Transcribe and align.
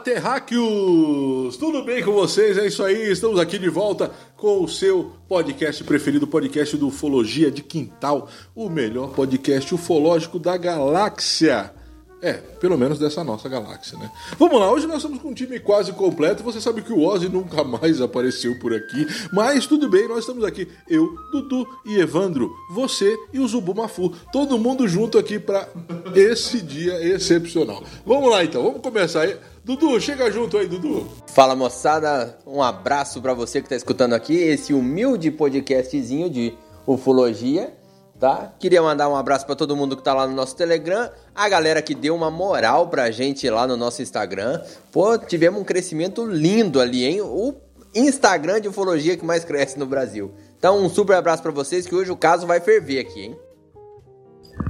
Terráqueos! 0.00 1.56
Tudo 1.56 1.82
bem 1.82 2.02
com 2.02 2.12
vocês? 2.12 2.56
É 2.56 2.66
isso 2.66 2.82
aí, 2.82 3.10
estamos 3.10 3.38
aqui 3.38 3.58
de 3.58 3.68
volta 3.68 4.10
com 4.36 4.64
o 4.64 4.68
seu 4.68 5.12
podcast 5.28 5.84
preferido, 5.84 6.26
podcast 6.26 6.76
do 6.76 6.88
Ufologia 6.88 7.50
de 7.50 7.62
Quintal, 7.62 8.28
o 8.54 8.68
melhor 8.68 9.10
podcast 9.10 9.74
ufológico 9.74 10.38
da 10.38 10.56
galáxia. 10.56 11.72
É, 12.22 12.34
pelo 12.34 12.76
menos 12.76 12.98
dessa 12.98 13.24
nossa 13.24 13.48
galáxia, 13.48 13.98
né? 13.98 14.10
Vamos 14.38 14.60
lá, 14.60 14.70
hoje 14.70 14.86
nós 14.86 14.98
estamos 14.98 15.20
com 15.22 15.28
um 15.28 15.34
time 15.34 15.58
quase 15.58 15.92
completo. 15.92 16.42
Você 16.42 16.60
sabe 16.60 16.82
que 16.82 16.92
o 16.92 17.02
Ozzy 17.02 17.28
nunca 17.30 17.64
mais 17.64 18.00
apareceu 18.00 18.58
por 18.58 18.74
aqui, 18.74 19.06
mas 19.32 19.66
tudo 19.66 19.88
bem, 19.88 20.06
nós 20.06 20.20
estamos 20.20 20.44
aqui. 20.44 20.68
Eu, 20.88 21.14
Dudu 21.32 21.66
e 21.86 21.98
Evandro, 21.98 22.54
você 22.70 23.16
e 23.32 23.38
o 23.38 23.48
Zubumafu. 23.48 24.12
Todo 24.30 24.58
mundo 24.58 24.86
junto 24.86 25.18
aqui 25.18 25.38
para 25.38 25.66
esse 26.14 26.60
dia 26.60 27.02
excepcional. 27.02 27.82
Vamos 28.04 28.30
lá 28.30 28.44
então, 28.44 28.62
vamos 28.62 28.82
começar 28.82 29.22
aí. 29.22 29.36
Dudu, 29.64 29.98
chega 29.98 30.30
junto 30.30 30.58
aí, 30.58 30.66
Dudu. 30.66 31.06
Fala 31.28 31.56
moçada, 31.56 32.38
um 32.46 32.62
abraço 32.62 33.22
para 33.22 33.32
você 33.32 33.60
que 33.60 33.66
está 33.66 33.76
escutando 33.76 34.12
aqui 34.12 34.34
esse 34.34 34.74
humilde 34.74 35.30
podcastzinho 35.30 36.28
de 36.28 36.52
ufologia 36.86 37.79
tá? 38.20 38.52
Queria 38.60 38.82
mandar 38.82 39.08
um 39.08 39.16
abraço 39.16 39.46
para 39.46 39.56
todo 39.56 39.74
mundo 39.74 39.96
que 39.96 40.02
tá 40.02 40.12
lá 40.12 40.26
no 40.26 40.34
nosso 40.34 40.54
Telegram, 40.54 41.10
a 41.34 41.48
galera 41.48 41.80
que 41.80 41.94
deu 41.94 42.14
uma 42.14 42.30
moral 42.30 42.88
pra 42.88 43.10
gente 43.10 43.48
lá 43.48 43.66
no 43.66 43.78
nosso 43.78 44.02
Instagram. 44.02 44.60
Pô, 44.92 45.16
tivemos 45.18 45.58
um 45.58 45.64
crescimento 45.64 46.26
lindo 46.26 46.80
ali, 46.80 47.06
hein? 47.06 47.22
O 47.22 47.54
Instagram 47.94 48.60
de 48.60 48.68
ufologia 48.68 49.16
que 49.16 49.24
mais 49.24 49.42
cresce 49.42 49.78
no 49.78 49.86
Brasil. 49.86 50.32
Então, 50.58 50.84
um 50.84 50.90
super 50.90 51.16
abraço 51.16 51.42
para 51.42 51.50
vocês 51.50 51.86
que 51.86 51.94
hoje 51.94 52.12
o 52.12 52.16
caso 52.16 52.46
vai 52.46 52.60
ferver 52.60 53.00
aqui, 53.00 53.22
hein? 53.22 53.36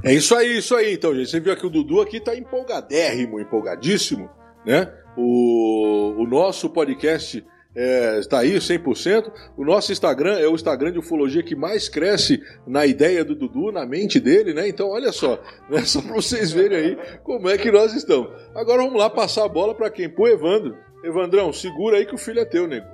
É 0.03 0.13
isso 0.13 0.33
aí, 0.33 0.57
isso 0.57 0.73
aí, 0.73 0.93
então, 0.93 1.13
gente. 1.13 1.29
Você 1.29 1.39
viu 1.41 1.51
aqui 1.51 1.65
o 1.65 1.69
Dudu 1.69 1.99
aqui 1.99 2.21
tá 2.21 2.33
empolgadérrimo, 2.33 3.39
empolgadíssimo, 3.39 4.29
né? 4.65 4.89
O, 5.17 6.15
o 6.17 6.25
nosso 6.25 6.69
podcast 6.69 7.45
é, 7.75 8.19
está 8.19 8.39
aí 8.39 8.55
100%. 8.55 9.31
O 9.57 9.63
nosso 9.63 9.91
Instagram 9.91 10.37
é 10.37 10.47
o 10.47 10.55
Instagram 10.55 10.91
de 10.91 10.99
ufologia 10.99 11.43
que 11.43 11.55
mais 11.55 11.87
cresce 11.87 12.41
na 12.67 12.85
ideia 12.85 13.23
do 13.23 13.35
Dudu, 13.35 13.71
na 13.71 13.85
mente 13.85 14.19
dele, 14.19 14.53
né? 14.53 14.67
Então, 14.67 14.89
olha 14.89 15.11
só, 15.11 15.39
né? 15.69 15.81
só 15.85 16.01
para 16.01 16.13
vocês 16.13 16.51
verem 16.51 16.77
aí 16.77 16.97
como 17.23 17.49
é 17.49 17.57
que 17.57 17.71
nós 17.71 17.93
estamos. 17.93 18.29
Agora 18.53 18.83
vamos 18.83 18.99
lá 18.99 19.09
passar 19.09 19.45
a 19.45 19.49
bola 19.49 19.73
para 19.73 19.89
quem? 19.89 20.09
Pro 20.09 20.27
Evandro. 20.27 20.75
Evandrão, 21.03 21.51
segura 21.51 21.97
aí 21.97 22.05
que 22.05 22.13
o 22.13 22.17
filho 22.17 22.39
é 22.39 22.45
teu, 22.45 22.67
nego. 22.67 22.85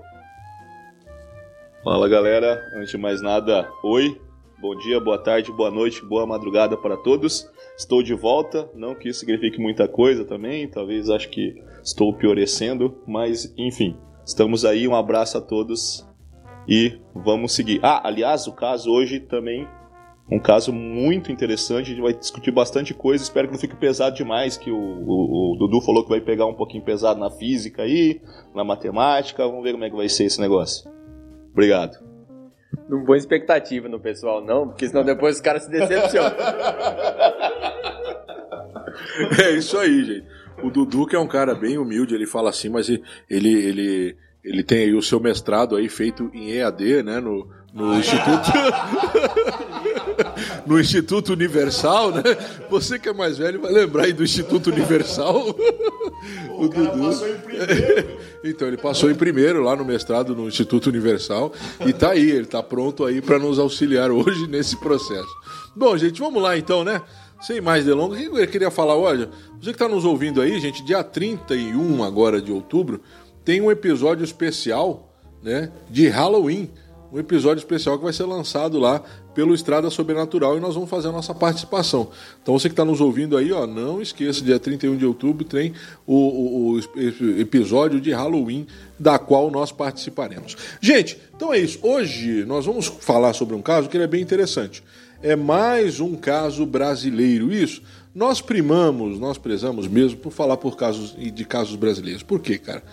Fala 1.83 2.07
galera, 2.07 2.61
antes 2.75 2.91
de 2.91 2.97
mais 2.97 3.21
nada, 3.21 3.69
oi, 3.83 4.19
bom 4.59 4.75
dia, 4.77 4.99
boa 4.99 5.17
tarde, 5.17 5.51
boa 5.51 5.71
noite, 5.71 6.03
boa 6.05 6.25
madrugada 6.25 6.77
para 6.77 6.97
todos. 6.97 7.49
Estou 7.77 8.01
de 8.01 8.13
volta, 8.13 8.69
não 8.73 8.95
que 8.95 9.09
isso 9.09 9.19
signifique 9.19 9.59
muita 9.59 9.87
coisa 9.87 10.25
também, 10.25 10.67
talvez 10.67 11.09
acho 11.09 11.29
que 11.29 11.61
estou 11.83 12.13
piorecendo, 12.13 12.97
mas 13.05 13.53
enfim, 13.57 13.95
Estamos 14.27 14.65
aí, 14.65 14.85
um 14.85 14.93
abraço 14.93 15.37
a 15.37 15.41
todos 15.41 16.05
e 16.67 16.99
vamos 17.15 17.55
seguir. 17.55 17.79
Ah, 17.81 18.05
aliás, 18.05 18.45
o 18.45 18.51
caso 18.51 18.91
hoje 18.91 19.21
também 19.21 19.65
um 20.29 20.37
caso 20.37 20.73
muito 20.73 21.31
interessante, 21.31 21.85
a 21.85 21.95
gente 21.95 22.01
vai 22.01 22.13
discutir 22.13 22.51
bastante 22.51 22.93
coisa, 22.93 23.23
espero 23.23 23.47
que 23.47 23.53
não 23.53 23.61
fique 23.61 23.77
pesado 23.77 24.17
demais, 24.17 24.57
que 24.57 24.69
o, 24.69 24.77
o, 24.77 25.53
o, 25.53 25.57
Dudu 25.57 25.79
falou 25.79 26.03
que 26.03 26.09
vai 26.09 26.19
pegar 26.19 26.45
um 26.45 26.53
pouquinho 26.53 26.83
pesado 26.83 27.17
na 27.17 27.31
física 27.31 27.83
aí, 27.83 28.21
na 28.53 28.65
matemática, 28.65 29.47
vamos 29.47 29.63
ver 29.63 29.71
como 29.71 29.85
é 29.85 29.89
que 29.89 29.95
vai 29.95 30.09
ser 30.09 30.25
esse 30.25 30.41
negócio. 30.41 30.91
Obrigado. 31.53 31.97
Não 32.89 33.05
põe 33.05 33.17
expectativa 33.17 33.87
no 33.87 34.01
pessoal 34.01 34.43
não, 34.43 34.67
porque 34.67 34.89
senão 34.89 35.05
depois 35.05 35.37
os 35.37 35.41
caras 35.41 35.63
se 35.63 35.71
decepcionam. 35.71 36.35
é 39.41 39.51
isso 39.51 39.77
aí, 39.77 40.03
gente. 40.03 40.27
O 40.63 40.69
Dudu, 40.69 41.05
que 41.05 41.15
é 41.15 41.19
um 41.19 41.27
cara 41.27 41.53
bem 41.53 41.77
humilde, 41.77 42.15
ele 42.15 42.25
fala 42.25 42.49
assim, 42.49 42.69
mas 42.69 42.89
ele, 42.89 43.03
ele, 43.29 44.17
ele 44.43 44.63
tem 44.63 44.79
aí 44.79 44.93
o 44.93 45.01
seu 45.01 45.19
mestrado 45.19 45.75
aí 45.75 45.87
feito 45.87 46.29
em 46.33 46.51
EAD, 46.51 47.03
né? 47.03 47.19
No, 47.19 47.47
no 47.73 47.91
ah, 47.91 47.99
Instituto. 47.99 48.51
no 50.65 50.79
Instituto 50.79 51.33
Universal, 51.33 52.11
né? 52.11 52.23
Você 52.69 52.97
que 52.97 53.07
é 53.07 53.13
mais 53.13 53.37
velho 53.37 53.61
vai 53.61 53.71
lembrar 53.71 54.05
aí 54.05 54.13
do 54.13 54.23
Instituto 54.23 54.71
Universal. 54.71 55.55
o, 56.49 56.65
o 56.65 56.69
Dudu. 56.69 56.99
passou 56.99 57.29
em 57.29 57.37
primeiro. 57.37 58.17
então, 58.43 58.67
ele 58.67 58.77
passou 58.77 59.11
em 59.11 59.15
primeiro 59.15 59.61
lá 59.61 59.75
no 59.75 59.85
mestrado 59.85 60.35
no 60.35 60.47
Instituto 60.47 60.87
Universal 60.87 61.53
e 61.85 61.93
tá 61.93 62.11
aí, 62.11 62.31
ele 62.31 62.47
tá 62.47 62.63
pronto 62.63 63.05
aí 63.05 63.21
para 63.21 63.37
nos 63.37 63.59
auxiliar 63.59 64.09
hoje 64.09 64.47
nesse 64.47 64.75
processo. 64.77 65.29
Bom, 65.75 65.95
gente, 65.97 66.19
vamos 66.19 66.41
lá 66.41 66.57
então, 66.57 66.83
né? 66.83 67.01
Sem 67.39 67.61
mais 67.61 67.85
delongas, 67.85 68.19
eu 68.19 68.47
queria 68.47 68.71
falar? 68.71 68.95
Olha, 68.95 69.29
você 69.59 69.69
que 69.69 69.75
está 69.75 69.87
nos 69.87 70.05
ouvindo 70.05 70.41
aí, 70.41 70.59
gente, 70.59 70.83
dia 70.83 71.03
31 71.03 72.03
agora 72.03 72.41
de 72.41 72.51
outubro, 72.51 73.01
tem 73.45 73.61
um 73.61 73.69
episódio 73.69 74.23
especial 74.23 75.13
né, 75.43 75.71
de 75.89 76.07
Halloween. 76.07 76.69
Um 77.13 77.19
episódio 77.19 77.61
especial 77.61 77.97
que 77.97 78.03
vai 78.03 78.11
ser 78.11 78.25
lançado 78.25 78.77
lá 78.77 79.01
pelo 79.33 79.53
Estrada 79.53 79.89
Sobrenatural 79.89 80.57
e 80.57 80.59
nós 80.59 80.73
vamos 80.73 80.89
fazer 80.89 81.07
a 81.07 81.11
nossa 81.11 81.33
participação. 81.33 82.09
Então 82.41 82.57
você 82.57 82.67
que 82.67 82.73
está 82.73 82.83
nos 82.83 82.99
ouvindo 82.99 83.37
aí, 83.37 83.49
ó, 83.53 83.65
não 83.65 84.01
esqueça, 84.01 84.43
dia 84.43 84.59
31 84.59 84.97
de 84.97 85.05
outubro 85.05 85.45
tem 85.45 85.73
o, 86.05 86.15
o, 86.15 86.73
o, 86.73 86.79
episódio 87.39 88.01
de 88.01 88.11
Halloween 88.11 88.67
da 88.99 89.17
qual 89.17 89.49
nós 89.49 89.71
participaremos. 89.71 90.57
Gente, 90.81 91.17
então 91.33 91.53
é 91.53 91.59
isso. 91.59 91.79
Hoje 91.81 92.43
nós 92.43 92.65
vamos 92.65 92.87
falar 92.87 93.31
sobre 93.31 93.55
um 93.55 93.61
caso 93.61 93.87
que 93.87 93.95
ele 93.95 94.03
é 94.03 94.07
bem 94.07 94.21
interessante 94.21 94.83
é 95.21 95.35
mais 95.35 95.99
um 95.99 96.15
caso 96.15 96.65
brasileiro. 96.65 97.51
Isso, 97.51 97.81
nós 98.13 98.41
primamos, 98.41 99.19
nós 99.19 99.37
prezamos 99.37 99.87
mesmo 99.87 100.19
por 100.19 100.31
falar 100.31 100.57
por 100.57 100.75
casos 100.75 101.15
de 101.15 101.45
casos 101.45 101.75
brasileiros. 101.75 102.23
Por 102.23 102.39
quê, 102.39 102.57
cara? 102.57 102.83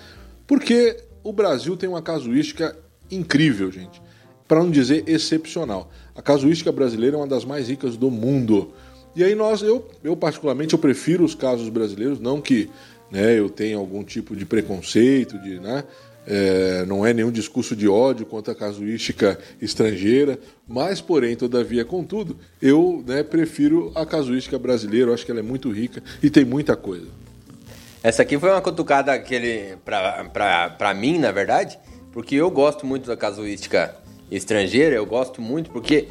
Porque 0.47 0.97
o 1.23 1.33
Brasil 1.33 1.77
tem 1.77 1.89
uma 1.89 2.03
casuística 2.03 2.77
incrível, 3.11 3.71
gente. 3.71 4.03
Para 4.47 4.63
não 4.63 4.71
dizer 4.71 5.05
excepcional. 5.07 5.91
A 6.15 6.21
casuística 6.21 6.71
brasileira 6.71 7.17
é 7.17 7.19
uma 7.19 7.27
das 7.27 7.45
mais 7.45 7.69
ricas 7.69 7.97
do 7.97 8.11
mundo. 8.11 8.73
E 9.17 9.25
aí 9.25 9.35
nós, 9.35 9.63
eu, 9.63 9.89
eu 10.03 10.17
particularmente, 10.17 10.75
eu 10.75 10.79
prefiro 10.79 11.25
os 11.25 11.35
casos 11.35 11.69
brasileiros, 11.69 12.21
não 12.21 12.41
que 12.41 12.69
né, 13.11 13.39
eu 13.39 13.49
tenha 13.49 13.77
algum 13.77 14.03
tipo 14.03 14.35
de 14.35 14.45
preconceito, 14.45 15.39
de, 15.39 15.61
né, 15.61 15.85
é, 16.27 16.85
não 16.87 17.05
é 17.05 17.13
nenhum 17.13 17.31
discurso 17.31 17.77
de 17.77 17.89
ódio 17.89 18.27
contra 18.27 18.53
a 18.53 18.57
casuística 18.57 19.39
estrangeira, 19.61 20.39
mas, 20.67 21.01
porém, 21.01 21.37
todavia, 21.37 21.85
contudo, 21.85 22.39
eu 22.61 23.03
né, 23.07 23.23
prefiro 23.23 23.93
a 23.95 24.07
casuística 24.07 24.59
brasileira, 24.59 25.11
eu 25.11 25.15
acho 25.15 25.25
que 25.25 25.31
ela 25.31 25.41
é 25.41 25.43
muito 25.43 25.71
rica 25.71 26.03
e 26.23 26.31
tem 26.31 26.45
muita 26.45 26.77
coisa. 26.77 27.07
Essa 28.03 28.23
aqui 28.23 28.39
foi 28.39 28.51
uma 28.51 28.61
cutucada 28.61 29.13
para 30.79 30.95
mim, 30.95 31.19
na 31.19 31.33
verdade, 31.33 31.79
porque 32.13 32.35
eu 32.35 32.51
gosto 32.51 32.85
muito 32.85 33.07
da 33.07 33.17
casuística 33.17 33.95
estrangeira, 34.31 34.97
eu 34.97 35.07
gosto 35.07 35.41
muito 35.41 35.71
porque 35.71 36.09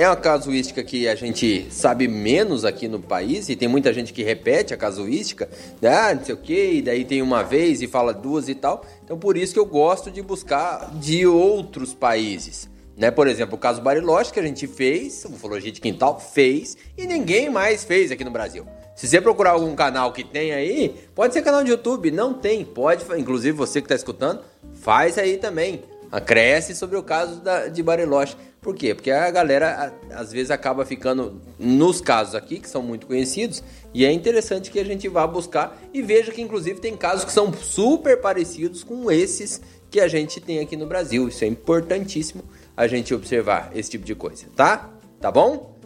é 0.00 0.08
uma 0.08 0.16
casuística 0.16 0.82
que 0.82 1.06
a 1.06 1.14
gente 1.14 1.66
sabe 1.70 2.08
menos 2.08 2.64
aqui 2.64 2.88
no 2.88 2.98
país 2.98 3.50
e 3.50 3.54
tem 3.54 3.68
muita 3.68 3.92
gente 3.92 4.14
que 4.14 4.22
repete 4.22 4.72
a 4.72 4.76
casuística, 4.78 5.46
né? 5.78 5.94
ah, 5.94 6.14
não 6.14 6.24
sei 6.24 6.34
o 6.34 6.38
que, 6.38 6.72
e 6.76 6.80
daí 6.80 7.04
tem 7.04 7.20
uma 7.20 7.42
vez 7.42 7.82
e 7.82 7.86
fala 7.86 8.14
duas 8.14 8.48
e 8.48 8.54
tal. 8.54 8.82
Então 9.04 9.18
por 9.18 9.36
isso 9.36 9.52
que 9.52 9.58
eu 9.58 9.66
gosto 9.66 10.10
de 10.10 10.22
buscar 10.22 10.90
de 10.94 11.26
outros 11.26 11.92
países. 11.92 12.66
Né? 12.96 13.10
Por 13.10 13.28
exemplo, 13.28 13.56
o 13.56 13.58
caso 13.58 13.82
Bariloche 13.82 14.32
que 14.32 14.40
a 14.40 14.42
gente 14.42 14.66
fez, 14.66 15.26
Ufologia 15.26 15.70
de 15.70 15.82
Quintal 15.82 16.18
fez 16.18 16.78
e 16.96 17.06
ninguém 17.06 17.50
mais 17.50 17.84
fez 17.84 18.10
aqui 18.10 18.24
no 18.24 18.30
Brasil. 18.30 18.66
Se 18.96 19.06
você 19.06 19.20
procurar 19.20 19.50
algum 19.50 19.74
canal 19.74 20.14
que 20.14 20.24
tem 20.24 20.52
aí, 20.52 20.94
pode 21.14 21.34
ser 21.34 21.42
canal 21.42 21.62
de 21.62 21.72
YouTube, 21.72 22.10
não 22.10 22.32
tem, 22.32 22.64
pode, 22.64 23.04
inclusive 23.18 23.54
você 23.54 23.82
que 23.82 23.84
está 23.84 23.96
escutando, 23.96 24.40
faz 24.72 25.18
aí 25.18 25.36
também. 25.36 25.82
Acresce 26.10 26.74
sobre 26.74 26.96
o 26.96 27.02
caso 27.02 27.40
da, 27.40 27.68
de 27.68 27.82
Bariloche. 27.82 28.34
Por 28.60 28.74
quê? 28.74 28.94
Porque 28.94 29.10
a 29.10 29.30
galera 29.30 29.94
às 30.14 30.30
vezes 30.32 30.50
acaba 30.50 30.84
ficando 30.84 31.40
nos 31.58 32.00
casos 32.00 32.34
aqui, 32.34 32.58
que 32.60 32.68
são 32.68 32.82
muito 32.82 33.06
conhecidos, 33.06 33.62
e 33.94 34.04
é 34.04 34.12
interessante 34.12 34.70
que 34.70 34.78
a 34.78 34.84
gente 34.84 35.08
vá 35.08 35.26
buscar 35.26 35.80
e 35.94 36.02
veja 36.02 36.30
que 36.30 36.42
inclusive 36.42 36.78
tem 36.78 36.94
casos 36.96 37.24
que 37.24 37.32
são 37.32 37.50
super 37.54 38.20
parecidos 38.20 38.84
com 38.84 39.10
esses 39.10 39.62
que 39.90 39.98
a 39.98 40.06
gente 40.08 40.40
tem 40.40 40.60
aqui 40.60 40.76
no 40.76 40.86
Brasil. 40.86 41.26
Isso 41.26 41.42
é 41.42 41.46
importantíssimo 41.46 42.42
a 42.76 42.86
gente 42.86 43.14
observar 43.14 43.70
esse 43.74 43.90
tipo 43.90 44.04
de 44.04 44.14
coisa, 44.14 44.44
tá? 44.54 44.90
Tá 45.20 45.30
bom? 45.30 45.78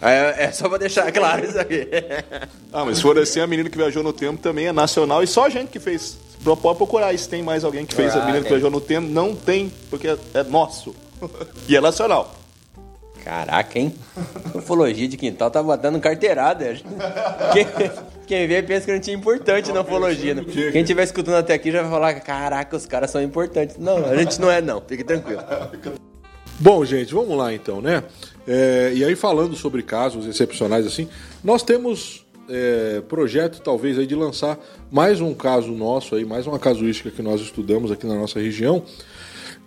É, 0.00 0.44
é 0.44 0.52
só 0.52 0.68
pra 0.68 0.78
deixar 0.78 1.10
claro 1.12 1.44
isso 1.46 1.58
aqui. 1.58 1.88
Ah, 2.74 2.86
mas 2.86 2.96
se 2.96 3.02
for 3.02 3.18
assim, 3.18 3.38
a 3.38 3.46
menina 3.46 3.68
que 3.68 3.76
viajou 3.76 4.02
no 4.02 4.14
tempo 4.14 4.40
também 4.40 4.66
é 4.66 4.72
nacional 4.72 5.22
e 5.22 5.26
só 5.26 5.44
a 5.46 5.48
gente 5.50 5.68
que 5.68 5.78
fez. 5.78 6.16
Pode 6.42 6.76
procurar 6.78 7.16
se 7.18 7.28
tem 7.28 7.42
mais 7.42 7.64
alguém 7.64 7.84
que 7.84 7.94
fez 7.94 8.14
Ah, 8.14 8.16
a 8.16 8.20
menina 8.20 8.38
que 8.38 8.44
tem. 8.44 8.52
viajou 8.52 8.70
no 8.70 8.80
tempo. 8.80 9.06
Não 9.08 9.34
tem, 9.36 9.70
porque 9.90 10.08
é, 10.08 10.16
é 10.34 10.42
nosso. 10.42 10.94
e 11.68 11.76
é 11.76 11.80
nacional. 11.80 12.34
Caraca, 13.24 13.78
hein? 13.78 13.94
Ufologia 14.52 15.06
de 15.06 15.16
quintal 15.16 15.48
tá 15.48 15.62
botando 15.62 16.00
carteirada. 16.00 16.74
Quem, 17.52 17.66
quem 18.26 18.48
vê 18.48 18.62
pensa 18.62 18.86
que 18.86 18.92
não 18.92 19.00
tinha 19.00 19.16
importante 19.16 19.70
na 19.70 19.82
ufologia. 19.82 20.34
Né? 20.34 20.44
Quem 20.72 20.82
estiver 20.82 21.04
escutando 21.04 21.36
até 21.36 21.54
aqui 21.54 21.70
já 21.70 21.82
vai 21.82 21.90
falar: 21.90 22.14
caraca, 22.14 22.76
os 22.76 22.84
caras 22.84 23.12
são 23.12 23.22
importantes. 23.22 23.76
Não, 23.78 24.04
a 24.04 24.16
gente 24.16 24.40
não 24.40 24.50
é, 24.50 24.60
não. 24.60 24.80
Fique 24.80 25.04
tranquilo. 25.04 25.40
Bom, 26.58 26.84
gente, 26.84 27.14
vamos 27.14 27.36
lá 27.36 27.52
então, 27.54 27.80
né? 27.80 28.02
É, 28.46 28.92
e 28.94 29.04
aí, 29.04 29.14
falando 29.14 29.54
sobre 29.54 29.82
casos 29.82 30.26
excepcionais 30.26 30.84
assim, 30.84 31.08
nós 31.44 31.62
temos 31.62 32.26
é, 32.48 33.00
projeto, 33.08 33.60
talvez, 33.60 33.98
aí 33.98 34.06
de 34.06 34.14
lançar 34.14 34.58
mais 34.90 35.20
um 35.20 35.32
caso 35.32 35.70
nosso 35.72 36.16
aí, 36.16 36.24
mais 36.24 36.46
uma 36.46 36.58
casuística 36.58 37.10
que 37.10 37.22
nós 37.22 37.40
estudamos 37.40 37.92
aqui 37.92 38.06
na 38.06 38.14
nossa 38.14 38.40
região. 38.40 38.84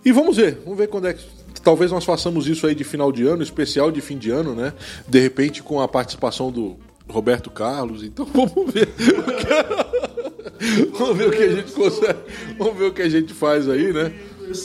E 0.04 0.12
vamos 0.12 0.36
ver, 0.36 0.58
vamos 0.62 0.78
ver 0.78 0.88
quando 0.88 1.08
é 1.08 1.14
que. 1.14 1.35
Talvez 1.62 1.90
nós 1.90 2.04
façamos 2.04 2.46
isso 2.46 2.66
aí 2.66 2.74
de 2.74 2.84
final 2.84 3.10
de 3.10 3.26
ano, 3.26 3.42
especial 3.42 3.90
de 3.90 4.00
fim 4.00 4.18
de 4.18 4.30
ano, 4.30 4.54
né? 4.54 4.72
De 5.08 5.20
repente 5.20 5.62
com 5.62 5.80
a 5.80 5.88
participação 5.88 6.50
do 6.50 6.76
Roberto 7.08 7.50
Carlos. 7.50 8.02
Então 8.02 8.26
vamos 8.32 8.72
ver. 8.72 8.88
vamos 10.92 11.16
ver 11.16 11.28
o 11.28 11.30
que 11.30 11.42
a 11.42 11.52
gente 11.52 11.72
consegue. 11.72 12.18
Vamos 12.58 12.76
ver 12.76 12.84
o 12.86 12.92
que 12.92 13.02
a 13.02 13.08
gente 13.08 13.32
faz 13.32 13.68
aí, 13.68 13.92
né? 13.92 14.12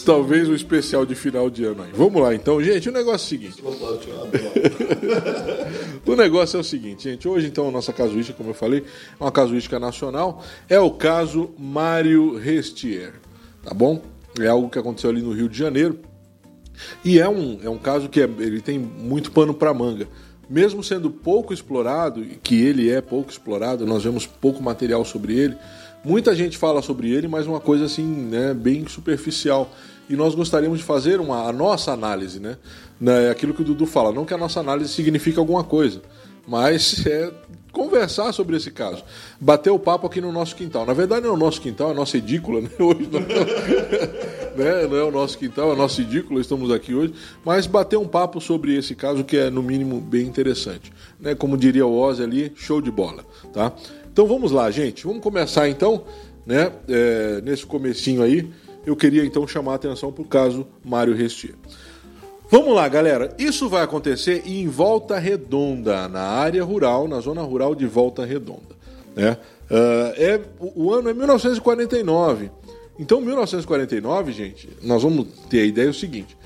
Talvez 0.05 0.47
um 0.47 0.53
especial 0.53 1.05
de 1.05 1.15
final 1.15 1.49
de 1.49 1.65
ano 1.65 1.83
aí. 1.83 1.91
Vamos 1.93 2.21
lá 2.21 2.35
então, 2.35 2.63
gente. 2.63 2.89
O 2.89 2.91
negócio 2.91 3.23
é 3.23 3.25
o 3.25 3.29
seguinte. 3.29 3.63
O 6.03 6.15
negócio 6.15 6.57
é 6.57 6.59
o 6.59 6.63
seguinte, 6.63 7.09
gente. 7.09 7.27
Hoje, 7.27 7.47
então, 7.47 7.67
a 7.67 7.71
nossa 7.71 7.93
casuística, 7.93 8.35
como 8.35 8.49
eu 8.49 8.53
falei, 8.53 8.79
é 8.79 9.23
uma 9.23 9.31
casuística 9.31 9.79
nacional. 9.79 10.43
É 10.67 10.79
o 10.79 10.91
caso 10.91 11.51
Mário 11.57 12.37
Restier. 12.37 13.13
Tá 13.63 13.73
bom? 13.73 14.01
É 14.39 14.47
algo 14.47 14.69
que 14.69 14.79
aconteceu 14.79 15.09
ali 15.09 15.21
no 15.21 15.31
Rio 15.31 15.47
de 15.47 15.57
Janeiro. 15.57 15.99
E 17.03 17.19
é 17.19 17.27
um, 17.27 17.59
é 17.63 17.69
um 17.69 17.77
caso 17.77 18.09
que 18.09 18.21
é- 18.21 18.29
ele 18.39 18.61
tem 18.61 18.77
muito 18.77 19.31
pano 19.31 19.53
para 19.53 19.73
manga. 19.73 20.07
Mesmo 20.49 20.83
sendo 20.83 21.09
pouco 21.09 21.53
explorado, 21.53 22.25
que 22.43 22.61
ele 22.61 22.89
é 22.89 22.99
pouco 23.01 23.31
explorado, 23.31 23.85
nós 23.85 24.03
vemos 24.03 24.25
pouco 24.25 24.61
material 24.61 25.05
sobre 25.05 25.37
ele. 25.37 25.55
Muita 26.03 26.35
gente 26.35 26.57
fala 26.57 26.81
sobre 26.81 27.11
ele, 27.11 27.27
mas 27.27 27.47
uma 27.47 27.59
coisa 27.59 27.85
assim, 27.85 28.03
né, 28.03 28.53
bem 28.53 28.85
superficial. 28.87 29.71
E 30.09 30.15
nós 30.15 30.35
gostaríamos 30.35 30.79
de 30.79 30.83
fazer 30.83 31.21
uma, 31.21 31.47
a 31.47 31.53
nossa 31.53 31.93
análise, 31.93 32.39
né? 32.39 32.57
né? 32.99 33.29
Aquilo 33.29 33.53
que 33.53 33.61
o 33.61 33.65
Dudu 33.65 33.85
fala, 33.85 34.11
não 34.11 34.25
que 34.25 34.33
a 34.33 34.37
nossa 34.37 34.59
análise 34.59 34.91
signifique 34.91 35.39
alguma 35.39 35.63
coisa, 35.63 36.01
mas 36.45 37.05
é 37.07 37.31
conversar 37.71 38.31
sobre 38.33 38.57
esse 38.57 38.71
caso. 38.71 39.03
Bater 39.39 39.69
o 39.69 39.79
papo 39.79 40.07
aqui 40.07 40.19
no 40.21 40.31
nosso 40.31 40.55
quintal. 40.55 40.85
Na 40.85 40.93
verdade, 40.93 41.23
não 41.23 41.31
é 41.31 41.33
o 41.33 41.37
nosso 41.37 41.61
quintal, 41.61 41.89
é 41.89 41.91
a 41.91 41.95
nossa 41.95 42.17
edícula, 42.17 42.61
né? 42.61 42.69
Hoje 42.79 43.09
não, 43.11 43.19
né? 43.19 44.87
não 44.87 44.97
é 44.97 45.03
o 45.03 45.11
nosso 45.11 45.37
quintal, 45.37 45.69
é 45.69 45.73
a 45.73 45.75
nossa 45.75 46.01
edícula, 46.01 46.41
estamos 46.41 46.71
aqui 46.71 46.93
hoje. 46.93 47.13
Mas 47.45 47.67
bater 47.67 47.97
um 47.97 48.07
papo 48.07 48.41
sobre 48.41 48.77
esse 48.77 48.95
caso 48.95 49.23
que 49.23 49.37
é, 49.37 49.49
no 49.49 49.63
mínimo, 49.63 49.99
bem 49.99 50.25
interessante. 50.27 50.91
Né? 51.19 51.35
Como 51.35 51.57
diria 51.57 51.85
o 51.85 51.97
Ozzy 51.97 52.23
ali, 52.23 52.51
show 52.55 52.81
de 52.81 52.91
bola, 52.91 53.25
tá? 53.53 53.73
Então 54.11 54.27
vamos 54.27 54.51
lá, 54.51 54.69
gente. 54.69 55.05
Vamos 55.05 55.21
começar 55.21 55.69
então, 55.69 56.03
né? 56.45 56.71
É, 56.89 57.41
nesse 57.41 57.65
comecinho 57.65 58.21
aí, 58.21 58.49
eu 58.85 58.95
queria 58.95 59.23
então 59.23 59.47
chamar 59.47 59.73
a 59.73 59.75
atenção 59.75 60.11
para 60.11 60.21
o 60.21 60.27
caso 60.27 60.67
Mário 60.83 61.15
Restier. 61.15 61.53
Vamos 62.51 62.75
lá, 62.75 62.85
galera. 62.89 63.33
Isso 63.39 63.69
vai 63.69 63.81
acontecer 63.81 64.43
em 64.45 64.67
Volta 64.67 65.17
Redonda, 65.17 66.09
na 66.09 66.19
área 66.19 66.61
rural, 66.65 67.07
na 67.07 67.21
zona 67.21 67.41
rural 67.41 67.73
de 67.73 67.87
Volta 67.87 68.25
Redonda. 68.25 68.75
Né? 69.15 69.37
Ah, 69.69 70.13
é, 70.17 70.37
o, 70.59 70.93
ano 70.93 71.09
é 71.09 71.13
1949. 71.13 72.51
Então, 72.99 73.21
1949, 73.21 74.33
gente, 74.33 74.67
nós 74.83 75.01
vamos 75.01 75.27
ter 75.49 75.61
a 75.61 75.65
ideia 75.65 75.89
o 75.89 75.93
seguinte. 75.93 76.37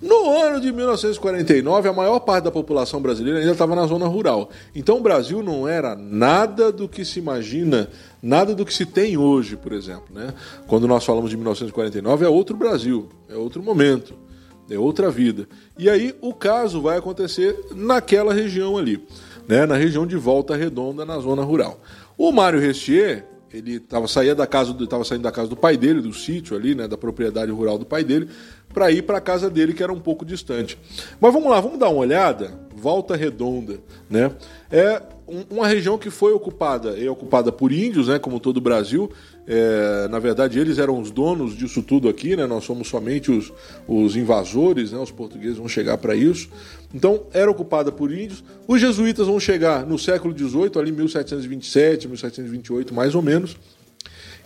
No 0.00 0.30
ano 0.30 0.60
de 0.60 0.70
1949, 0.70 1.88
a 1.88 1.92
maior 1.92 2.20
parte 2.20 2.44
da 2.44 2.52
população 2.52 3.02
brasileira 3.02 3.40
ainda 3.40 3.50
estava 3.50 3.74
na 3.74 3.84
zona 3.84 4.06
rural. 4.06 4.50
Então, 4.76 4.98
o 4.98 5.00
Brasil 5.00 5.42
não 5.42 5.66
era 5.66 5.96
nada 5.96 6.70
do 6.70 6.88
que 6.88 7.04
se 7.04 7.18
imagina, 7.18 7.90
nada 8.22 8.54
do 8.54 8.64
que 8.64 8.72
se 8.72 8.86
tem 8.86 9.16
hoje, 9.16 9.56
por 9.56 9.72
exemplo. 9.72 10.06
Né? 10.12 10.32
Quando 10.68 10.86
nós 10.86 11.04
falamos 11.04 11.30
de 11.30 11.36
1949, 11.36 12.24
é 12.24 12.28
outro 12.28 12.56
Brasil, 12.56 13.08
é 13.28 13.34
outro 13.34 13.60
momento. 13.60 14.27
É 14.70 14.78
outra 14.78 15.10
vida. 15.10 15.48
E 15.78 15.88
aí 15.88 16.14
o 16.20 16.34
caso 16.34 16.80
vai 16.82 16.98
acontecer 16.98 17.58
naquela 17.74 18.34
região 18.34 18.76
ali, 18.76 19.02
né? 19.46 19.64
na 19.64 19.76
região 19.76 20.06
de 20.06 20.16
Volta 20.16 20.54
Redonda, 20.56 21.04
na 21.04 21.18
zona 21.18 21.42
rural. 21.42 21.80
O 22.16 22.30
Mário 22.30 22.60
Restier, 22.60 23.26
ele 23.52 23.80
tava, 23.80 24.06
saía 24.06 24.34
da 24.34 24.46
casa 24.46 24.72
do, 24.74 25.04
saindo 25.04 25.22
da 25.22 25.32
casa 25.32 25.48
do 25.48 25.56
pai 25.56 25.76
dele, 25.76 26.02
do 26.02 26.12
sítio 26.12 26.56
ali, 26.56 26.74
né? 26.74 26.86
da 26.86 26.98
propriedade 26.98 27.50
rural 27.50 27.78
do 27.78 27.86
pai 27.86 28.04
dele, 28.04 28.28
para 28.72 28.90
ir 28.90 29.02
para 29.02 29.18
a 29.18 29.20
casa 29.20 29.48
dele, 29.50 29.72
que 29.72 29.82
era 29.82 29.92
um 29.92 30.00
pouco 30.00 30.24
distante. 30.24 30.78
Mas 31.20 31.32
vamos 31.32 31.50
lá, 31.50 31.60
vamos 31.60 31.78
dar 31.78 31.88
uma 31.88 32.00
olhada. 32.00 32.52
Volta 32.76 33.16
Redonda, 33.16 33.80
né? 34.08 34.30
É 34.70 35.02
um- 35.26 35.56
uma 35.56 35.66
região 35.66 35.98
que 35.98 36.10
foi 36.10 36.32
ocupada, 36.32 36.96
é 36.96 37.10
ocupada 37.10 37.50
por 37.50 37.72
índios, 37.72 38.06
né? 38.06 38.18
Como 38.20 38.38
todo 38.38 38.58
o 38.58 38.60
Brasil. 38.60 39.10
É, 39.50 40.06
na 40.08 40.18
verdade, 40.20 40.60
eles 40.60 40.78
eram 40.78 41.00
os 41.00 41.10
donos 41.10 41.56
disso 41.56 41.82
tudo 41.82 42.08
aqui, 42.08 42.36
né? 42.36 42.46
Nós 42.46 42.62
somos 42.64 42.86
somente 42.86 43.32
os, 43.32 43.52
os 43.88 44.14
invasores, 44.14 44.92
né? 44.92 44.98
Os 44.98 45.10
portugueses 45.10 45.56
vão 45.56 45.66
chegar 45.66 45.98
para 45.98 46.14
isso. 46.14 46.48
Então, 46.94 47.24
era 47.32 47.50
ocupada 47.50 47.90
por 47.90 48.12
índios. 48.12 48.44
Os 48.68 48.80
jesuítas 48.80 49.26
vão 49.26 49.40
chegar 49.40 49.84
no 49.84 49.98
século 49.98 50.36
XVIII, 50.36 50.78
ali 50.78 50.92
1727, 50.92 52.06
1728, 52.06 52.94
mais 52.94 53.14
ou 53.14 53.22
menos. 53.22 53.56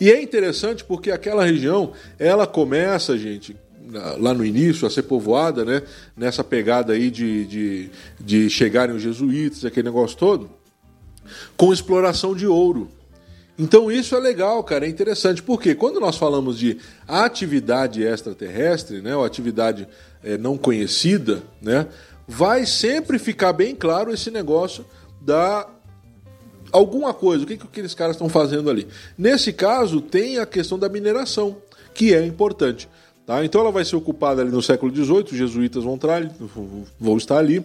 E 0.01 0.11
é 0.11 0.23
interessante 0.23 0.85
porque 0.85 1.11
aquela 1.11 1.45
região, 1.45 1.93
ela 2.19 2.47
começa, 2.47 3.19
gente, 3.19 3.55
lá 4.19 4.32
no 4.32 4.44
início, 4.44 4.87
a 4.87 4.90
ser 4.90 5.02
povoada, 5.02 5.64
né? 5.64 5.82
Nessa 6.17 6.43
pegada 6.44 6.93
aí 6.93 7.11
de, 7.11 7.44
de, 7.46 7.90
de 8.20 8.50
chegarem 8.50 8.94
os 8.94 9.02
jesuítas, 9.02 9.64
aquele 9.64 9.88
negócio 9.88 10.17
todo, 10.17 10.50
com 11.56 11.73
exploração 11.73 12.34
de 12.34 12.46
ouro. 12.46 12.88
Então 13.58 13.93
isso 13.93 14.17
é 14.17 14.19
legal, 14.19 14.64
cara, 14.64 14.87
é 14.87 14.88
interessante, 14.88 15.43
porque 15.43 15.75
quando 15.75 16.00
nós 16.00 16.17
falamos 16.17 16.58
de 16.58 16.79
atividade 17.06 18.02
extraterrestre, 18.02 19.02
né, 19.02 19.14
ou 19.14 19.25
atividade 19.25 19.87
eh, 20.25 20.38
não 20.38 20.56
conhecida, 20.56 21.43
né, 21.61 21.87
vai 22.26 22.64
sempre 22.64 23.19
ficar 23.19 23.53
bem 23.53 23.74
claro 23.74 24.12
esse 24.12 24.31
negócio 24.31 24.86
da 25.20 25.69
alguma 26.72 27.12
coisa, 27.12 27.44
o 27.44 27.46
que, 27.46 27.58
que 27.58 27.67
aqueles 27.67 27.94
caras 27.94 28.17
estão 28.17 28.31
fazendo 28.31 28.70
ali. 28.70 28.89
Nesse 29.17 29.53
caso, 29.53 30.01
tem 30.01 30.39
a 30.39 30.46
questão 30.46 30.79
da 30.79 30.89
mineração, 30.89 31.58
que 31.93 32.15
é 32.15 32.24
importante. 32.24 32.89
Tá? 33.26 33.44
Então 33.44 33.60
ela 33.60 33.70
vai 33.70 33.84
ser 33.84 33.94
ocupada 33.96 34.43
ali 34.43 34.50
no 34.50 34.62
século 34.62 34.93
XVIII, 34.94 35.24
os 35.31 35.36
jesuítas 35.38 35.84
vão, 35.84 35.96
tra- 35.96 36.29
vão 37.00 37.17
estar 37.17 37.38
ali. 37.38 37.64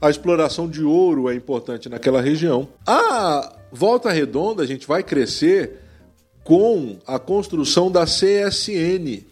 A 0.00 0.10
exploração 0.10 0.68
de 0.68 0.82
ouro 0.82 1.28
é 1.30 1.34
importante 1.34 1.88
naquela 1.88 2.20
região. 2.20 2.68
A 2.86 3.52
Volta 3.72 4.10
Redonda, 4.10 4.62
a 4.62 4.66
gente 4.66 4.86
vai 4.86 5.02
crescer 5.02 5.78
com 6.44 6.98
a 7.06 7.18
construção 7.18 7.90
da 7.90 8.04
CSN. 8.04 9.24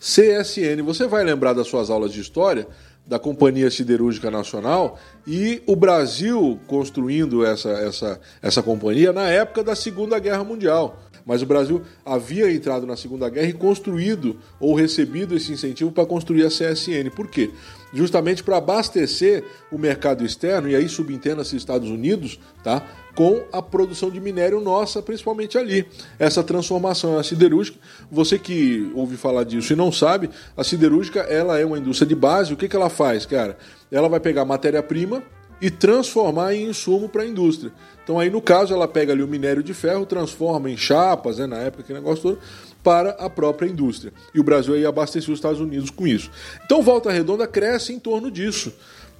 CSN, 0.00 0.82
você 0.84 1.06
vai 1.06 1.24
lembrar 1.24 1.52
das 1.52 1.66
suas 1.68 1.90
aulas 1.90 2.12
de 2.12 2.20
história 2.20 2.66
da 3.06 3.18
Companhia 3.18 3.70
Siderúrgica 3.70 4.30
Nacional 4.30 4.98
e 5.26 5.62
o 5.66 5.74
Brasil 5.74 6.58
construindo 6.66 7.44
essa, 7.44 7.70
essa, 7.70 8.20
essa 8.40 8.62
companhia 8.62 9.12
na 9.12 9.28
época 9.28 9.62
da 9.64 9.74
Segunda 9.74 10.18
Guerra 10.18 10.44
Mundial. 10.44 10.98
Mas 11.24 11.42
o 11.42 11.46
Brasil 11.46 11.82
havia 12.04 12.52
entrado 12.52 12.86
na 12.86 12.96
Segunda 12.96 13.28
Guerra 13.28 13.48
e 13.48 13.52
construído 13.52 14.38
ou 14.58 14.74
recebido 14.74 15.36
esse 15.36 15.52
incentivo 15.52 15.92
para 15.92 16.06
construir 16.06 16.44
a 16.44 16.48
CSN. 16.48 17.10
Por 17.14 17.28
quê? 17.28 17.50
Justamente 17.92 18.42
para 18.42 18.56
abastecer 18.56 19.44
o 19.70 19.78
mercado 19.78 20.24
externo, 20.24 20.68
e 20.68 20.74
aí 20.74 20.88
subentenda-se 20.88 21.56
Estados 21.56 21.90
Unidos, 21.90 22.38
tá? 22.64 22.82
com 23.14 23.42
a 23.52 23.60
produção 23.60 24.10
de 24.10 24.20
minério 24.20 24.60
nossa, 24.60 25.02
principalmente 25.02 25.58
ali. 25.58 25.86
Essa 26.18 26.42
transformação, 26.42 27.18
a 27.18 27.22
siderúrgica, 27.22 27.78
você 28.10 28.38
que 28.38 28.90
ouve 28.94 29.16
falar 29.16 29.44
disso 29.44 29.72
e 29.72 29.76
não 29.76 29.92
sabe, 29.92 30.30
a 30.56 30.64
siderúrgica 30.64 31.20
ela 31.20 31.58
é 31.58 31.64
uma 31.64 31.78
indústria 31.78 32.08
de 32.08 32.14
base. 32.14 32.52
O 32.52 32.56
que, 32.56 32.68
que 32.68 32.76
ela 32.76 32.88
faz, 32.88 33.26
cara? 33.26 33.56
Ela 33.90 34.08
vai 34.08 34.20
pegar 34.20 34.44
matéria-prima 34.44 35.22
e 35.62 35.70
transformar 35.70 36.54
em 36.54 36.68
insumo 36.68 37.08
para 37.08 37.22
a 37.22 37.26
indústria. 37.26 37.72
Então 38.02 38.18
aí 38.18 38.28
no 38.28 38.42
caso 38.42 38.74
ela 38.74 38.88
pega 38.88 39.12
ali 39.12 39.22
o 39.22 39.28
minério 39.28 39.62
de 39.62 39.72
ferro, 39.72 40.04
transforma 40.04 40.68
em 40.68 40.76
chapas, 40.76 41.38
né, 41.38 41.46
na 41.46 41.58
época 41.58 41.84
que 41.84 41.92
negócio 41.92 42.22
todo, 42.22 42.38
para 42.82 43.10
a 43.10 43.30
própria 43.30 43.68
indústria. 43.68 44.12
E 44.34 44.40
o 44.40 44.42
Brasil 44.42 44.74
aí 44.74 44.84
abasteceu 44.84 45.32
os 45.32 45.38
Estados 45.38 45.60
Unidos 45.60 45.88
com 45.88 46.04
isso. 46.04 46.32
Então 46.64 46.82
Volta 46.82 47.12
Redonda 47.12 47.46
cresce 47.46 47.92
em 47.92 47.98
torno 48.00 48.28
disso. 48.28 48.72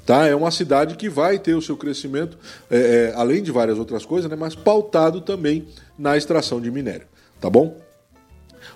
Tá? 0.05 0.27
É 0.27 0.35
uma 0.35 0.51
cidade 0.51 0.97
que 0.97 1.09
vai 1.09 1.39
ter 1.39 1.55
o 1.55 1.63
seu 1.63 1.77
crescimento, 1.77 2.37
é, 2.69 2.77
é, 2.77 3.15
além 3.15 3.41
de 3.41 3.53
várias 3.53 3.79
outras 3.79 4.05
coisas, 4.05 4.29
né, 4.29 4.37
mas 4.37 4.57
pautado 4.57 5.21
também 5.21 5.69
na 5.97 6.17
extração 6.17 6.61
de 6.61 6.73
minério. 6.73 7.07
Tá 7.41 7.49
bom? 7.49 7.81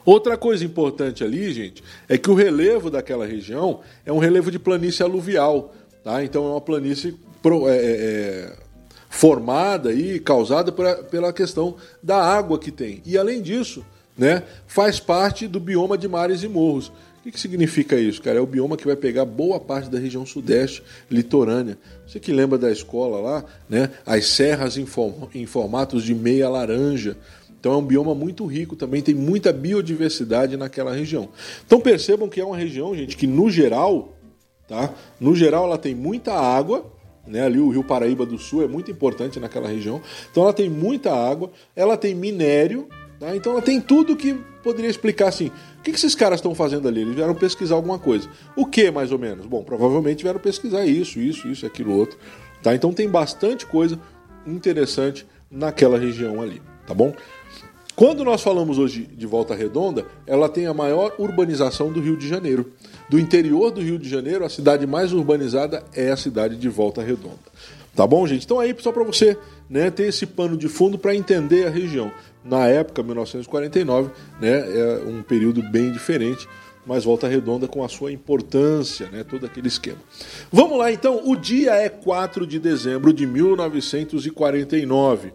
Outra 0.04 0.36
coisa 0.36 0.64
importante 0.64 1.24
ali, 1.24 1.52
gente, 1.52 1.82
é 2.08 2.16
que 2.16 2.30
o 2.30 2.34
relevo 2.34 2.90
daquela 2.90 3.26
região 3.26 3.80
é 4.04 4.12
um 4.12 4.18
relevo 4.18 4.52
de 4.52 4.58
planície 4.58 5.02
aluvial. 5.02 5.74
Tá? 6.06 6.22
Então 6.22 6.46
é 6.46 6.50
uma 6.50 6.60
planície 6.60 7.16
pro- 7.42 7.68
é, 7.68 7.74
é, 7.76 7.80
é, 7.80 8.52
formada 9.10 9.92
e 9.92 10.20
causada 10.20 10.70
pela, 10.70 10.94
pela 11.02 11.32
questão 11.32 11.74
da 12.00 12.22
água 12.22 12.60
que 12.60 12.70
tem. 12.70 13.02
E 13.04 13.18
além 13.18 13.42
disso, 13.42 13.84
né, 14.16 14.44
faz 14.68 15.00
parte 15.00 15.48
do 15.48 15.58
bioma 15.58 15.98
de 15.98 16.06
mares 16.06 16.44
e 16.44 16.48
morros. 16.48 16.86
O 17.18 17.22
que, 17.24 17.32
que 17.32 17.40
significa 17.40 17.96
isso, 17.98 18.22
cara? 18.22 18.38
É 18.38 18.40
o 18.40 18.46
bioma 18.46 18.76
que 18.76 18.86
vai 18.86 18.94
pegar 18.94 19.24
boa 19.24 19.58
parte 19.58 19.90
da 19.90 19.98
região 19.98 20.24
sudeste 20.24 20.80
litorânea. 21.10 21.76
Você 22.06 22.20
que 22.20 22.32
lembra 22.32 22.56
da 22.56 22.70
escola 22.70 23.18
lá, 23.20 23.44
né? 23.68 23.90
As 24.06 24.26
serras 24.28 24.76
em, 24.76 24.86
form- 24.86 25.26
em 25.34 25.44
formatos 25.44 26.04
de 26.04 26.14
meia 26.14 26.48
laranja. 26.48 27.16
Então 27.58 27.72
é 27.72 27.76
um 27.78 27.84
bioma 27.84 28.14
muito 28.14 28.46
rico, 28.46 28.76
também 28.76 29.02
tem 29.02 29.12
muita 29.12 29.52
biodiversidade 29.52 30.56
naquela 30.56 30.94
região. 30.94 31.28
Então 31.66 31.80
percebam 31.80 32.28
que 32.28 32.40
é 32.40 32.44
uma 32.44 32.56
região, 32.56 32.94
gente, 32.94 33.16
que 33.16 33.26
no 33.26 33.50
geral, 33.50 34.15
tá? 34.68 34.92
No 35.20 35.34
geral 35.34 35.64
ela 35.64 35.78
tem 35.78 35.94
muita 35.94 36.32
água, 36.32 36.86
né? 37.26 37.44
Ali 37.44 37.58
o 37.58 37.70
Rio 37.70 37.82
Paraíba 37.82 38.24
do 38.24 38.38
Sul 38.38 38.62
é 38.62 38.68
muito 38.68 38.90
importante 38.90 39.40
naquela 39.40 39.68
região. 39.68 40.00
Então 40.30 40.42
ela 40.44 40.52
tem 40.52 40.70
muita 40.70 41.12
água, 41.12 41.50
ela 41.74 41.96
tem 41.96 42.14
minério, 42.14 42.88
tá? 43.18 43.34
Então 43.34 43.52
ela 43.52 43.62
tem 43.62 43.80
tudo 43.80 44.16
que 44.16 44.34
poderia 44.62 44.90
explicar 44.90 45.28
assim. 45.28 45.50
O 45.78 45.82
que, 45.82 45.92
que 45.92 45.98
esses 45.98 46.14
caras 46.14 46.38
estão 46.38 46.54
fazendo 46.54 46.88
ali? 46.88 47.02
Eles 47.02 47.14
vieram 47.14 47.34
pesquisar 47.34 47.74
alguma 47.76 47.98
coisa. 47.98 48.28
O 48.56 48.66
que, 48.66 48.90
mais 48.90 49.12
ou 49.12 49.18
menos? 49.18 49.46
Bom, 49.46 49.62
provavelmente 49.62 50.22
vieram 50.22 50.40
pesquisar 50.40 50.84
isso, 50.84 51.20
isso, 51.20 51.46
isso, 51.48 51.64
aquilo, 51.64 51.96
outro. 51.96 52.18
Tá? 52.62 52.74
Então 52.74 52.92
tem 52.92 53.08
bastante 53.08 53.66
coisa 53.66 53.98
interessante 54.46 55.26
naquela 55.50 55.98
região 55.98 56.42
ali, 56.42 56.60
tá 56.86 56.92
bom? 56.94 57.14
Quando 57.94 58.24
nós 58.24 58.42
falamos 58.42 58.78
hoje 58.78 59.06
de 59.06 59.26
Volta 59.26 59.54
Redonda, 59.54 60.04
ela 60.26 60.50
tem 60.50 60.66
a 60.66 60.74
maior 60.74 61.14
urbanização 61.18 61.90
do 61.90 62.00
Rio 62.00 62.16
de 62.16 62.28
Janeiro. 62.28 62.72
Do 63.08 63.18
interior 63.18 63.70
do 63.70 63.80
Rio 63.80 63.98
de 63.98 64.08
Janeiro, 64.08 64.44
a 64.44 64.48
cidade 64.48 64.86
mais 64.86 65.12
urbanizada 65.12 65.82
é 65.94 66.10
a 66.10 66.16
cidade 66.16 66.56
de 66.56 66.68
Volta 66.68 67.02
Redonda. 67.02 67.38
Tá 67.94 68.06
bom, 68.06 68.26
gente? 68.26 68.44
Então 68.44 68.60
aí 68.60 68.74
só 68.78 68.92
para 68.92 69.04
você 69.04 69.38
né, 69.70 69.90
ter 69.90 70.08
esse 70.08 70.26
pano 70.26 70.56
de 70.56 70.68
fundo 70.68 70.98
para 70.98 71.14
entender 71.14 71.66
a 71.66 71.70
região. 71.70 72.10
Na 72.44 72.66
época, 72.66 73.02
1949, 73.02 74.10
né, 74.40 74.50
é 74.50 75.02
um 75.06 75.22
período 75.22 75.62
bem 75.62 75.90
diferente, 75.90 76.46
mas 76.84 77.04
Volta 77.04 77.26
Redonda 77.26 77.66
com 77.66 77.84
a 77.84 77.88
sua 77.88 78.12
importância, 78.12 79.08
né, 79.10 79.24
todo 79.24 79.46
aquele 79.46 79.68
esquema. 79.68 79.98
Vamos 80.52 80.78
lá 80.78 80.92
então, 80.92 81.22
o 81.24 81.34
dia 81.34 81.74
é 81.74 81.88
4 81.88 82.46
de 82.46 82.58
dezembro 82.58 83.12
de 83.12 83.26
1949 83.26 85.32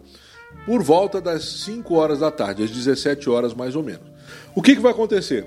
por 0.64 0.82
volta 0.82 1.20
das 1.20 1.44
5 1.64 1.94
horas 1.94 2.20
da 2.20 2.30
tarde, 2.30 2.62
às 2.62 2.70
17 2.70 3.28
horas 3.28 3.54
mais 3.54 3.74
ou 3.74 3.82
menos. 3.82 4.06
O 4.54 4.62
que, 4.62 4.76
que 4.76 4.80
vai 4.80 4.92
acontecer? 4.92 5.44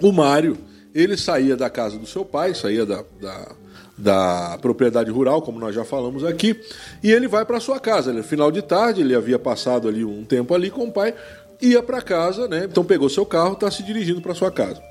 O 0.00 0.12
Mário, 0.12 0.58
ele 0.98 1.16
saía 1.16 1.56
da 1.56 1.68
casa 1.68 1.98
do 1.98 2.06
seu 2.06 2.24
pai, 2.24 2.54
saía 2.54 2.86
da, 2.86 3.04
da, 3.20 3.52
da 3.98 4.58
propriedade 4.62 5.10
rural, 5.10 5.42
como 5.42 5.58
nós 5.60 5.74
já 5.74 5.84
falamos 5.84 6.24
aqui, 6.24 6.58
e 7.02 7.10
ele 7.12 7.28
vai 7.28 7.44
para 7.44 7.60
sua 7.60 7.78
casa. 7.78 8.10
Ele, 8.10 8.22
final 8.22 8.50
de 8.50 8.62
tarde, 8.62 9.00
ele 9.02 9.14
havia 9.14 9.38
passado 9.38 9.88
ali 9.88 10.04
um 10.04 10.24
tempo 10.24 10.54
ali 10.54 10.70
com 10.70 10.84
o 10.84 10.92
pai, 10.92 11.14
ia 11.60 11.82
para 11.82 12.00
casa, 12.02 12.48
né? 12.48 12.64
Então 12.70 12.84
pegou 12.84 13.08
seu 13.08 13.26
carro, 13.26 13.54
está 13.54 13.70
se 13.70 13.82
dirigindo 13.82 14.20
para 14.20 14.34
sua 14.34 14.50
casa. 14.50 14.82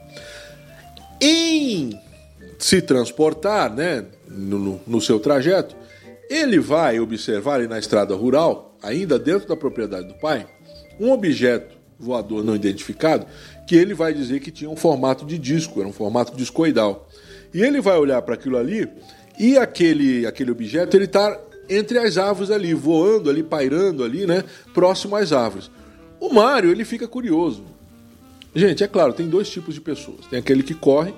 Em 1.21 1.99
se 2.59 2.81
transportar, 2.81 3.73
né, 3.73 4.05
no, 4.27 4.59
no- 4.59 4.81
no 4.85 5.01
seu 5.01 5.19
trajeto, 5.19 5.75
ele 6.29 6.59
vai 6.59 6.99
observar 6.99 7.55
ali 7.55 7.67
na 7.67 7.77
estrada 7.79 8.15
rural, 8.15 8.75
ainda 8.81 9.17
dentro 9.19 9.47
da 9.47 9.55
propriedade 9.55 10.07
do 10.07 10.15
pai, 10.15 10.45
um 10.99 11.11
objeto 11.11 11.75
voador 11.99 12.43
não 12.43 12.55
identificado 12.55 13.25
que 13.67 13.75
ele 13.75 13.93
vai 13.93 14.13
dizer 14.13 14.39
que 14.39 14.51
tinha 14.51 14.69
um 14.69 14.75
formato 14.75 15.25
de 15.25 15.37
disco, 15.37 15.79
era 15.79 15.89
um 15.89 15.93
formato 15.93 16.35
discoidal. 16.35 17.09
E 17.53 17.61
ele 17.61 17.81
vai 17.81 17.97
olhar 17.97 18.21
para 18.21 18.35
aquilo 18.35 18.57
ali 18.57 18.87
e 19.39 19.57
aquele, 19.57 20.25
aquele 20.25 20.51
objeto 20.51 20.95
ele 20.95 21.05
está 21.05 21.39
entre 21.69 21.97
as 21.97 22.17
árvores 22.17 22.51
ali, 22.51 22.73
voando 22.73 23.29
ali, 23.29 23.41
pairando 23.41 24.03
ali, 24.03 24.25
né, 24.25 24.43
próximo 24.73 25.15
às 25.15 25.33
árvores. 25.33 25.69
O 26.19 26.33
Mário 26.33 26.69
ele 26.69 26.85
fica 26.85 27.07
curioso. 27.07 27.63
Gente, 28.53 28.83
é 28.83 28.87
claro, 28.87 29.13
tem 29.13 29.27
dois 29.27 29.49
tipos 29.49 29.73
de 29.73 29.81
pessoas. 29.81 30.25
Tem 30.29 30.39
aquele 30.39 30.63
que 30.63 30.73
corre 30.73 31.13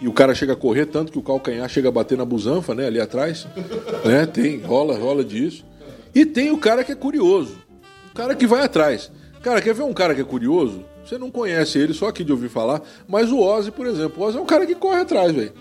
e 0.00 0.06
o 0.06 0.12
cara 0.12 0.34
chega 0.34 0.52
a 0.52 0.56
correr 0.56 0.86
tanto 0.86 1.10
que 1.10 1.18
o 1.18 1.22
calcanhar 1.22 1.68
chega 1.68 1.88
a 1.88 1.92
bater 1.92 2.16
na 2.16 2.24
busanfa, 2.24 2.74
né, 2.74 2.86
ali 2.86 3.00
atrás, 3.00 3.46
né? 4.04 4.24
Tem, 4.26 4.60
rola, 4.60 4.96
rola 4.96 5.24
disso. 5.24 5.64
E 6.14 6.24
tem 6.24 6.50
o 6.50 6.58
cara 6.58 6.84
que 6.84 6.92
é 6.92 6.94
curioso. 6.94 7.58
O 8.10 8.14
cara 8.14 8.34
que 8.34 8.46
vai 8.46 8.62
atrás. 8.62 9.10
Cara, 9.42 9.60
quer 9.60 9.74
ver 9.74 9.82
um 9.82 9.92
cara 9.92 10.14
que 10.14 10.20
é 10.20 10.24
curioso? 10.24 10.84
Você 11.10 11.18
não 11.18 11.28
conhece 11.28 11.76
ele 11.76 11.92
só 11.92 12.06
aqui 12.06 12.22
de 12.22 12.30
ouvir 12.30 12.48
falar, 12.48 12.80
mas 13.08 13.32
o 13.32 13.40
Ozzy, 13.40 13.72
por 13.72 13.84
exemplo, 13.84 14.22
o 14.22 14.26
Ozzy 14.28 14.38
é 14.38 14.40
um 14.40 14.46
cara 14.46 14.64
que 14.64 14.76
corre 14.76 15.00
atrás, 15.00 15.32
velho. 15.32 15.52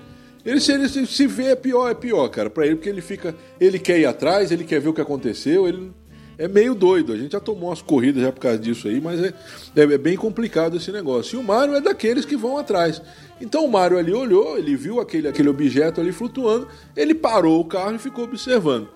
Ele 0.46 0.60
se 0.60 0.72
ele 0.72 0.88
se, 0.88 1.26
vê 1.26 1.46
é 1.46 1.56
pior, 1.56 1.90
é 1.90 1.96
pior, 1.96 2.28
cara, 2.28 2.52
para 2.52 2.68
ele 2.68 2.76
porque 2.76 2.88
ele 2.88 3.02
fica, 3.02 3.36
ele 3.60 3.80
quer 3.80 3.98
ir 3.98 4.06
atrás, 4.06 4.52
ele 4.52 4.64
quer 4.64 4.80
ver 4.80 4.90
o 4.90 4.94
que 4.94 5.02
aconteceu, 5.02 5.68
ele 5.68 5.92
é 6.38 6.48
meio 6.48 6.76
doido. 6.76 7.14
A 7.14 7.18
gente 7.18 7.32
já 7.32 7.40
tomou 7.40 7.70
umas 7.70 7.82
corridas 7.82 8.22
já 8.22 8.32
por 8.32 8.42
causa 8.42 8.60
disso 8.60 8.88
aí, 8.88 9.02
mas 9.02 9.20
é, 9.24 9.34
é, 9.76 9.82
é 9.82 9.98
bem 9.98 10.16
complicado 10.16 10.78
esse 10.78 10.92
negócio. 10.92 11.36
E 11.36 11.40
o 11.40 11.44
Mário 11.44 11.74
é 11.74 11.82
daqueles 11.82 12.26
que 12.26 12.38
vão 12.38 12.56
atrás. 12.56 13.02
Então 13.42 13.66
o 13.66 13.72
Mário 13.72 13.98
ali 13.98 14.14
olhou, 14.14 14.56
ele 14.56 14.76
viu 14.76 15.00
aquele, 15.02 15.28
aquele 15.28 15.50
objeto 15.50 16.00
ali 16.00 16.12
flutuando, 16.12 16.68
ele 16.96 17.16
parou 17.16 17.60
o 17.60 17.66
carro 17.66 17.96
e 17.96 17.98
ficou 17.98 18.24
observando. 18.24 18.88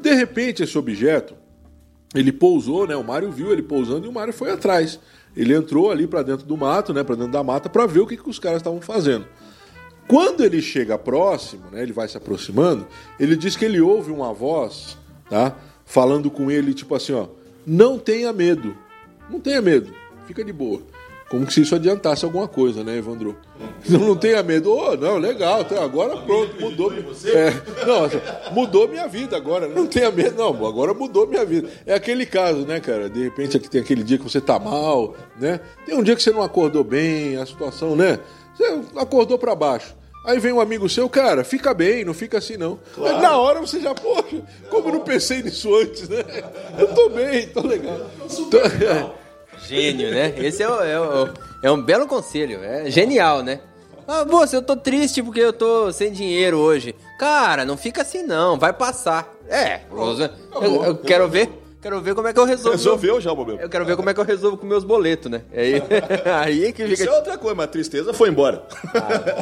De 0.00 0.14
repente, 0.14 0.62
esse 0.62 0.78
objeto, 0.78 1.34
ele 2.14 2.30
pousou, 2.30 2.86
né? 2.86 2.94
O 2.94 3.02
Mário 3.02 3.32
viu 3.32 3.52
ele 3.52 3.62
pousando 3.62 4.06
e 4.06 4.08
o 4.08 4.12
Mário 4.12 4.32
foi 4.32 4.52
atrás. 4.52 5.00
Ele 5.36 5.54
entrou 5.54 5.90
ali 5.90 6.06
para 6.06 6.22
dentro 6.22 6.46
do 6.46 6.56
mato, 6.56 6.94
né? 6.94 7.04
Para 7.04 7.14
dentro 7.14 7.32
da 7.32 7.42
mata, 7.42 7.68
para 7.68 7.86
ver 7.86 8.00
o 8.00 8.06
que, 8.06 8.16
que 8.16 8.28
os 8.28 8.38
caras 8.38 8.58
estavam 8.58 8.80
fazendo. 8.80 9.26
Quando 10.08 10.44
ele 10.44 10.62
chega 10.62 10.96
próximo, 10.96 11.64
né, 11.72 11.82
ele 11.82 11.92
vai 11.92 12.06
se 12.08 12.16
aproximando, 12.16 12.86
ele 13.18 13.36
diz 13.36 13.56
que 13.56 13.64
ele 13.64 13.80
ouve 13.80 14.12
uma 14.12 14.32
voz, 14.32 14.96
tá? 15.28 15.56
Falando 15.84 16.30
com 16.30 16.50
ele, 16.50 16.72
tipo 16.72 16.94
assim, 16.94 17.12
ó, 17.12 17.26
não 17.66 17.98
tenha 17.98 18.32
medo. 18.32 18.76
Não 19.28 19.40
tenha 19.40 19.60
medo, 19.60 19.92
fica 20.26 20.44
de 20.44 20.52
boa. 20.52 20.80
Como 21.28 21.50
se 21.50 21.60
isso 21.60 21.74
adiantasse 21.74 22.24
alguma 22.24 22.46
coisa, 22.46 22.84
né, 22.84 22.96
Evandro? 22.98 23.36
Não, 23.88 23.98
não 23.98 24.16
tenha 24.16 24.40
medo. 24.44 24.70
Oh, 24.72 24.96
não, 24.96 25.18
legal, 25.18 25.64
tá, 25.64 25.82
agora 25.82 26.16
pronto, 26.18 26.54
mudou. 26.60 26.92
É, 26.92 27.50
não, 27.84 28.54
mudou 28.54 28.86
minha 28.86 29.08
vida 29.08 29.36
agora. 29.36 29.66
Não 29.66 29.88
tenha 29.88 30.10
medo, 30.12 30.36
não, 30.36 30.48
agora 30.66 30.94
mudou 30.94 31.26
minha 31.26 31.44
vida. 31.44 31.68
É 31.84 31.94
aquele 31.94 32.24
caso, 32.26 32.60
né, 32.64 32.78
cara? 32.78 33.10
De 33.10 33.24
repente 33.24 33.58
tem 33.58 33.80
aquele 33.80 34.04
dia 34.04 34.18
que 34.18 34.24
você 34.24 34.40
tá 34.40 34.56
mal, 34.58 35.16
né? 35.40 35.58
Tem 35.84 35.96
um 35.96 36.02
dia 36.02 36.14
que 36.14 36.22
você 36.22 36.30
não 36.30 36.42
acordou 36.42 36.84
bem, 36.84 37.36
a 37.36 37.44
situação, 37.44 37.96
né? 37.96 38.20
Você 38.56 38.80
acordou 38.96 39.36
para 39.36 39.54
baixo. 39.54 39.96
Aí 40.24 40.38
vem 40.38 40.52
um 40.52 40.60
amigo 40.60 40.88
seu, 40.88 41.08
cara, 41.08 41.42
fica 41.44 41.72
bem, 41.74 42.04
não 42.04 42.14
fica 42.14 42.38
assim 42.38 42.56
não. 42.56 42.78
Aí 42.98 43.20
Na 43.20 43.36
hora 43.36 43.60
você 43.60 43.80
já, 43.80 43.94
poxa, 43.94 44.42
como 44.70 44.88
eu 44.88 44.92
não 44.94 45.00
pensei 45.00 45.42
nisso 45.42 45.74
antes, 45.76 46.08
né? 46.08 46.24
Eu 46.78 46.94
tô 46.94 47.08
bem, 47.08 47.48
tô 47.48 47.66
legal. 47.66 47.98
Tô- 48.50 49.25
Gênio, 49.68 50.10
né? 50.10 50.34
Esse 50.36 50.62
é, 50.62 50.68
o- 50.68 50.82
é 50.82 51.00
o- 51.00 51.28
é 51.62 51.70
um 51.70 51.82
belo 51.82 52.06
conselho, 52.06 52.60
é 52.62 52.90
genial, 52.90 53.42
né? 53.42 53.60
Ah, 54.08 54.24
moça, 54.24 54.56
eu 54.56 54.62
tô 54.62 54.76
triste 54.76 55.22
porque 55.22 55.40
eu 55.40 55.52
tô 55.52 55.92
sem 55.92 56.12
dinheiro 56.12 56.58
hoje. 56.58 56.94
Cara, 57.18 57.64
não 57.64 57.76
fica 57.76 58.02
assim 58.02 58.22
não, 58.22 58.58
vai 58.58 58.72
passar. 58.72 59.32
É, 59.48 59.80
eu, 59.90 60.84
eu 60.84 60.96
quero 60.98 61.28
ver, 61.28 61.50
quero 61.82 62.00
ver 62.00 62.14
como 62.14 62.28
é 62.28 62.32
que 62.32 62.38
eu 62.38 62.44
resolvo. 62.44 62.70
Resolveu 62.76 63.20
já 63.20 63.32
o 63.32 63.34
problema. 63.34 63.60
Eu 63.60 63.68
quero 63.68 63.84
ver 63.84 63.96
como 63.96 64.08
é 64.08 64.14
que 64.14 64.20
eu 64.20 64.24
resolvo 64.24 64.56
com 64.56 64.64
meus 64.66 64.84
boletos, 64.84 65.28
né? 65.30 65.42
Aí, 65.52 65.82
aí 66.40 66.72
que 66.72 66.84
Isso 66.84 66.98
fica. 67.02 67.12
é 67.12 67.16
outra 67.16 67.36
coisa, 67.36 67.56
mas 67.56 67.64
a 67.64 67.68
tristeza 67.68 68.14
foi 68.14 68.28
embora. 68.28 68.62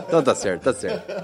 Então 0.08 0.22
tá 0.22 0.34
certo, 0.34 0.62
tá 0.62 0.72
certo. 0.72 1.02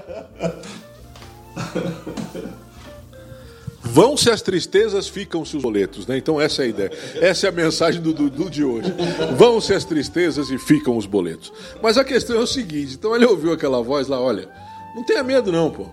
Vão-se 3.83 4.29
as 4.29 4.41
tristezas, 4.41 5.07
ficam-se 5.07 5.57
os 5.57 5.63
boletos, 5.63 6.05
né? 6.05 6.17
Então 6.17 6.39
essa 6.39 6.61
é 6.61 6.65
a 6.65 6.67
ideia. 6.69 6.91
Essa 7.15 7.47
é 7.47 7.49
a 7.49 7.51
mensagem 7.51 8.01
do 8.01 8.13
Dudu 8.13 8.49
de 8.49 8.63
hoje. 8.63 8.93
Vão-se 9.37 9.73
as 9.73 9.83
tristezas 9.83 10.51
e 10.51 10.57
ficam 10.57 10.95
os 10.95 11.05
boletos. 11.05 11.51
Mas 11.81 11.97
a 11.97 12.03
questão 12.03 12.35
é 12.35 12.39
o 12.39 12.47
seguinte, 12.47 12.93
então 12.93 13.15
ele 13.15 13.25
ouviu 13.25 13.51
aquela 13.51 13.81
voz 13.81 14.07
lá, 14.07 14.19
olha, 14.21 14.47
não 14.95 15.03
tenha 15.03 15.23
medo 15.23 15.51
não, 15.51 15.71
pô. 15.71 15.87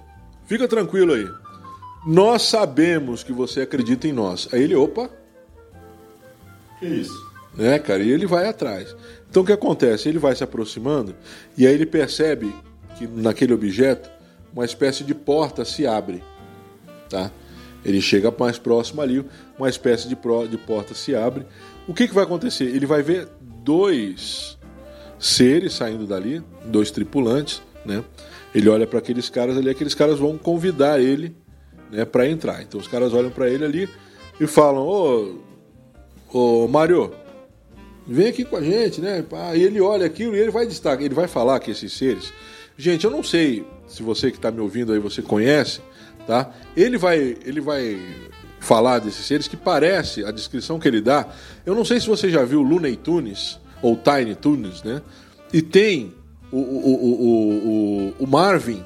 Fica 0.47 0.69
tranquilo 0.69 1.15
aí. 1.15 1.29
Nós 2.07 2.43
sabemos 2.43 3.23
que 3.23 3.33
você 3.33 3.63
acredita 3.63 4.07
em 4.07 4.13
nós. 4.13 4.49
Aí 4.53 4.63
ele, 4.63 4.75
opa, 4.75 5.11
Que 6.79 6.87
isso? 6.87 7.27
né, 7.57 7.79
cara? 7.79 8.03
E 8.03 8.11
ele 8.11 8.27
vai 8.27 8.47
atrás. 8.49 8.95
Então 9.31 9.43
o 9.43 9.47
que 9.47 9.53
acontece? 9.53 10.09
Ele 10.09 10.19
vai 10.19 10.35
se 10.37 10.45
aproximando 10.45 11.15
e 11.57 11.67
aí 11.67 11.75
ele 11.75 11.87
percebe 11.87 12.55
que 12.97 13.07
naquele 13.07 13.53
objeto 13.53 14.11
uma 14.53 14.65
espécie 14.65 15.05
de 15.05 15.15
porta 15.15 15.65
se 15.65 15.87
abre, 15.87 16.23
tá? 17.11 17.31
Ele 17.89 18.03
chega 18.03 18.33
mais 18.39 18.59
próximo 18.59 19.01
ali, 19.01 19.25
uma 19.59 19.69
espécie 19.69 20.07
de, 20.07 20.15
pro- 20.15 20.47
de 20.47 20.59
porta 20.59 20.95
se 20.95 21.15
abre. 21.17 21.47
O 21.87 21.95
que, 21.95 22.07
que 22.07 22.15
vai 22.15 22.25
acontecer? 22.25 22.65
Ele 22.65 22.85
vai 22.85 23.03
ver 23.03 23.27
dois 23.65 24.59
seres 25.19 25.73
saindo 25.73 26.07
dali, 26.07 26.43
dois 26.67 26.91
tripulantes, 26.91 27.63
né? 27.87 28.05
Ele 28.55 28.69
olha 28.69 28.87
para 28.87 28.99
aqueles 28.99 29.31
caras 29.31 29.57
ali, 29.57 29.71
aqueles 29.71 29.95
caras 29.95 30.19
vão 30.19 30.37
convidar 30.37 31.01
ele, 31.01 31.35
né, 31.91 32.05
para 32.05 32.29
entrar. 32.29 32.61
Então 32.63 32.79
os 32.79 32.87
caras 32.87 33.15
olham 33.15 33.31
para 33.31 33.49
ele 33.49 33.65
ali 33.65 33.89
e 34.39 34.47
falam: 34.47 34.87
"Ô, 34.87 35.39
ô 36.33 36.69
Mário, 36.69 37.15
vem 38.07 38.27
aqui 38.29 38.45
com 38.45 38.57
a 38.57 38.63
gente, 38.63 39.01
né? 39.01 39.25
E 39.55 39.63
ele 39.63 39.81
olha 39.81 40.05
aquilo 40.05 40.37
e 40.37 40.39
ele 40.39 40.51
vai 40.51 40.67
destacar, 40.67 41.03
ele 41.03 41.15
vai 41.15 41.27
falar 41.27 41.59
que 41.61 41.71
esses 41.71 41.93
seres. 41.93 42.33
Gente, 42.77 43.05
eu 43.05 43.11
não 43.11 43.23
sei 43.23 43.65
se 43.89 44.03
você 44.03 44.31
que 44.31 44.37
está 44.37 44.51
me 44.51 44.61
ouvindo 44.61 44.93
aí 44.93 44.99
você 44.99 45.23
conhece, 45.23 45.81
tá? 46.27 46.53
Ele 46.77 46.99
vai, 46.99 47.37
ele 47.45 47.61
vai 47.61 48.01
falar 48.61 48.99
desses 48.99 49.25
seres 49.25 49.49
que 49.49 49.57
parece 49.57 50.25
a 50.25 50.31
descrição 50.31 50.79
que 50.79 50.87
ele 50.87 51.01
dá. 51.01 51.27
Eu 51.65 51.75
não 51.75 51.85
sei 51.85 52.01
se 52.01 52.07
você 52.07 52.31
já 52.31 52.45
viu 52.45 52.63
Looney 52.63 52.97
Tunes 52.97 53.59
ou 53.83 53.97
Tiny 53.97 54.35
Tunes, 54.35 54.83
né? 54.83 55.03
E 55.53 55.63
tem 55.63 56.15
o, 56.53 56.59
o, 56.59 58.11
o, 58.11 58.15
o, 58.19 58.27
Marvin, 58.27 58.85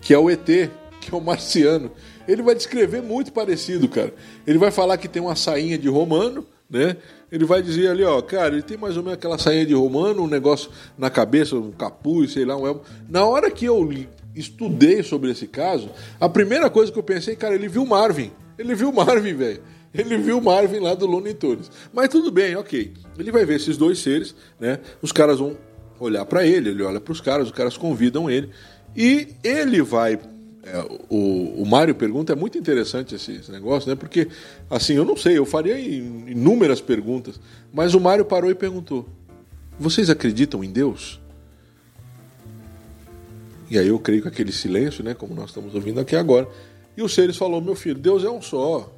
que 0.00 0.12
é 0.12 0.18
o 0.18 0.30
ET, 0.30 0.44
que 0.44 1.12
é 1.12 1.16
o 1.16 1.20
marciano. 1.20 1.90
Ele 2.28 2.42
vai 2.42 2.54
descrever 2.54 3.02
muito 3.02 3.32
parecido, 3.32 3.88
cara. 3.88 4.14
Ele 4.46 4.58
vai 4.58 4.70
falar 4.70 4.96
que 4.96 5.08
tem 5.08 5.22
uma 5.22 5.36
sainha 5.36 5.78
de 5.78 5.88
romano, 5.88 6.46
né? 6.72 6.96
Ele 7.30 7.44
vai 7.44 7.62
dizer 7.62 7.88
ali, 7.88 8.02
ó, 8.02 8.20
cara, 8.22 8.54
ele 8.54 8.62
tem 8.62 8.78
mais 8.78 8.96
ou 8.96 9.02
menos 9.02 9.18
aquela 9.18 9.36
sainha 9.36 9.66
de 9.66 9.74
romano, 9.74 10.22
um 10.22 10.26
negócio 10.26 10.70
na 10.96 11.10
cabeça, 11.10 11.54
um 11.54 11.70
capuz, 11.70 12.32
sei 12.32 12.46
lá, 12.46 12.56
um 12.56 12.66
elmo. 12.66 12.80
Na 13.08 13.26
hora 13.26 13.50
que 13.50 13.66
eu 13.66 13.88
estudei 14.34 15.02
sobre 15.02 15.30
esse 15.30 15.46
caso, 15.46 15.90
a 16.18 16.28
primeira 16.28 16.70
coisa 16.70 16.90
que 16.90 16.98
eu 16.98 17.02
pensei, 17.02 17.36
cara, 17.36 17.54
ele 17.54 17.68
viu 17.68 17.84
Marvin. 17.84 18.32
Ele 18.58 18.74
viu 18.74 18.90
Marvin, 18.90 19.34
velho. 19.34 19.62
Ele 19.94 20.16
viu 20.16 20.40
Marvin 20.40 20.78
lá 20.78 20.94
do 20.94 21.06
Looney 21.06 21.34
Tunes. 21.34 21.70
Mas 21.92 22.08
tudo 22.08 22.30
bem, 22.30 22.56
ok. 22.56 22.94
Ele 23.18 23.30
vai 23.30 23.44
ver 23.44 23.56
esses 23.56 23.76
dois 23.76 23.98
seres, 23.98 24.34
né? 24.58 24.78
Os 25.02 25.12
caras 25.12 25.38
vão 25.38 25.54
olhar 26.00 26.24
para 26.24 26.46
ele, 26.46 26.70
ele 26.70 26.82
olha 26.82 27.00
para 27.00 27.12
os 27.12 27.20
caras, 27.20 27.46
os 27.46 27.52
caras 27.52 27.76
convidam 27.76 28.30
ele 28.30 28.50
e 28.96 29.28
ele 29.44 29.82
vai 29.82 30.18
é, 30.64 30.78
o, 31.08 31.62
o 31.62 31.66
Mário 31.66 31.94
pergunta, 31.94 32.32
é 32.32 32.36
muito 32.36 32.56
interessante 32.56 33.16
esse, 33.16 33.32
esse, 33.32 33.50
negócio, 33.50 33.88
né? 33.90 33.96
Porque, 33.96 34.28
assim, 34.70 34.94
eu 34.94 35.04
não 35.04 35.16
sei, 35.16 35.36
eu 35.36 35.44
faria 35.44 35.76
inúmeras 35.78 36.80
perguntas, 36.80 37.40
mas 37.72 37.94
o 37.94 38.00
Mário 38.00 38.24
parou 38.24 38.48
e 38.50 38.54
perguntou: 38.54 39.08
Vocês 39.78 40.08
acreditam 40.08 40.62
em 40.62 40.70
Deus? 40.70 41.20
E 43.68 43.76
aí 43.76 43.88
eu 43.88 43.98
creio 43.98 44.22
que 44.22 44.28
aquele 44.28 44.52
silêncio, 44.52 45.02
né? 45.02 45.14
Como 45.14 45.34
nós 45.34 45.46
estamos 45.46 45.74
ouvindo 45.74 45.98
aqui 45.98 46.14
agora. 46.14 46.46
E 46.96 47.02
o 47.02 47.08
Seres 47.08 47.36
falou: 47.36 47.60
Meu 47.60 47.74
filho, 47.74 47.98
Deus 47.98 48.22
é 48.22 48.30
um 48.30 48.40
só. 48.40 48.92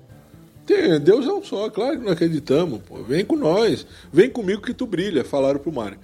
Deus 1.03 1.27
é 1.27 1.33
um 1.33 1.43
só, 1.43 1.69
claro 1.71 1.99
que 1.99 2.05
não 2.05 2.13
acreditamos. 2.13 2.81
Pô. 2.83 3.03
Vem 3.03 3.25
com 3.25 3.37
nós, 3.37 3.87
vem 4.13 4.29
comigo 4.29 4.63
que 4.63 4.75
tu 4.75 4.87
brilha, 4.87 5.25
falaram 5.25 5.61
pro 5.61 5.73
Mário. 5.73 5.99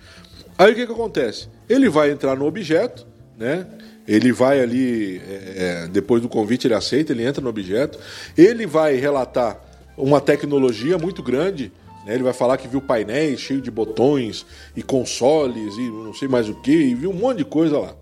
Aí 0.56 0.72
o 0.72 0.74
que, 0.74 0.86
que 0.86 0.92
acontece? 0.92 1.48
Ele 1.68 1.88
vai 1.88 2.10
entrar 2.10 2.36
no 2.36 2.46
objeto, 2.46 3.06
né? 3.38 3.66
Ele 4.06 4.32
vai 4.32 4.60
ali, 4.60 5.18
é, 5.18 5.84
é, 5.84 5.88
depois 5.88 6.20
do 6.22 6.28
convite, 6.28 6.66
ele 6.66 6.74
aceita, 6.74 7.12
ele 7.12 7.24
entra 7.24 7.42
no 7.42 7.48
objeto. 7.48 7.98
Ele 8.36 8.66
vai 8.66 8.96
relatar 8.96 9.60
uma 9.96 10.20
tecnologia 10.20 10.98
muito 10.98 11.22
grande. 11.22 11.72
Né? 12.04 12.14
Ele 12.14 12.22
vai 12.22 12.32
falar 12.32 12.56
que 12.56 12.66
viu 12.66 12.80
painéis 12.80 13.40
cheios 13.40 13.62
de 13.62 13.70
botões 13.70 14.44
e 14.76 14.82
consoles 14.82 15.76
e 15.76 15.90
não 15.90 16.14
sei 16.14 16.28
mais 16.28 16.48
o 16.48 16.54
que, 16.54 16.72
e 16.72 16.94
viu 16.94 17.10
um 17.10 17.14
monte 17.14 17.38
de 17.38 17.44
coisa 17.44 17.78
lá. 17.78 17.94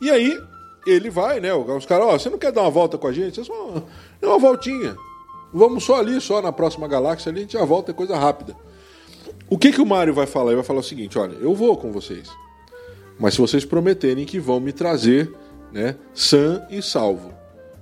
E 0.00 0.10
aí 0.10 0.38
ele 0.86 1.10
vai, 1.10 1.40
né? 1.40 1.52
Os 1.54 1.86
caras, 1.86 2.06
ó, 2.06 2.18
você 2.18 2.28
não 2.28 2.38
quer 2.38 2.52
dar 2.52 2.62
uma 2.62 2.70
volta 2.70 2.96
com 2.98 3.06
a 3.06 3.12
gente? 3.12 3.40
É 3.40 3.44
só 3.44 3.52
uma, 3.52 3.84
uma 4.22 4.38
voltinha. 4.38 4.96
Vamos 5.52 5.84
só 5.84 5.98
ali, 6.00 6.20
só 6.20 6.42
na 6.42 6.52
próxima 6.52 6.86
galáxia 6.86 7.30
ali, 7.30 7.40
a 7.40 7.42
gente 7.42 7.54
já 7.54 7.64
volta, 7.64 7.90
é 7.90 7.94
coisa 7.94 8.16
rápida. 8.16 8.54
O 9.48 9.56
que, 9.56 9.72
que 9.72 9.80
o 9.80 9.86
Mario 9.86 10.12
vai 10.12 10.26
falar? 10.26 10.48
Ele 10.48 10.56
vai 10.56 10.64
falar 10.64 10.80
o 10.80 10.84
seguinte: 10.84 11.18
olha, 11.18 11.36
eu 11.40 11.54
vou 11.54 11.76
com 11.76 11.92
vocês. 11.92 12.28
Mas 13.18 13.34
se 13.34 13.40
vocês 13.40 13.64
prometerem 13.64 14.24
que 14.24 14.38
vão 14.38 14.60
me 14.60 14.72
trazer 14.72 15.32
né, 15.72 15.96
sã 16.14 16.66
e 16.70 16.80
salvo. 16.82 17.32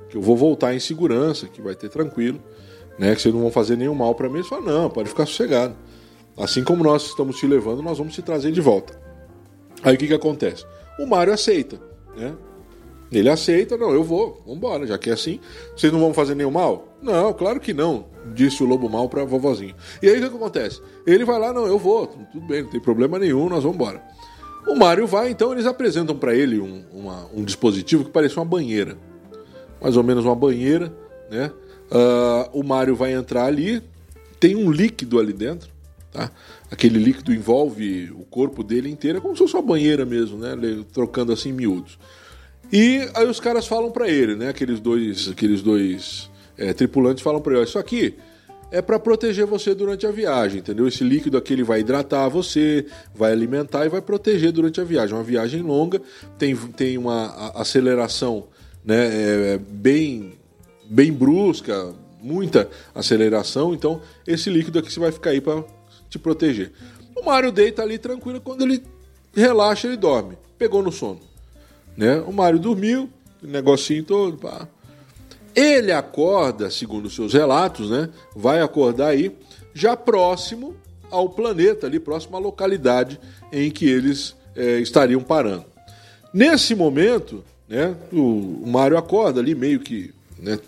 Que 0.08 0.16
eu 0.16 0.22
vou 0.22 0.36
voltar 0.36 0.74
em 0.74 0.80
segurança, 0.80 1.46
que 1.46 1.62
vai 1.62 1.74
ter 1.74 1.88
tranquilo, 1.88 2.40
né, 2.98 3.14
que 3.14 3.22
vocês 3.22 3.34
não 3.34 3.42
vão 3.42 3.50
fazer 3.50 3.76
nenhum 3.76 3.94
mal 3.94 4.14
para 4.14 4.28
mim. 4.28 4.38
Ele 4.38 4.48
fala, 4.48 4.62
não, 4.62 4.90
pode 4.90 5.08
ficar 5.08 5.26
sossegado. 5.26 5.74
Assim 6.36 6.64
como 6.64 6.82
nós 6.82 7.06
estamos 7.06 7.38
te 7.38 7.46
levando, 7.46 7.82
nós 7.82 7.98
vamos 7.98 8.14
te 8.14 8.22
trazer 8.22 8.50
de 8.50 8.60
volta. 8.60 9.00
Aí 9.82 9.94
o 9.94 9.98
que, 9.98 10.08
que 10.08 10.14
acontece? 10.14 10.64
O 10.98 11.06
Mário 11.06 11.32
aceita, 11.32 11.80
né? 12.16 12.34
Ele 13.12 13.28
aceita, 13.28 13.76
não, 13.76 13.92
eu 13.92 14.02
vou, 14.02 14.42
vamos 14.44 14.56
embora, 14.56 14.86
já 14.86 14.98
que 14.98 15.08
é 15.08 15.12
assim. 15.12 15.38
Vocês 15.76 15.92
não 15.92 16.00
vão 16.00 16.12
fazer 16.12 16.34
nenhum 16.34 16.50
mal? 16.50 16.88
Não, 17.00 17.32
claro 17.32 17.60
que 17.60 17.72
não, 17.72 18.06
disse 18.34 18.60
o 18.62 18.66
lobo 18.66 18.88
mal 18.88 19.08
para 19.08 19.24
vovozinho. 19.24 19.74
E 20.02 20.08
aí 20.08 20.18
o 20.18 20.30
que 20.30 20.36
acontece? 20.36 20.82
Ele 21.06 21.24
vai 21.24 21.38
lá, 21.38 21.52
não, 21.52 21.66
eu 21.66 21.78
vou, 21.78 22.08
tudo 22.08 22.44
bem, 22.44 22.62
não 22.62 22.70
tem 22.70 22.80
problema 22.80 23.18
nenhum, 23.18 23.48
nós 23.48 23.62
vamos 23.62 23.76
embora. 23.76 24.02
O 24.66 24.74
Mário 24.74 25.06
vai, 25.06 25.30
então 25.30 25.52
eles 25.52 25.66
apresentam 25.66 26.16
para 26.16 26.34
ele 26.34 26.58
um, 26.58 26.84
uma, 26.92 27.26
um, 27.34 27.44
dispositivo 27.44 28.04
que 28.04 28.10
parece 28.10 28.36
uma 28.36 28.44
banheira. 28.44 28.96
Mais 29.80 29.96
ou 29.96 30.02
menos 30.02 30.24
uma 30.24 30.34
banheira, 30.34 30.92
né? 31.30 31.50
Uh, 31.90 32.58
o 32.58 32.62
Mário 32.62 32.96
vai 32.96 33.12
entrar 33.12 33.44
ali, 33.44 33.82
tem 34.40 34.56
um 34.56 34.70
líquido 34.70 35.18
ali 35.18 35.32
dentro, 35.32 35.68
tá? 36.10 36.30
Aquele 36.70 36.98
líquido 36.98 37.34
envolve 37.34 38.10
o 38.12 38.24
corpo 38.24 38.64
dele 38.64 38.88
inteiro, 38.88 39.18
é 39.18 39.20
como 39.20 39.34
se 39.34 39.42
fosse 39.42 39.54
uma 39.54 39.62
banheira 39.62 40.06
mesmo, 40.06 40.38
né? 40.38 40.56
Trocando 40.92 41.32
assim 41.32 41.52
miúdos. 41.52 41.98
E 42.72 43.06
aí 43.14 43.28
os 43.28 43.38
caras 43.38 43.66
falam 43.66 43.90
para 43.90 44.08
ele, 44.08 44.34
né? 44.34 44.48
Aqueles 44.48 44.80
dois, 44.80 45.28
aqueles 45.28 45.60
dois 45.60 46.30
é, 46.56 46.72
tripulantes 46.72 47.22
falam 47.22 47.40
para 47.40 47.54
ele: 47.54 47.64
Isso 47.64 47.78
aqui 47.78 48.16
é 48.74 48.82
para 48.82 48.98
proteger 48.98 49.46
você 49.46 49.72
durante 49.72 50.04
a 50.04 50.10
viagem, 50.10 50.58
entendeu? 50.58 50.88
Esse 50.88 51.04
líquido 51.04 51.38
aqui 51.38 51.52
ele 51.52 51.62
vai 51.62 51.78
hidratar 51.78 52.28
você, 52.28 52.84
vai 53.14 53.30
alimentar 53.30 53.86
e 53.86 53.88
vai 53.88 54.02
proteger 54.02 54.50
durante 54.50 54.80
a 54.80 54.84
viagem. 54.84 55.14
Uma 55.14 55.22
viagem 55.22 55.62
longa, 55.62 56.02
tem, 56.36 56.56
tem 56.56 56.98
uma 56.98 57.52
aceleração 57.54 58.48
né, 58.84 58.96
é, 58.96 59.58
bem, 59.58 60.32
bem 60.90 61.12
brusca, 61.12 61.94
muita 62.20 62.68
aceleração, 62.92 63.74
então 63.74 64.00
esse 64.26 64.50
líquido 64.50 64.80
aqui 64.80 64.92
você 64.92 64.98
vai 64.98 65.12
ficar 65.12 65.30
aí 65.30 65.40
para 65.40 65.62
te 66.10 66.18
proteger. 66.18 66.72
O 67.14 67.24
Mário 67.24 67.52
deita 67.52 67.80
ali 67.80 67.96
tranquilo, 67.96 68.40
quando 68.40 68.62
ele 68.62 68.82
relaxa, 69.32 69.86
ele 69.86 69.96
dorme. 69.96 70.36
Pegou 70.58 70.82
no 70.82 70.90
sono. 70.90 71.20
Né? 71.96 72.18
O 72.26 72.32
Mário 72.32 72.58
dormiu, 72.58 73.08
negocinho 73.40 74.02
todo, 74.02 74.36
pá. 74.36 74.66
Ele 75.54 75.92
acorda, 75.92 76.68
segundo 76.68 77.08
seus 77.08 77.32
relatos, 77.32 77.90
né? 77.90 78.08
Vai 78.34 78.60
acordar 78.60 79.08
aí 79.08 79.36
já 79.72 79.96
próximo 79.96 80.74
ao 81.10 81.28
planeta, 81.28 81.86
ali 81.86 82.00
próximo 82.00 82.36
à 82.36 82.40
localidade 82.40 83.20
em 83.52 83.70
que 83.70 83.88
eles 83.88 84.34
é, 84.56 84.78
estariam 84.78 85.22
parando. 85.22 85.64
Nesse 86.32 86.74
momento, 86.74 87.44
né? 87.68 87.94
O, 88.12 88.62
o 88.62 88.66
Mário 88.66 88.98
acorda 88.98 89.40
ali 89.40 89.54
meio 89.54 89.78
que, 89.80 90.12
né? 90.38 90.58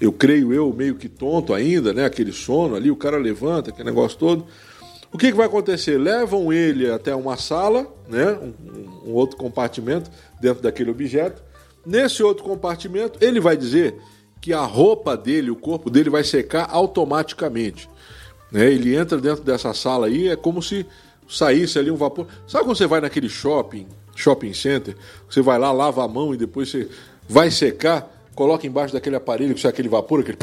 Eu 0.00 0.12
creio 0.12 0.52
eu 0.52 0.72
meio 0.72 0.96
que 0.96 1.08
tonto 1.08 1.54
ainda, 1.54 1.92
né? 1.92 2.04
Aquele 2.04 2.32
sono 2.32 2.74
ali, 2.74 2.90
o 2.90 2.96
cara 2.96 3.16
levanta, 3.16 3.70
aquele 3.70 3.88
negócio 3.88 4.18
todo. 4.18 4.46
O 5.12 5.18
que, 5.18 5.30
que 5.30 5.36
vai 5.36 5.46
acontecer? 5.46 5.96
Levam 5.96 6.52
ele 6.52 6.90
até 6.90 7.14
uma 7.14 7.36
sala, 7.36 7.86
né? 8.08 8.32
um, 8.32 9.10
um 9.10 9.12
outro 9.14 9.36
compartimento 9.36 10.10
dentro 10.40 10.62
daquele 10.62 10.90
objeto 10.90 11.42
Nesse 11.86 12.20
outro 12.20 12.42
compartimento, 12.42 13.16
ele 13.24 13.38
vai 13.38 13.56
dizer 13.56 13.94
que 14.40 14.52
a 14.52 14.62
roupa 14.62 15.16
dele, 15.16 15.52
o 15.52 15.56
corpo 15.56 15.88
dele 15.88 16.10
vai 16.10 16.24
secar 16.24 16.68
automaticamente. 16.70 17.88
Né? 18.50 18.72
Ele 18.72 18.96
entra 18.96 19.18
dentro 19.18 19.44
dessa 19.44 19.72
sala 19.72 20.08
aí, 20.08 20.28
é 20.28 20.34
como 20.34 20.60
se 20.60 20.84
saísse 21.28 21.78
ali 21.78 21.90
um 21.90 21.96
vapor. 21.96 22.26
Sabe 22.46 22.64
quando 22.64 22.76
você 22.76 22.88
vai 22.88 23.00
naquele 23.00 23.28
shopping, 23.28 23.86
shopping 24.16 24.52
center, 24.52 24.96
você 25.30 25.40
vai 25.40 25.58
lá, 25.60 25.70
lava 25.70 26.04
a 26.04 26.08
mão 26.08 26.34
e 26.34 26.36
depois 26.36 26.70
você 26.70 26.88
vai 27.28 27.52
secar, 27.52 28.10
coloca 28.34 28.66
embaixo 28.66 28.92
daquele 28.92 29.14
aparelho 29.14 29.54
que 29.54 29.60
sai 29.60 29.70
aquele 29.70 29.88
vapor, 29.88 30.20
aquele 30.20 30.38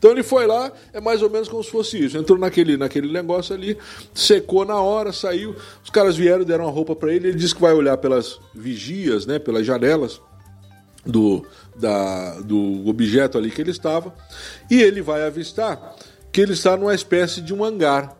então 0.00 0.12
ele 0.12 0.22
foi 0.22 0.46
lá, 0.46 0.72
é 0.94 1.00
mais 1.00 1.20
ou 1.20 1.28
menos 1.28 1.46
como 1.46 1.62
se 1.62 1.70
fosse 1.70 2.02
isso. 2.02 2.16
Entrou 2.16 2.38
naquele, 2.38 2.74
naquele 2.78 3.12
negócio 3.12 3.54
ali, 3.54 3.76
secou 4.14 4.64
na 4.64 4.80
hora, 4.80 5.12
saiu. 5.12 5.54
Os 5.84 5.90
caras 5.90 6.16
vieram, 6.16 6.42
deram 6.42 6.66
a 6.66 6.70
roupa 6.70 6.96
para 6.96 7.12
ele. 7.12 7.28
Ele 7.28 7.36
disse 7.36 7.54
que 7.54 7.60
vai 7.60 7.74
olhar 7.74 7.98
pelas 7.98 8.40
vigias, 8.54 9.26
né, 9.26 9.38
pelas 9.38 9.66
janelas 9.66 10.18
do, 11.04 11.44
da, 11.76 12.40
do 12.40 12.88
objeto 12.88 13.36
ali 13.36 13.50
que 13.50 13.60
ele 13.60 13.72
estava. 13.72 14.14
E 14.70 14.80
ele 14.80 15.02
vai 15.02 15.22
avistar 15.22 15.94
que 16.32 16.40
ele 16.40 16.54
está 16.54 16.78
numa 16.78 16.94
espécie 16.94 17.42
de 17.42 17.52
um 17.52 17.62
hangar. 17.62 18.16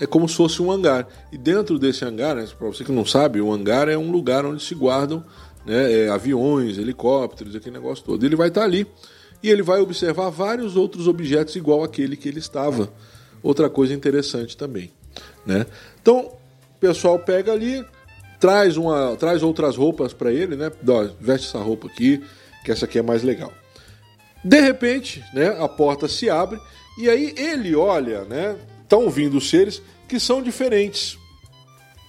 É 0.00 0.06
como 0.06 0.28
se 0.28 0.34
fosse 0.34 0.60
um 0.60 0.72
hangar. 0.72 1.06
E 1.30 1.38
dentro 1.38 1.78
desse 1.78 2.04
hangar, 2.04 2.34
né, 2.34 2.44
para 2.58 2.66
você 2.66 2.82
que 2.82 2.90
não 2.90 3.06
sabe, 3.06 3.40
o 3.40 3.52
hangar 3.52 3.88
é 3.88 3.96
um 3.96 4.10
lugar 4.10 4.44
onde 4.44 4.64
se 4.64 4.74
guardam 4.74 5.24
né, 5.64 5.92
é, 5.92 6.08
aviões, 6.08 6.76
helicópteros, 6.76 7.54
aquele 7.54 7.76
negócio 7.76 8.04
todo. 8.04 8.26
Ele 8.26 8.34
vai 8.34 8.48
estar 8.48 8.64
ali 8.64 8.84
e 9.44 9.50
ele 9.50 9.62
vai 9.62 9.78
observar 9.78 10.30
vários 10.30 10.74
outros 10.74 11.06
objetos 11.06 11.54
igual 11.54 11.84
aquele 11.84 12.16
que 12.16 12.26
ele 12.26 12.38
estava. 12.38 12.90
Outra 13.42 13.68
coisa 13.68 13.92
interessante 13.92 14.56
também, 14.56 14.90
né? 15.44 15.66
Então, 16.00 16.32
o 16.76 16.80
pessoal 16.80 17.18
pega 17.18 17.52
ali, 17.52 17.84
traz 18.40 18.78
uma, 18.78 19.14
traz 19.16 19.42
outras 19.42 19.76
roupas 19.76 20.14
para 20.14 20.32
ele, 20.32 20.56
né? 20.56 20.72
Veste 21.20 21.48
essa 21.48 21.58
roupa 21.58 21.88
aqui, 21.88 22.24
que 22.64 22.72
essa 22.72 22.86
aqui 22.86 22.98
é 22.98 23.02
mais 23.02 23.22
legal. 23.22 23.52
De 24.42 24.58
repente, 24.62 25.22
né, 25.34 25.48
a 25.62 25.68
porta 25.68 26.08
se 26.08 26.30
abre 26.30 26.58
e 26.96 27.10
aí 27.10 27.34
ele 27.36 27.76
olha, 27.76 28.24
né? 28.24 28.56
Estão 28.82 29.10
vindo 29.10 29.38
seres 29.42 29.82
que 30.08 30.18
são 30.18 30.42
diferentes, 30.42 31.18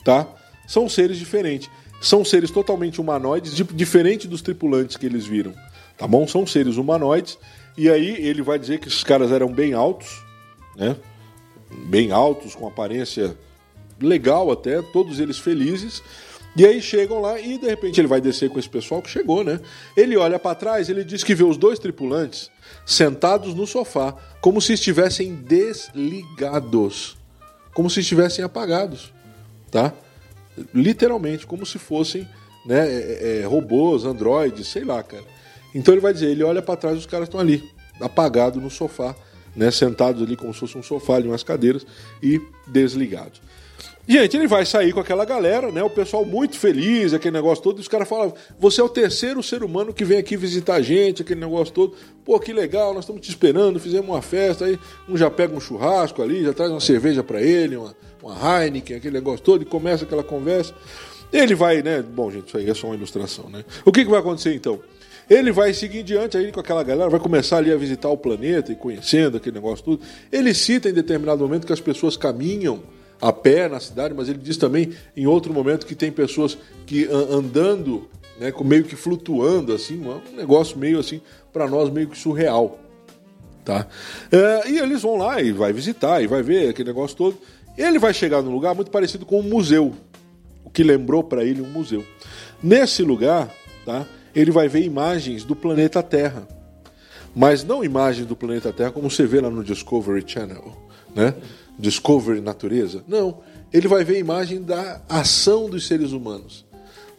tá? 0.06 0.26
São 0.66 0.88
seres 0.88 1.18
diferentes. 1.18 1.70
São 2.00 2.24
seres 2.24 2.50
totalmente 2.50 3.02
humanoides, 3.02 3.54
diferente 3.74 4.26
dos 4.26 4.42
tripulantes 4.42 4.96
que 4.96 5.06
eles 5.06 5.26
viram 5.26 5.54
tá 5.98 6.08
bom? 6.08 6.28
São 6.28 6.46
seres 6.46 6.78
humanoides. 6.78 7.38
E 7.78 7.90
aí 7.90 8.26
ele 8.26 8.42
vai 8.42 8.58
dizer 8.58 8.80
que 8.80 8.88
esses 8.88 9.04
caras 9.04 9.32
eram 9.32 9.52
bem 9.52 9.74
altos, 9.74 10.24
né? 10.76 10.96
Bem 11.88 12.12
altos, 12.12 12.56
com 12.56 12.68
aparência 12.68 13.36
legal 14.00 14.52
até, 14.52 14.82
todos 14.82 15.20
eles 15.20 15.38
felizes. 15.38 16.02
E 16.56 16.66
aí 16.66 16.82
chegam 16.82 17.20
lá 17.20 17.38
e 17.40 17.58
de 17.58 17.68
repente 17.68 18.00
ele 18.00 18.08
vai 18.08 18.22
descer 18.22 18.50
com 18.50 18.58
esse 18.58 18.70
pessoal 18.70 19.02
que 19.02 19.10
chegou, 19.10 19.44
né? 19.44 19.60
Ele 19.96 20.16
olha 20.16 20.40
para 20.40 20.56
trás, 20.56 20.88
ele 20.88 21.04
diz 21.04 21.22
que 21.22 21.36
vê 21.36 21.44
os 21.44 21.58
dois 21.58 21.80
tripulantes 21.80 22.50
sentados 22.86 23.54
no 23.54 23.68
sofá, 23.68 24.16
como 24.40 24.62
se 24.62 24.72
estivessem 24.74 25.36
desligados, 25.36 27.18
como 27.74 27.90
se 27.90 28.00
estivessem 28.00 28.46
apagados, 28.46 29.14
tá? 29.70 29.94
Literalmente, 30.74 31.46
como 31.46 31.66
se 31.66 31.78
fossem 31.78 32.26
né, 32.66 32.88
é, 32.88 33.42
é, 33.42 33.46
robôs, 33.46 34.06
androides, 34.06 34.68
sei 34.68 34.86
lá, 34.86 35.04
cara. 35.04 35.35
Então 35.76 35.94
ele 35.94 36.02
vai 36.02 36.14
dizer, 36.14 36.28
ele 36.28 36.42
olha 36.42 36.62
para 36.62 36.78
trás, 36.78 36.98
os 36.98 37.06
caras 37.06 37.28
estão 37.28 37.38
ali, 37.38 37.62
apagados 38.00 38.64
no 38.64 38.70
sofá, 38.70 39.14
né, 39.54 39.70
sentados 39.70 40.24
ali 40.24 40.38
como 40.38 40.54
se 40.54 40.62
fosse 40.62 40.78
um 40.78 40.84
sofá 40.84 41.16
ali, 41.16 41.28
umas 41.28 41.44
cadeiras 41.44 41.86
e 42.24 42.42
desligados. 42.66 43.42
Gente, 44.08 44.38
ele 44.38 44.48
vai 44.48 44.66
sair 44.66 44.94
com 44.94 45.00
aquela 45.00 45.26
galera, 45.26 45.72
né? 45.72 45.82
O 45.82 45.90
pessoal 45.90 46.24
muito 46.24 46.60
feliz, 46.60 47.12
aquele 47.12 47.36
negócio 47.36 47.64
todo. 47.64 47.80
E 47.80 47.82
os 47.82 47.88
caras 47.88 48.08
falam: 48.08 48.34
você 48.60 48.80
é 48.80 48.84
o 48.84 48.90
terceiro 48.90 49.42
ser 49.42 49.64
humano 49.64 49.92
que 49.92 50.06
vem 50.06 50.20
aqui 50.20 50.38
visitar 50.38 50.76
a 50.76 50.82
gente, 50.82 51.24
aquele 51.24 51.40
negócio 51.40 51.74
todo. 51.74 51.96
Pô, 52.24 52.40
que 52.40 52.54
legal, 52.54 52.94
nós 52.94 53.04
estamos 53.04 53.20
te 53.20 53.30
esperando, 53.30 53.80
fizemos 53.80 54.08
uma 54.08 54.22
festa. 54.22 54.66
Aí 54.66 54.80
um 55.10 55.18
já 55.18 55.32
pega 55.32 55.56
um 55.56 55.60
churrasco 55.60 56.22
ali, 56.22 56.44
já 56.44 56.54
traz 56.54 56.70
uma 56.70 56.80
cerveja 56.80 57.24
para 57.24 57.42
ele, 57.42 57.78
uma, 57.78 57.96
uma 58.22 58.64
Heineken, 58.64 58.98
aquele 58.98 59.16
negócio 59.16 59.44
todo, 59.44 59.64
e 59.64 59.66
começa 59.66 60.06
aquela 60.06 60.24
conversa. 60.24 60.76
Ele 61.34 61.56
vai, 61.56 61.82
né? 61.82 62.04
Bom, 62.04 62.30
gente, 62.30 62.48
isso 62.48 62.58
aí 62.58 62.70
é 62.70 62.74
só 62.76 62.88
uma 62.88 62.96
ilustração, 62.96 63.50
né? 63.50 63.66
O 63.84 63.92
que, 63.92 64.06
que 64.06 64.12
vai 64.12 64.20
acontecer 64.20 64.54
então? 64.54 64.80
Ele 65.30 65.52
vai 65.52 65.74
seguir 65.74 66.04
diante 66.04 66.38
aí 66.38 66.52
com 66.52 66.60
aquela 66.60 66.84
galera, 66.84 67.10
vai 67.10 67.20
começar 67.20 67.58
ali 67.58 67.72
a 67.72 67.78
visitar 67.78 68.10
o 68.10 68.18
planeta 68.18 68.72
e 68.72 68.76
conhecendo 68.76 69.38
aquele 69.38 69.56
negócio 69.56 69.84
tudo. 69.84 70.02
Ele 70.32 70.54
cita 70.54 70.90
em 70.90 70.94
determinado 70.94 71.44
momento 71.44 71.66
que 71.66 71.74
as 71.74 71.82
pessoas 71.82 72.16
caminham 72.16 72.84
a 73.22 73.32
pé 73.32 73.68
na 73.68 73.80
cidade, 73.80 74.14
mas 74.14 74.30
ele 74.30 74.38
diz 74.38 74.58
também 74.58 74.92
em 75.16 75.26
outro 75.26 75.54
momento 75.54 75.86
que 75.86 75.96
tem 75.96 76.12
pessoas 76.12 76.58
que 76.86 77.06
andando, 77.06 78.08
né, 78.40 78.54
meio 78.64 78.84
que 78.84 78.96
flutuando, 78.96 79.74
assim, 79.74 80.00
um 80.00 80.36
negócio 80.36 80.78
meio 80.78 81.00
assim, 81.00 81.22
para 81.52 81.68
nós 81.68 81.90
meio 81.90 82.08
que 82.08 82.18
surreal. 82.18 82.80
Tá? 83.64 83.88
É, 84.32 84.70
e 84.70 84.78
eles 84.78 85.02
vão 85.02 85.16
lá 85.18 85.42
e 85.42 85.52
vai 85.52 85.74
visitar 85.74 86.22
e 86.22 86.28
vai 86.28 86.44
ver 86.44 86.70
aquele 86.70 86.90
negócio 86.90 87.18
todo. 87.18 87.38
Ele 87.76 87.98
vai 87.98 88.14
chegar 88.14 88.42
num 88.44 88.52
lugar 88.52 88.76
muito 88.76 88.92
parecido 88.92 89.26
com 89.26 89.40
um 89.40 89.44
museu, 89.44 89.94
o 90.64 90.70
que 90.70 90.84
lembrou 90.84 91.24
para 91.24 91.44
ele 91.44 91.62
um 91.62 91.70
museu. 91.70 92.06
Nesse 92.62 93.02
lugar, 93.02 93.52
tá, 93.84 94.06
ele 94.36 94.52
vai 94.52 94.68
ver 94.68 94.84
imagens 94.84 95.44
do 95.44 95.56
planeta 95.56 96.04
Terra, 96.04 96.48
mas 97.36 97.64
não 97.64 97.84
imagens 97.84 98.28
do 98.28 98.36
planeta 98.36 98.74
Terra 98.74 98.92
como 98.92 99.10
você 99.10 99.26
vê 99.26 99.40
lá 99.40 99.50
no 99.50 99.64
Discovery 99.64 100.24
Channel, 100.26 100.76
né? 101.16 101.34
Discovery 101.78 102.42
Natureza. 102.42 103.04
Não, 103.08 103.40
ele 103.72 103.88
vai 103.88 104.04
ver 104.04 104.20
imagem 104.20 104.62
da 104.62 105.02
ação 105.10 105.70
dos 105.70 105.88
seres 105.88 106.12
humanos, 106.12 106.66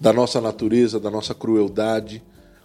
da 0.00 0.12
nossa 0.12 0.40
natureza, 0.40 1.00
da 1.00 1.11
nossa 1.11 1.35
crueldade, 1.35 2.22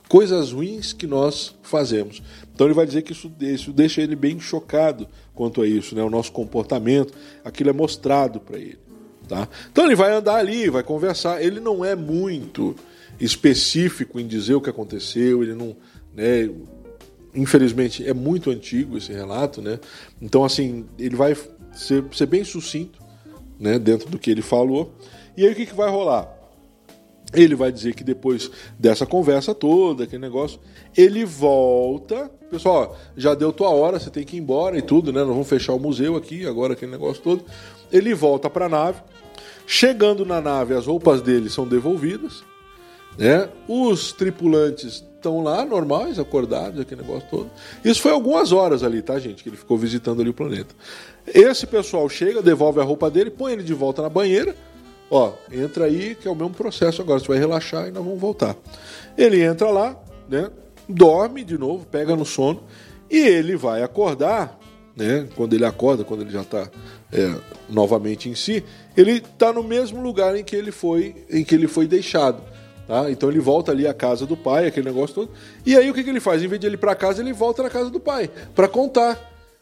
coisas 0.08 0.52
ruins 0.52 0.92
que 0.92 1.08
nós 1.08 1.56
fazemos. 1.62 2.22
Então 2.54 2.68
ele 2.68 2.74
vai 2.74 2.86
dizer 2.86 3.02
que 3.02 3.14
isso, 3.14 3.32
isso 3.40 3.72
deixa 3.72 4.02
ele 4.02 4.16
bem 4.16 4.40
chocado 4.40 5.08
quanto 5.34 5.62
a 5.62 5.68
isso, 5.68 5.96
né? 5.96 6.04
o 6.04 6.10
nosso 6.10 6.32
comportamento, 6.32 7.14
aquilo 7.44 7.70
é 7.70 7.74
mostrado 7.74 8.40
para 8.40 8.58
ele. 8.58 8.80
Tá? 9.28 9.48
Então 9.72 9.86
ele 9.86 9.96
vai 9.96 10.12
andar 10.12 10.36
ali, 10.36 10.70
vai 10.70 10.84
conversar. 10.84 11.42
Ele 11.42 11.62
não 11.62 11.86
é 11.86 11.96
muito 11.96 12.76
específico 13.22 14.20
em 14.20 14.26
dizer 14.26 14.56
o 14.56 14.62
que 14.62 14.70
aconteceu, 14.70 15.44
ele 15.44 15.54
não. 15.54 15.76
Né, 16.14 16.50
infelizmente 17.34 18.06
é 18.06 18.14
muito 18.14 18.50
antigo 18.50 18.98
esse 18.98 19.14
relato, 19.14 19.62
né? 19.62 19.80
Então, 20.22 20.44
assim, 20.44 20.86
ele 21.00 21.16
vai 21.16 21.38
ser, 21.72 22.04
ser 22.12 22.26
bem 22.26 22.44
sucinto 22.44 23.00
né, 23.58 23.80
dentro 23.80 24.10
do 24.10 24.20
que 24.20 24.30
ele 24.30 24.42
falou. 24.42 24.94
E 25.38 25.46
aí 25.46 25.54
o 25.54 25.56
que, 25.56 25.66
que 25.66 25.74
vai 25.76 25.90
rolar? 25.90 26.30
Ele 27.34 27.56
vai 27.56 27.72
dizer 27.72 27.96
que 27.96 28.04
depois 28.04 28.52
dessa 28.78 29.06
conversa 29.06 29.56
toda, 29.56 30.04
aquele 30.04 30.22
negócio, 30.22 30.60
ele 30.98 31.24
volta. 31.24 32.30
Pessoal, 32.50 32.98
já 33.16 33.34
deu 33.34 33.54
tua 33.54 33.70
hora, 33.70 33.98
você 33.98 34.10
tem 34.10 34.26
que 34.26 34.36
ir 34.36 34.40
embora 34.40 34.78
e 34.78 34.82
tudo, 34.82 35.14
né? 35.14 35.22
Nós 35.22 35.30
vamos 35.30 35.48
fechar 35.48 35.74
o 35.74 35.80
museu 35.80 36.18
aqui, 36.18 36.46
agora 36.46 36.74
aquele 36.74 36.92
negócio 36.92 37.24
todo. 37.24 37.46
Ele 37.90 38.14
volta 38.14 38.50
para 38.50 38.66
a 38.66 38.70
nave. 38.70 39.02
Chegando 39.66 40.26
na 40.26 40.42
nave, 40.42 40.74
as 40.74 40.88
roupas 40.88 41.22
dele 41.22 41.50
são 41.50 41.66
devolvidas. 41.66 42.44
Né? 43.22 43.48
Os 43.68 44.12
tripulantes 44.14 45.04
estão 45.14 45.44
lá, 45.44 45.64
normais, 45.64 46.18
acordados, 46.18 46.80
aquele 46.80 47.04
negócio 47.04 47.28
todo. 47.30 47.52
Isso 47.86 48.02
foi 48.02 48.12
algumas 48.12 48.52
horas 48.52 48.82
ali, 48.82 49.00
tá, 49.00 49.20
gente? 49.20 49.44
Que 49.44 49.50
ele 49.50 49.58
ficou 49.58 49.78
visitando 49.78 50.22
ali 50.22 50.32
o 50.32 50.34
planeta. 50.34 50.74
Esse 51.28 51.68
pessoal 51.68 52.10
chega, 52.10 52.42
devolve 52.42 52.80
a 52.80 52.84
roupa 52.84 53.12
dele, 53.12 53.30
põe 53.30 53.54
ele 53.54 53.62
de 53.62 53.76
volta 53.76 54.02
na 54.02 54.10
banheira. 54.10 54.56
Ó, 55.08 55.34
entra 55.52 55.86
aí, 55.86 56.16
que 56.16 56.28
é 56.28 56.32
o 56.32 56.36
mesmo 56.36 56.56
processo 56.56 57.00
agora. 57.04 57.20
Você 57.20 57.28
vai 57.28 57.38
relaxar 57.38 57.88
e 57.88 57.92
nós 57.92 58.04
vamos 58.04 58.20
voltar. 58.20 58.56
Ele 59.16 59.40
entra 59.44 59.70
lá, 59.70 59.96
né? 60.28 60.50
Dorme 60.90 61.44
de 61.44 61.60
novo, 61.60 61.86
pega 61.86 62.16
no 62.16 62.26
sono. 62.26 62.64
E 63.08 63.20
ele 63.20 63.56
vai 63.56 63.84
acordar, 63.84 64.58
né? 64.96 65.28
Quando 65.36 65.54
ele 65.54 65.66
acorda, 65.66 66.04
quando 66.04 66.22
ele 66.22 66.32
já 66.32 66.42
está 66.42 66.68
é, 67.12 67.36
novamente 67.70 68.30
em 68.30 68.34
si, 68.34 68.64
ele 68.98 69.18
está 69.18 69.54
no 69.54 69.62
mesmo 69.62 70.02
lugar 70.02 70.36
em 70.36 70.44
que 70.44 70.56
ele 70.56 70.72
foi, 70.72 71.24
em 71.30 71.44
que 71.44 71.54
ele 71.54 71.68
foi 71.68 71.86
deixado. 71.86 72.50
Tá? 72.88 73.10
Então 73.10 73.30
ele 73.30 73.40
volta 73.40 73.72
ali 73.72 73.88
à 73.88 73.94
casa 73.94 74.26
do 74.26 74.36
pai, 74.36 74.68
aquele 74.68 74.88
negócio 74.88 75.16
todo. 75.16 75.32
E 75.66 75.76
aí 75.76 75.90
o 75.90 75.94
que, 75.94 76.04
que 76.04 76.10
ele 76.10 76.20
faz? 76.20 76.44
Em 76.44 76.48
vez 76.48 76.60
de 76.60 76.68
ele 76.68 76.76
ir 76.76 76.80
para 76.80 76.96
casa, 76.96 77.22
ele 77.22 77.34
volta 77.34 77.64
na 77.64 77.70
casa 77.70 77.90
do 77.90 78.00
pai 78.00 78.30
para 78.54 78.68
contar. 78.68 79.20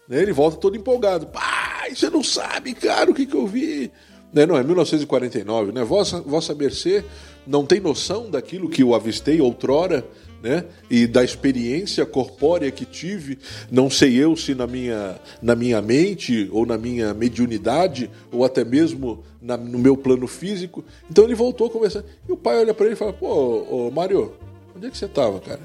Né? 0.08 0.22
Ele 0.22 0.32
volta 0.32 0.58
todo 0.58 0.76
empolgado. 0.76 1.28
Pai, 1.28 1.94
você 1.96 2.10
não 2.10 2.24
sabe, 2.24 2.74
cara, 2.74 3.12
o 3.12 3.14
que, 3.14 3.26
que 3.26 3.36
eu 3.36 3.46
vi? 3.46 3.92
Né? 4.34 4.46
Não, 4.46 4.58
é 4.58 4.64
1949, 4.64 5.72
né? 5.72 5.84
Vossa, 5.84 6.22
vossa 6.22 6.54
mercê 6.54 7.04
não 7.46 7.66
tem 7.66 7.80
noção 7.80 8.30
daquilo 8.30 8.70
que 8.70 8.84
eu 8.84 8.94
avistei 8.94 9.42
outrora 9.42 10.06
né? 10.42 10.66
E 10.90 11.06
da 11.06 11.24
experiência 11.24 12.06
corpórea 12.06 12.72
que 12.72 12.86
tive, 12.86 13.38
não 13.70 13.90
sei 13.90 14.16
eu 14.16 14.36
se 14.36 14.56
na 14.56 14.66
minha, 14.66 15.20
na 15.42 15.56
minha 15.56 15.82
mente 15.82 16.50
ou 16.52 16.66
na 16.66 16.78
minha 16.78 17.14
mediunidade 17.14 18.10
ou 18.32 18.46
até 18.46 18.64
mesmo 18.64 19.24
na, 19.42 19.58
no 19.58 19.78
meu 19.78 19.96
plano 19.98 20.28
físico. 20.28 20.84
Então 21.10 21.24
ele 21.24 21.36
voltou 21.36 21.68
a 21.68 21.70
conversar. 21.70 22.04
E 22.28 22.32
o 22.32 22.38
pai 22.38 22.58
olha 22.58 22.74
para 22.74 22.86
ele 22.86 22.94
e 22.96 22.98
fala: 22.98 23.14
Pô, 23.14 23.88
ô, 23.88 23.92
Mário, 23.92 24.34
onde 24.76 24.88
é 24.88 24.90
que 24.90 24.98
você 24.98 25.06
estava, 25.06 25.40
cara? 25.40 25.62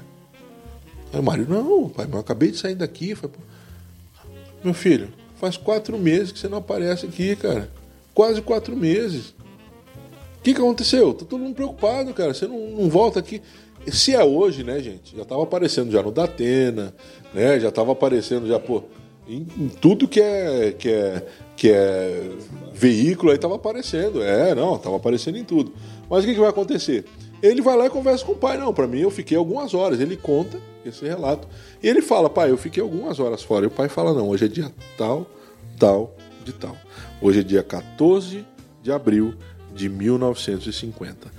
Aí 1.13 1.19
o 1.19 1.23
Mário: 1.23 1.47
Não, 1.47 1.89
pai, 1.89 2.07
eu 2.11 2.19
acabei 2.19 2.51
de 2.51 2.57
sair 2.57 2.75
daqui. 2.75 3.15
Falei, 3.15 3.35
Meu 4.63 4.73
filho, 4.73 5.09
faz 5.35 5.57
quatro 5.57 5.97
meses 5.97 6.31
que 6.31 6.39
você 6.39 6.47
não 6.47 6.57
aparece 6.57 7.05
aqui, 7.05 7.35
cara. 7.35 7.69
Quase 8.13 8.41
quatro 8.41 8.75
meses. 8.75 9.33
O 10.37 10.41
que, 10.45 10.53
que 10.53 10.61
aconteceu? 10.61 11.13
Tá 11.13 11.25
todo 11.25 11.41
mundo 11.41 11.55
preocupado, 11.55 12.13
cara. 12.13 12.33
Você 12.33 12.47
não, 12.47 12.69
não 12.69 12.89
volta 12.89 13.19
aqui. 13.19 13.41
Se 13.91 14.13
é 14.13 14.23
hoje, 14.23 14.63
né, 14.63 14.79
gente? 14.79 15.15
Já 15.15 15.23
estava 15.23 15.43
aparecendo 15.43 15.91
já 15.91 16.01
no 16.01 16.11
Datena, 16.11 16.93
né? 17.33 17.59
Já 17.59 17.69
estava 17.69 17.91
aparecendo 17.91 18.47
já, 18.47 18.59
pô, 18.59 18.83
em, 19.27 19.45
em, 19.57 19.67
tudo 19.67 20.07
que 20.07 20.19
é, 20.19 20.71
que 20.71 20.89
é, 20.89 21.27
que 21.55 21.71
é 21.71 22.31
veículo 22.73 23.31
aí 23.31 23.37
estava 23.37 23.55
aparecendo. 23.55 24.21
É, 24.23 24.55
não, 24.55 24.75
estava 24.75 24.95
aparecendo 24.95 25.37
em 25.37 25.43
tudo. 25.43 25.73
Mas 26.09 26.23
o 26.23 26.27
que, 26.27 26.33
que 26.33 26.39
vai 26.39 26.49
acontecer? 26.49 27.05
Ele 27.41 27.61
vai 27.61 27.77
lá 27.77 27.85
e 27.85 27.89
conversa 27.89 28.25
com 28.25 28.31
o 28.31 28.35
pai. 28.35 28.57
Não, 28.57 28.73
para 28.73 28.87
mim 28.87 28.99
eu 28.99 29.11
fiquei 29.11 29.37
algumas 29.37 29.73
horas. 29.73 29.99
Ele 29.99 30.17
conta 30.17 30.59
esse 30.85 31.05
relato. 31.05 31.47
E 31.81 31.87
ele 31.87 32.01
fala, 32.01 32.29
pai, 32.29 32.51
eu 32.51 32.57
fiquei 32.57 32.81
algumas 32.81 33.19
horas 33.19 33.43
fora. 33.43 33.65
E 33.65 33.67
o 33.67 33.71
pai 33.71 33.89
fala, 33.89 34.13
não, 34.13 34.29
hoje 34.29 34.45
é 34.45 34.47
dia 34.47 34.71
tal, 34.97 35.27
tal, 35.77 36.15
de 36.43 36.53
tal. 36.53 36.75
Hoje 37.21 37.39
é 37.39 37.43
dia 37.43 37.63
14 37.63 38.45
de 38.81 38.91
abril 38.91 39.35
de 39.73 39.89
1950 39.89 41.31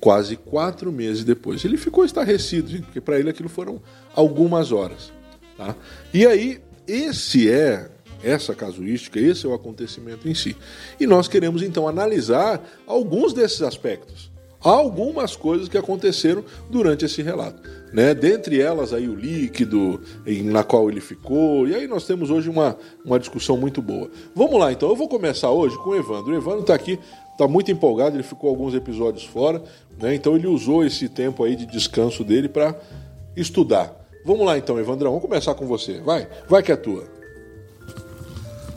quase 0.00 0.34
quatro 0.34 0.90
meses 0.90 1.22
depois. 1.22 1.64
Ele 1.64 1.76
ficou 1.76 2.04
estarrecido, 2.04 2.68
gente, 2.68 2.84
porque 2.84 3.00
para 3.00 3.18
ele 3.18 3.30
aquilo 3.30 3.48
foram 3.48 3.80
algumas 4.14 4.72
horas. 4.72 5.12
Tá? 5.56 5.76
E 6.12 6.26
aí, 6.26 6.60
esse 6.88 7.50
é 7.50 7.90
essa 8.22 8.54
casuística, 8.54 9.18
esse 9.18 9.46
é 9.46 9.48
o 9.48 9.54
acontecimento 9.54 10.28
em 10.28 10.34
si. 10.34 10.56
E 10.98 11.06
nós 11.06 11.28
queremos 11.28 11.62
então 11.62 11.86
analisar 11.86 12.62
alguns 12.86 13.32
desses 13.32 13.62
aspectos. 13.62 14.30
algumas 14.62 15.34
coisas 15.34 15.70
que 15.70 15.78
aconteceram 15.78 16.44
durante 16.68 17.06
esse 17.06 17.22
relato. 17.22 17.66
Né? 17.94 18.12
Dentre 18.12 18.60
elas 18.60 18.92
aí 18.92 19.08
o 19.08 19.14
líquido 19.14 20.02
na 20.44 20.62
qual 20.62 20.90
ele 20.90 21.00
ficou. 21.00 21.66
E 21.66 21.74
aí 21.74 21.88
nós 21.88 22.06
temos 22.06 22.28
hoje 22.28 22.50
uma, 22.50 22.76
uma 23.02 23.18
discussão 23.18 23.56
muito 23.56 23.80
boa. 23.80 24.10
Vamos 24.34 24.60
lá 24.60 24.70
então, 24.70 24.90
eu 24.90 24.96
vou 24.96 25.08
começar 25.08 25.50
hoje 25.50 25.78
com 25.78 25.90
o 25.90 25.96
Evandro. 25.96 26.34
O 26.34 26.36
Evandro 26.36 26.60
está 26.60 26.74
aqui 26.74 26.98
está 27.40 27.48
muito 27.48 27.72
empolgado, 27.72 28.16
ele 28.16 28.22
ficou 28.22 28.50
alguns 28.50 28.74
episódios 28.74 29.24
fora, 29.24 29.62
né? 30.00 30.14
então 30.14 30.36
ele 30.36 30.46
usou 30.46 30.84
esse 30.84 31.08
tempo 31.08 31.44
aí 31.44 31.54
de 31.54 31.66
descanso 31.66 32.24
dele 32.24 32.48
para 32.48 32.74
estudar. 33.36 33.94
Vamos 34.24 34.44
lá 34.44 34.58
então, 34.58 34.78
Evandrão, 34.78 35.10
vamos 35.10 35.24
começar 35.24 35.54
com 35.54 35.66
você. 35.66 36.00
Vai, 36.00 36.28
vai 36.48 36.62
que 36.62 36.72
é 36.72 36.76
tua. 36.76 37.04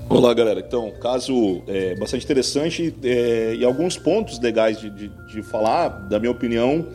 Olá, 0.10 0.34
galera. 0.34 0.60
Então, 0.60 0.92
caso 1.02 1.64
é, 1.68 1.96
bastante 1.96 2.24
interessante 2.24 2.94
é, 3.04 3.56
e 3.56 3.66
alguns 3.66 3.98
pontos 3.98 4.40
legais 4.40 4.80
de, 4.80 4.90
de, 4.90 5.10
de, 5.10 5.42
falar, 5.42 5.88
da 6.08 6.20
minha 6.20 6.32
opinião, 6.32 6.86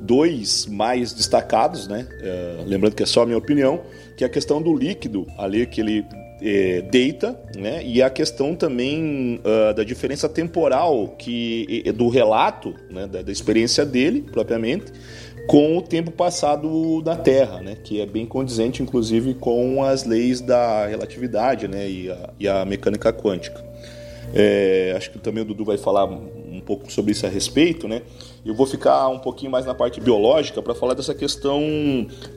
dois 0.00 0.66
mais 0.66 1.12
destacados, 1.12 1.86
né? 1.86 2.08
É, 2.20 2.64
lembrando 2.66 2.94
que 2.94 3.02
é 3.02 3.06
só 3.06 3.22
a 3.22 3.26
minha 3.26 3.38
opinião, 3.38 3.82
que 4.16 4.24
é 4.24 4.26
a 4.26 4.30
questão 4.30 4.62
do 4.62 4.74
líquido 4.74 5.26
ali 5.36 5.66
que 5.66 5.80
ele 5.80 6.04
é, 6.42 6.82
deita, 6.82 7.38
né? 7.56 7.84
E 7.84 8.02
a 8.02 8.10
questão 8.10 8.54
também 8.54 9.40
uh, 9.44 9.74
da 9.74 9.84
diferença 9.84 10.28
temporal 10.28 11.08
que 11.18 11.84
do 11.94 12.08
relato, 12.08 12.74
né? 12.90 13.06
Da, 13.06 13.22
da, 13.22 13.30
experiência 13.30 13.86
dele 13.86 14.22
propriamente, 14.22 14.92
com 15.46 15.78
o 15.78 15.82
tempo 15.82 16.10
passado 16.10 17.00
da 17.02 17.14
Terra, 17.14 17.60
né? 17.60 17.76
Que 17.76 18.00
é 18.00 18.06
bem 18.06 18.26
condizente, 18.26 18.82
inclusive, 18.82 19.34
com 19.34 19.84
as 19.84 20.04
leis 20.04 20.40
da 20.40 20.86
relatividade, 20.86 21.68
né? 21.68 21.88
E 21.88 22.10
a, 22.10 22.30
e 22.40 22.48
a 22.48 22.64
mecânica 22.64 23.12
quântica. 23.12 23.64
É, 24.34 24.94
acho 24.96 25.10
que 25.10 25.18
também 25.18 25.42
o 25.42 25.46
Dudu 25.46 25.64
vai 25.64 25.76
falar 25.76 26.06
um 26.06 26.60
pouco 26.64 26.90
sobre 26.90 27.12
isso 27.12 27.26
a 27.26 27.28
respeito, 27.28 27.86
né? 27.86 28.02
Eu 28.44 28.54
vou 28.54 28.66
ficar 28.66 29.08
um 29.08 29.18
pouquinho 29.18 29.50
mais 29.50 29.64
na 29.64 29.74
parte 29.74 30.00
biológica 30.00 30.60
para 30.60 30.74
falar 30.74 30.94
dessa 30.94 31.14
questão 31.14 31.60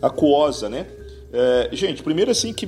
aquosa, 0.01 0.69
né? 0.69 0.85
É, 1.33 1.69
gente, 1.71 2.03
primeiro 2.03 2.31
assim 2.31 2.53
que 2.53 2.67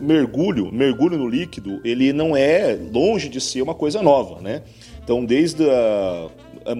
mergulho, 0.00 0.72
mergulho 0.72 1.18
no 1.18 1.28
líquido, 1.28 1.80
ele 1.84 2.12
não 2.12 2.36
é 2.36 2.78
longe 2.92 3.28
de 3.28 3.40
ser 3.40 3.62
uma 3.62 3.74
coisa 3.74 4.02
nova, 4.02 4.40
né? 4.40 4.62
Então, 5.02 5.24
desde 5.24 5.68
a, 5.68 6.28
a, 6.66 6.74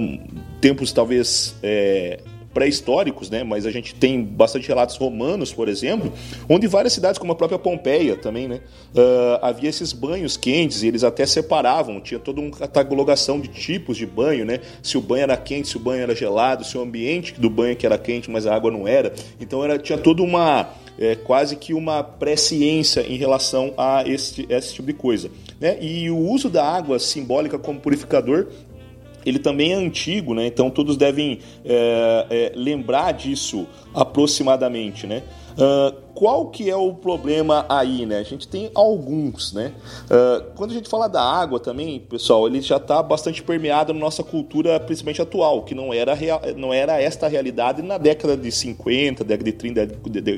tempos 0.61 0.93
talvez 0.93 1.55
é, 1.63 2.21
pré-históricos, 2.59 3.31
né? 3.31 3.45
Mas 3.45 3.65
a 3.65 3.71
gente 3.71 3.95
tem 3.95 4.21
bastante 4.21 4.67
relatos 4.67 4.97
romanos, 4.97 5.53
por 5.53 5.69
exemplo, 5.69 6.13
onde 6.49 6.67
várias 6.67 6.93
cidades, 6.93 7.17
como 7.17 7.31
a 7.31 7.37
própria 7.37 7.57
Pompeia 7.57 8.17
também, 8.17 8.49
né? 8.49 8.61
Uh, 8.93 9.39
havia 9.41 9.71
esses 9.71 9.93
banhos 9.93 10.37
quentes 10.37 10.83
e 10.83 10.89
eles 10.89 11.05
até 11.05 11.25
separavam, 11.25 12.01
tinha 12.01 12.19
toda 12.19 12.41
uma 12.41 12.51
catalogação 12.51 13.39
de 13.39 13.47
tipos 13.47 13.97
de 13.97 14.05
banho, 14.05 14.45
né? 14.45 14.59
Se 14.83 14.99
o 14.99 15.01
banho 15.01 15.23
era 15.23 15.37
quente, 15.37 15.69
se 15.69 15.77
o 15.77 15.81
banho 15.81 16.03
era 16.03 16.17
gelado, 16.17 16.65
se 16.65 16.77
o 16.77 16.81
ambiente 16.81 17.41
do 17.41 17.49
banho 17.49 17.77
que 17.77 17.87
era 17.87 17.97
quente, 17.97 18.29
mas 18.29 18.45
a 18.45 18.57
água 18.57 18.73
não 18.73 18.89
era. 18.89 19.13
Então 19.41 19.63
era, 19.63 19.79
tinha 19.79 19.97
toda 19.97 20.21
uma 20.21 20.69
é, 20.99 21.15
quase 21.15 21.55
que 21.55 21.73
uma 21.73 22.03
presciência 22.03 23.03
em 23.03 23.17
relação 23.17 23.73
a 23.79 24.03
esse, 24.05 24.47
esse 24.51 24.75
tipo 24.75 24.89
de 24.89 24.95
coisa. 24.95 25.31
Né? 25.61 25.79
E 25.81 26.11
o 26.11 26.19
uso 26.19 26.51
da 26.51 26.65
água 26.65 26.99
simbólica 26.99 27.59
como 27.59 27.79
purificador 27.79 28.49
ele 29.25 29.39
também 29.39 29.73
é 29.73 29.77
antigo, 29.77 30.35
né? 30.35 30.47
então 30.47 30.71
todos 30.71 30.97
devem 30.97 31.41
é, 31.65 32.27
é, 32.31 32.53
lembrar 32.55 33.13
disso 33.13 33.67
aproximadamente. 33.95 35.07
Né? 35.07 35.23
Uh, 35.59 35.93
qual 36.15 36.47
que 36.51 36.71
é 36.71 36.77
o 36.77 36.95
problema 36.95 37.67
aí, 37.69 38.07
né? 38.07 38.19
A 38.19 38.23
gente 38.23 38.47
tem 38.47 38.71
alguns, 38.77 39.53
né? 39.53 39.73
Uh, 40.05 40.53
quando 40.55 40.71
a 40.71 40.75
gente 40.75 40.89
fala 40.89 41.09
da 41.09 41.21
água 41.21 41.59
também, 41.59 41.99
pessoal, 41.99 42.47
ele 42.47 42.61
já 42.61 42.77
está 42.77 43.03
bastante 43.03 43.43
permeado 43.43 43.93
na 43.93 43.99
nossa 43.99 44.23
cultura, 44.23 44.79
principalmente 44.79 45.21
atual, 45.21 45.65
que 45.65 45.75
não 45.75 45.93
era, 45.93 46.15
real, 46.15 46.41
não 46.57 46.73
era 46.73 47.03
esta 47.03 47.27
realidade 47.27 47.83
na 47.83 47.99
década 47.99 48.37
de 48.37 48.53
50, 48.53 49.25
década 49.25 49.51
de 49.51 49.53
30, 49.53 49.87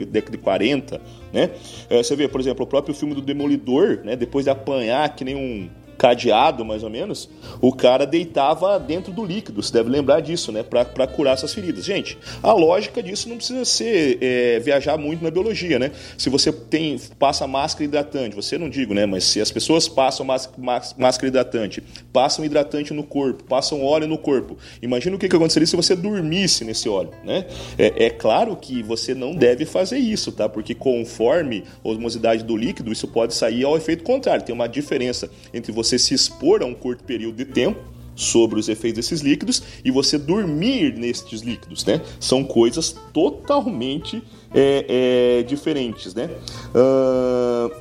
década 0.06 0.38
de 0.38 0.42
40, 0.42 1.00
né? 1.34 1.50
Uh, 1.90 2.02
você 2.02 2.16
vê, 2.16 2.26
por 2.26 2.40
exemplo, 2.40 2.64
o 2.64 2.66
próprio 2.66 2.94
filme 2.94 3.14
do 3.14 3.20
Demolidor, 3.20 4.00
né? 4.02 4.16
Depois 4.16 4.46
de 4.46 4.50
apanhar 4.50 5.14
que 5.14 5.22
nem 5.22 5.36
um 5.36 5.68
cadeado, 6.00 6.64
mais 6.64 6.82
ou 6.82 6.88
menos, 6.88 7.28
o 7.60 7.74
cara 7.74 8.06
deitava 8.06 8.78
dentro 8.80 9.12
do 9.12 9.22
líquido. 9.22 9.62
Você 9.62 9.70
deve 9.70 9.90
lembrar 9.90 10.20
disso, 10.20 10.50
né? 10.50 10.62
Para 10.62 11.06
curar 11.06 11.34
essas 11.34 11.52
feridas. 11.52 11.84
Gente, 11.84 12.16
a 12.42 12.54
lógica 12.54 13.02
disso 13.02 13.28
não 13.28 13.36
precisa 13.36 13.66
ser 13.66 14.16
é, 14.22 14.58
viajar 14.60 14.96
muito 14.96 15.22
na 15.22 15.30
biologia, 15.30 15.78
né? 15.78 15.92
Se 16.16 16.30
você 16.30 16.50
tem 16.50 16.98
passa 17.18 17.46
máscara 17.46 17.84
hidratante, 17.84 18.34
você 18.34 18.56
não 18.56 18.70
digo, 18.70 18.94
né? 18.94 19.04
Mas 19.04 19.24
se 19.24 19.42
as 19.42 19.50
pessoas 19.50 19.88
passam 19.88 20.24
máscara 20.24 21.28
hidratante, 21.28 21.82
passam 22.10 22.46
hidratante 22.46 22.94
no 22.94 23.04
corpo, 23.04 23.44
passam 23.44 23.84
óleo 23.84 24.06
no 24.06 24.16
corpo, 24.16 24.56
imagina 24.80 25.16
o 25.16 25.18
que, 25.18 25.28
que 25.28 25.36
aconteceria 25.36 25.66
se 25.66 25.76
você 25.76 25.94
dormisse 25.94 26.64
nesse 26.64 26.88
óleo, 26.88 27.10
né? 27.22 27.44
É, 27.76 28.06
é 28.06 28.10
claro 28.10 28.56
que 28.56 28.82
você 28.82 29.14
não 29.14 29.34
deve 29.34 29.66
fazer 29.66 29.98
isso, 29.98 30.32
tá? 30.32 30.48
Porque 30.48 30.74
conforme 30.74 31.64
a 31.84 31.88
osmosidade 31.88 32.42
do 32.42 32.56
líquido, 32.56 32.90
isso 32.90 33.06
pode 33.06 33.34
sair 33.34 33.64
ao 33.64 33.76
efeito 33.76 34.02
contrário. 34.02 34.42
Tem 34.42 34.54
uma 34.54 34.66
diferença 34.66 35.28
entre 35.52 35.70
você 35.70 35.89
você 35.90 35.98
se 35.98 36.14
expor 36.14 36.62
a 36.62 36.66
um 36.66 36.74
curto 36.74 37.02
período 37.04 37.36
de 37.36 37.44
tempo 37.44 37.80
sobre 38.14 38.60
os 38.60 38.68
efeitos 38.68 38.96
desses 38.96 39.20
líquidos 39.22 39.62
e 39.84 39.90
você 39.90 40.18
dormir 40.18 40.94
nestes 40.96 41.40
líquidos, 41.40 41.84
né? 41.84 42.00
São 42.20 42.44
coisas 42.44 42.94
totalmente 43.12 44.22
é, 44.54 45.38
é, 45.38 45.42
diferentes, 45.42 46.14
né? 46.14 46.28
Uh, 46.74 47.74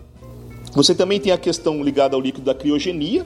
você 0.74 0.95
também 0.95 1.19
tem 1.19 1.32
a 1.32 1.38
questão 1.38 1.84
ligada 1.84 2.15
ao 2.15 2.22
líquido 2.22 2.45
da 2.45 2.54
criogenia, 2.54 3.26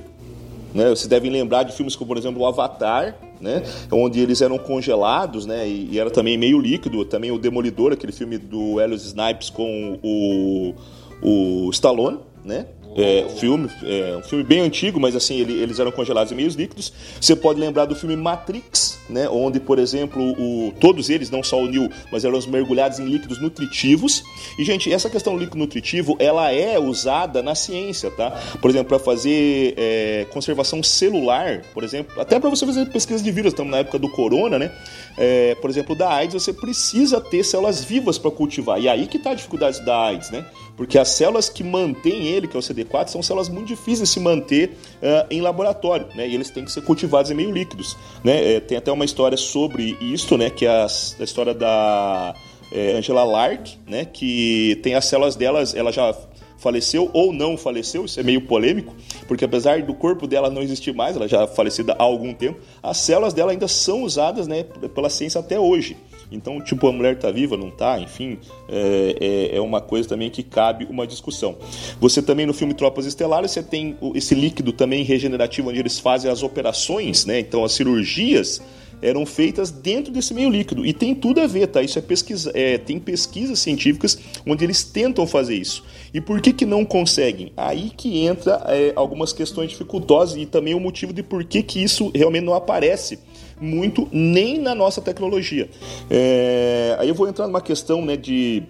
né? 0.74 0.89
Vocês 0.89 1.08
devem 1.08 1.30
lembrar 1.30 1.63
de 1.63 1.74
filmes 1.74 1.96
como, 1.96 2.08
por 2.08 2.17
exemplo, 2.17 2.41
o 2.41 2.48
Avatar, 2.48 3.15
né? 3.39 3.62
onde 3.91 4.22
eles 4.22 4.41
eram 4.41 4.58
congelados 4.58 5.46
né? 5.46 5.67
e, 5.67 5.89
e 5.91 6.00
era 6.00 6.10
também 6.10 6.38
meio 6.38 6.58
líquido. 6.60 7.04
Também 7.06 7.30
o 7.30 7.38
Demolidor, 7.38 7.91
aquele 7.91 8.13
filme 8.13 8.38
do 8.38 8.80
Helios 8.80 9.06
Snipes 9.06 9.50
com 9.50 10.00
o, 10.02 10.74
o 11.22 11.69
Stallone. 11.69 12.19
Né? 12.43 12.65
É, 12.95 13.27
filme, 13.39 13.69
é, 13.84 14.17
um 14.17 14.23
filme 14.23 14.43
bem 14.43 14.62
antigo, 14.62 14.99
mas 14.99 15.15
assim, 15.15 15.39
ele, 15.39 15.53
eles 15.53 15.79
eram 15.79 15.91
congelados 15.91 16.32
em 16.32 16.36
meios 16.36 16.56
líquidos. 16.56 16.93
Você 17.19 17.36
pode 17.36 17.60
lembrar 17.60 17.86
do 17.86 17.95
filme 17.95 18.15
Matrix, 18.15 18.99
né, 19.10 19.27
onde, 19.29 19.60
por 19.60 19.79
exemplo, 19.79 20.21
o, 20.21 20.73
todos 20.79 21.10
eles, 21.10 21.29
não 21.29 21.43
só 21.43 21.62
o 21.62 21.67
Neo, 21.67 21.89
mas 22.12 22.23
eram 22.23 22.39
mergulhados 22.47 22.99
em 22.99 23.06
líquidos 23.06 23.41
nutritivos. 23.41 24.23
E, 24.58 24.63
gente, 24.63 24.91
essa 24.91 25.10
questão 25.10 25.34
do 25.34 25.39
líquido 25.39 25.58
nutritivo, 25.58 26.15
ela 26.19 26.51
é 26.51 26.79
usada 26.79 27.41
na 27.41 27.56
ciência, 27.56 28.12
tá? 28.12 28.32
Por 28.62 28.69
exemplo, 28.69 28.89
para 28.89 28.99
fazer 28.99 29.73
é, 29.77 30.27
conservação 30.32 30.84
celular, 30.84 31.63
por 31.73 31.84
exemplo, 31.84 32.19
até 32.21 32.39
para 32.39 32.49
você 32.49 32.65
fazer 32.65 32.86
pesquisa 32.88 33.23
de 33.23 33.32
vírus, 33.32 33.53
estamos 33.53 33.71
na 33.71 33.79
época 33.79 33.97
do 33.97 34.10
corona, 34.10 34.60
né? 34.60 34.71
É, 35.17 35.56
por 35.56 35.69
exemplo, 35.69 35.95
da 35.95 36.12
AIDS, 36.12 36.34
você 36.34 36.53
precisa 36.53 37.19
ter 37.19 37.43
células 37.43 37.84
vivas 37.84 38.17
para 38.17 38.32
cultivar. 38.32 38.79
E 38.79 38.88
aí 38.88 39.08
que 39.08 39.17
está 39.17 39.32
a 39.32 39.36
dificuldade 39.36 39.84
da 39.86 40.06
AIDS, 40.06 40.29
né? 40.32 40.45
Porque 40.76 40.98
as 40.98 41.10
células 41.10 41.50
que 41.50 41.64
mantêm 41.64 42.28
ele, 42.28 42.48
que 42.48 42.56
é 42.56 42.60
o 42.60 42.64
CD4, 42.64 43.08
são 43.08 43.22
células 43.22 43.48
muito 43.48 43.68
difíceis 43.68 44.10
de 44.10 44.14
se 44.14 44.20
manter 44.20 44.70
uh, 44.70 45.28
em 45.30 45.40
laboratório, 45.40 46.08
né? 46.16 46.28
E 46.28 46.34
eles 46.34 46.50
têm 46.50 46.66
que 46.66 46.72
ser 46.72 46.82
cultivados 46.82 47.30
em 47.30 47.36
meio 47.36 47.52
líquidos, 47.52 47.96
né? 48.24 48.56
É, 48.56 48.60
tem 48.60 48.78
até 48.78 48.92
uma 48.92 49.06
história 49.06 49.38
sobre 49.38 49.98
isso, 50.02 50.38
né? 50.38 50.50
Que 50.50 50.66
é 50.66 50.70
a, 50.70 50.86
a 50.86 51.24
história 51.24 51.54
da 51.54 52.34
é, 52.72 52.94
Angela 52.94 53.24
Lark, 53.24 53.78
né? 53.88 54.06
Que 54.06 54.80
tem 54.82 54.96
as 54.96 55.06
células 55.06 55.36
delas, 55.36 55.76
ela 55.76 55.92
já 55.92 56.14
faleceu 56.58 57.10
ou 57.14 57.34
não 57.34 57.58
faleceu, 57.58 58.06
isso 58.06 58.18
é 58.20 58.24
meio 58.24 58.42
polêmico, 58.48 58.96
porque 59.28 59.44
apesar 59.44 59.82
do 59.82 59.94
corpo 59.94 60.26
dela 60.26 60.50
não 60.50 60.62
existir 60.62 60.94
mais, 60.94 61.18
ela 61.18 61.28
já 61.28 61.42
é 61.42 61.48
falecida 61.48 61.94
há 62.00 62.04
algum 62.04 62.34
tempo, 62.34 62.60
as 62.82 62.98
células 62.98 63.34
dela 63.34 63.52
ainda 63.52 63.68
são 63.68 64.04
usadas 64.04 64.48
né, 64.48 64.64
pela 64.96 65.10
ciência 65.10 65.40
até 65.42 65.60
hoje. 65.60 65.98
Então, 66.32 66.62
tipo, 66.62 66.88
a 66.88 66.92
mulher 66.92 67.16
está 67.16 67.32
viva, 67.32 67.56
não 67.58 67.70
está, 67.70 68.00
enfim, 68.00 68.38
é, 68.68 69.52
é, 69.52 69.58
é, 69.58 69.62
uma 69.62 69.82
coisa 69.82 70.10
também 70.10 70.30
que 70.30 70.44
cabe 70.44 70.86
uma 70.90 71.06
discussão. 71.06 71.56
Você 72.00 72.22
também 72.22 72.46
no 72.46 72.54
filme 72.54 72.74
Tropas 72.74 73.06
Estelares, 73.06 73.52
você 73.52 73.64
tem 73.64 73.98
esse 74.16 74.34
líquido 74.34 74.74
também 74.74 75.04
regenerativo, 75.04 75.70
onde 75.70 75.80
eles 75.80 76.00
fazem 76.00 76.30
as 76.30 76.44
operações, 76.44 77.26
né? 77.26 77.40
Então, 77.40 77.64
as 77.64 77.74
cirurgias 77.74 78.62
eram 79.04 79.26
feitas 79.26 79.70
dentro 79.70 80.12
desse 80.12 80.34
meio 80.34 80.50
líquido. 80.50 80.86
E 80.86 80.94
tem 80.94 81.14
tudo 81.14 81.42
a 81.42 81.48
ver, 81.48 81.68
tá? 81.68 81.82
Isso 81.82 82.00
é 82.00 82.02
pesquisa, 82.02 82.52
é, 82.56 82.78
tem 82.78 83.00
pesquisas 83.00 83.60
científicas 83.60 84.18
onde 84.48 84.64
eles 84.64 84.84
tentam 84.84 85.28
fazer 85.28 85.56
isso. 85.56 85.84
E 86.14 86.22
por 86.22 86.40
que, 86.40 86.54
que 86.54 86.66
não 86.66 86.86
conseguem? 86.86 87.52
Aí 87.58 87.92
que 87.96 88.26
entra 88.26 88.64
é, 88.68 88.94
algumas 88.96 89.34
questões 89.34 89.70
dificultosas 89.70 90.38
e 90.38 90.46
também 90.46 90.74
o 90.74 90.80
motivo 90.80 91.12
de 91.12 91.22
por 91.22 91.44
que, 91.44 91.62
que 91.62 91.84
isso 91.84 92.12
realmente 92.16 92.46
não 92.46 92.54
aparece 92.54 93.20
muito 93.60 94.08
nem 94.12 94.60
na 94.60 94.74
nossa 94.76 95.02
tecnologia. 95.02 95.70
É, 96.10 96.96
aí 97.00 97.10
eu 97.10 97.16
vou 97.16 97.28
entrar 97.28 97.48
numa 97.48 97.62
questão 97.62 98.04
né, 98.04 98.16
de 98.18 98.63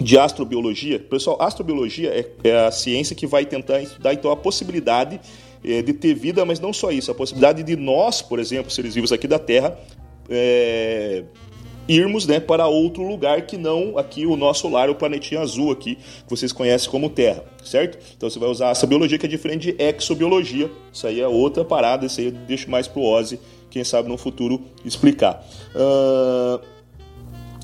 de 0.00 0.18
astrobiologia. 0.18 0.98
Pessoal, 0.98 1.40
astrobiologia 1.40 2.10
é, 2.10 2.48
é, 2.48 2.66
a 2.66 2.70
ciência 2.70 3.14
que 3.14 3.26
vai 3.26 3.44
tentar 3.44 3.80
estudar 3.80 4.12
então 4.12 4.30
a 4.30 4.36
possibilidade 4.36 5.20
é, 5.64 5.82
de 5.82 5.92
ter 5.92 6.14
vida, 6.14 6.44
mas 6.44 6.60
não 6.60 6.72
só 6.72 6.90
isso, 6.90 7.10
a 7.10 7.14
possibilidade 7.14 7.62
de 7.62 7.76
nós, 7.76 8.20
por 8.20 8.38
exemplo, 8.38 8.70
seres 8.70 8.94
vivos 8.94 9.12
aqui 9.12 9.26
da 9.26 9.38
Terra, 9.38 9.78
é, 10.28 11.24
irmos 11.88 12.26
né, 12.26 12.40
para 12.40 12.66
outro 12.66 13.02
lugar 13.02 13.42
que 13.42 13.56
não 13.56 13.98
aqui 13.98 14.26
o 14.26 14.36
nosso 14.36 14.68
lar, 14.68 14.90
o 14.90 14.94
planetinha 14.94 15.40
azul 15.40 15.70
aqui, 15.70 15.96
que 15.96 16.30
vocês 16.30 16.52
conhecem 16.52 16.90
como 16.90 17.08
Terra, 17.08 17.44
certo? 17.62 17.98
Então 18.16 18.28
você 18.28 18.38
vai 18.38 18.48
usar 18.48 18.70
essa 18.70 18.86
biologia 18.86 19.18
que 19.18 19.26
é 19.26 19.28
diferente 19.28 19.72
de 19.72 19.82
exobiologia. 19.82 20.70
Isso 20.92 21.06
aí 21.06 21.20
é 21.20 21.28
outra 21.28 21.64
parada, 21.64 22.06
isso 22.06 22.20
aí 22.20 22.26
eu 22.26 22.32
deixo 22.32 22.70
mais 22.70 22.88
pro 22.88 23.02
Ozzy, 23.02 23.38
quem 23.74 23.82
sabe 23.82 24.08
no 24.08 24.16
futuro 24.16 24.62
explicar. 24.84 25.44
Uh, 25.74 26.64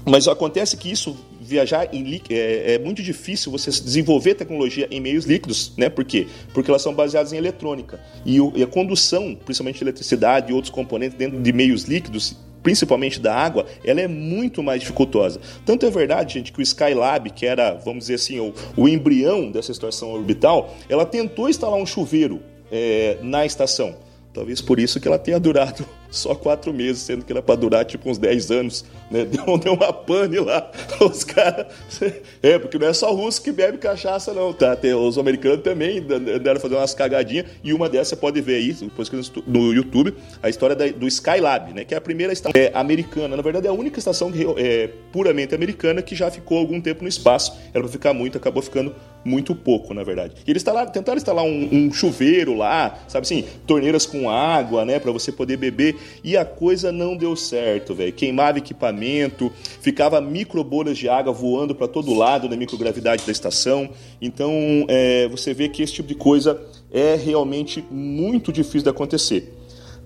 mas 0.05 0.27
acontece 0.27 0.77
que 0.77 0.90
isso 0.90 1.16
viajar 1.40 1.88
em 1.94 2.20
é, 2.31 2.75
é, 2.75 2.79
muito 2.81 3.01
difícil 3.01 3.53
você 3.53 3.70
desenvolver 3.70 4.35
tecnologia 4.35 4.88
em 4.90 5.01
meios 5.01 5.25
líquidos, 5.25 5.73
né? 5.77 5.88
Por 5.88 6.05
quê? 6.05 6.27
Porque 6.53 6.68
elas 6.68 6.83
são 6.83 6.92
baseadas 6.92 7.33
em 7.33 7.37
eletrônica. 7.37 8.01
E, 8.27 8.40
o, 8.40 8.53
e 8.57 8.62
a 8.62 8.66
condução, 8.66 9.37
principalmente 9.44 9.79
de 9.79 9.85
eletricidade 9.85 10.51
e 10.51 10.55
outros 10.55 10.73
componentes 10.73 11.16
dentro 11.16 11.40
de 11.40 11.53
meios 11.53 11.85
líquidos, 11.85 12.37
principalmente 12.61 13.20
da 13.20 13.33
água, 13.33 13.66
ela 13.85 14.01
é 14.01 14.09
muito 14.09 14.64
mais 14.64 14.81
dificultosa. 14.81 15.40
Tanto 15.64 15.87
é 15.87 15.90
verdade, 15.90 16.35
gente, 16.35 16.53
que 16.53 16.59
o 16.59 16.62
Skylab, 16.62 17.31
que 17.31 17.46
era, 17.46 17.75
vamos 17.75 18.01
dizer 18.01 18.14
assim, 18.14 18.40
o, 18.40 18.53
o 18.77 18.88
embrião 18.88 19.49
dessa 19.51 19.70
estação 19.70 20.12
orbital, 20.12 20.75
ela 20.88 21.07
tentou 21.07 21.49
instalar 21.49 21.79
um 21.79 21.87
chuveiro 21.87 22.40
é, 22.70 23.18
na 23.23 23.46
estação. 23.46 23.94
Talvez 24.33 24.61
por 24.61 24.79
isso 24.79 25.01
que 25.01 25.09
ela 25.09 25.18
tenha 25.18 25.38
durado 25.38 25.87
só 26.11 26.35
quatro 26.35 26.73
meses, 26.73 27.03
sendo 27.03 27.25
que 27.25 27.33
era 27.33 27.40
para 27.40 27.55
durar 27.55 27.85
tipo 27.85 28.11
uns 28.11 28.18
10 28.18 28.51
anos. 28.51 28.85
Né? 29.11 29.25
Deu, 29.31 29.59
deu 29.59 29.75
uma 29.75 29.92
pane 29.92 30.38
lá. 30.38 30.70
Os 31.01 31.25
caras. 31.25 31.66
É, 32.42 32.59
porque 32.59 32.79
não 32.79 32.87
é 32.87 32.92
só 32.92 33.12
russo 33.12 33.42
que 33.42 33.53
bebe 33.53 33.77
cachaça, 33.77 34.33
não, 34.33 34.53
tá? 34.53 34.75
Tem, 34.75 34.94
os 34.94 35.18
americanos 35.18 35.62
também 35.62 36.01
deram 36.01 36.59
fazer 36.59 36.75
umas 36.75 36.94
cagadinhas. 36.94 37.46
E 37.62 37.73
uma 37.73 37.88
dessas 37.88 38.11
você 38.11 38.16
pode 38.16 38.40
ver 38.40 38.57
aí, 38.57 38.73
depois 38.73 39.11
no 39.46 39.73
YouTube, 39.73 40.14
a 40.42 40.49
história 40.49 40.75
da, 40.75 40.87
do 40.88 41.07
Skylab, 41.07 41.73
né? 41.73 41.85
Que 41.85 41.94
é 41.94 41.99
a 41.99 42.01
primeira 42.01 42.33
estação 42.33 42.61
é, 42.61 42.70
americana. 42.75 43.37
Na 43.37 43.42
verdade, 43.42 43.66
é 43.66 43.70
a 43.70 43.73
única 43.73 43.99
estação 43.99 44.33
que, 44.33 44.44
é, 44.57 44.88
puramente 45.12 45.55
americana 45.55 46.03
que 46.03 46.14
já 46.14 46.31
ficou 46.31 46.59
algum 46.59 46.81
tempo 46.81 47.03
no 47.03 47.09
espaço. 47.09 47.53
Era 47.73 47.83
para 47.83 47.92
ficar 47.92 48.14
muito, 48.14 48.38
acabou 48.38 48.62
ficando 48.62 48.94
muito 49.25 49.55
pouco, 49.55 49.92
na 49.94 50.03
verdade. 50.03 50.35
E 50.46 50.51
eles 50.51 50.62
instalaram, 50.62 50.90
tentaram 50.90 51.16
instalar 51.16 51.44
um, 51.44 51.68
um, 51.73 51.92
chuveiro 51.92 52.55
lá, 52.55 52.99
sabe 53.09 53.23
assim, 53.23 53.44
torneiras 53.66 54.07
com 54.07 54.31
água, 54.31 54.85
né, 54.85 54.99
para 54.99 55.12
você 55.12 55.31
poder 55.31 55.57
beber, 55.57 55.96
e 56.22 56.36
a 56.36 56.44
coisa 56.44 56.90
não 56.92 57.16
deu 57.16 57.34
certo, 57.36 57.94
velho. 57.94 58.12
Queimava 58.12 58.58
equipamento, 58.58 59.52
ficava 59.80 60.20
micro 60.20 60.62
bolhas 60.62 60.98
de 60.98 61.08
água 61.08 61.32
voando 61.32 61.74
para 61.74 61.88
todo 61.88 62.14
lado 62.14 62.48
na 62.48 62.56
microgravidade 62.56 63.24
da 63.24 63.32
estação. 63.32 63.88
Então, 64.20 64.52
é, 64.88 65.28
você 65.28 65.54
vê 65.54 65.68
que 65.68 65.82
esse 65.82 65.94
tipo 65.94 66.08
de 66.08 66.14
coisa 66.14 66.60
é 66.90 67.14
realmente 67.14 67.84
muito 67.90 68.52
difícil 68.52 68.82
de 68.82 68.90
acontecer. 68.90 69.54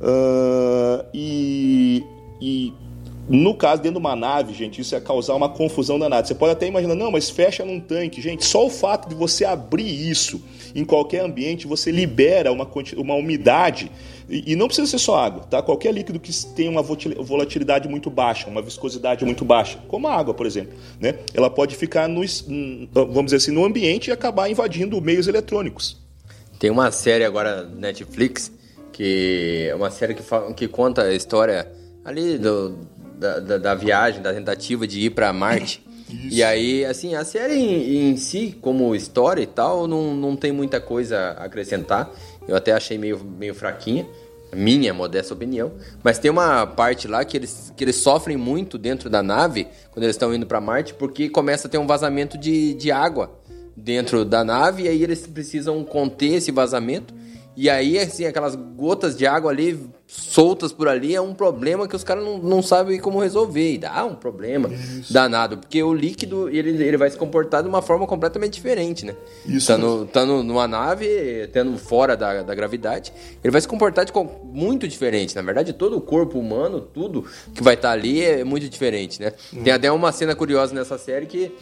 Uh, 0.00 1.04
e, 1.14 2.04
e 2.40 2.72
no 3.28 3.54
caso, 3.54 3.80
dentro 3.80 3.98
de 3.98 4.06
uma 4.06 4.14
nave, 4.14 4.52
gente, 4.52 4.80
isso 4.80 4.94
ia 4.94 5.00
causar 5.00 5.34
uma 5.34 5.48
confusão 5.48 5.98
danada. 5.98 6.26
Você 6.26 6.34
pode 6.34 6.52
até 6.52 6.66
imaginar, 6.66 6.94
não, 6.94 7.10
mas 7.10 7.30
fecha 7.30 7.64
num 7.64 7.80
tanque. 7.80 8.20
Gente, 8.20 8.44
só 8.44 8.66
o 8.66 8.70
fato 8.70 9.08
de 9.08 9.14
você 9.14 9.44
abrir 9.44 10.10
isso 10.10 10.42
em 10.74 10.84
qualquer 10.84 11.20
ambiente, 11.20 11.66
você 11.66 11.90
libera 11.90 12.52
uma, 12.52 12.68
uma 12.96 13.14
umidade. 13.14 13.90
E, 14.28 14.52
e 14.52 14.56
não 14.56 14.66
precisa 14.66 14.86
ser 14.86 14.98
só 14.98 15.16
água, 15.16 15.44
tá? 15.44 15.62
Qualquer 15.62 15.94
líquido 15.94 16.20
que 16.20 16.30
tenha 16.54 16.70
uma 16.70 16.82
volatilidade 16.82 17.88
muito 17.88 18.10
baixa, 18.10 18.48
uma 18.48 18.60
viscosidade 18.60 19.24
muito 19.24 19.44
baixa, 19.44 19.78
como 19.88 20.06
a 20.06 20.14
água, 20.14 20.34
por 20.34 20.44
exemplo, 20.44 20.74
né? 21.00 21.14
Ela 21.32 21.48
pode 21.48 21.76
ficar, 21.76 22.08
no, 22.08 22.22
vamos 22.92 23.26
dizer 23.26 23.36
assim, 23.36 23.52
no 23.52 23.64
ambiente 23.64 24.08
e 24.08 24.12
acabar 24.12 24.50
invadindo 24.50 25.00
meios 25.00 25.28
eletrônicos. 25.28 25.96
Tem 26.58 26.70
uma 26.70 26.90
série 26.90 27.24
agora 27.24 27.64
Netflix, 27.64 28.52
que 28.92 29.68
é 29.70 29.74
uma 29.74 29.90
série 29.90 30.14
que, 30.14 30.22
que 30.56 30.68
conta 30.68 31.02
a 31.02 31.14
história 31.14 31.70
ali 32.04 32.38
do 32.38 32.76
da, 33.18 33.40
da, 33.40 33.58
da 33.58 33.74
viagem, 33.74 34.22
da 34.22 34.32
tentativa 34.32 34.86
de 34.86 35.00
ir 35.00 35.10
para 35.10 35.32
Marte. 35.32 35.84
Isso. 36.08 36.36
E 36.36 36.42
aí, 36.42 36.84
assim, 36.84 37.14
a 37.14 37.24
série 37.24 37.54
em, 37.54 38.10
em, 38.10 38.16
si, 38.16 38.56
como 38.60 38.94
história 38.94 39.42
e 39.42 39.46
tal, 39.46 39.86
não, 39.86 40.14
não 40.14 40.36
tem 40.36 40.52
muita 40.52 40.80
coisa 40.80 41.18
a 41.38 41.44
acrescentar. 41.44 42.10
Eu 42.46 42.54
até 42.54 42.72
achei 42.72 42.98
meio, 42.98 43.18
meio 43.24 43.54
fraquinha, 43.54 44.06
minha 44.54 44.92
modesta 44.92 45.34
opinião. 45.34 45.72
Mas 46.02 46.18
tem 46.18 46.30
uma 46.30 46.66
parte 46.66 47.08
lá 47.08 47.24
que 47.24 47.36
eles, 47.36 47.72
que 47.76 47.82
eles 47.82 47.96
sofrem 47.96 48.36
muito 48.36 48.78
dentro 48.78 49.08
da 49.10 49.22
nave, 49.22 49.66
quando 49.90 50.04
eles 50.04 50.14
estão 50.14 50.32
indo 50.34 50.46
para 50.46 50.60
Marte, 50.60 50.94
porque 50.94 51.28
começa 51.28 51.66
a 51.66 51.70
ter 51.70 51.78
um 51.78 51.86
vazamento 51.86 52.38
de, 52.38 52.74
de 52.74 52.92
água 52.92 53.40
dentro 53.76 54.24
da 54.24 54.44
nave, 54.44 54.84
e 54.84 54.88
aí 54.88 55.02
eles 55.02 55.26
precisam 55.26 55.82
conter 55.82 56.34
esse 56.34 56.52
vazamento. 56.52 57.14
E 57.56 57.70
aí, 57.70 57.98
assim, 57.98 58.24
aquelas 58.24 58.54
gotas 58.54 59.16
de 59.16 59.26
água 59.26 59.50
ali 59.50 59.78
soltas 60.16 60.72
por 60.72 60.86
ali 60.88 61.14
é 61.14 61.20
um 61.20 61.34
problema 61.34 61.88
que 61.88 61.96
os 61.96 62.04
caras 62.04 62.24
não, 62.24 62.38
não 62.38 62.62
sabem 62.62 63.00
como 63.00 63.20
resolver. 63.20 63.74
E 63.74 63.78
dá 63.78 64.04
um 64.04 64.14
problema 64.14 64.68
Isso. 64.68 65.12
danado, 65.12 65.58
porque 65.58 65.82
o 65.82 65.92
líquido 65.92 66.48
ele, 66.48 66.70
ele 66.70 66.96
vai 66.96 67.10
se 67.10 67.16
comportar 67.16 67.62
de 67.62 67.68
uma 67.68 67.82
forma 67.82 68.06
completamente 68.06 68.54
diferente, 68.54 69.04
né? 69.04 69.16
Isso. 69.44 69.58
Estando, 69.58 70.04
estando 70.04 70.42
numa 70.42 70.68
nave, 70.68 71.48
tendo 71.52 71.76
fora 71.76 72.16
da, 72.16 72.42
da 72.42 72.54
gravidade, 72.54 73.12
ele 73.42 73.50
vai 73.50 73.60
se 73.60 73.66
comportar 73.66 74.04
de 74.04 74.12
muito 74.44 74.86
diferente. 74.86 75.34
Na 75.34 75.42
verdade, 75.42 75.72
todo 75.72 75.96
o 75.96 76.00
corpo 76.00 76.38
humano, 76.38 76.80
tudo 76.80 77.24
que 77.52 77.62
vai 77.62 77.74
estar 77.74 77.90
ali 77.90 78.22
é 78.22 78.44
muito 78.44 78.68
diferente, 78.68 79.20
né? 79.20 79.32
Hum. 79.52 79.62
Tem 79.64 79.72
até 79.72 79.90
uma 79.90 80.12
cena 80.12 80.34
curiosa 80.36 80.72
nessa 80.74 80.96
série 80.96 81.26
que 81.26 81.52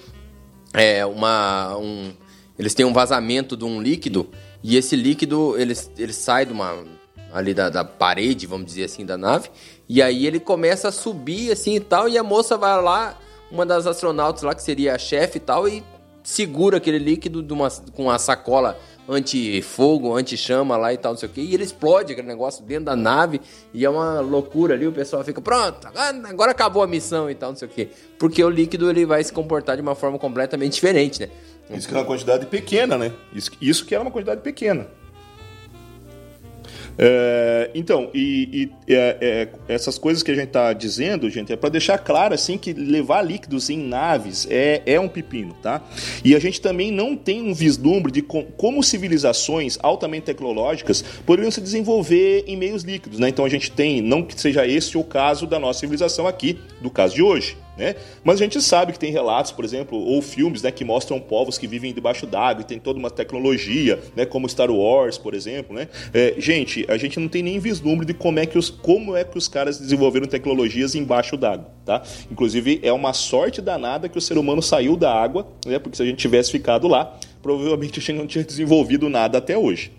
é 0.74 1.04
uma. 1.06 1.76
Um, 1.78 2.12
eles 2.58 2.74
têm 2.74 2.84
um 2.84 2.92
vazamento 2.92 3.56
de 3.56 3.64
um 3.64 3.80
líquido 3.80 4.28
e 4.62 4.76
esse 4.76 4.94
líquido, 4.94 5.58
ele, 5.58 5.74
ele 5.98 6.12
sai 6.12 6.46
de 6.46 6.52
uma, 6.52 6.84
ali 7.32 7.54
da, 7.54 7.68
da 7.68 7.84
parede, 7.84 8.46
vamos 8.46 8.66
dizer 8.66 8.84
assim, 8.84 9.04
da 9.06 9.16
nave. 9.16 9.48
E 9.88 10.02
aí 10.02 10.26
ele 10.26 10.38
começa 10.38 10.88
a 10.88 10.92
subir 10.92 11.50
assim 11.50 11.76
e 11.76 11.80
tal. 11.80 12.08
E 12.08 12.18
a 12.18 12.22
moça 12.22 12.56
vai 12.56 12.80
lá, 12.80 13.18
uma 13.50 13.64
das 13.64 13.86
astronautas 13.86 14.42
lá, 14.42 14.54
que 14.54 14.62
seria 14.62 14.94
a 14.94 14.98
chefe 14.98 15.38
e 15.38 15.40
tal, 15.40 15.68
e 15.68 15.82
segura 16.22 16.76
aquele 16.76 16.98
líquido 16.98 17.44
uma, 17.52 17.68
com 17.92 18.10
a 18.10 18.18
sacola 18.18 18.78
anti-fogo, 19.08 20.16
anti-chama 20.16 20.76
lá 20.76 20.92
e 20.92 20.96
tal, 20.96 21.12
não 21.12 21.18
sei 21.18 21.28
o 21.28 21.32
que. 21.32 21.40
E 21.40 21.54
ele 21.54 21.64
explode 21.64 22.12
aquele 22.12 22.28
negócio 22.28 22.64
dentro 22.64 22.84
da 22.84 22.96
nave. 22.96 23.40
E 23.74 23.84
é 23.84 23.90
uma 23.90 24.20
loucura 24.20 24.74
ali. 24.74 24.86
O 24.86 24.92
pessoal 24.92 25.24
fica, 25.24 25.40
pronto, 25.40 25.88
agora 26.24 26.52
acabou 26.52 26.82
a 26.82 26.86
missão 26.86 27.28
e 27.28 27.34
tal, 27.34 27.50
não 27.50 27.56
sei 27.56 27.68
o 27.68 27.70
que. 27.70 27.88
Porque 28.18 28.42
o 28.42 28.48
líquido 28.48 28.88
ele 28.88 29.04
vai 29.04 29.22
se 29.24 29.32
comportar 29.32 29.76
de 29.76 29.82
uma 29.82 29.94
forma 29.94 30.18
completamente 30.18 30.74
diferente, 30.74 31.20
né? 31.20 31.28
Isso 31.70 31.88
que 31.88 31.94
é 31.94 31.96
uma 31.96 32.04
quantidade 32.04 32.46
pequena, 32.46 32.98
né? 32.98 33.12
Isso, 33.32 33.50
isso 33.60 33.86
que 33.86 33.94
era 33.94 34.02
uma 34.02 34.10
quantidade 34.10 34.40
pequena. 34.42 34.86
É, 36.98 37.70
então, 37.74 38.10
e, 38.12 38.70
e 38.86 38.94
é, 38.94 39.16
é, 39.20 39.48
essas 39.68 39.98
coisas 39.98 40.22
que 40.22 40.30
a 40.30 40.34
gente 40.34 40.48
está 40.48 40.72
dizendo, 40.72 41.28
gente, 41.30 41.52
é 41.52 41.56
para 41.56 41.70
deixar 41.70 41.98
claro 41.98 42.34
assim 42.34 42.58
que 42.58 42.72
levar 42.72 43.22
líquidos 43.22 43.70
em 43.70 43.78
naves 43.78 44.46
é, 44.50 44.82
é 44.84 45.00
um 45.00 45.08
pepino, 45.08 45.54
tá? 45.62 45.82
E 46.24 46.34
a 46.34 46.38
gente 46.38 46.60
também 46.60 46.90
não 46.92 47.16
tem 47.16 47.42
um 47.42 47.54
vislumbre 47.54 48.12
de 48.12 48.22
com, 48.22 48.44
como 48.44 48.82
civilizações 48.82 49.78
altamente 49.82 50.26
tecnológicas 50.26 51.02
poderiam 51.24 51.50
se 51.50 51.60
desenvolver 51.60 52.44
em 52.46 52.56
meios 52.56 52.82
líquidos, 52.82 53.18
né? 53.18 53.28
Então 53.28 53.44
a 53.44 53.48
gente 53.48 53.70
tem, 53.70 54.00
não 54.00 54.22
que 54.22 54.38
seja 54.38 54.66
esse 54.66 54.96
o 54.98 55.04
caso 55.04 55.46
da 55.46 55.58
nossa 55.58 55.80
civilização 55.80 56.26
aqui, 56.26 56.58
do 56.80 56.90
caso 56.90 57.14
de 57.14 57.22
hoje. 57.22 57.56
Né? 57.76 57.94
Mas 58.22 58.40
a 58.40 58.44
gente 58.44 58.60
sabe 58.60 58.92
que 58.92 58.98
tem 58.98 59.10
relatos, 59.10 59.50
por 59.50 59.64
exemplo, 59.64 59.98
ou 59.98 60.20
filmes 60.20 60.62
né, 60.62 60.70
que 60.70 60.84
mostram 60.84 61.18
povos 61.18 61.56
que 61.56 61.66
vivem 61.66 61.92
debaixo 61.92 62.26
d'água 62.26 62.62
e 62.62 62.64
tem 62.64 62.78
toda 62.78 62.98
uma 62.98 63.10
tecnologia, 63.10 63.98
né, 64.14 64.26
como 64.26 64.48
Star 64.48 64.70
Wars, 64.70 65.16
por 65.16 65.34
exemplo. 65.34 65.74
Né? 65.74 65.88
É, 66.12 66.34
gente, 66.38 66.84
a 66.88 66.96
gente 66.96 67.18
não 67.18 67.28
tem 67.28 67.42
nem 67.42 67.58
vislumbre 67.58 68.04
de 68.04 68.12
como 68.12 68.38
é 68.38 68.46
que 68.46 68.58
os, 68.58 68.68
como 68.68 69.16
é 69.16 69.24
que 69.24 69.38
os 69.38 69.48
caras 69.48 69.78
desenvolveram 69.78 70.26
tecnologias 70.26 70.94
embaixo 70.94 71.36
d'água. 71.36 71.70
Tá? 71.84 72.02
Inclusive, 72.30 72.80
é 72.82 72.92
uma 72.92 73.12
sorte 73.12 73.60
danada 73.60 74.08
que 74.08 74.18
o 74.18 74.20
ser 74.20 74.36
humano 74.36 74.62
saiu 74.62 74.96
da 74.96 75.12
água, 75.12 75.46
né, 75.64 75.78
porque 75.78 75.96
se 75.96 76.02
a 76.02 76.06
gente 76.06 76.18
tivesse 76.18 76.50
ficado 76.50 76.86
lá, 76.86 77.18
provavelmente 77.42 77.98
a 77.98 78.02
gente 78.02 78.16
não 78.16 78.26
tinha 78.26 78.44
desenvolvido 78.44 79.08
nada 79.08 79.38
até 79.38 79.56
hoje. 79.56 79.90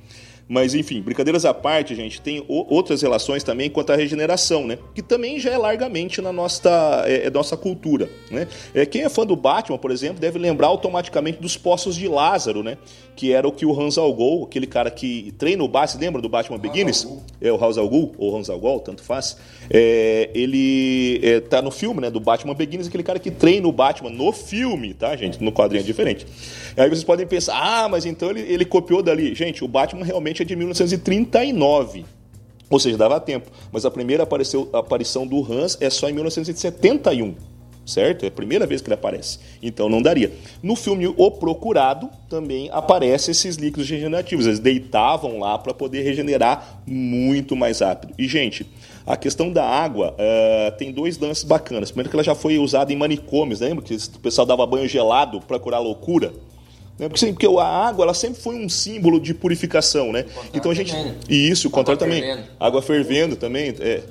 Mas, 0.47 0.75
enfim, 0.75 1.01
brincadeiras 1.01 1.45
à 1.45 1.53
parte, 1.53 1.95
gente, 1.95 2.19
tem 2.19 2.43
outras 2.47 3.01
relações 3.01 3.43
também 3.43 3.69
quanto 3.69 3.91
à 3.91 3.95
regeneração, 3.95 4.67
né? 4.67 4.77
Que 4.93 5.01
também 5.01 5.39
já 5.39 5.51
é 5.51 5.57
largamente 5.57 6.21
na 6.21 6.33
nossa, 6.33 7.03
é, 7.05 7.27
é 7.27 7.29
nossa 7.29 7.55
cultura, 7.55 8.09
né? 8.29 8.47
É, 8.73 8.85
quem 8.85 9.03
é 9.03 9.09
fã 9.09 9.25
do 9.25 9.35
Batman, 9.35 9.77
por 9.77 9.89
exemplo, 9.89 10.19
deve 10.19 10.37
lembrar 10.37 10.67
automaticamente 10.67 11.41
dos 11.41 11.55
Poços 11.55 11.95
de 11.95 12.07
Lázaro, 12.07 12.61
né? 12.61 12.77
Que 13.15 13.31
era 13.31 13.47
o 13.47 13.51
que 13.51 13.65
o 13.65 13.79
Hans 13.79 13.97
Algol, 13.97 14.43
aquele 14.43 14.67
cara 14.67 14.91
que 14.91 15.33
treina 15.37 15.63
o 15.63 15.67
Batman, 15.67 16.01
lembra 16.01 16.21
do 16.21 16.27
Batman 16.27 16.57
Begins? 16.57 17.07
É 17.39 17.51
o 17.51 17.63
Hans 17.63 17.77
Algol, 17.77 18.13
ou 18.17 18.35
Hans 18.35 18.49
Algol, 18.49 18.79
tanto 18.79 19.01
faz. 19.01 19.37
É, 19.69 20.29
ele 20.33 21.21
é, 21.23 21.39
tá 21.39 21.61
no 21.61 21.71
filme, 21.71 22.01
né? 22.01 22.09
Do 22.09 22.19
Batman 22.19 22.53
Begins, 22.53 22.87
aquele 22.87 23.03
cara 23.03 23.19
que 23.19 23.31
treina 23.31 23.67
o 23.67 23.71
Batman 23.71 24.09
no 24.09 24.33
filme, 24.33 24.93
tá, 24.93 25.15
gente? 25.15 25.41
No 25.41 25.51
quadrinho 25.53 25.83
é 25.83 25.85
diferente. 25.85 26.25
Aí 26.75 26.89
vocês 26.89 27.03
podem 27.03 27.25
pensar, 27.25 27.55
ah, 27.55 27.87
mas 27.87 28.05
então 28.05 28.29
ele, 28.29 28.41
ele 28.41 28.65
copiou 28.65 29.01
dali. 29.03 29.33
Gente, 29.35 29.63
o 29.63 29.67
Batman 29.67 30.03
realmente 30.03 30.32
é 30.41 30.45
de 30.45 30.55
1939. 30.55 32.05
Ou 32.69 32.79
seja, 32.79 32.97
dava 32.97 33.19
tempo. 33.19 33.51
Mas 33.71 33.85
a 33.85 33.91
primeira 33.91 34.23
apareceu, 34.23 34.69
a 34.73 34.79
aparição 34.79 35.27
do 35.27 35.39
Hans 35.39 35.77
é 35.79 35.89
só 35.89 36.09
em 36.09 36.13
1971 36.13 37.35
certo? 37.85 38.23
É 38.23 38.27
a 38.27 38.31
primeira 38.31 38.65
vez 38.65 38.81
que 38.81 38.87
ele 38.87 38.95
aparece. 38.95 39.39
Então 39.61 39.89
não 39.89 40.01
daria. 40.01 40.31
No 40.61 40.75
filme 40.75 41.07
O 41.07 41.31
Procurado 41.31 42.09
também 42.29 42.69
aparecem 42.71 43.31
esses 43.31 43.55
líquidos 43.55 43.89
regenerativos. 43.89 44.45
Eles 44.45 44.59
deitavam 44.59 45.39
lá 45.39 45.57
para 45.57 45.73
poder 45.73 46.01
regenerar 46.03 46.81
muito 46.85 47.55
mais 47.55 47.79
rápido. 47.79 48.13
E, 48.17 48.27
gente, 48.27 48.65
a 49.05 49.17
questão 49.17 49.51
da 49.51 49.65
água 49.65 50.13
uh, 50.13 50.77
tem 50.77 50.91
dois 50.91 51.17
lances 51.17 51.43
bacanas. 51.43 51.91
Primeiro 51.91 52.09
que 52.09 52.15
ela 52.15 52.23
já 52.23 52.35
foi 52.35 52.57
usada 52.57 52.93
em 52.93 52.95
manicômios, 52.95 53.59
lembra 53.59 53.83
que 53.83 53.93
o 53.93 54.19
pessoal 54.19 54.47
dava 54.47 54.65
banho 54.65 54.87
gelado 54.87 55.41
para 55.41 55.59
curar 55.59 55.79
loucura? 55.79 56.33
Né? 56.97 57.09
Porque, 57.09 57.25
porque 57.27 57.47
a 57.47 57.63
água 57.63 58.05
ela 58.05 58.13
sempre 58.13 58.41
foi 58.41 58.55
um 58.55 58.69
símbolo 58.69 59.19
de 59.19 59.33
purificação, 59.33 60.11
né? 60.11 60.25
Então 60.53 60.71
a 60.71 60.75
gente. 60.75 60.93
E 61.27 61.49
isso, 61.49 61.67
o 61.67 61.71
contrário 61.71 61.99
também. 61.99 62.21
Fervendo. 62.21 62.47
Água 62.59 62.81
fervendo 62.81 63.35
também. 63.35 63.75
É. 63.79 64.03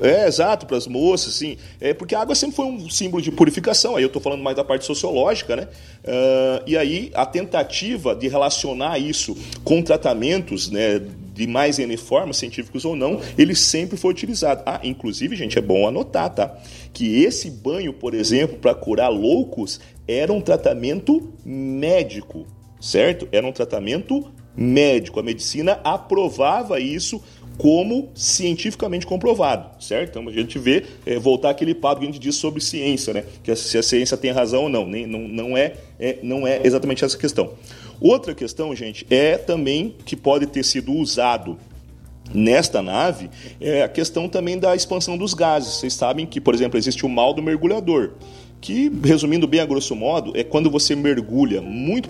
É, 0.00 0.26
exato, 0.26 0.66
para 0.66 0.76
as 0.76 0.86
moças, 0.88 1.34
sim. 1.34 1.56
É 1.80 1.94
porque 1.94 2.14
a 2.14 2.20
água 2.20 2.34
sempre 2.34 2.56
foi 2.56 2.66
um 2.66 2.90
símbolo 2.90 3.22
de 3.22 3.30
purificação. 3.30 3.94
Aí 3.94 4.02
eu 4.02 4.08
estou 4.08 4.20
falando 4.20 4.42
mais 4.42 4.56
da 4.56 4.64
parte 4.64 4.84
sociológica, 4.84 5.54
né? 5.54 5.68
Uh, 6.04 6.62
e 6.66 6.76
aí 6.76 7.10
a 7.14 7.24
tentativa 7.24 8.14
de 8.14 8.26
relacionar 8.26 8.98
isso 8.98 9.36
com 9.62 9.80
tratamentos, 9.80 10.70
né? 10.70 11.00
De 11.42 11.48
mais 11.48 11.80
N 11.80 11.96
formas, 11.96 12.36
científicos 12.36 12.84
ou 12.84 12.94
não, 12.94 13.20
ele 13.36 13.56
sempre 13.56 13.96
foi 13.96 14.12
utilizado. 14.12 14.62
Ah, 14.64 14.80
inclusive, 14.84 15.34
gente, 15.34 15.58
é 15.58 15.60
bom 15.60 15.88
anotar, 15.88 16.30
tá? 16.30 16.56
Que 16.92 17.24
esse 17.24 17.50
banho, 17.50 17.92
por 17.92 18.14
exemplo, 18.14 18.58
para 18.58 18.72
curar 18.76 19.08
loucos, 19.08 19.80
era 20.06 20.32
um 20.32 20.40
tratamento 20.40 21.32
médico, 21.44 22.46
certo? 22.80 23.26
Era 23.32 23.44
um 23.44 23.50
tratamento 23.50 24.30
médico. 24.56 25.18
A 25.18 25.22
medicina 25.24 25.80
aprovava 25.82 26.78
isso 26.78 27.20
como 27.58 28.10
cientificamente 28.14 29.04
comprovado, 29.04 29.82
certo? 29.82 30.10
Então 30.10 30.28
a 30.28 30.32
gente 30.32 30.60
vê, 30.60 30.84
é, 31.04 31.18
voltar 31.18 31.50
aquele 31.50 31.74
papo 31.74 32.00
que 32.00 32.06
a 32.06 32.10
gente 32.10 32.20
diz 32.20 32.36
sobre 32.36 32.60
ciência, 32.62 33.12
né? 33.12 33.24
Que 33.42 33.54
se 33.56 33.76
a 33.76 33.82
ciência 33.82 34.16
tem 34.16 34.30
razão 34.30 34.64
ou 34.64 34.68
não, 34.68 34.86
nem, 34.86 35.06
não, 35.06 35.20
não, 35.20 35.56
é, 35.56 35.74
é, 35.98 36.18
não 36.22 36.46
é 36.46 36.60
exatamente 36.64 37.04
essa 37.04 37.18
questão. 37.18 37.52
Outra 38.02 38.34
questão, 38.34 38.74
gente, 38.74 39.06
é 39.08 39.38
também 39.38 39.94
que 40.04 40.16
pode 40.16 40.46
ter 40.48 40.64
sido 40.64 40.92
usado 40.92 41.56
nesta 42.34 42.82
nave 42.82 43.30
é 43.60 43.82
a 43.82 43.88
questão 43.88 44.28
também 44.28 44.58
da 44.58 44.74
expansão 44.74 45.16
dos 45.16 45.34
gases. 45.34 45.74
Vocês 45.74 45.94
sabem 45.94 46.26
que, 46.26 46.40
por 46.40 46.52
exemplo, 46.52 46.76
existe 46.76 47.06
o 47.06 47.08
mal 47.08 47.32
do 47.32 47.40
mergulhador 47.40 48.14
que, 48.62 48.90
resumindo 49.04 49.46
bem 49.46 49.60
a 49.60 49.66
grosso 49.66 49.94
modo, 49.96 50.32
é 50.36 50.44
quando 50.44 50.70
você 50.70 50.94
mergulha 50.94 51.60
muito 51.60 52.08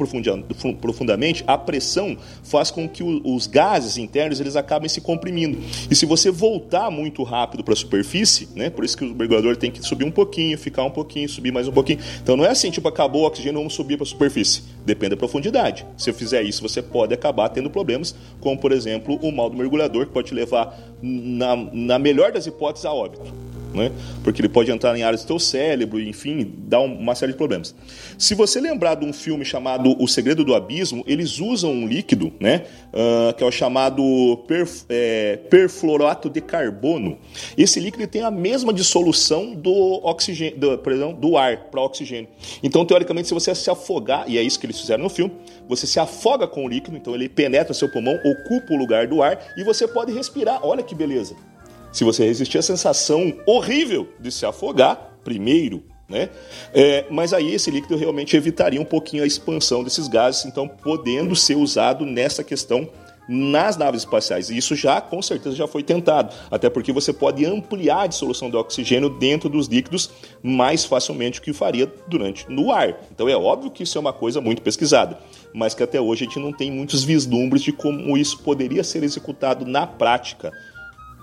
profundamente, 0.78 1.42
a 1.46 1.56
pressão 1.56 2.16
faz 2.44 2.70
com 2.70 2.86
que 2.86 3.02
os 3.02 3.46
gases 3.46 3.96
internos 3.96 4.38
eles 4.38 4.54
acabem 4.54 4.88
se 4.88 5.00
comprimindo. 5.00 5.58
E 5.90 5.96
se 5.96 6.04
você 6.04 6.30
voltar 6.30 6.90
muito 6.90 7.22
rápido 7.22 7.64
para 7.64 7.72
a 7.72 7.76
superfície, 7.76 8.50
né, 8.54 8.68
por 8.68 8.84
isso 8.84 8.96
que 8.96 9.04
o 9.04 9.14
mergulhador 9.14 9.56
tem 9.56 9.70
que 9.70 9.82
subir 9.82 10.04
um 10.04 10.10
pouquinho, 10.10 10.58
ficar 10.58 10.84
um 10.84 10.90
pouquinho, 10.90 11.26
subir 11.26 11.50
mais 11.50 11.66
um 11.66 11.72
pouquinho. 11.72 11.98
Então 12.22 12.36
não 12.36 12.44
é 12.44 12.50
assim, 12.50 12.70
tipo, 12.70 12.86
acabou 12.86 13.22
o 13.22 13.26
oxigênio, 13.26 13.58
vamos 13.58 13.72
subir 13.72 13.96
para 13.96 14.04
a 14.04 14.06
superfície. 14.06 14.62
Depende 14.84 15.10
da 15.10 15.16
profundidade. 15.16 15.86
Se 15.96 16.10
eu 16.10 16.14
fizer 16.14 16.42
isso, 16.42 16.60
você 16.60 16.82
pode 16.82 17.14
acabar 17.14 17.48
tendo 17.48 17.70
problemas, 17.70 18.14
como, 18.40 18.58
por 18.58 18.72
exemplo, 18.72 19.18
o 19.22 19.32
mal 19.32 19.48
do 19.48 19.56
mergulhador, 19.56 20.06
que 20.06 20.12
pode 20.12 20.28
te 20.28 20.34
levar, 20.34 20.78
na, 21.00 21.56
na 21.72 21.98
melhor 21.98 22.30
das 22.30 22.46
hipóteses, 22.46 22.84
a 22.84 22.92
óbito 22.92 23.51
né? 23.74 23.90
porque 24.22 24.40
ele 24.40 24.48
pode 24.48 24.70
entrar 24.70 24.96
em 24.96 25.02
áreas 25.02 25.22
do 25.22 25.26
teu 25.26 25.38
cérebro, 25.38 26.00
enfim, 26.00 26.52
dar 26.58 26.80
uma 26.80 27.14
série 27.14 27.32
de 27.32 27.38
problemas. 27.38 27.74
Se 28.18 28.34
você 28.34 28.60
lembrar 28.60 28.94
de 28.94 29.04
um 29.04 29.12
filme 29.12 29.44
chamado 29.44 29.96
O 30.00 30.06
Segredo 30.06 30.44
do 30.44 30.54
Abismo, 30.54 31.02
eles 31.06 31.38
usam 31.38 31.72
um 31.72 31.86
líquido, 31.86 32.32
né, 32.38 32.64
uh, 32.92 33.34
que 33.34 33.42
é 33.42 33.46
o 33.46 33.50
chamado 33.50 34.44
perf, 34.46 34.84
é, 34.88 35.36
perfluorato 35.50 36.28
de 36.28 36.40
carbono. 36.40 37.18
Esse 37.56 37.80
líquido 37.80 38.06
tem 38.06 38.22
a 38.22 38.30
mesma 38.30 38.72
dissolução 38.72 39.54
do 39.54 40.00
oxigênio, 40.04 40.58
do, 40.58 40.78
perdão, 40.78 41.12
do 41.12 41.36
ar 41.36 41.64
para 41.70 41.80
oxigênio. 41.80 42.28
Então, 42.62 42.84
teoricamente, 42.84 43.28
se 43.28 43.34
você 43.34 43.54
se 43.54 43.70
afogar, 43.70 44.28
e 44.28 44.38
é 44.38 44.42
isso 44.42 44.58
que 44.58 44.66
eles 44.66 44.80
fizeram 44.80 45.02
no 45.02 45.10
filme, 45.10 45.32
você 45.68 45.86
se 45.86 45.98
afoga 45.98 46.46
com 46.46 46.64
o 46.64 46.68
líquido, 46.68 46.96
então 46.96 47.14
ele 47.14 47.28
penetra 47.28 47.74
seu 47.74 47.88
pulmão, 47.88 48.14
ocupa 48.24 48.72
o 48.72 48.76
lugar 48.76 49.06
do 49.06 49.22
ar 49.22 49.38
e 49.56 49.64
você 49.64 49.86
pode 49.86 50.12
respirar. 50.12 50.60
Olha 50.64 50.82
que 50.82 50.94
beleza 50.94 51.51
se 51.92 52.04
você 52.04 52.24
resistir 52.24 52.58
à 52.58 52.62
sensação 52.62 53.34
horrível 53.46 54.08
de 54.18 54.32
se 54.32 54.46
afogar, 54.46 55.18
primeiro, 55.22 55.82
né? 56.08 56.28
É, 56.74 57.06
mas 57.10 57.32
aí 57.32 57.54
esse 57.54 57.70
líquido 57.70 57.96
realmente 57.96 58.36
evitaria 58.36 58.80
um 58.80 58.84
pouquinho 58.84 59.22
a 59.22 59.26
expansão 59.26 59.84
desses 59.84 60.08
gases, 60.08 60.44
então 60.44 60.68
podendo 60.68 61.34
ser 61.36 61.56
usado 61.56 62.04
nessa 62.04 62.42
questão 62.42 62.88
nas 63.28 63.76
naves 63.76 64.02
espaciais. 64.02 64.50
E 64.50 64.56
isso 64.56 64.74
já, 64.74 65.00
com 65.00 65.22
certeza, 65.22 65.54
já 65.54 65.66
foi 65.66 65.82
tentado. 65.82 66.34
Até 66.50 66.68
porque 66.68 66.92
você 66.92 67.12
pode 67.12 67.44
ampliar 67.46 68.02
a 68.02 68.06
dissolução 68.06 68.50
do 68.50 68.58
oxigênio 68.58 69.08
dentro 69.08 69.48
dos 69.48 69.68
líquidos 69.68 70.10
mais 70.42 70.84
facilmente 70.84 71.40
do 71.40 71.44
que 71.44 71.52
faria 71.52 71.90
durante 72.08 72.50
no 72.50 72.72
ar. 72.72 73.00
Então 73.10 73.28
é 73.28 73.36
óbvio 73.36 73.70
que 73.70 73.84
isso 73.84 73.96
é 73.96 74.00
uma 74.00 74.12
coisa 74.12 74.40
muito 74.40 74.60
pesquisada, 74.60 75.18
mas 75.54 75.72
que 75.72 75.82
até 75.82 76.00
hoje 76.00 76.24
a 76.24 76.26
gente 76.26 76.38
não 76.38 76.52
tem 76.52 76.70
muitos 76.70 77.04
vislumbres 77.04 77.62
de 77.62 77.72
como 77.72 78.16
isso 78.16 78.38
poderia 78.40 78.82
ser 78.82 79.02
executado 79.02 79.64
na 79.64 79.86
prática 79.86 80.52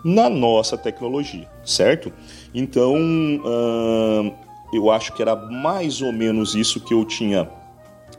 na 0.04 0.30
nossa 0.30 0.78
tecnologia, 0.78 1.48
certo? 1.64 2.12
Então, 2.54 2.96
eu 4.74 4.90
acho 4.92 5.14
que 5.14 5.22
era 5.22 5.36
mais 5.36 6.02
ou 6.02 6.12
menos 6.12 6.56
isso 6.56 6.80
que 6.80 6.94
eu 6.94 7.06
tinha 7.06 7.50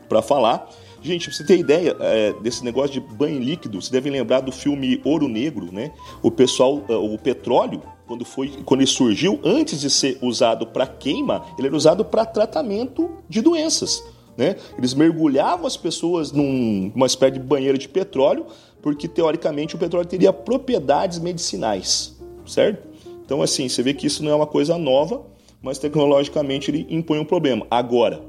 para 0.07 0.21
falar. 0.21 0.69
Gente, 1.01 1.27
pra 1.27 1.35
você 1.35 1.43
ter 1.43 1.57
ideia 1.57 1.95
é, 1.99 2.33
desse 2.33 2.63
negócio 2.63 2.91
de 2.91 2.99
banho 2.99 3.39
líquido, 3.39 3.81
você 3.81 3.91
deve 3.91 4.09
lembrar 4.09 4.41
do 4.41 4.51
filme 4.51 5.01
Ouro 5.03 5.27
Negro, 5.27 5.71
né? 5.71 5.91
O 6.21 6.29
pessoal, 6.29 6.83
é, 6.87 6.93
o 6.93 7.17
petróleo, 7.17 7.81
quando 8.05 8.23
foi, 8.23 8.49
quando 8.63 8.81
ele 8.81 8.87
surgiu, 8.87 9.39
antes 9.43 9.79
de 9.79 9.89
ser 9.89 10.19
usado 10.21 10.67
para 10.67 10.85
queima, 10.85 11.43
ele 11.57 11.67
era 11.67 11.75
usado 11.75 12.05
para 12.05 12.23
tratamento 12.23 13.09
de 13.27 13.41
doenças. 13.41 14.03
Né? 14.37 14.55
Eles 14.77 14.93
mergulhavam 14.93 15.67
as 15.67 15.75
pessoas 15.75 16.31
numa 16.31 17.05
espécie 17.05 17.33
de 17.33 17.39
banheiro 17.39 17.77
de 17.77 17.89
petróleo 17.89 18.45
porque 18.81 19.07
teoricamente 19.07 19.75
o 19.75 19.77
petróleo 19.77 20.07
teria 20.07 20.33
propriedades 20.33 21.19
medicinais, 21.19 22.17
certo? 22.45 22.87
Então, 23.23 23.41
assim, 23.41 23.69
você 23.69 23.83
vê 23.83 23.93
que 23.93 24.07
isso 24.07 24.23
não 24.23 24.31
é 24.31 24.35
uma 24.35 24.47
coisa 24.47 24.77
nova, 24.77 25.21
mas 25.61 25.77
tecnologicamente 25.77 26.71
ele 26.71 26.87
impõe 26.89 27.19
um 27.19 27.25
problema. 27.25 27.65
Agora, 27.69 28.21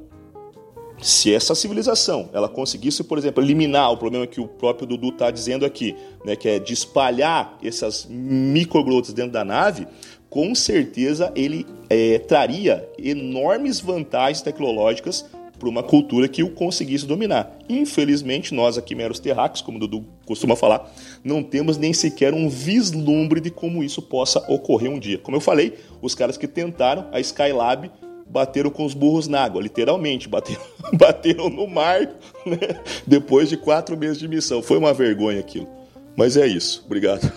se 1.00 1.34
essa 1.34 1.54
civilização 1.54 2.28
ela 2.32 2.48
conseguisse, 2.48 3.02
por 3.02 3.18
exemplo, 3.18 3.42
eliminar 3.42 3.90
o 3.90 3.96
problema 3.96 4.26
que 4.26 4.40
o 4.40 4.46
próprio 4.46 4.86
Dudu 4.86 5.08
está 5.08 5.30
dizendo 5.30 5.64
aqui, 5.64 5.96
né, 6.24 6.36
que 6.36 6.48
é 6.48 6.58
de 6.58 6.72
espalhar 6.72 7.58
essas 7.62 8.06
microglotas 8.08 9.12
dentro 9.12 9.32
da 9.32 9.44
nave, 9.44 9.88
com 10.30 10.54
certeza 10.54 11.32
ele 11.34 11.66
é, 11.90 12.18
traria 12.20 12.88
enormes 12.98 13.80
vantagens 13.80 14.42
tecnológicas 14.42 15.26
para 15.62 15.68
uma 15.68 15.82
cultura 15.84 16.26
que 16.26 16.42
o 16.42 16.50
conseguisse 16.50 17.06
dominar. 17.06 17.56
Infelizmente, 17.68 18.52
nós 18.52 18.76
aqui, 18.76 18.96
meros 18.96 19.20
terráqueos, 19.20 19.62
como 19.62 19.76
o 19.76 19.80
Dudu 19.80 20.04
costuma 20.26 20.56
falar, 20.56 20.92
não 21.22 21.40
temos 21.40 21.78
nem 21.78 21.92
sequer 21.92 22.34
um 22.34 22.48
vislumbre 22.48 23.40
de 23.40 23.48
como 23.48 23.84
isso 23.84 24.02
possa 24.02 24.40
ocorrer 24.52 24.90
um 24.90 24.98
dia. 24.98 25.18
Como 25.18 25.36
eu 25.36 25.40
falei, 25.40 25.78
os 26.00 26.16
caras 26.16 26.36
que 26.36 26.48
tentaram, 26.48 27.06
a 27.12 27.20
Skylab, 27.20 27.92
bateram 28.26 28.70
com 28.70 28.84
os 28.84 28.92
burros 28.92 29.28
na 29.28 29.44
água, 29.44 29.62
literalmente, 29.62 30.28
bateram, 30.28 30.62
bateram 30.98 31.48
no 31.48 31.68
mar 31.68 32.08
né? 32.44 32.58
depois 33.06 33.48
de 33.48 33.56
quatro 33.56 33.96
meses 33.96 34.18
de 34.18 34.26
missão. 34.26 34.64
Foi 34.64 34.76
uma 34.76 34.92
vergonha 34.92 35.38
aquilo. 35.38 35.68
Mas 36.16 36.36
é 36.36 36.44
isso. 36.44 36.82
Obrigado. 36.86 37.32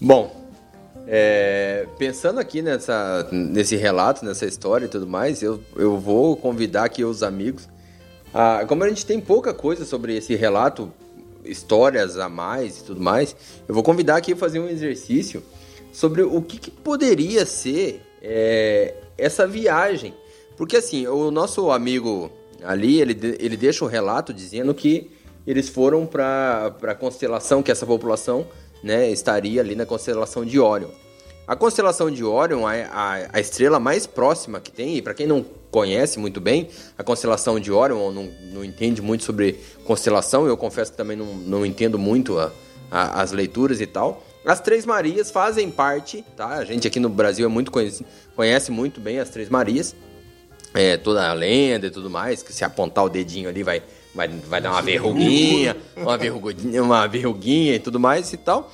Bom, 0.00 0.39
é, 1.12 1.88
pensando 1.98 2.38
aqui 2.38 2.62
nessa, 2.62 3.28
nesse 3.32 3.74
relato, 3.74 4.24
nessa 4.24 4.46
história 4.46 4.86
e 4.86 4.88
tudo 4.88 5.08
mais, 5.08 5.42
eu, 5.42 5.60
eu 5.74 5.98
vou 5.98 6.36
convidar 6.36 6.84
aqui 6.84 7.04
os 7.04 7.24
amigos. 7.24 7.68
Ah, 8.32 8.64
como 8.68 8.84
a 8.84 8.88
gente 8.88 9.04
tem 9.04 9.20
pouca 9.20 9.52
coisa 9.52 9.84
sobre 9.84 10.16
esse 10.16 10.36
relato, 10.36 10.92
histórias 11.44 12.16
a 12.16 12.28
mais 12.28 12.78
e 12.78 12.84
tudo 12.84 13.00
mais, 13.00 13.34
eu 13.66 13.74
vou 13.74 13.82
convidar 13.82 14.18
aqui 14.18 14.34
a 14.34 14.36
fazer 14.36 14.60
um 14.60 14.68
exercício 14.68 15.42
sobre 15.92 16.22
o 16.22 16.40
que, 16.40 16.60
que 16.60 16.70
poderia 16.70 17.44
ser 17.44 18.00
é, 18.22 18.94
essa 19.18 19.48
viagem. 19.48 20.14
Porque 20.56 20.76
assim, 20.76 21.08
o 21.08 21.32
nosso 21.32 21.72
amigo 21.72 22.30
ali, 22.62 23.00
ele, 23.00 23.36
ele 23.40 23.56
deixa 23.56 23.84
o 23.84 23.88
um 23.88 23.90
relato 23.90 24.32
dizendo 24.32 24.72
que 24.72 25.10
eles 25.44 25.68
foram 25.68 26.06
para 26.06 26.72
a 26.82 26.94
constelação, 26.94 27.64
que 27.64 27.72
essa 27.72 27.84
população 27.84 28.46
né, 28.80 29.10
estaria 29.10 29.60
ali 29.60 29.74
na 29.74 29.84
constelação 29.84 30.44
de 30.44 30.60
Órion. 30.60 30.99
A 31.50 31.56
constelação 31.56 32.12
de 32.12 32.22
Órion, 32.22 32.64
a, 32.64 32.74
a, 32.74 33.28
a, 33.32 33.40
estrela 33.40 33.80
mais 33.80 34.06
próxima 34.06 34.60
que 34.60 34.70
tem, 34.70 34.96
e 34.96 35.02
para 35.02 35.12
quem 35.12 35.26
não 35.26 35.44
conhece 35.68 36.16
muito 36.16 36.40
bem 36.40 36.68
a 36.96 37.02
constelação 37.02 37.58
de 37.58 37.72
Órion, 37.72 38.12
não, 38.12 38.30
não 38.52 38.64
entende 38.64 39.02
muito 39.02 39.24
sobre 39.24 39.58
constelação, 39.84 40.46
eu 40.46 40.56
confesso 40.56 40.92
que 40.92 40.96
também 40.96 41.16
não, 41.16 41.26
não 41.34 41.66
entendo 41.66 41.98
muito 41.98 42.38
a, 42.38 42.52
as 43.20 43.32
leituras 43.32 43.80
e 43.80 43.86
tal. 43.86 44.24
As 44.46 44.60
Três 44.60 44.86
Marias 44.86 45.32
fazem 45.32 45.72
parte, 45.72 46.24
tá? 46.36 46.50
A 46.50 46.64
gente 46.64 46.86
aqui 46.86 47.00
no 47.00 47.08
Brasil 47.08 47.44
é 47.44 47.48
muito 47.48 47.72
conhece, 47.72 48.06
conhece 48.36 48.70
muito 48.70 49.00
bem 49.00 49.18
as 49.18 49.28
Três 49.28 49.48
Marias, 49.48 49.96
é, 50.72 50.96
toda 50.96 51.28
a 51.28 51.32
lenda 51.32 51.88
e 51.88 51.90
tudo 51.90 52.08
mais, 52.08 52.44
que 52.44 52.52
se 52.52 52.64
apontar 52.64 53.04
o 53.04 53.08
dedinho 53.08 53.48
ali 53.48 53.64
vai, 53.64 53.82
vai, 54.14 54.28
vai 54.28 54.60
dar 54.60 54.70
uma 54.70 54.82
verruguinha, 54.82 55.76
uma 55.96 56.16
verruguinha, 56.16 56.80
uma 56.80 57.08
verruguinha 57.08 57.74
e 57.74 57.80
tudo 57.80 57.98
mais 57.98 58.32
e 58.32 58.36
tal. 58.36 58.70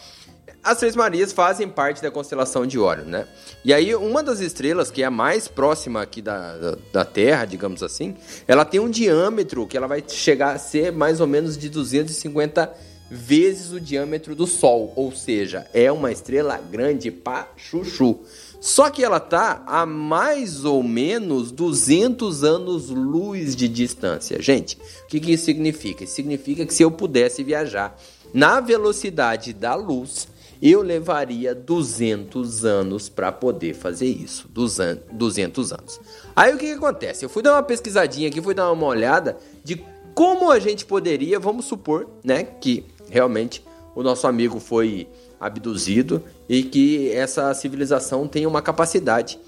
As 0.66 0.78
Três 0.78 0.96
Marias 0.96 1.32
fazem 1.32 1.68
parte 1.68 2.02
da 2.02 2.10
constelação 2.10 2.66
de 2.66 2.76
Órion, 2.76 3.04
né? 3.04 3.28
E 3.64 3.72
aí, 3.72 3.94
uma 3.94 4.20
das 4.20 4.40
estrelas, 4.40 4.90
que 4.90 5.00
é 5.00 5.06
a 5.06 5.10
mais 5.12 5.46
próxima 5.46 6.02
aqui 6.02 6.20
da, 6.20 6.56
da, 6.56 6.78
da, 6.92 7.04
Terra, 7.04 7.44
digamos 7.44 7.84
assim, 7.84 8.16
ela 8.48 8.64
tem 8.64 8.80
um 8.80 8.90
diâmetro 8.90 9.64
que 9.64 9.76
ela 9.76 9.86
vai 9.86 10.02
chegar 10.04 10.56
a 10.56 10.58
ser 10.58 10.90
mais 10.90 11.20
ou 11.20 11.26
menos 11.28 11.56
de 11.56 11.68
250 11.68 12.74
vezes 13.08 13.70
o 13.70 13.80
diâmetro 13.80 14.34
do 14.34 14.44
Sol. 14.44 14.92
Ou 14.96 15.12
seja, 15.12 15.68
é 15.72 15.92
uma 15.92 16.10
estrela 16.10 16.58
grande 16.58 17.12
pra 17.12 17.48
chuchu. 17.56 18.18
Só 18.60 18.90
que 18.90 19.04
ela 19.04 19.20
tá 19.20 19.62
a 19.68 19.86
mais 19.86 20.64
ou 20.64 20.82
menos 20.82 21.52
200 21.52 22.42
anos-luz 22.42 23.54
de 23.54 23.68
distância. 23.68 24.42
Gente, 24.42 24.76
o 25.04 25.06
que, 25.06 25.20
que 25.20 25.32
isso 25.32 25.44
significa? 25.44 26.02
Isso 26.02 26.14
significa 26.16 26.66
que 26.66 26.74
se 26.74 26.82
eu 26.82 26.90
pudesse 26.90 27.44
viajar 27.44 27.96
na 28.34 28.58
velocidade 28.58 29.52
da 29.52 29.76
luz, 29.76 30.26
eu 30.60 30.82
levaria 30.82 31.54
200 31.54 32.64
anos 32.64 33.08
para 33.08 33.30
poder 33.30 33.74
fazer 33.74 34.06
isso. 34.06 34.48
200 34.48 35.72
anos. 35.72 36.00
Aí 36.34 36.54
o 36.54 36.58
que, 36.58 36.66
que 36.66 36.72
acontece? 36.72 37.24
Eu 37.24 37.28
fui 37.28 37.42
dar 37.42 37.54
uma 37.54 37.62
pesquisadinha 37.62 38.28
aqui, 38.28 38.40
fui 38.40 38.54
dar 38.54 38.70
uma 38.72 38.86
olhada 38.86 39.36
de 39.62 39.84
como 40.14 40.50
a 40.50 40.58
gente 40.58 40.86
poderia, 40.86 41.38
vamos 41.38 41.66
supor, 41.66 42.08
né, 42.24 42.42
que 42.42 42.86
realmente 43.10 43.62
o 43.94 44.02
nosso 44.02 44.26
amigo 44.26 44.58
foi 44.58 45.08
abduzido 45.38 46.22
e 46.48 46.62
que 46.62 47.10
essa 47.12 47.52
civilização 47.52 48.26
tem 48.26 48.46
uma 48.46 48.62
capacidade 48.62 49.38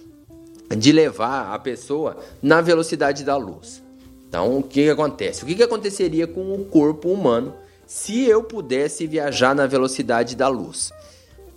de 0.76 0.92
levar 0.92 1.54
a 1.54 1.58
pessoa 1.58 2.18
na 2.42 2.60
velocidade 2.60 3.24
da 3.24 3.36
luz. 3.36 3.82
Então, 4.28 4.58
o 4.58 4.62
que, 4.62 4.84
que 4.84 4.90
acontece? 4.90 5.42
O 5.42 5.46
que, 5.46 5.54
que 5.54 5.62
aconteceria 5.62 6.26
com 6.26 6.52
o 6.52 6.66
corpo 6.66 7.08
humano 7.08 7.54
se 7.88 8.22
eu 8.22 8.42
pudesse 8.42 9.06
viajar 9.06 9.54
na 9.54 9.66
velocidade 9.66 10.36
da 10.36 10.46
luz. 10.46 10.92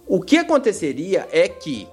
O 0.07 0.21
que 0.21 0.37
aconteceria 0.37 1.27
é 1.31 1.47
que 1.47 1.87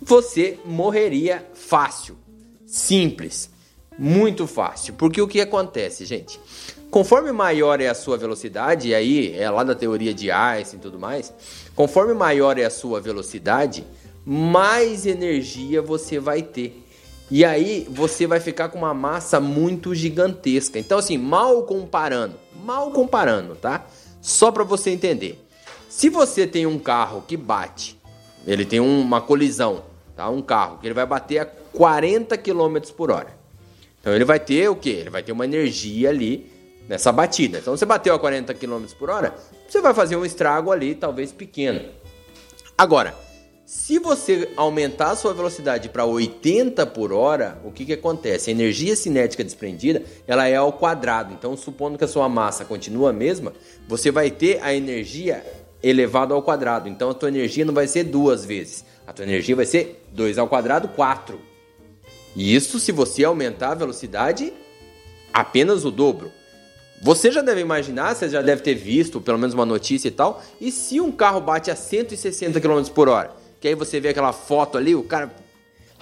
você 0.00 0.58
morreria 0.64 1.46
fácil, 1.54 2.16
simples, 2.66 3.50
muito 3.98 4.46
fácil. 4.46 4.94
Porque 4.94 5.22
o 5.22 5.28
que 5.28 5.40
acontece, 5.40 6.04
gente? 6.04 6.40
Conforme 6.90 7.32
maior 7.32 7.80
é 7.80 7.88
a 7.88 7.94
sua 7.94 8.18
velocidade, 8.18 8.88
e 8.88 8.94
aí 8.94 9.34
é 9.38 9.48
lá 9.48 9.64
da 9.64 9.74
teoria 9.74 10.12
de 10.12 10.30
Einstein 10.30 10.78
e 10.78 10.82
tudo 10.82 10.98
mais, 10.98 11.32
conforme 11.74 12.12
maior 12.12 12.58
é 12.58 12.64
a 12.64 12.70
sua 12.70 13.00
velocidade, 13.00 13.84
mais 14.26 15.06
energia 15.06 15.80
você 15.80 16.18
vai 16.18 16.42
ter. 16.42 16.84
E 17.30 17.46
aí 17.46 17.86
você 17.88 18.26
vai 18.26 18.40
ficar 18.40 18.68
com 18.68 18.78
uma 18.78 18.92
massa 18.92 19.40
muito 19.40 19.94
gigantesca. 19.94 20.78
Então 20.78 20.98
assim, 20.98 21.16
mal 21.16 21.62
comparando, 21.62 22.34
mal 22.62 22.90
comparando, 22.90 23.54
tá? 23.54 23.86
Só 24.20 24.52
para 24.52 24.64
você 24.64 24.90
entender. 24.90 25.41
Se 25.94 26.08
você 26.08 26.46
tem 26.46 26.64
um 26.64 26.78
carro 26.78 27.22
que 27.28 27.36
bate, 27.36 28.00
ele 28.46 28.64
tem 28.64 28.80
uma 28.80 29.20
colisão, 29.20 29.84
tá? 30.16 30.26
Um 30.30 30.40
carro 30.40 30.78
que 30.78 30.86
ele 30.86 30.94
vai 30.94 31.04
bater 31.04 31.40
a 31.40 31.44
40 31.44 32.34
km 32.38 32.78
por 32.96 33.10
hora. 33.10 33.36
Então 34.00 34.14
ele 34.14 34.24
vai 34.24 34.40
ter 34.40 34.70
o 34.70 34.74
quê? 34.74 34.88
Ele 34.88 35.10
vai 35.10 35.22
ter 35.22 35.32
uma 35.32 35.44
energia 35.44 36.08
ali 36.08 36.50
nessa 36.88 37.12
batida. 37.12 37.58
Então 37.58 37.76
você 37.76 37.84
bateu 37.84 38.14
a 38.14 38.18
40 38.18 38.54
km 38.54 38.86
por 38.98 39.10
hora, 39.10 39.34
você 39.68 39.82
vai 39.82 39.92
fazer 39.92 40.16
um 40.16 40.24
estrago 40.24 40.72
ali, 40.72 40.94
talvez 40.94 41.30
pequeno. 41.30 41.82
Agora, 42.76 43.14
se 43.66 43.98
você 43.98 44.50
aumentar 44.56 45.10
a 45.10 45.16
sua 45.16 45.34
velocidade 45.34 45.90
para 45.90 46.06
80 46.06 46.86
por 46.86 47.12
hora, 47.12 47.60
o 47.66 47.70
que, 47.70 47.84
que 47.84 47.92
acontece? 47.92 48.48
A 48.48 48.52
energia 48.54 48.96
cinética 48.96 49.44
desprendida 49.44 50.02
ela 50.26 50.48
é 50.48 50.56
ao 50.56 50.72
quadrado. 50.72 51.34
Então, 51.34 51.54
supondo 51.54 51.98
que 51.98 52.04
a 52.04 52.08
sua 52.08 52.30
massa 52.30 52.64
continua 52.64 53.10
a 53.10 53.12
mesma, 53.12 53.52
você 53.86 54.10
vai 54.10 54.30
ter 54.30 54.58
a 54.62 54.74
energia 54.74 55.44
elevado 55.82 56.32
ao 56.34 56.42
quadrado. 56.42 56.88
Então 56.88 57.10
a 57.10 57.14
tua 57.14 57.28
energia 57.28 57.64
não 57.64 57.74
vai 57.74 57.86
ser 57.86 58.04
duas 58.04 58.44
vezes. 58.44 58.84
A 59.06 59.12
tua 59.12 59.24
energia 59.24 59.56
vai 59.56 59.66
ser 59.66 60.06
2 60.12 60.38
ao 60.38 60.48
quadrado, 60.48 60.88
4. 60.88 61.40
Isso 62.36 62.78
se 62.78 62.92
você 62.92 63.24
aumentar 63.24 63.72
a 63.72 63.74
velocidade 63.74 64.52
apenas 65.32 65.84
o 65.84 65.90
dobro. 65.90 66.30
Você 67.02 67.32
já 67.32 67.42
deve 67.42 67.60
imaginar, 67.60 68.14
você 68.14 68.28
já 68.28 68.40
deve 68.40 68.62
ter 68.62 68.74
visto 68.74 69.20
pelo 69.20 69.38
menos 69.38 69.54
uma 69.54 69.66
notícia 69.66 70.06
e 70.06 70.12
tal. 70.12 70.40
E 70.60 70.70
se 70.70 71.00
um 71.00 71.10
carro 71.10 71.40
bate 71.40 71.70
a 71.70 71.74
160 71.74 72.60
km 72.60 72.82
por 72.94 73.08
hora? 73.08 73.32
Que 73.60 73.68
aí 73.68 73.74
você 73.74 73.98
vê 73.98 74.10
aquela 74.10 74.32
foto 74.32 74.78
ali, 74.78 74.94
o 74.94 75.02
cara 75.02 75.34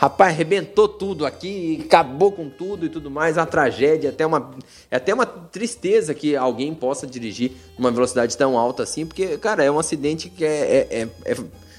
Rapaz, 0.01 0.33
arrebentou 0.33 0.89
tudo 0.89 1.27
aqui, 1.27 1.83
acabou 1.85 2.33
com 2.33 2.49
tudo 2.49 2.87
e 2.87 2.89
tudo 2.89 3.11
mais, 3.11 3.37
uma 3.37 3.45
tragédia, 3.45 4.09
até 4.09 4.25
uma, 4.25 4.53
é 4.91 4.97
até 4.97 5.13
uma 5.13 5.27
tristeza 5.27 6.15
que 6.15 6.35
alguém 6.35 6.75
possa 6.75 7.07
dirigir 7.07 7.53
numa 7.77 7.91
velocidade 7.91 8.35
tão 8.35 8.57
alta 8.57 8.83
assim, 8.83 9.05
porque, 9.05 9.37
cara, 9.37 9.63
é 9.63 9.71
um 9.71 9.79
acidente 9.79 10.31
que 10.31 10.43
é, 10.43 10.49
é, 10.49 11.03
é, 11.03 11.33
é 11.33 11.37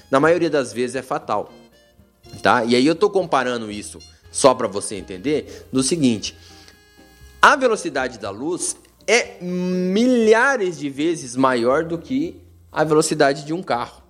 na 0.08 0.20
maioria 0.20 0.48
das 0.48 0.72
vezes 0.72 0.94
é 0.94 1.02
fatal, 1.02 1.50
tá? 2.40 2.64
E 2.64 2.76
aí 2.76 2.86
eu 2.86 2.94
tô 2.94 3.10
comparando 3.10 3.72
isso, 3.72 3.98
só 4.30 4.54
para 4.54 4.68
você 4.68 4.94
entender, 4.94 5.66
no 5.72 5.82
seguinte, 5.82 6.36
a 7.42 7.56
velocidade 7.56 8.20
da 8.20 8.30
luz 8.30 8.76
é 9.04 9.42
milhares 9.42 10.78
de 10.78 10.88
vezes 10.88 11.34
maior 11.34 11.82
do 11.82 11.98
que 11.98 12.40
a 12.70 12.84
velocidade 12.84 13.44
de 13.44 13.52
um 13.52 13.64
carro, 13.64 14.00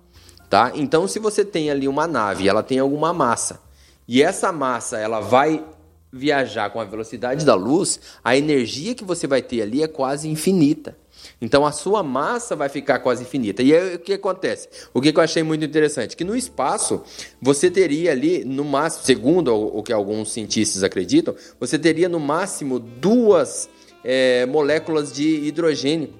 tá? 0.51 0.71
Então, 0.75 1.07
se 1.07 1.17
você 1.17 1.43
tem 1.43 1.71
ali 1.71 1.87
uma 1.87 2.05
nave, 2.05 2.47
ela 2.47 2.61
tem 2.61 2.77
alguma 2.77 3.11
massa, 3.11 3.63
e 4.07 4.21
essa 4.21 4.51
massa 4.51 4.97
ela 4.97 5.19
vai 5.19 5.63
viajar 6.11 6.69
com 6.69 6.79
a 6.79 6.85
velocidade 6.85 7.43
da 7.43 7.55
luz, 7.55 7.99
a 8.23 8.37
energia 8.37 8.93
que 8.93 9.03
você 9.03 9.25
vai 9.25 9.41
ter 9.41 9.63
ali 9.63 9.81
é 9.81 9.87
quase 9.87 10.29
infinita. 10.29 10.95
Então 11.41 11.65
a 11.65 11.71
sua 11.71 12.03
massa 12.03 12.55
vai 12.55 12.69
ficar 12.69 12.99
quase 12.99 13.23
infinita. 13.23 13.63
E 13.63 13.73
aí 13.73 13.95
o 13.95 13.99
que 13.99 14.13
acontece? 14.13 14.67
O 14.93 15.01
que 15.01 15.15
eu 15.15 15.21
achei 15.21 15.41
muito 15.41 15.65
interessante? 15.65 16.15
Que 16.15 16.23
no 16.23 16.35
espaço 16.35 17.01
você 17.41 17.71
teria 17.71 18.11
ali, 18.11 18.45
no 18.45 18.63
máximo, 18.63 19.05
segundo 19.05 19.55
o 19.55 19.81
que 19.81 19.91
alguns 19.91 20.31
cientistas 20.31 20.83
acreditam, 20.83 21.35
você 21.59 21.79
teria 21.79 22.07
no 22.07 22.19
máximo 22.19 22.77
duas 22.79 23.69
é, 24.03 24.45
moléculas 24.45 25.11
de 25.11 25.27
hidrogênio. 25.27 26.13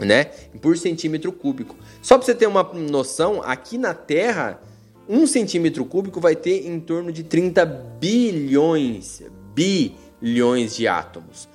Né? 0.00 0.24
Por 0.60 0.76
centímetro 0.76 1.32
cúbico. 1.32 1.76
Só 2.00 2.16
para 2.16 2.26
você 2.26 2.34
ter 2.34 2.46
uma 2.46 2.62
noção, 2.62 3.42
aqui 3.42 3.76
na 3.76 3.94
Terra 3.94 4.60
um 5.08 5.26
centímetro 5.26 5.84
cúbico 5.84 6.20
vai 6.20 6.36
ter 6.36 6.66
em 6.66 6.78
torno 6.78 7.10
de 7.10 7.22
30 7.22 7.64
bilhões, 7.64 9.22
bilhões 9.54 10.76
de 10.76 10.86
átomos. 10.86 11.48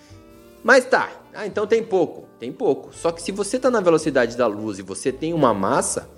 Mas 0.64 0.86
tá, 0.86 1.10
ah, 1.34 1.46
então 1.46 1.68
tem 1.68 1.84
pouco, 1.84 2.26
tem 2.40 2.52
pouco. 2.52 2.90
Só 2.94 3.12
que 3.12 3.22
se 3.22 3.32
você 3.32 3.58
está 3.58 3.70
na 3.70 3.82
velocidade 3.82 4.36
da 4.36 4.48
luz 4.48 4.80
e 4.80 4.82
você 4.82 5.12
tem 5.12 5.34
uma 5.34 5.54
massa, 5.54 6.10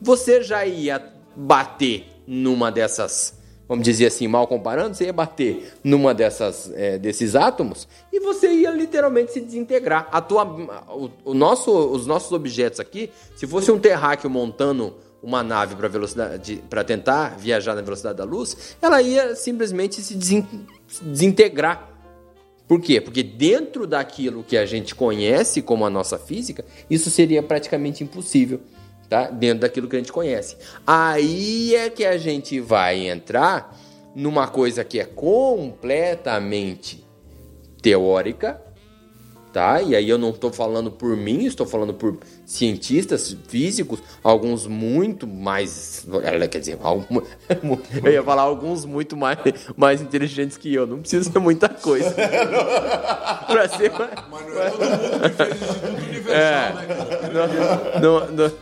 você 0.00 0.42
já 0.42 0.64
ia 0.64 1.12
bater 1.34 2.06
numa 2.26 2.70
dessas, 2.70 3.34
vamos 3.68 3.84
dizer 3.84 4.06
assim, 4.06 4.28
mal 4.28 4.46
comparando, 4.46 4.94
você 4.94 5.04
ia 5.06 5.12
bater 5.12 5.74
numa 5.82 6.14
dessas 6.14 6.70
é, 6.74 6.98
desses 6.98 7.34
átomos 7.34 7.88
e 8.12 8.20
você 8.20 8.50
ia 8.50 8.70
literalmente 8.70 9.32
se 9.32 9.40
desintegrar. 9.40 10.08
A 10.12 10.20
tua, 10.20 10.44
o, 10.44 11.10
o 11.24 11.34
nosso, 11.34 11.70
os 11.70 12.06
nossos 12.06 12.32
objetos 12.32 12.80
aqui, 12.80 13.10
se 13.36 13.46
fosse 13.46 13.70
um 13.70 13.78
terráqueo 13.78 14.30
montando 14.30 14.94
uma 15.22 15.42
nave 15.42 15.74
para 15.74 15.88
velocidade 15.88 16.62
para 16.70 16.84
tentar 16.84 17.36
viajar 17.36 17.74
na 17.74 17.82
velocidade 17.82 18.18
da 18.18 18.24
luz, 18.24 18.76
ela 18.80 19.02
ia 19.02 19.34
simplesmente 19.34 20.00
se 20.00 20.14
desintegrar. 21.02 21.88
Por 22.66 22.80
quê? 22.80 23.00
Porque 23.00 23.22
dentro 23.22 23.86
daquilo 23.86 24.44
que 24.44 24.56
a 24.56 24.66
gente 24.66 24.94
conhece 24.94 25.62
como 25.62 25.86
a 25.86 25.90
nossa 25.90 26.18
física, 26.18 26.64
isso 26.90 27.10
seria 27.10 27.42
praticamente 27.42 28.04
impossível, 28.04 28.60
tá? 29.08 29.28
Dentro 29.30 29.60
daquilo 29.60 29.88
que 29.88 29.96
a 29.96 29.98
gente 29.98 30.12
conhece. 30.12 30.56
Aí 30.86 31.74
é 31.74 31.88
que 31.88 32.04
a 32.04 32.18
gente 32.18 32.60
vai 32.60 33.08
entrar 33.08 33.74
numa 34.14 34.46
coisa 34.46 34.84
que 34.84 35.00
é 35.00 35.04
completamente 35.04 37.02
teórica, 37.80 38.60
tá? 39.52 39.80
E 39.82 39.94
aí 39.94 40.08
eu 40.08 40.18
não 40.18 40.30
estou 40.30 40.52
falando 40.52 40.90
por 40.90 41.16
mim, 41.16 41.44
estou 41.44 41.66
falando 41.66 41.94
por 41.94 42.18
cientistas 42.44 43.36
físicos, 43.48 44.00
alguns 44.22 44.66
muito 44.66 45.26
mais, 45.26 46.06
quer 46.50 46.58
dizer, 46.58 46.78
eu 48.04 48.12
ia 48.12 48.22
falar 48.22 48.42
alguns 48.42 48.84
muito 48.84 49.16
mais, 49.16 49.38
mais 49.76 50.00
inteligentes 50.00 50.56
que 50.56 50.72
eu. 50.72 50.86
Não 50.86 51.00
precisa 51.00 51.30
ser 51.30 51.38
muita 51.38 51.68
coisa 51.68 52.10
para 53.46 53.68
ser. 53.68 53.92
Mas 54.30 54.46
não 54.46 54.62
é 54.62 54.70
todo 54.70 54.84
mundo 54.84 55.30
que 55.30 55.36
fez 55.36 56.08
universal, 56.08 56.34
é, 56.34 56.74
né, 56.74 56.86
cara? 56.86 58.00
Não, 58.00 58.20
não, 58.20 58.32
não, 58.32 58.52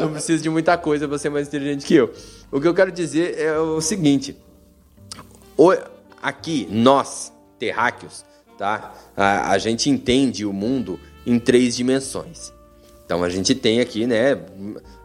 não 0.00 0.12
precisa 0.12 0.42
de 0.42 0.50
muita 0.50 0.76
coisa 0.76 1.06
para 1.06 1.18
ser 1.18 1.30
mais 1.30 1.48
inteligente 1.48 1.86
que 1.86 1.94
eu. 1.94 2.12
O 2.50 2.60
que 2.60 2.66
eu 2.66 2.74
quero 2.74 2.90
dizer 2.90 3.38
é 3.38 3.58
o 3.58 3.80
seguinte: 3.80 4.36
aqui 6.22 6.66
nós 6.70 7.32
terráqueos 7.58 8.24
tá? 8.60 8.92
A, 9.16 9.52
a 9.52 9.58
gente 9.58 9.88
entende 9.88 10.44
o 10.44 10.52
mundo 10.52 11.00
em 11.24 11.38
três 11.38 11.74
dimensões. 11.74 12.52
Então 13.06 13.24
a 13.24 13.30
gente 13.30 13.54
tem 13.54 13.80
aqui, 13.80 14.06
né, 14.06 14.38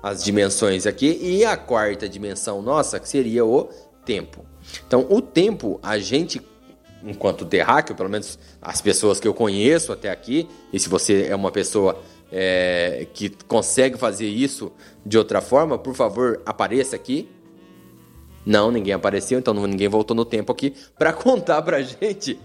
as 0.03 0.21
dimensões 0.21 0.85
aqui 0.85 1.17
e 1.21 1.45
a 1.45 1.55
quarta 1.55 2.07
dimensão 2.07 2.61
nossa, 2.61 2.99
que 2.99 3.07
seria 3.07 3.45
o 3.45 3.69
tempo. 4.03 4.45
Então 4.85 5.07
o 5.09 5.21
tempo, 5.21 5.79
a 5.81 5.97
gente, 5.97 6.41
enquanto 7.01 7.45
terráqueo, 7.45 7.95
pelo 7.95 8.09
menos 8.09 8.37
as 8.61 8.81
pessoas 8.81 9.21
que 9.21 9.27
eu 9.27 9.33
conheço 9.33 9.93
até 9.93 10.11
aqui, 10.11 10.49
e 10.73 10.77
se 10.77 10.89
você 10.89 11.27
é 11.29 11.35
uma 11.35 11.49
pessoa 11.49 12.01
é, 12.29 13.07
que 13.13 13.29
consegue 13.47 13.97
fazer 13.97 14.27
isso 14.27 14.69
de 15.05 15.17
outra 15.17 15.39
forma, 15.39 15.77
por 15.77 15.95
favor, 15.95 16.41
apareça 16.45 16.97
aqui. 16.97 17.29
Não, 18.45 18.69
ninguém 18.69 18.93
apareceu, 18.93 19.39
então 19.39 19.53
ninguém 19.53 19.87
voltou 19.87 20.15
no 20.15 20.25
tempo 20.25 20.51
aqui 20.51 20.73
para 20.99 21.13
contar 21.13 21.61
pra 21.61 21.81
gente 21.81 22.37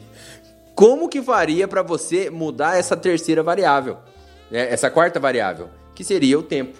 como 0.80 1.10
que 1.10 1.20
faria 1.20 1.68
para 1.68 1.82
você 1.82 2.30
mudar 2.30 2.78
essa 2.78 2.96
terceira 2.96 3.42
variável, 3.42 3.98
né? 4.50 4.72
essa 4.72 4.90
quarta 4.90 5.20
variável, 5.20 5.68
que 5.94 6.02
seria 6.02 6.38
o 6.38 6.42
tempo. 6.42 6.78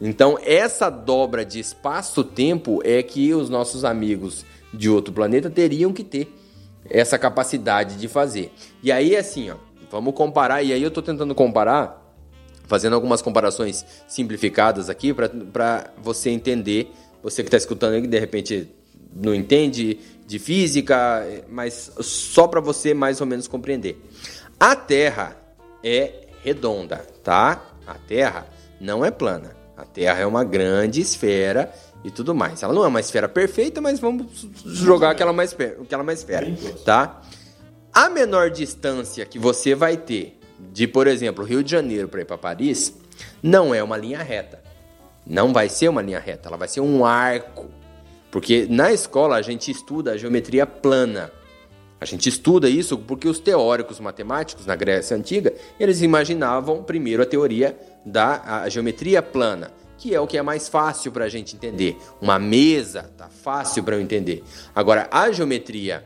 Então, 0.00 0.38
essa 0.44 0.88
dobra 0.88 1.44
de 1.44 1.58
espaço-tempo 1.58 2.80
é 2.84 3.02
que 3.02 3.34
os 3.34 3.50
nossos 3.50 3.84
amigos 3.84 4.46
de 4.72 4.88
outro 4.88 5.12
planeta 5.12 5.50
teriam 5.50 5.92
que 5.92 6.04
ter 6.04 6.32
essa 6.88 7.18
capacidade 7.18 7.96
de 7.96 8.06
fazer. 8.06 8.52
E 8.80 8.92
aí, 8.92 9.16
assim, 9.16 9.50
ó, 9.50 9.56
vamos 9.90 10.14
comparar, 10.14 10.62
e 10.62 10.72
aí 10.72 10.80
eu 10.80 10.86
estou 10.86 11.02
tentando 11.02 11.34
comparar, 11.34 12.00
fazendo 12.68 12.94
algumas 12.94 13.20
comparações 13.20 13.84
simplificadas 14.06 14.88
aqui 14.88 15.12
para 15.12 15.90
você 16.00 16.30
entender, 16.30 16.92
você 17.20 17.42
que 17.42 17.48
está 17.48 17.56
escutando 17.56 18.00
que 18.00 18.06
de 18.06 18.20
repente 18.20 18.70
não 19.12 19.34
entende 19.34 19.98
de 20.26 20.38
física, 20.38 21.24
mas 21.48 21.92
só 22.00 22.48
para 22.48 22.60
você 22.60 22.92
mais 22.92 23.20
ou 23.20 23.26
menos 23.26 23.46
compreender. 23.46 24.02
A 24.58 24.74
Terra 24.74 25.36
é 25.82 26.26
redonda, 26.42 26.96
tá? 27.22 27.62
A 27.86 27.94
Terra 27.94 28.46
não 28.80 29.04
é 29.04 29.10
plana. 29.10 29.56
A 29.76 29.84
Terra 29.84 30.20
é 30.20 30.26
uma 30.26 30.42
grande 30.42 31.00
esfera 31.00 31.72
e 32.02 32.10
tudo 32.10 32.34
mais. 32.34 32.62
Ela 32.62 32.72
não 32.72 32.84
é 32.84 32.88
uma 32.88 33.00
esfera 33.00 33.28
perfeita, 33.28 33.80
mas 33.80 34.00
vamos 34.00 34.48
jogar 34.64 35.10
aquela 35.10 35.32
mais, 35.32 35.54
aquela 35.82 36.02
mais 36.02 36.20
esfera, 36.20 36.46
tá? 36.84 37.20
A 37.92 38.08
menor 38.08 38.50
distância 38.50 39.24
que 39.24 39.38
você 39.38 39.74
vai 39.74 39.96
ter 39.96 40.38
de, 40.72 40.86
por 40.86 41.06
exemplo, 41.06 41.44
Rio 41.44 41.62
de 41.62 41.70
Janeiro 41.70 42.08
para 42.08 42.22
ir 42.22 42.24
para 42.24 42.38
Paris, 42.38 42.94
não 43.42 43.74
é 43.74 43.82
uma 43.82 43.96
linha 43.96 44.22
reta. 44.22 44.62
Não 45.26 45.52
vai 45.52 45.68
ser 45.68 45.88
uma 45.88 46.02
linha 46.02 46.18
reta, 46.20 46.48
ela 46.48 46.56
vai 46.56 46.68
ser 46.68 46.80
um 46.80 47.04
arco. 47.04 47.66
Porque 48.30 48.66
na 48.68 48.92
escola 48.92 49.36
a 49.36 49.42
gente 49.42 49.70
estuda 49.70 50.12
a 50.12 50.16
geometria 50.16 50.66
plana. 50.66 51.32
A 52.00 52.04
gente 52.04 52.28
estuda 52.28 52.68
isso 52.68 52.98
porque 52.98 53.28
os 53.28 53.38
teóricos 53.38 53.98
matemáticos 54.00 54.66
na 54.66 54.76
Grécia 54.76 55.16
Antiga, 55.16 55.54
eles 55.80 56.02
imaginavam 56.02 56.82
primeiro 56.82 57.22
a 57.22 57.26
teoria 57.26 57.78
da 58.04 58.62
a 58.62 58.68
geometria 58.68 59.22
plana, 59.22 59.72
que 59.96 60.14
é 60.14 60.20
o 60.20 60.26
que 60.26 60.36
é 60.36 60.42
mais 60.42 60.68
fácil 60.68 61.10
para 61.10 61.24
a 61.24 61.28
gente 61.28 61.56
entender. 61.56 61.96
Uma 62.20 62.38
mesa, 62.38 63.10
tá 63.16 63.28
fácil 63.28 63.82
para 63.82 63.96
eu 63.96 64.00
entender. 64.00 64.44
Agora, 64.74 65.08
a 65.10 65.32
geometria 65.32 66.04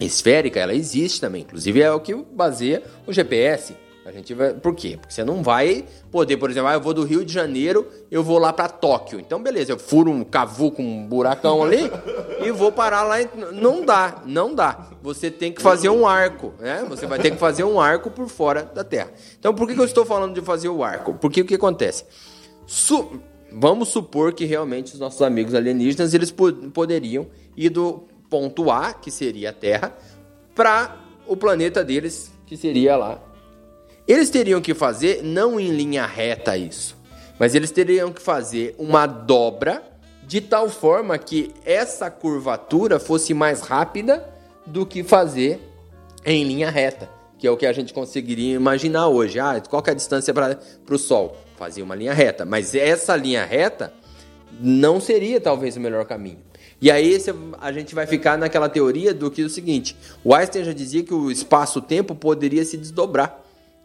esférica, 0.00 0.58
ela 0.58 0.74
existe 0.74 1.20
também. 1.20 1.42
Inclusive 1.42 1.82
é 1.82 1.92
o 1.92 2.00
que 2.00 2.14
baseia 2.14 2.82
o 3.06 3.12
GPS. 3.12 3.76
A 4.04 4.10
gente 4.10 4.34
vai, 4.34 4.52
por 4.52 4.74
quê? 4.74 4.98
Porque 5.00 5.14
você 5.14 5.22
não 5.22 5.42
vai 5.42 5.84
poder, 6.10 6.36
por 6.36 6.50
exemplo, 6.50 6.68
ah, 6.68 6.74
eu 6.74 6.80
vou 6.80 6.92
do 6.92 7.04
Rio 7.04 7.24
de 7.24 7.32
Janeiro, 7.32 7.86
eu 8.10 8.22
vou 8.22 8.38
lá 8.38 8.52
para 8.52 8.68
Tóquio. 8.68 9.20
Então, 9.20 9.40
beleza, 9.40 9.72
eu 9.72 9.78
furo 9.78 10.10
um 10.10 10.24
cavuco, 10.24 10.82
um 10.82 11.06
buracão 11.06 11.62
ali 11.62 11.90
e 12.44 12.50
vou 12.50 12.72
parar 12.72 13.04
lá. 13.04 13.16
Não 13.52 13.84
dá, 13.84 14.22
não 14.26 14.54
dá. 14.54 14.88
Você 15.02 15.30
tem 15.30 15.52
que 15.52 15.62
fazer 15.62 15.88
um 15.88 16.06
arco, 16.06 16.52
né? 16.58 16.84
Você 16.88 17.06
vai 17.06 17.20
ter 17.20 17.30
que 17.30 17.36
fazer 17.36 17.62
um 17.62 17.80
arco 17.80 18.10
por 18.10 18.28
fora 18.28 18.64
da 18.64 18.82
Terra. 18.82 19.12
Então, 19.38 19.54
por 19.54 19.68
que, 19.68 19.74
que 19.74 19.80
eu 19.80 19.84
estou 19.84 20.04
falando 20.04 20.34
de 20.34 20.40
fazer 20.40 20.68
o 20.68 20.82
arco? 20.82 21.14
Porque 21.14 21.40
o 21.40 21.44
que 21.44 21.54
acontece? 21.54 22.04
Su 22.66 23.20
Vamos 23.54 23.90
supor 23.90 24.32
que 24.32 24.46
realmente 24.46 24.94
os 24.94 24.98
nossos 24.98 25.20
amigos 25.20 25.54
alienígenas 25.54 26.14
eles 26.14 26.30
poderiam 26.72 27.26
ir 27.54 27.68
do 27.68 28.04
ponto 28.30 28.70
A, 28.70 28.94
que 28.94 29.10
seria 29.10 29.50
a 29.50 29.52
Terra, 29.52 29.94
para 30.54 30.98
o 31.26 31.36
planeta 31.36 31.84
deles, 31.84 32.32
que 32.46 32.56
seria 32.56 32.96
lá. 32.96 33.31
Eles 34.12 34.28
teriam 34.28 34.60
que 34.60 34.74
fazer 34.74 35.22
não 35.22 35.58
em 35.58 35.70
linha 35.70 36.04
reta 36.04 36.54
isso, 36.54 36.94
mas 37.38 37.54
eles 37.54 37.70
teriam 37.70 38.12
que 38.12 38.20
fazer 38.20 38.74
uma 38.78 39.06
dobra 39.06 39.82
de 40.22 40.38
tal 40.38 40.68
forma 40.68 41.16
que 41.16 41.50
essa 41.64 42.10
curvatura 42.10 43.00
fosse 43.00 43.32
mais 43.32 43.62
rápida 43.62 44.22
do 44.66 44.84
que 44.84 45.02
fazer 45.02 45.66
em 46.26 46.44
linha 46.44 46.68
reta, 46.68 47.08
que 47.38 47.46
é 47.46 47.50
o 47.50 47.56
que 47.56 47.64
a 47.64 47.72
gente 47.72 47.94
conseguiria 47.94 48.54
imaginar 48.54 49.08
hoje. 49.08 49.40
Ah, 49.40 49.58
qual 49.66 49.82
é 49.86 49.92
a 49.92 49.94
distância 49.94 50.34
para 50.34 50.58
o 50.90 50.98
Sol? 50.98 51.38
Fazer 51.56 51.80
uma 51.80 51.94
linha 51.94 52.12
reta. 52.12 52.44
Mas 52.44 52.74
essa 52.74 53.16
linha 53.16 53.46
reta 53.46 53.94
não 54.60 55.00
seria 55.00 55.40
talvez 55.40 55.74
o 55.78 55.80
melhor 55.80 56.04
caminho. 56.04 56.40
E 56.82 56.90
aí 56.90 57.16
a 57.62 57.72
gente 57.72 57.94
vai 57.94 58.06
ficar 58.06 58.36
naquela 58.36 58.68
teoria 58.68 59.14
do 59.14 59.30
que 59.30 59.40
é 59.40 59.44
o 59.46 59.48
seguinte: 59.48 59.96
o 60.22 60.34
Einstein 60.34 60.64
já 60.64 60.74
dizia 60.74 61.02
que 61.02 61.14
o 61.14 61.30
espaço-tempo 61.30 62.14
poderia 62.14 62.62
se 62.62 62.76
desdobrar, 62.76 63.41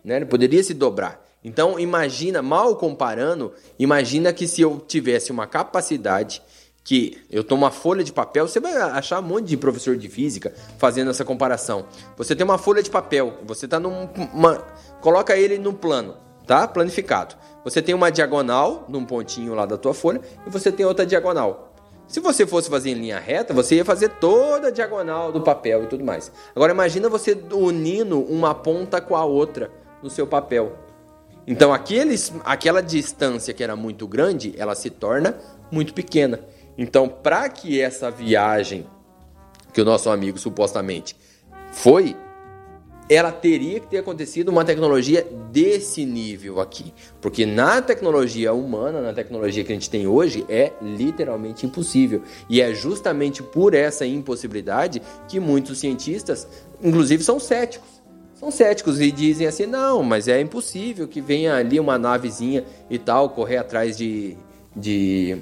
né? 0.08 0.16
Ele 0.16 0.26
poderia 0.26 0.64
se 0.64 0.74
dobrar. 0.74 1.22
Então 1.44 1.78
imagina, 1.78 2.42
mal 2.42 2.76
comparando, 2.78 3.54
imagina 3.78 4.32
que 4.32 4.48
se 4.48 4.62
eu 4.62 4.80
tivesse 4.88 5.32
uma 5.32 5.46
capacidade 5.46 6.42
que 6.84 7.22
eu 7.30 7.44
tomo 7.44 7.66
uma 7.66 7.72
folha 7.72 8.02
de 8.02 8.14
papel, 8.14 8.48
você 8.48 8.62
vai 8.62 8.74
achar 8.74 9.20
um 9.20 9.24
monte 9.24 9.48
de 9.48 9.58
professor 9.58 9.98
de 9.98 10.08
física 10.08 10.54
fazendo 10.78 11.12
essa 11.12 11.26
comparação. 11.26 11.86
Você 12.16 12.34
tem 12.34 12.46
uma 12.46 12.58
folha 12.58 12.82
de 12.82 12.90
papel, 12.90 13.40
você 13.46 13.66
está 13.66 13.78
numa, 13.78 14.08
coloca 15.02 15.36
ele 15.36 15.58
no 15.58 15.74
plano, 15.74 16.16
tá? 16.46 16.66
Planificado. 16.66 17.36
Você 17.66 17.82
tem 17.82 17.94
uma 17.94 18.10
diagonal 18.10 18.86
num 18.88 19.04
pontinho 19.04 19.54
lá 19.54 19.66
da 19.66 19.78
tua 19.78 19.94
folha 19.94 20.22
e 20.46 20.50
você 20.50 20.72
tem 20.72 20.86
outra 20.86 21.06
diagonal. 21.06 21.74
Se 22.08 22.22
você 22.22 22.48
fosse 22.48 22.70
fazer 22.70 22.92
em 22.92 22.94
linha 22.94 23.20
reta, 23.20 23.54
você 23.54 23.76
ia 23.76 23.84
fazer 23.84 24.08
toda 24.08 24.70
a 24.70 24.72
diagonal 24.72 25.34
do 25.34 25.42
papel 25.42 25.84
e 25.84 25.88
tudo 25.88 26.06
mais. 26.06 26.32
Agora 26.56 26.72
imagina 26.72 27.10
você 27.10 27.38
unindo 27.52 28.22
uma 28.22 28.56
ponta 28.56 29.02
com 29.02 29.14
a 29.14 29.26
outra 29.26 29.70
no 30.02 30.10
seu 30.10 30.28
papel. 30.28 30.78
Então 31.46 31.74
aqueles, 31.74 32.34
aquela 32.44 32.82
distância 32.82 33.54
que 33.54 33.64
era 33.64 33.76
muito 33.76 34.08
grande, 34.08 34.54
ela 34.58 34.76
se 34.76 34.90
torna 34.90 35.38
muito 35.72 35.94
pequena. 35.94 36.40
Então, 36.78 37.08
para 37.08 37.50
que 37.50 37.82
essa 37.82 38.12
viagem 38.12 38.86
que 39.74 39.82
o 39.82 39.86
nosso 39.86 40.10
amigo 40.10 40.38
supostamente 40.38 41.16
foi, 41.72 42.16
ela 43.10 43.32
teria 43.32 43.80
que 43.80 43.88
ter 43.88 44.00
acontecido 44.00 44.50
uma 44.50 44.66
tecnologia 44.66 45.26
desse 45.52 46.06
nível 46.06 46.60
aqui. 46.60 46.94
Porque 47.22 47.46
na 47.46 47.82
tecnologia 47.82 48.54
humana, 48.54 49.02
na 49.02 49.14
tecnologia 49.14 49.64
que 49.64 49.72
a 49.72 49.76
gente 49.76 49.90
tem 49.90 50.06
hoje, 50.06 50.46
é 50.50 50.74
literalmente 50.82 51.66
impossível. 51.66 52.22
E 52.50 52.62
é 52.62 52.74
justamente 52.74 53.42
por 53.42 53.74
essa 53.74 54.06
impossibilidade 54.06 55.02
que 55.28 55.40
muitos 55.40 55.80
cientistas, 55.80 56.48
inclusive, 56.84 57.24
são 57.24 57.40
céticos. 57.40 57.97
São 58.40 58.52
céticos 58.52 59.02
e 59.02 59.12
dizem 59.12 59.48
assim: 59.48 59.66
não, 59.66 60.04
mas 60.04 60.28
é 60.28 60.40
impossível 60.40 61.08
que 61.08 61.20
venha 61.20 61.56
ali 61.56 61.80
uma 61.80 61.98
navezinha 61.98 62.64
e 62.90 63.00
tal, 63.00 63.30
correr 63.30 63.58
atrás 63.58 63.98
de, 63.98 64.38
de, 64.76 65.38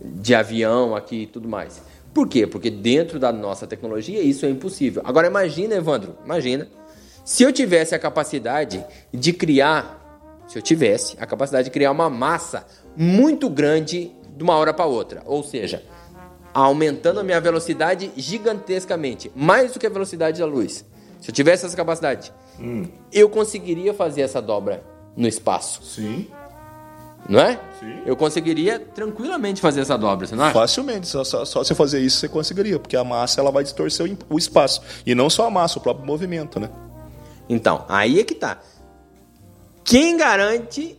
de 0.00 0.34
avião 0.34 0.94
aqui 0.94 1.22
e 1.22 1.26
tudo 1.26 1.48
mais. 1.48 1.82
Por 2.14 2.28
quê? 2.28 2.46
Porque 2.46 2.70
dentro 2.70 3.18
da 3.18 3.32
nossa 3.32 3.66
tecnologia 3.66 4.22
isso 4.22 4.46
é 4.46 4.48
impossível. 4.48 5.02
Agora 5.04 5.26
imagina, 5.26 5.74
Evandro, 5.74 6.16
imagina 6.24 6.68
se 7.24 7.42
eu 7.42 7.52
tivesse 7.52 7.94
a 7.94 7.98
capacidade 7.98 8.82
de 9.12 9.32
criar, 9.32 10.40
se 10.46 10.56
eu 10.56 10.62
tivesse 10.62 11.16
a 11.18 11.26
capacidade 11.26 11.64
de 11.64 11.70
criar 11.72 11.90
uma 11.90 12.08
massa 12.08 12.64
muito 12.96 13.50
grande 13.50 14.12
de 14.36 14.44
uma 14.44 14.54
hora 14.54 14.72
para 14.72 14.86
outra, 14.86 15.22
ou 15.26 15.42
seja, 15.42 15.82
aumentando 16.54 17.18
a 17.18 17.24
minha 17.24 17.40
velocidade 17.40 18.12
gigantescamente, 18.16 19.32
mais 19.34 19.72
do 19.72 19.80
que 19.80 19.86
a 19.86 19.90
velocidade 19.90 20.38
da 20.38 20.46
luz. 20.46 20.84
Se 21.20 21.30
eu 21.30 21.34
tivesse 21.34 21.66
essa 21.66 21.76
capacidade, 21.76 22.32
hum. 22.60 22.86
eu 23.12 23.28
conseguiria 23.28 23.92
fazer 23.94 24.22
essa 24.22 24.40
dobra 24.40 24.82
no 25.16 25.26
espaço. 25.26 25.82
Sim. 25.82 26.28
Não 27.28 27.40
é? 27.40 27.58
Sim. 27.80 28.02
Eu 28.06 28.16
conseguiria 28.16 28.78
tranquilamente 28.78 29.60
fazer 29.60 29.80
essa 29.80 29.96
dobra, 29.98 30.26
você 30.26 30.36
não 30.36 30.44
acha? 30.44 30.54
Facilmente, 30.54 31.08
só, 31.08 31.24
só, 31.24 31.44
só 31.44 31.64
você 31.64 31.74
fazer 31.74 32.00
isso 32.00 32.18
você 32.20 32.28
conseguiria, 32.28 32.78
porque 32.78 32.96
a 32.96 33.02
massa 33.02 33.40
ela 33.40 33.50
vai 33.50 33.64
distorcer 33.64 34.06
o, 34.06 34.34
o 34.34 34.38
espaço. 34.38 34.80
E 35.04 35.14
não 35.14 35.28
só 35.28 35.46
a 35.46 35.50
massa, 35.50 35.78
o 35.78 35.82
próprio 35.82 36.06
movimento, 36.06 36.60
né? 36.60 36.70
Então, 37.48 37.84
aí 37.88 38.20
é 38.20 38.24
que 38.24 38.34
tá. 38.34 38.60
Quem 39.84 40.16
garante 40.16 40.96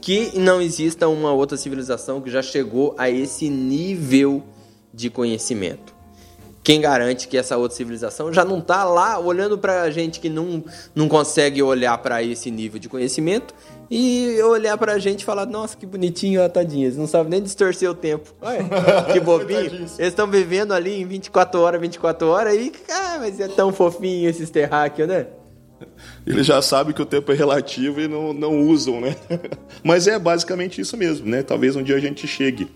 que 0.00 0.38
não 0.38 0.60
exista 0.60 1.08
uma 1.08 1.32
outra 1.32 1.56
civilização 1.56 2.20
que 2.20 2.30
já 2.30 2.42
chegou 2.42 2.94
a 2.96 3.10
esse 3.10 3.48
nível 3.48 4.44
de 4.92 5.10
conhecimento? 5.10 5.97
Quem 6.68 6.82
garante 6.82 7.28
que 7.28 7.38
essa 7.38 7.56
outra 7.56 7.74
civilização 7.74 8.30
já 8.30 8.44
não 8.44 8.58
está 8.58 8.84
lá 8.84 9.18
olhando 9.18 9.56
para 9.56 9.80
a 9.80 9.90
gente 9.90 10.20
que 10.20 10.28
não, 10.28 10.62
não 10.94 11.08
consegue 11.08 11.62
olhar 11.62 11.96
para 11.96 12.22
esse 12.22 12.50
nível 12.50 12.78
de 12.78 12.90
conhecimento 12.90 13.54
e 13.90 14.38
olhar 14.42 14.76
para 14.76 14.92
a 14.92 14.98
gente 14.98 15.22
e 15.22 15.24
falar: 15.24 15.46
Nossa, 15.46 15.74
que 15.74 15.86
bonitinho, 15.86 16.44
ó, 16.44 16.46
tadinho, 16.46 16.84
eles 16.84 16.98
não 16.98 17.06
sabem 17.06 17.30
nem 17.30 17.42
distorcer 17.42 17.90
o 17.90 17.94
tempo. 17.94 18.34
Olha, 18.42 18.62
que 19.10 19.18
bobinho. 19.18 19.60
eles 19.60 19.98
estão 19.98 20.26
vivendo 20.26 20.74
ali 20.74 21.00
em 21.00 21.06
24 21.06 21.58
horas, 21.58 21.80
24 21.80 22.28
horas 22.28 22.54
e, 22.54 22.70
ah, 22.90 23.16
mas 23.18 23.40
é 23.40 23.48
tão 23.48 23.72
fofinho 23.72 24.28
esses 24.28 24.50
terráqueos, 24.50 25.08
né? 25.08 25.26
Eles 26.26 26.46
já 26.46 26.60
sabem 26.60 26.92
que 26.92 27.00
o 27.00 27.06
tempo 27.06 27.32
é 27.32 27.34
relativo 27.34 28.00
e 28.00 28.08
não, 28.08 28.32
não 28.32 28.60
usam, 28.60 29.00
né? 29.00 29.16
Mas 29.82 30.06
é 30.06 30.18
basicamente 30.18 30.80
isso 30.80 30.96
mesmo, 30.96 31.26
né? 31.28 31.42
Talvez 31.42 31.76
um 31.76 31.82
dia 31.82 31.96
a 31.96 32.00
gente 32.00 32.26
chegue. 32.26 32.68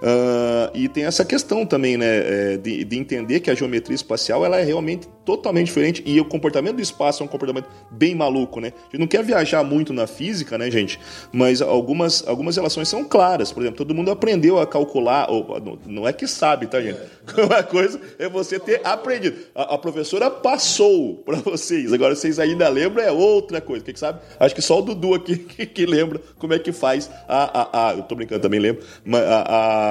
Uh, 0.00 0.70
e 0.72 0.88
tem 0.88 1.04
essa 1.04 1.26
questão 1.26 1.66
também, 1.66 1.98
né, 1.98 2.06
é, 2.54 2.56
de, 2.56 2.84
de, 2.84 2.98
entender 2.98 3.40
que 3.40 3.50
a 3.50 3.54
geometria 3.54 3.94
espacial 3.94 4.46
ela 4.46 4.58
é 4.58 4.64
realmente 4.64 5.06
totalmente 5.26 5.66
diferente 5.66 6.02
e 6.06 6.18
o 6.18 6.24
comportamento 6.24 6.76
do 6.76 6.82
espaço 6.82 7.22
é 7.22 7.26
um 7.26 7.28
comportamento 7.28 7.68
bem 7.90 8.14
maluco, 8.14 8.60
né? 8.60 8.72
A 8.78 8.84
gente 8.84 8.98
não 8.98 9.06
quer 9.06 9.22
viajar 9.22 9.62
muito 9.62 9.92
na 9.92 10.06
física, 10.06 10.56
né, 10.56 10.70
gente? 10.70 10.98
Mas 11.30 11.60
algumas, 11.60 12.26
algumas 12.26 12.56
relações 12.56 12.88
são 12.88 13.04
claras. 13.04 13.52
Por 13.52 13.62
exemplo, 13.62 13.76
todo 13.76 13.94
mundo 13.94 14.10
aprendeu 14.10 14.58
a 14.58 14.66
calcular, 14.66 15.30
ou, 15.30 15.60
não 15.86 16.08
é 16.08 16.14
que 16.14 16.26
sabe, 16.26 16.66
tá, 16.66 16.80
gente? 16.80 16.98
É. 16.98 17.42
Uma 17.44 17.62
coisa 17.62 18.00
é 18.18 18.26
você 18.26 18.58
ter 18.58 18.80
aprendido. 18.82 19.36
A, 19.54 19.74
a 19.74 19.78
professora 19.78 20.30
passou 20.30 21.16
para 21.16 21.36
vocês, 21.36 21.92
agora 21.92 22.16
vocês 22.16 22.38
ainda 22.38 22.66
lembram, 22.70 23.04
é 23.04 23.12
outra 23.12 23.60
coisa. 23.60 23.84
Quem 23.84 23.94
sabe? 23.94 24.20
Acho 24.38 24.54
que 24.54 24.62
só 24.62 24.78
o 24.78 24.82
Dudu 24.82 25.14
aqui 25.14 25.36
que, 25.50 25.66
que 25.66 25.84
lembra 25.84 26.20
como 26.38 26.54
é 26.54 26.58
que 26.58 26.72
faz 26.72 27.10
a. 27.28 27.60
a, 27.60 27.88
a 27.88 27.94
eu 27.94 28.02
tô 28.04 28.14
brincando, 28.14 28.40
também 28.40 28.58
lembro. 28.58 28.82
a, 29.12 29.18
a 29.18 29.89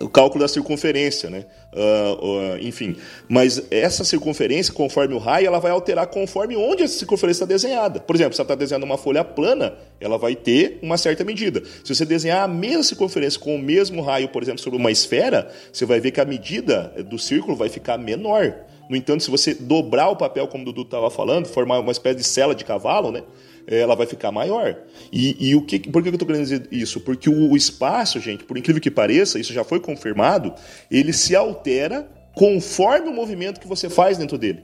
o 0.00 0.08
cálculo 0.08 0.42
da 0.42 0.48
circunferência, 0.48 1.28
né? 1.28 1.44
Uh, 1.72 2.24
uh, 2.24 2.58
enfim, 2.60 2.96
mas 3.28 3.62
essa 3.70 4.04
circunferência, 4.04 4.72
conforme 4.72 5.14
o 5.14 5.18
raio, 5.18 5.46
ela 5.46 5.58
vai 5.58 5.70
alterar 5.70 6.06
conforme 6.06 6.56
onde 6.56 6.82
essa 6.82 6.98
circunferência 6.98 7.44
está 7.44 7.46
desenhada. 7.46 8.00
Por 8.00 8.14
exemplo, 8.16 8.34
se 8.34 8.40
ela 8.40 8.46
está 8.46 8.54
desenhando 8.54 8.84
uma 8.84 8.96
folha 8.96 9.24
plana, 9.24 9.74
ela 10.00 10.16
vai 10.16 10.34
ter 10.34 10.78
uma 10.82 10.96
certa 10.96 11.24
medida. 11.24 11.62
Se 11.84 11.94
você 11.94 12.04
desenhar 12.04 12.44
a 12.44 12.48
mesma 12.48 12.82
circunferência 12.82 13.38
com 13.40 13.54
o 13.54 13.58
mesmo 13.58 14.00
raio, 14.00 14.28
por 14.28 14.42
exemplo, 14.42 14.60
sobre 14.60 14.78
uma 14.78 14.90
esfera, 14.90 15.50
você 15.72 15.84
vai 15.84 16.00
ver 16.00 16.12
que 16.12 16.20
a 16.20 16.24
medida 16.24 16.92
do 17.06 17.18
círculo 17.18 17.56
vai 17.56 17.68
ficar 17.68 17.98
menor. 17.98 18.54
No 18.88 18.96
entanto, 18.96 19.22
se 19.22 19.30
você 19.30 19.52
dobrar 19.52 20.08
o 20.08 20.16
papel, 20.16 20.48
como 20.48 20.62
o 20.62 20.66
Dudu 20.66 20.82
estava 20.82 21.10
falando, 21.10 21.46
formar 21.46 21.80
uma 21.80 21.92
espécie 21.92 22.16
de 22.16 22.24
cela 22.24 22.54
de 22.54 22.64
cavalo, 22.64 23.10
né? 23.10 23.22
Ela 23.68 23.94
vai 23.94 24.06
ficar 24.06 24.32
maior. 24.32 24.76
E, 25.12 25.50
e 25.50 25.54
o 25.54 25.62
que, 25.62 25.78
por 25.78 26.02
que 26.02 26.08
eu 26.08 26.14
estou 26.14 26.26
querendo 26.26 26.42
dizer 26.42 26.66
isso? 26.72 27.00
Porque 27.00 27.28
o, 27.28 27.50
o 27.52 27.56
espaço, 27.56 28.18
gente, 28.18 28.44
por 28.44 28.56
incrível 28.56 28.80
que 28.80 28.90
pareça, 28.90 29.38
isso 29.38 29.52
já 29.52 29.62
foi 29.62 29.78
confirmado, 29.78 30.54
ele 30.90 31.12
se 31.12 31.36
altera 31.36 32.08
conforme 32.34 33.08
o 33.08 33.12
movimento 33.12 33.60
que 33.60 33.66
você 33.66 33.90
faz 33.90 34.16
dentro 34.16 34.38
dele. 34.38 34.62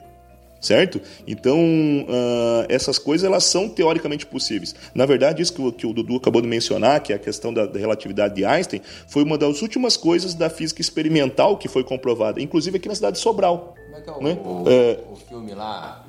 certo? 0.60 1.00
Então, 1.26 1.58
uh, 1.58 2.64
essas 2.70 2.98
coisas 2.98 3.26
elas 3.26 3.44
são 3.44 3.68
teoricamente 3.68 4.24
possíveis. 4.24 4.74
Na 4.94 5.04
verdade, 5.04 5.42
isso 5.42 5.52
que 5.52 5.60
o, 5.60 5.70
que 5.70 5.86
o, 5.86 5.92
Dudu 5.92 6.16
acabou 6.16 6.40
de 6.40 6.48
mencionar, 6.48 7.02
que 7.02 7.12
é 7.12 7.16
a 7.16 7.18
questão 7.18 7.52
da, 7.52 7.66
da, 7.66 7.78
relatividade 7.78 8.34
de 8.34 8.44
Einstein, 8.46 8.80
foi 9.06 9.22
uma 9.22 9.36
das 9.36 9.60
últimas 9.60 9.96
coisas 9.96 10.32
da 10.32 10.48
física 10.48 10.80
experimental 10.80 11.58
que 11.58 11.68
foi 11.68 11.84
comprovada, 11.84 12.40
inclusive 12.40 12.78
aqui 12.78 12.88
na 12.88 12.94
cidade 12.94 13.16
de 13.16 13.22
Sobral. 13.22 13.74
Como 13.84 13.96
é 13.96 14.00
que 14.00 14.08
é 14.08 14.12
o, 14.12 14.22
né? 14.22 14.38
o, 14.42 14.64
é... 14.66 14.98
o 15.12 15.16
filme 15.16 15.54
lá? 15.54 16.06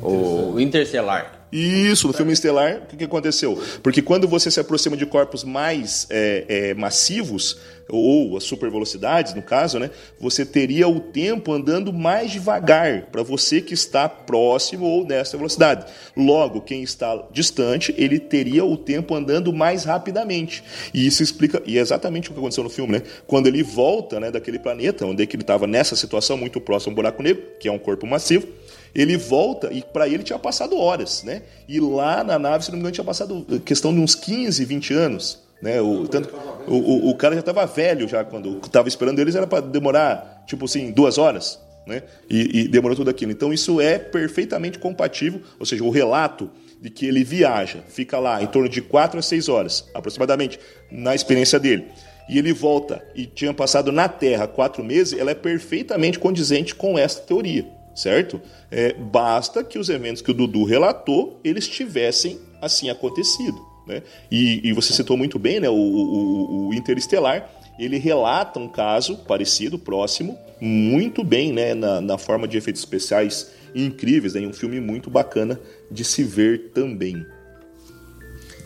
O 0.00 0.58
Interstellar. 0.58 1.41
Isso, 1.52 2.06
no 2.06 2.14
filme 2.14 2.32
Estelar, 2.32 2.78
o 2.78 2.86
que, 2.86 2.96
que, 2.96 3.04
aconteceu? 3.04 3.62
Porque 3.82 4.00
quando 4.00 4.26
você 4.26 4.50
se 4.50 4.58
aproxima 4.58 4.96
de 4.96 5.04
corpos 5.04 5.44
mais 5.44 6.06
é, 6.08 6.44
é, 6.48 6.74
massivos, 6.74 7.58
ou 7.88 8.36
as 8.36 8.44
supervelocidades, 8.44 9.34
no 9.34 9.42
caso, 9.42 9.78
né, 9.78 9.90
você 10.18 10.46
teria 10.46 10.88
o 10.88 10.98
tempo 10.98 11.52
andando 11.52 11.92
mais 11.92 12.30
devagar 12.30 13.06
para 13.12 13.22
você 13.22 13.60
que 13.60 13.74
está 13.74 14.08
próximo 14.08 14.86
ou 14.86 15.06
nessa 15.06 15.36
velocidade. 15.36 15.84
Logo, 16.16 16.62
quem 16.62 16.82
está 16.82 17.22
distante, 17.30 17.94
ele 17.98 18.18
teria 18.18 18.64
o 18.64 18.76
tempo 18.76 19.14
andando 19.14 19.52
mais 19.52 19.84
rapidamente. 19.84 20.64
E 20.94 21.06
isso 21.06 21.22
explica, 21.22 21.62
e 21.66 21.76
é 21.76 21.80
exatamente 21.80 22.30
o 22.30 22.32
que 22.32 22.38
aconteceu 22.38 22.64
no 22.64 22.70
filme, 22.70 22.92
né? 22.94 23.02
Quando 23.26 23.46
ele 23.46 23.62
volta 23.62 24.18
né, 24.18 24.30
daquele 24.30 24.58
planeta, 24.58 25.04
onde 25.04 25.22
é 25.22 25.28
ele 25.32 25.42
estava 25.42 25.66
nessa 25.66 25.96
situação 25.96 26.36
muito 26.36 26.60
próximo 26.60 26.92
ao 26.92 26.96
buraco 26.96 27.22
negro, 27.22 27.42
que 27.58 27.68
é 27.68 27.72
um 27.72 27.78
corpo 27.78 28.06
massivo, 28.06 28.46
ele 28.94 29.16
volta 29.16 29.72
e 29.72 29.82
para 29.82 30.06
ele 30.06 30.22
tinha 30.22 30.38
passado 30.38 30.76
horas, 30.76 31.22
né? 31.22 31.42
E 31.68 31.80
lá 31.80 32.22
na 32.22 32.38
nave, 32.38 32.64
se 32.64 32.70
não 32.70 32.76
me 32.76 32.80
engano, 32.80 32.94
tinha 32.94 33.04
passado 33.04 33.44
questão 33.64 33.92
de 33.92 34.00
uns 34.00 34.14
15, 34.14 34.64
20 34.64 34.94
anos. 34.94 35.38
Né? 35.62 35.80
O, 35.80 36.06
tanto, 36.08 36.34
o, 36.66 36.74
o, 36.74 37.10
o 37.10 37.14
cara 37.14 37.34
já 37.34 37.40
estava 37.40 37.64
velho 37.66 38.08
já 38.08 38.24
quando 38.24 38.58
estava 38.58 38.88
esperando 38.88 39.20
eles, 39.20 39.34
era 39.34 39.46
para 39.46 39.60
demorar, 39.60 40.42
tipo 40.46 40.64
assim, 40.64 40.90
duas 40.90 41.18
horas. 41.18 41.58
Né? 41.86 42.02
E, 42.28 42.60
e, 42.60 42.68
demorou 42.68 42.96
tudo 42.96 43.10
aquilo. 43.10 43.32
Então 43.32 43.52
isso 43.52 43.80
é 43.80 43.98
perfeitamente 43.98 44.78
compatível, 44.78 45.40
ou 45.58 45.64
seja, 45.64 45.82
o 45.82 45.90
relato 45.90 46.50
de 46.80 46.90
que 46.90 47.06
ele 47.06 47.24
viaja, 47.24 47.78
fica 47.88 48.18
lá 48.18 48.42
em 48.42 48.46
torno 48.46 48.68
de 48.68 48.82
quatro 48.82 49.18
a 49.18 49.22
seis 49.22 49.48
horas, 49.48 49.88
aproximadamente, 49.94 50.58
na 50.90 51.14
experiência 51.14 51.58
dele, 51.58 51.86
e 52.28 52.38
ele 52.38 52.52
volta 52.52 53.04
e 53.14 53.24
tinha 53.24 53.54
passado 53.54 53.92
na 53.92 54.08
Terra 54.08 54.48
quatro 54.48 54.82
meses, 54.82 55.18
ela 55.18 55.30
é 55.30 55.34
perfeitamente 55.34 56.18
condizente 56.18 56.74
com 56.74 56.98
essa 56.98 57.20
teoria 57.20 57.66
certo? 57.94 58.40
É, 58.70 58.92
basta 58.92 59.62
que 59.62 59.78
os 59.78 59.88
eventos 59.88 60.22
que 60.22 60.30
o 60.30 60.34
Dudu 60.34 60.64
relatou, 60.64 61.40
eles 61.44 61.68
tivessem 61.68 62.38
assim 62.60 62.90
acontecido. 62.90 63.60
Né? 63.86 64.02
E, 64.30 64.68
e 64.68 64.72
você 64.72 64.92
citou 64.92 65.16
muito 65.16 65.38
bem 65.38 65.60
né, 65.60 65.68
o, 65.68 65.74
o, 65.74 66.68
o 66.68 66.74
Interestelar, 66.74 67.50
ele 67.78 67.98
relata 67.98 68.60
um 68.60 68.68
caso 68.68 69.16
parecido, 69.18 69.78
próximo, 69.78 70.38
muito 70.60 71.24
bem 71.24 71.52
né, 71.52 71.74
na, 71.74 72.00
na 72.00 72.18
forma 72.18 72.46
de 72.46 72.56
efeitos 72.56 72.82
especiais 72.82 73.50
incríveis, 73.74 74.34
né, 74.34 74.40
um 74.46 74.52
filme 74.52 74.80
muito 74.80 75.10
bacana 75.10 75.58
de 75.90 76.04
se 76.04 76.22
ver 76.22 76.70
também. 76.74 77.24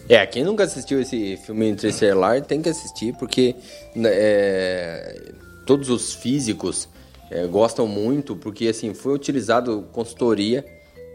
É, 0.09 0.25
quem 0.27 0.45
nunca 0.45 0.65
assistiu 0.65 1.01
esse 1.01 1.37
filme 1.39 1.69
Interestelar 1.69 2.41
tem 2.43 2.63
que 2.63 2.69
assistir, 2.69 3.15
porque 3.17 3.57
né, 3.95 4.11
é, 4.13 5.33
todos 5.65 5.89
os 5.89 6.15
físicos 6.15 6.89
é, 7.31 7.47
gostam 7.47 7.87
muito, 7.87 8.37
porque 8.37 8.69
assim 8.69 8.95
foi 8.95 9.15
utilizado 9.15 9.87
consultoria 9.93 10.65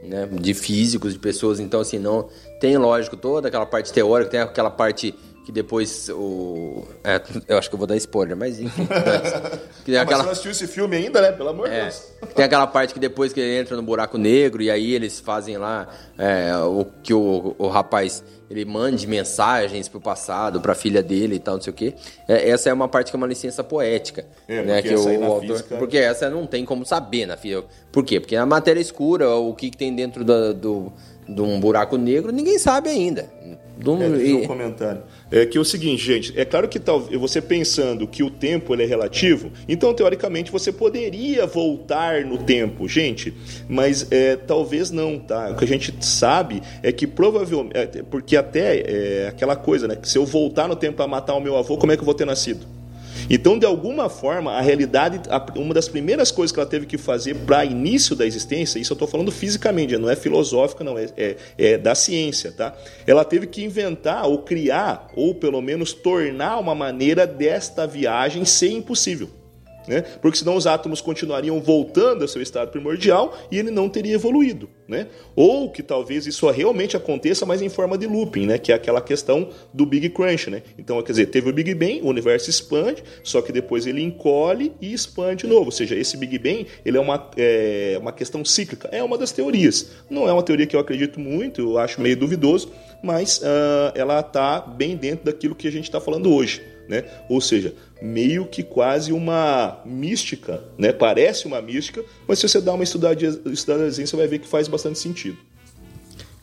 né, 0.03 0.27
de 0.27 0.53
físicos, 0.53 1.13
de 1.13 1.19
pessoas, 1.19 1.59
então 1.59 1.79
assim 1.79 1.99
não 1.99 2.27
tem 2.59 2.77
lógico 2.77 3.15
toda 3.15 3.47
aquela 3.47 3.65
parte 3.65 3.93
teórica, 3.93 4.31
tem 4.31 4.39
aquela 4.39 4.71
parte 4.71 5.13
que 5.45 5.51
depois 5.51 6.09
o 6.09 6.83
é, 7.03 7.21
eu 7.47 7.57
acho 7.57 7.69
que 7.69 7.75
eu 7.75 7.77
vou 7.77 7.87
dar 7.87 7.95
spoiler, 7.97 8.37
mas 8.37 8.59
enfim. 8.59 8.87
que 9.83 9.95
aquela... 9.95 10.05
Mas 10.05 10.17
você 10.17 10.23
não 10.23 10.31
assistiu 10.31 10.51
esse 10.51 10.67
filme 10.67 10.95
ainda, 10.95 11.21
né? 11.21 11.31
Pelo 11.31 11.49
amor 11.49 11.67
de 11.67 11.75
é, 11.75 11.81
Deus. 11.83 12.03
Tem 12.35 12.45
aquela 12.45 12.67
parte 12.67 12.93
que 12.93 12.99
depois 12.99 13.33
que 13.33 13.39
ele 13.39 13.59
entra 13.59 13.75
no 13.75 13.81
buraco 13.81 14.17
negro 14.17 14.61
e 14.61 14.69
aí 14.69 14.93
eles 14.93 15.19
fazem 15.19 15.57
lá 15.57 15.87
é, 16.17 16.55
o 16.57 16.85
que 17.01 17.13
o, 17.13 17.55
o 17.57 17.67
rapaz 17.67 18.23
ele 18.49 18.65
mande 18.65 19.07
mensagens 19.07 19.87
pro 19.87 20.01
passado, 20.01 20.59
pra 20.59 20.75
filha 20.75 21.01
dele 21.01 21.35
e 21.35 21.39
tal, 21.39 21.55
não 21.55 21.61
sei 21.61 21.71
o 21.71 21.75
quê. 21.75 21.93
É, 22.27 22.49
essa 22.49 22.69
é 22.69 22.73
uma 22.73 22.87
parte 22.87 23.09
que 23.09 23.15
é 23.15 23.17
uma 23.17 23.27
licença 23.27 23.63
poética. 23.63 24.25
É, 24.47 24.61
né, 24.61 24.81
que 24.81 24.93
o, 24.93 25.23
autor, 25.23 25.57
física... 25.57 25.77
Porque 25.77 25.97
essa 25.97 26.29
não 26.29 26.45
tem 26.45 26.65
como 26.65 26.85
saber 26.85 27.25
na 27.25 27.37
física. 27.37 27.63
Por 27.91 28.03
quê? 28.03 28.19
Porque 28.19 28.35
a 28.35 28.45
matéria 28.45 28.81
escura, 28.81 29.29
o 29.29 29.53
que, 29.55 29.69
que 29.69 29.77
tem 29.77 29.95
dentro 29.95 30.23
do, 30.25 30.53
do 30.53 30.93
de 31.27 31.41
um 31.41 31.59
buraco 31.59 31.97
negro, 31.97 32.31
ninguém 32.31 32.57
sabe 32.59 32.89
ainda. 32.89 33.29
Do... 33.77 33.93
É, 34.03 34.07
um 34.07 34.47
comentário. 34.47 35.03
É 35.31 35.45
que 35.45 35.57
é 35.57 35.61
o 35.61 35.63
seguinte, 35.63 36.03
gente, 36.03 36.37
é 36.37 36.43
claro 36.43 36.67
que 36.67 36.77
tal, 36.77 36.99
você 36.99 37.41
pensando 37.41 38.05
que 38.05 38.21
o 38.21 38.29
tempo 38.29 38.75
é 38.75 38.85
relativo, 38.85 39.49
então 39.67 39.93
teoricamente 39.93 40.51
você 40.51 40.73
poderia 40.73 41.45
voltar 41.45 42.25
no 42.25 42.37
tempo, 42.37 42.87
gente, 42.87 43.33
mas 43.69 44.11
é, 44.11 44.35
talvez 44.35 44.91
não, 44.91 45.17
tá? 45.17 45.51
O 45.51 45.55
que 45.55 45.63
a 45.63 45.67
gente 45.67 45.93
sabe 46.01 46.61
é 46.83 46.91
que 46.91 47.07
provavelmente, 47.07 47.77
é, 47.77 47.85
porque 48.03 48.35
até 48.35 48.79
é 48.79 49.27
aquela 49.29 49.55
coisa, 49.55 49.87
né? 49.87 49.95
Que 49.95 50.07
se 50.07 50.17
eu 50.17 50.25
voltar 50.25 50.67
no 50.67 50.75
tempo 50.75 50.97
para 50.97 51.07
matar 51.07 51.33
o 51.33 51.39
meu 51.39 51.55
avô, 51.55 51.77
como 51.77 51.93
é 51.93 51.95
que 51.95 52.01
eu 52.01 52.05
vou 52.05 52.13
ter 52.13 52.25
nascido? 52.25 52.80
Então, 53.29 53.57
de 53.57 53.65
alguma 53.65 54.09
forma, 54.09 54.53
a 54.53 54.61
realidade, 54.61 55.21
uma 55.55 55.73
das 55.73 55.87
primeiras 55.87 56.31
coisas 56.31 56.51
que 56.51 56.59
ela 56.59 56.69
teve 56.69 56.85
que 56.85 56.97
fazer 56.97 57.35
para 57.35 57.65
início 57.65 58.15
da 58.15 58.25
existência, 58.25 58.79
isso 58.79 58.93
eu 58.93 58.95
estou 58.95 59.07
falando 59.07 59.31
fisicamente, 59.31 59.97
não 59.97 60.09
é 60.09 60.15
filosófica, 60.15 60.83
não, 60.83 60.97
é, 60.97 61.07
é, 61.17 61.35
é, 61.57 61.77
da 61.77 61.95
ciência, 61.95 62.51
tá? 62.51 62.75
Ela 63.05 63.23
teve 63.23 63.47
que 63.47 63.63
inventar 63.63 64.25
ou 64.25 64.39
criar, 64.39 65.07
ou 65.15 65.35
pelo 65.35 65.61
menos 65.61 65.93
tornar 65.93 66.59
uma 66.59 66.75
maneira 66.75 67.25
desta 67.25 67.87
viagem 67.87 68.45
ser 68.45 68.71
impossível 68.71 69.40
né? 69.87 70.01
porque 70.21 70.37
senão 70.37 70.55
os 70.55 70.67
átomos 70.67 71.01
continuariam 71.01 71.59
voltando 71.61 72.21
ao 72.21 72.27
seu 72.27 72.41
estado 72.41 72.71
primordial 72.71 73.37
e 73.51 73.57
ele 73.57 73.71
não 73.71 73.89
teria 73.89 74.13
evoluído. 74.13 74.69
Né? 74.87 75.07
Ou 75.35 75.71
que 75.71 75.81
talvez 75.81 76.27
isso 76.27 76.49
realmente 76.49 76.97
aconteça, 76.97 77.45
mas 77.45 77.61
em 77.61 77.69
forma 77.69 77.97
de 77.97 78.07
looping, 78.07 78.45
né? 78.45 78.57
que 78.57 78.73
é 78.73 78.75
aquela 78.75 79.01
questão 79.01 79.49
do 79.73 79.85
Big 79.85 80.09
Crunch. 80.09 80.49
Né? 80.49 80.63
Então, 80.77 81.01
quer 81.01 81.13
dizer, 81.13 81.27
teve 81.27 81.49
o 81.49 81.53
Big 81.53 81.73
Bang, 81.73 82.01
o 82.01 82.07
universo 82.07 82.49
expande, 82.49 83.01
só 83.23 83.41
que 83.41 83.53
depois 83.53 83.87
ele 83.87 84.01
encolhe 84.01 84.73
e 84.81 84.93
expande 84.93 85.43
de 85.43 85.47
novo. 85.47 85.65
Ou 85.65 85.71
seja, 85.71 85.95
esse 85.95 86.17
Big 86.17 86.37
Bang 86.37 86.67
ele 86.85 86.97
é 86.97 86.99
uma, 86.99 87.29
é, 87.37 87.97
uma 88.01 88.11
questão 88.11 88.43
cíclica. 88.43 88.89
É 88.91 89.01
uma 89.01 89.17
das 89.17 89.31
teorias. 89.31 89.91
Não 90.09 90.27
é 90.27 90.33
uma 90.33 90.43
teoria 90.43 90.67
que 90.67 90.75
eu 90.75 90.79
acredito 90.79 91.19
muito, 91.19 91.61
eu 91.61 91.77
acho 91.77 92.01
meio 92.01 92.17
duvidoso, 92.17 92.71
mas 93.01 93.39
uh, 93.39 93.91
ela 93.95 94.19
está 94.19 94.59
bem 94.59 94.95
dentro 94.95 95.25
daquilo 95.25 95.55
que 95.55 95.67
a 95.67 95.71
gente 95.71 95.85
está 95.85 95.99
falando 95.99 96.33
hoje. 96.33 96.61
Né? 96.91 97.05
Ou 97.29 97.39
seja, 97.39 97.73
meio 98.01 98.45
que 98.45 98.63
quase 98.63 99.13
uma 99.13 99.79
mística, 99.85 100.61
né? 100.77 100.91
Parece 100.91 101.47
uma 101.47 101.61
mística, 101.61 102.03
mas 102.27 102.37
se 102.37 102.49
você 102.49 102.59
dá 102.59 102.73
uma 102.73 102.83
estudadinha, 102.83 103.31
estudadinha 103.45 104.05
você 104.05 104.15
vai 104.17 104.27
ver 104.27 104.39
que 104.39 104.47
faz 104.47 104.67
bastante 104.67 104.99
sentido. 104.99 105.37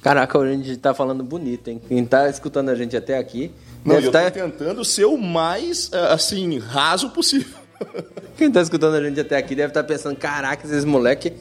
Caraca, 0.01 0.39
a 0.39 0.51
gente 0.51 0.75
tá 0.79 0.95
falando 0.95 1.23
bonito, 1.23 1.69
hein? 1.69 1.83
Quem 1.87 2.03
tá 2.03 2.31
escutando 2.31 2.71
a 2.71 2.75
gente 2.75 2.97
até 2.97 3.19
aqui. 3.19 3.53
Não, 3.85 4.01
eu 4.01 4.11
tá... 4.11 4.31
tentando 4.31 4.83
ser 4.87 5.05
o 5.05 5.19
mais, 5.19 5.91
eh, 5.93 6.13
assim, 6.13 6.59
raso 6.59 7.11
possível. 7.11 7.59
Quem 8.39 8.51
tá 8.51 8.63
escutando 8.63 8.95
a 8.95 9.05
gente 9.05 9.21
até 9.21 9.37
aqui 9.37 9.55
deve 9.55 9.69
estar 9.69 9.83
tá 9.83 9.87
pensando, 9.87 10.17
caraca, 10.17 10.67
esses 10.67 10.87
moleque. 10.87 11.35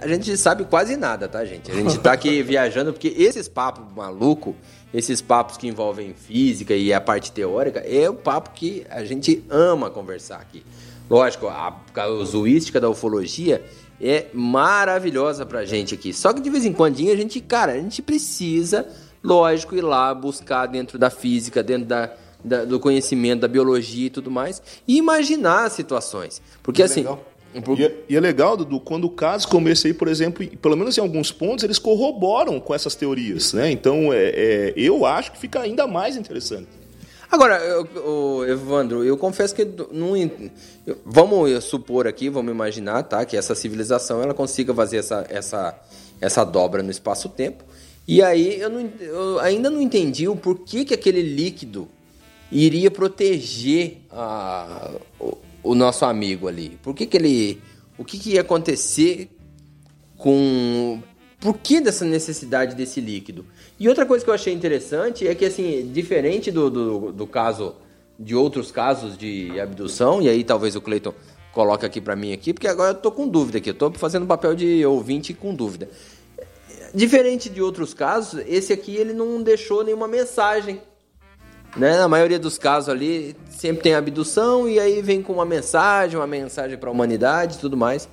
A 0.00 0.06
gente 0.06 0.36
sabe 0.36 0.64
quase 0.64 0.96
nada, 0.96 1.26
tá, 1.26 1.44
gente? 1.44 1.72
A 1.72 1.74
gente 1.74 1.98
tá 1.98 2.12
aqui 2.12 2.40
viajando, 2.44 2.92
porque 2.92 3.08
esses 3.18 3.48
papos 3.48 3.84
maluco 3.96 4.54
esses 4.94 5.20
papos 5.20 5.56
que 5.56 5.66
envolvem 5.66 6.14
física 6.14 6.72
e 6.72 6.92
a 6.92 7.00
parte 7.00 7.32
teórica, 7.32 7.80
é 7.80 8.08
o 8.08 8.14
papo 8.14 8.50
que 8.54 8.86
a 8.88 9.04
gente 9.04 9.44
ama 9.50 9.90
conversar 9.90 10.36
aqui. 10.36 10.64
Lógico, 11.10 11.48
a 11.48 11.76
casuística 11.92 12.80
da 12.80 12.88
ufologia 12.88 13.64
é 14.00 14.26
maravilhosa 14.32 15.44
pra 15.44 15.64
gente 15.64 15.94
aqui. 15.94 16.12
Só 16.12 16.32
que 16.32 16.40
de 16.40 16.48
vez 16.48 16.64
em 16.64 16.72
quando 16.72 16.94
a 16.94 17.16
gente, 17.16 17.40
cara, 17.40 17.72
a 17.72 17.76
gente 17.76 18.00
precisa, 18.00 18.86
lógico, 19.22 19.74
ir 19.74 19.82
lá 19.82 20.14
buscar 20.14 20.66
dentro 20.66 20.96
da 20.96 21.10
física, 21.10 21.60
dentro 21.60 21.86
da, 21.86 22.12
da 22.44 22.64
do 22.64 22.78
conhecimento 22.78 23.40
da 23.40 23.48
biologia 23.48 24.06
e 24.06 24.10
tudo 24.10 24.30
mais, 24.30 24.62
e 24.86 24.96
imaginar 24.96 25.68
situações. 25.70 26.40
Porque 26.62 26.82
é 26.82 26.84
assim. 26.84 27.00
Legal. 27.00 27.33
E 27.54 27.84
é, 27.84 27.94
e 28.08 28.16
é 28.16 28.20
legal, 28.20 28.56
Dudu, 28.56 28.80
quando 28.80 29.08
casos 29.08 29.46
como 29.46 29.68
esse 29.68 29.86
aí, 29.86 29.94
por 29.94 30.08
exemplo, 30.08 30.46
pelo 30.58 30.76
menos 30.76 30.98
em 30.98 31.00
alguns 31.00 31.30
pontos, 31.30 31.62
eles 31.62 31.78
corroboram 31.78 32.58
com 32.58 32.74
essas 32.74 32.94
teorias, 32.94 33.52
né? 33.52 33.70
Então, 33.70 34.12
é, 34.12 34.30
é 34.30 34.72
eu 34.76 35.06
acho 35.06 35.32
que 35.32 35.38
fica 35.38 35.60
ainda 35.60 35.86
mais 35.86 36.16
interessante. 36.16 36.68
Agora, 37.30 37.56
eu, 37.56 37.88
eu, 37.96 38.48
Evandro, 38.48 39.04
eu 39.04 39.16
confesso 39.16 39.54
que 39.54 39.66
não, 39.90 40.12
vamos 41.04 41.64
supor 41.64 42.06
aqui, 42.06 42.28
vamos 42.28 42.52
imaginar, 42.52 43.02
tá, 43.02 43.24
que 43.24 43.36
essa 43.36 43.54
civilização 43.54 44.22
ela 44.22 44.34
consiga 44.34 44.72
fazer 44.72 44.98
essa, 44.98 45.26
essa, 45.28 45.80
essa 46.20 46.44
dobra 46.44 46.82
no 46.82 46.90
espaço-tempo. 46.90 47.64
E 48.06 48.22
aí 48.22 48.60
eu, 48.60 48.70
não, 48.70 48.90
eu, 49.00 49.40
ainda 49.40 49.70
não 49.70 49.80
entendi 49.80 50.28
o 50.28 50.36
porquê 50.36 50.84
que 50.84 50.94
aquele 50.94 51.22
líquido 51.22 51.88
iria 52.52 52.90
proteger 52.90 54.02
a, 54.12 54.92
o 55.64 55.74
nosso 55.74 56.04
amigo 56.04 56.46
ali? 56.46 56.78
Por 56.82 56.94
que, 56.94 57.06
que 57.06 57.16
ele. 57.16 57.60
O 57.98 58.04
que, 58.04 58.18
que 58.18 58.34
ia 58.34 58.42
acontecer 58.42 59.30
com. 60.16 61.02
Por 61.40 61.58
que 61.58 61.80
dessa 61.80 62.04
necessidade 62.04 62.76
desse 62.76 63.00
líquido? 63.00 63.44
E 63.78 63.88
outra 63.88 64.06
coisa 64.06 64.24
que 64.24 64.30
eu 64.30 64.34
achei 64.34 64.52
interessante 64.52 65.26
é 65.26 65.34
que, 65.34 65.44
assim, 65.44 65.90
diferente 65.92 66.50
do, 66.50 66.70
do, 66.70 67.12
do 67.12 67.26
caso 67.26 67.74
de 68.18 68.34
outros 68.34 68.70
casos 68.70 69.18
de 69.18 69.58
abdução, 69.58 70.22
e 70.22 70.28
aí 70.28 70.44
talvez 70.44 70.76
o 70.76 70.80
Cleiton 70.80 71.12
coloca 71.52 71.86
aqui 71.86 72.00
para 72.00 72.14
mim 72.14 72.32
aqui, 72.32 72.52
porque 72.52 72.68
agora 72.68 72.90
eu 72.90 72.94
tô 72.94 73.10
com 73.10 73.28
dúvida 73.28 73.58
aqui, 73.58 73.70
eu 73.70 73.74
tô 73.74 73.90
fazendo 73.92 74.26
papel 74.26 74.54
de 74.54 74.84
ouvinte 74.86 75.34
com 75.34 75.54
dúvida. 75.54 75.88
Diferente 76.94 77.50
de 77.50 77.60
outros 77.60 77.92
casos, 77.92 78.42
esse 78.46 78.72
aqui 78.72 78.94
ele 78.94 79.12
não 79.12 79.42
deixou 79.42 79.82
nenhuma 79.82 80.06
mensagem. 80.06 80.80
Né? 81.76 81.96
Na 81.96 82.08
maioria 82.08 82.38
dos 82.38 82.56
casos 82.56 82.88
ali 82.88 83.36
sempre 83.50 83.82
tem 83.82 83.94
abdução 83.94 84.68
e 84.68 84.78
aí 84.78 85.02
vem 85.02 85.22
com 85.22 85.32
uma 85.32 85.44
mensagem, 85.44 86.16
uma 86.16 86.26
mensagem 86.26 86.78
para 86.78 86.88
a 86.88 86.92
humanidade 86.92 87.56
e 87.56 87.58
tudo 87.58 87.76
mais. 87.76 88.08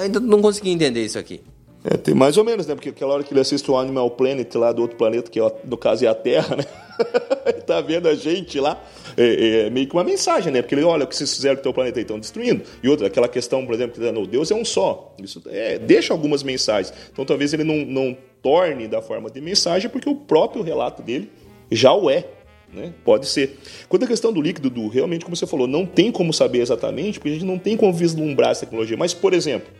Ainda 0.00 0.18
não 0.20 0.40
consegui 0.40 0.70
entender 0.70 1.04
isso 1.04 1.18
aqui. 1.18 1.42
É, 1.84 1.98
tem 1.98 2.14
mais 2.14 2.38
ou 2.38 2.44
menos, 2.44 2.66
né? 2.66 2.74
Porque 2.74 2.88
aquela 2.88 3.12
hora 3.12 3.22
que 3.22 3.32
ele 3.32 3.40
assiste 3.40 3.70
o 3.70 3.76
Animal 3.76 4.10
Planet 4.12 4.54
lá 4.54 4.72
do 4.72 4.80
outro 4.80 4.96
planeta, 4.96 5.30
que 5.30 5.38
é, 5.38 5.54
no 5.64 5.76
caso 5.76 6.02
é 6.02 6.08
a 6.08 6.14
Terra, 6.14 6.56
né? 6.56 6.64
ele 7.44 7.60
tá 7.60 7.78
vendo 7.82 8.08
a 8.08 8.14
gente 8.14 8.58
lá. 8.58 8.82
É, 9.16 9.66
é, 9.66 9.70
meio 9.70 9.86
que 9.86 9.92
uma 9.92 10.02
mensagem, 10.02 10.50
né? 10.50 10.62
Porque 10.62 10.74
ele 10.74 10.82
olha 10.82 11.04
o 11.04 11.06
que 11.06 11.14
vocês 11.14 11.34
fizeram 11.34 11.56
com 11.56 11.60
o 11.60 11.62
teu 11.64 11.74
planeta 11.74 11.98
aí, 11.98 12.02
estão 12.02 12.18
destruindo. 12.18 12.64
E 12.82 12.88
outra, 12.88 13.06
aquela 13.06 13.28
questão, 13.28 13.66
por 13.66 13.74
exemplo, 13.74 14.00
que 14.00 14.12
no 14.12 14.26
Deus 14.26 14.50
é 14.50 14.54
um 14.54 14.64
só. 14.64 15.14
Isso 15.22 15.42
é, 15.48 15.78
deixa 15.78 16.14
algumas 16.14 16.42
mensagens. 16.42 16.94
Então 17.12 17.26
talvez 17.26 17.52
ele 17.52 17.64
não, 17.64 17.84
não 17.84 18.16
torne 18.42 18.88
da 18.88 19.02
forma 19.02 19.30
de 19.30 19.42
mensagem, 19.42 19.90
porque 19.90 20.08
o 20.08 20.14
próprio 20.14 20.62
relato 20.62 21.02
dele 21.02 21.30
já 21.70 21.92
o 21.92 22.08
é. 22.08 22.24
Né? 22.74 22.92
Pode 23.04 23.26
ser. 23.26 23.58
Quanto 23.88 24.04
à 24.04 24.08
questão 24.08 24.32
do 24.32 24.42
líquido, 24.42 24.68
do 24.68 24.88
realmente, 24.88 25.24
como 25.24 25.36
você 25.36 25.46
falou, 25.46 25.66
não 25.66 25.86
tem 25.86 26.10
como 26.10 26.32
saber 26.32 26.60
exatamente, 26.60 27.18
porque 27.18 27.30
a 27.30 27.32
gente 27.34 27.44
não 27.44 27.58
tem 27.58 27.76
como 27.76 27.92
vislumbrar 27.92 28.50
essa 28.50 28.66
tecnologia. 28.66 28.96
Mas, 28.96 29.14
por 29.14 29.32
exemplo, 29.32 29.72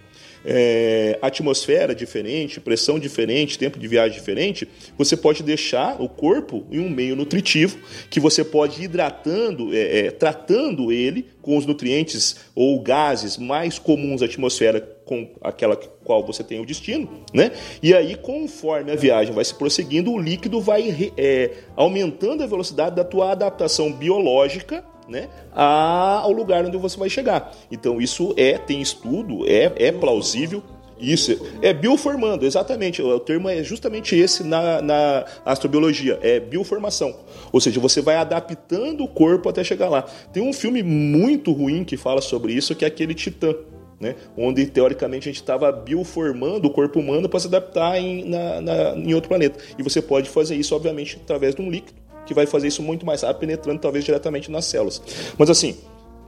é, 0.44 1.18
atmosfera 1.22 1.94
diferente, 1.94 2.60
pressão 2.60 2.98
diferente, 2.98 3.58
tempo 3.58 3.78
de 3.78 3.88
viagem 3.88 4.18
diferente, 4.18 4.68
você 4.96 5.16
pode 5.16 5.42
deixar 5.42 6.00
o 6.00 6.08
corpo 6.08 6.66
em 6.70 6.78
um 6.78 6.90
meio 6.90 7.16
nutritivo 7.16 7.78
que 8.10 8.20
você 8.20 8.44
pode 8.44 8.82
ir 8.82 8.84
hidratando, 8.84 9.74
é, 9.74 10.06
é, 10.06 10.10
tratando 10.10 10.92
ele 10.92 11.26
com 11.40 11.56
os 11.56 11.64
nutrientes 11.64 12.36
ou 12.54 12.80
gases 12.80 13.38
mais 13.38 13.78
comuns 13.78 14.20
da 14.20 14.26
atmosfera 14.26 14.80
com 15.04 15.28
aquela 15.40 15.76
qual 15.76 16.24
você 16.24 16.42
tem 16.42 16.60
o 16.60 16.66
destino, 16.66 17.08
né? 17.32 17.52
E 17.82 17.94
aí, 17.94 18.14
conforme 18.16 18.90
a 18.90 18.96
viagem 18.96 19.34
vai 19.34 19.44
se 19.44 19.54
prosseguindo, 19.54 20.12
o 20.12 20.18
líquido 20.18 20.60
vai 20.60 21.12
é, 21.16 21.50
aumentando 21.76 22.42
a 22.42 22.46
velocidade 22.46 22.96
da 22.96 23.04
tua 23.04 23.32
adaptação 23.32 23.92
biológica 23.92 24.84
né, 25.08 25.28
ao 25.52 26.32
lugar 26.32 26.64
onde 26.64 26.76
você 26.76 26.98
vai 26.98 27.08
chegar. 27.08 27.54
Então 27.70 28.00
isso 28.00 28.34
é 28.36 28.58
tem 28.58 28.80
estudo, 28.80 29.46
é, 29.46 29.72
é 29.76 29.92
plausível. 29.92 30.62
Isso, 30.96 31.36
é 31.60 31.72
bioformando, 31.74 32.46
exatamente. 32.46 33.02
O 33.02 33.18
termo 33.18 33.48
é 33.48 33.62
justamente 33.64 34.16
esse 34.16 34.44
na, 34.44 34.80
na 34.80 35.24
astrobiologia, 35.44 36.18
é 36.22 36.38
bioformação. 36.38 37.14
Ou 37.52 37.60
seja, 37.60 37.80
você 37.80 38.00
vai 38.00 38.14
adaptando 38.14 39.02
o 39.02 39.08
corpo 39.08 39.48
até 39.48 39.62
chegar 39.64 39.88
lá. 39.88 40.02
Tem 40.32 40.42
um 40.42 40.52
filme 40.52 40.82
muito 40.82 41.52
ruim 41.52 41.84
que 41.84 41.96
fala 41.96 42.22
sobre 42.22 42.52
isso, 42.52 42.74
que 42.76 42.84
é 42.84 42.88
aquele 42.88 43.12
Titã. 43.12 43.54
Né? 44.04 44.16
onde 44.36 44.66
teoricamente 44.66 45.30
a 45.30 45.32
gente 45.32 45.40
estava 45.40 45.72
bioformando 45.72 46.68
o 46.68 46.70
corpo 46.70 47.00
humano 47.00 47.26
para 47.26 47.40
se 47.40 47.46
adaptar 47.46 47.98
em, 47.98 48.28
na, 48.28 48.60
na, 48.60 48.90
em 48.96 49.14
outro 49.14 49.30
planeta. 49.30 49.58
E 49.78 49.82
você 49.82 50.02
pode 50.02 50.28
fazer 50.28 50.56
isso, 50.56 50.76
obviamente, 50.76 51.18
através 51.22 51.54
de 51.54 51.62
um 51.62 51.70
líquido 51.70 51.98
que 52.26 52.34
vai 52.34 52.44
fazer 52.44 52.68
isso 52.68 52.82
muito 52.82 53.06
mais 53.06 53.22
rápido, 53.22 53.40
penetrando 53.40 53.80
talvez 53.80 54.04
diretamente 54.04 54.50
nas 54.50 54.66
células. 54.66 55.00
Mas 55.38 55.48
assim, 55.48 55.78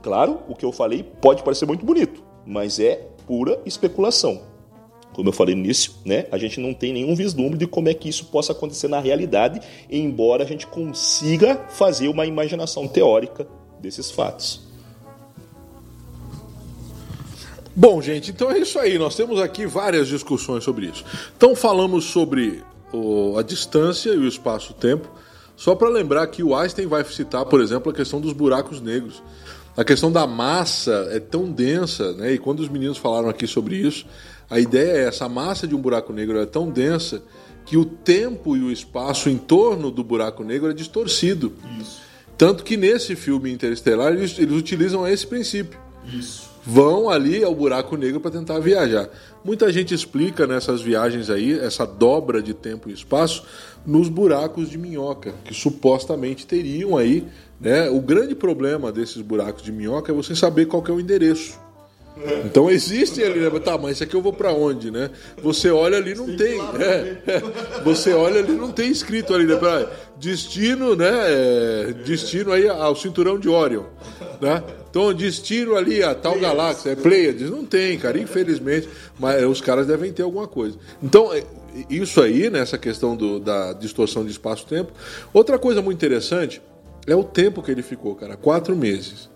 claro, 0.01 0.39
o 0.47 0.55
que 0.55 0.65
eu 0.65 0.71
falei 0.71 1.03
pode 1.21 1.43
parecer 1.43 1.67
muito 1.67 1.85
bonito, 1.85 2.23
mas 2.45 2.79
é 2.79 3.07
pura 3.27 3.59
especulação. 3.63 4.41
Como 5.13 5.29
eu 5.29 5.33
falei 5.33 5.53
no 5.53 5.63
início, 5.63 5.93
né, 6.03 6.25
a 6.31 6.37
gente 6.39 6.59
não 6.59 6.73
tem 6.73 6.93
nenhum 6.93 7.15
vislumbre 7.15 7.59
de 7.59 7.67
como 7.67 7.89
é 7.89 7.93
que 7.93 8.09
isso 8.09 8.25
possa 8.25 8.53
acontecer 8.53 8.87
na 8.87 8.99
realidade, 8.99 9.59
embora 9.87 10.43
a 10.43 10.47
gente 10.47 10.65
consiga 10.65 11.57
fazer 11.69 12.07
uma 12.07 12.25
imaginação 12.25 12.87
teórica 12.87 13.47
desses 13.79 14.09
fatos. 14.09 14.66
Bom, 17.79 18.01
gente, 18.01 18.31
então 18.31 18.49
é 18.49 18.57
isso 18.57 18.79
aí. 18.79 18.97
Nós 18.97 19.15
temos 19.15 19.39
aqui 19.39 19.67
várias 19.67 20.07
discussões 20.07 20.63
sobre 20.63 20.87
isso. 20.87 21.05
Então 21.37 21.55
falamos 21.55 22.05
sobre 22.05 22.63
o, 22.91 23.37
a 23.37 23.43
distância 23.43 24.09
e 24.09 24.17
o 24.17 24.27
espaço-tempo. 24.27 25.07
Só 25.55 25.75
para 25.75 25.87
lembrar 25.87 26.25
que 26.25 26.41
o 26.41 26.55
Einstein 26.55 26.87
vai 26.87 27.03
citar, 27.03 27.45
por 27.45 27.61
exemplo, 27.61 27.91
a 27.91 27.93
questão 27.93 28.19
dos 28.19 28.33
buracos 28.33 28.81
negros. 28.81 29.21
A 29.77 29.83
questão 29.83 30.11
da 30.11 30.25
massa 30.25 31.07
é 31.11 31.19
tão 31.19 31.51
densa, 31.51 32.13
né? 32.13 32.33
E 32.33 32.39
quando 32.39 32.61
os 32.61 32.67
meninos 32.67 32.97
falaram 32.97 33.29
aqui 33.29 33.45
sobre 33.45 33.75
isso, 33.75 34.07
a 34.49 34.59
ideia 34.59 34.93
é 34.93 35.03
essa: 35.03 35.25
a 35.25 35.29
massa 35.29 35.67
de 35.67 35.75
um 35.75 35.79
buraco 35.79 36.11
negro 36.11 36.39
é 36.39 36.47
tão 36.47 36.71
densa 36.71 37.21
que 37.63 37.77
o 37.77 37.85
tempo 37.85 38.57
e 38.57 38.63
o 38.63 38.71
espaço 38.71 39.29
em 39.29 39.37
torno 39.37 39.91
do 39.91 40.03
buraco 40.03 40.43
negro 40.43 40.71
é 40.71 40.73
distorcido. 40.73 41.53
Isso. 41.79 42.01
Tanto 42.35 42.63
que 42.63 42.75
nesse 42.75 43.15
filme 43.15 43.51
Interestelar 43.51 44.13
eles, 44.13 44.35
eles 44.39 44.57
utilizam 44.57 45.07
esse 45.07 45.27
princípio. 45.27 45.79
Isso 46.11 46.46
vão 46.67 47.09
ali 47.09 47.45
ao 47.45 47.55
buraco 47.55 47.95
negro 47.95 48.19
para 48.19 48.31
tentar 48.31 48.59
viajar. 48.59 49.09
Muita 49.41 49.71
gente 49.71 49.93
explica 49.93 50.45
nessas 50.45 50.81
viagens 50.81 51.29
aí, 51.29 51.57
essa 51.57 51.85
dobra 51.85 52.41
de 52.41 52.53
tempo 52.53 52.89
e 52.89 52.93
espaço, 52.93 53.45
nos 53.85 54.09
buracos 54.09 54.69
de 54.69 54.77
minhoca, 54.77 55.33
que 55.45 55.53
supostamente 55.53 56.45
teriam 56.45 56.97
aí. 56.97 57.25
Né? 57.59 57.89
O 57.89 58.01
grande 58.01 58.35
problema 58.35 58.91
desses 58.91 59.21
buracos 59.21 59.63
de 59.63 59.71
minhoca 59.71 60.11
é 60.11 60.15
você 60.15 60.35
saber 60.35 60.65
qual 60.65 60.83
é 60.85 60.91
o 60.91 60.99
endereço. 60.99 61.57
Então 62.43 62.69
existe 62.69 63.23
ali, 63.23 63.39
né? 63.39 63.49
Tá, 63.59 63.77
mas 63.77 63.93
isso 63.93 64.03
aqui 64.03 64.15
eu 64.15 64.21
vou 64.21 64.33
para 64.33 64.51
onde, 64.51 64.89
né? 64.89 65.11
Você 65.41 65.69
olha 65.69 65.97
ali 65.97 66.15
não 66.15 66.35
tem, 66.35 66.59
é, 66.59 67.17
é, 67.27 67.43
você 67.83 68.11
olha 68.11 68.39
ali 68.39 68.53
não 68.53 68.71
tem 68.71 68.89
escrito 68.89 69.33
ali, 69.33 69.45
né? 69.45 69.55
Pra 69.55 69.87
destino, 70.17 70.95
né? 70.95 71.11
É, 71.11 71.93
destino 72.05 72.51
aí 72.51 72.67
ao 72.67 72.95
cinturão 72.95 73.37
de 73.37 73.47
Orion, 73.47 73.83
né? 74.41 74.63
Então 74.89 75.13
destino 75.13 75.75
ali 75.75 76.01
a 76.01 76.15
tal 76.15 76.39
galáxia, 76.39 76.91
é 76.91 76.95
Pleiades, 76.95 77.49
não 77.49 77.65
tem, 77.65 77.97
cara, 77.97 78.17
infelizmente, 78.19 78.89
mas 79.19 79.43
os 79.43 79.61
caras 79.61 79.87
devem 79.87 80.11
ter 80.11 80.23
alguma 80.23 80.47
coisa. 80.47 80.77
Então 81.01 81.33
é, 81.33 81.43
isso 81.89 82.21
aí, 82.21 82.49
nessa 82.49 82.77
questão 82.77 83.15
do, 83.15 83.39
da 83.39 83.73
distorção 83.73 84.23
de 84.25 84.31
espaço-tempo. 84.31 84.91
Outra 85.33 85.59
coisa 85.59 85.81
muito 85.81 85.97
interessante 85.97 86.61
é 87.05 87.15
o 87.15 87.23
tempo 87.23 87.61
que 87.61 87.71
ele 87.71 87.83
ficou, 87.83 88.15
cara, 88.15 88.35
quatro 88.35 88.75
meses. 88.75 89.29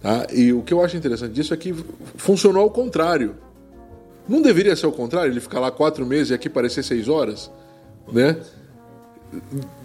Tá? 0.00 0.26
E 0.32 0.52
o 0.52 0.62
que 0.62 0.74
eu 0.74 0.82
acho 0.84 0.96
interessante 0.96 1.32
disso 1.32 1.54
é 1.54 1.56
que 1.56 1.74
funcionou 2.16 2.62
ao 2.62 2.70
contrário. 2.70 3.36
Não 4.28 4.42
deveria 4.42 4.76
ser 4.76 4.86
o 4.86 4.92
contrário, 4.92 5.32
ele 5.32 5.40
ficar 5.40 5.60
lá 5.60 5.70
quatro 5.70 6.04
meses 6.04 6.30
e 6.30 6.34
aqui 6.34 6.48
parecer 6.48 6.82
seis 6.82 7.08
horas, 7.08 7.50
né? 8.12 8.36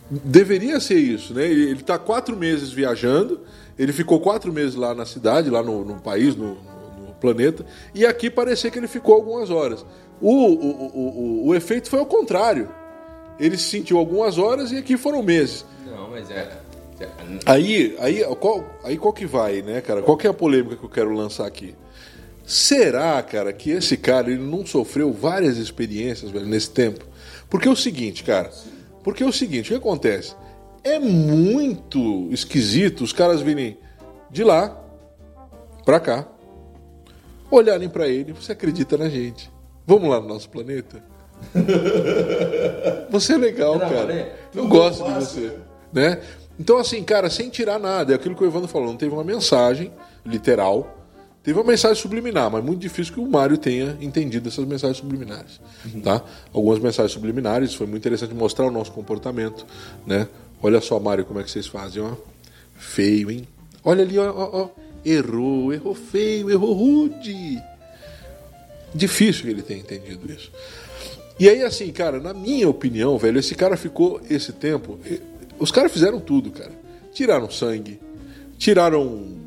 Deveria 0.10 0.80
ser 0.80 1.00
isso, 1.00 1.34
né? 1.34 1.46
Ele 1.46 1.74
está 1.74 1.98
quatro 1.98 2.36
meses 2.36 2.72
viajando, 2.72 3.40
ele 3.78 3.94
ficou 3.94 4.20
quatro 4.20 4.52
meses 4.52 4.76
lá 4.76 4.94
na 4.94 5.06
cidade, 5.06 5.50
lá 5.50 5.64
no, 5.64 5.84
no 5.84 5.96
país, 6.00 6.36
no, 6.36 6.56
no, 6.56 7.14
planeta, 7.20 7.64
e 7.94 8.06
aqui 8.06 8.30
parecia 8.30 8.72
que 8.72 8.80
ele 8.80 8.88
ficou 8.88 9.14
algumas 9.14 9.50
horas. 9.52 9.86
O, 10.20 10.32
o, 10.32 10.88
o, 10.88 11.48
o, 11.48 11.56
efeito 11.56 11.90
foi 11.90 12.00
ao 12.00 12.06
contrário. 12.06 12.70
Ele 13.40 13.58
se 13.58 13.70
sentiu 13.70 13.98
algumas 13.98 14.38
horas 14.38 14.72
e 14.72 14.78
aqui 14.78 14.98
foram 14.98 15.22
meses. 15.22 15.66
Não, 15.86 16.10
mas 16.10 16.30
é. 16.32 16.60
Aí, 17.46 17.96
aí, 18.00 18.24
qual, 18.36 18.64
aí 18.84 18.98
qual 18.98 19.14
que 19.14 19.26
vai, 19.26 19.62
né, 19.62 19.82
cara? 19.82 20.02
Qual 20.02 20.18
que 20.18 20.28
é 20.28 20.30
a 20.30 20.34
polêmica 20.34 20.76
que 20.76 20.84
eu 20.84 20.90
quero 20.90 21.12
lançar 21.12 21.48
aqui? 21.48 21.76
Será, 22.46 23.22
cara, 23.24 23.54
que 23.54 23.72
esse 23.72 23.96
cara 23.98 24.30
ele 24.30 24.44
não 24.44 24.66
sofreu 24.66 25.12
várias 25.12 25.58
experiências 25.58 26.32
velho, 26.32 26.46
nesse 26.46 26.70
tempo? 26.70 27.06
Porque 27.50 27.68
é 27.68 27.72
o 27.72 27.76
seguinte, 27.76 28.24
cara. 28.24 28.52
Porque 29.04 29.24
é 29.24 29.26
o 29.26 29.32
seguinte, 29.32 29.68
o 29.68 29.74
que 29.74 29.80
acontece? 29.80 30.36
É 30.84 31.00
muito 31.00 32.28
esquisito 32.32 33.04
os 33.04 33.14
caras 33.14 33.42
virem 33.42 33.78
de 34.30 34.44
lá 34.44 34.78
pra 35.86 36.00
cá, 36.00 36.28
olharem 37.50 37.90
para 37.90 38.08
ele, 38.08 38.34
você 38.34 38.54
acredita 38.54 38.98
na 38.98 39.10
gente? 39.10 39.52
Vamos 39.86 40.10
lá 40.10 40.20
no 40.20 40.28
nosso 40.28 40.50
planeta? 40.50 41.04
Você 43.10 43.34
é 43.34 43.38
legal, 43.38 43.80
cara. 43.80 44.36
Eu 44.54 44.68
gosto 44.68 45.04
de 45.04 45.14
você, 45.14 45.58
né? 45.92 46.22
Então, 46.60 46.78
assim, 46.78 47.04
cara, 47.04 47.30
sem 47.30 47.50
tirar 47.50 47.80
nada, 47.80 48.14
é 48.14 48.16
aquilo 48.16 48.36
que 48.36 48.44
o 48.44 48.48
Evandro 48.48 48.68
falou, 48.68 48.88
não 48.88 48.96
teve 48.96 49.14
uma 49.14 49.24
mensagem 49.24 49.92
literal, 50.24 50.96
teve 51.42 51.58
uma 51.58 51.66
mensagem 51.66 52.00
subliminar, 52.00 52.52
mas 52.52 52.64
muito 52.64 52.80
difícil 52.80 53.16
que 53.16 53.20
o 53.20 53.28
Mário 53.28 53.58
tenha 53.58 53.98
entendido 54.00 54.48
essas 54.48 54.64
mensagens 54.66 54.98
subliminares, 54.98 55.60
uhum. 55.84 56.02
tá? 56.02 56.24
Algumas 56.54 56.78
mensagens 56.78 57.12
subliminares, 57.12 57.74
foi 57.74 57.88
muito 57.88 58.04
interessante 58.04 58.36
mostrar 58.36 58.68
o 58.68 58.72
nosso 58.72 58.92
comportamento, 58.92 59.66
né? 60.06 60.28
Olha 60.62 60.80
só, 60.80 61.00
Mário, 61.00 61.26
como 61.26 61.40
é 61.40 61.44
que 61.44 61.52
vocês 61.52 61.68
fazem, 61.68 62.02
ó. 62.02 62.16
Feio, 62.78 63.32
hein? 63.32 63.48
Olha 63.84 64.04
ali, 64.04 64.18
ó, 64.18 64.32
ó, 64.32 64.64
ó. 64.64 64.70
Errou, 65.04 65.74
errou 65.74 65.96
feio, 65.96 66.52
errou 66.52 66.74
rude. 66.74 67.62
Difícil 68.94 69.44
que 69.44 69.50
ele 69.50 69.62
tenha 69.64 69.80
entendido 69.80 70.32
isso. 70.32 70.52
E 71.40 71.50
aí, 71.50 71.64
assim, 71.64 71.92
cara, 71.92 72.20
na 72.20 72.34
minha 72.34 72.70
opinião, 72.70 73.18
velho, 73.18 73.40
esse 73.40 73.56
cara 73.56 73.76
ficou 73.76 74.22
esse 74.30 74.54
tempo. 74.54 75.00
Os 75.58 75.72
caras 75.72 75.92
fizeram 75.92 76.20
tudo, 76.20 76.52
cara. 76.52 76.72
Tiraram 77.14 77.50
sangue, 77.50 78.00
tiraram 78.58 79.38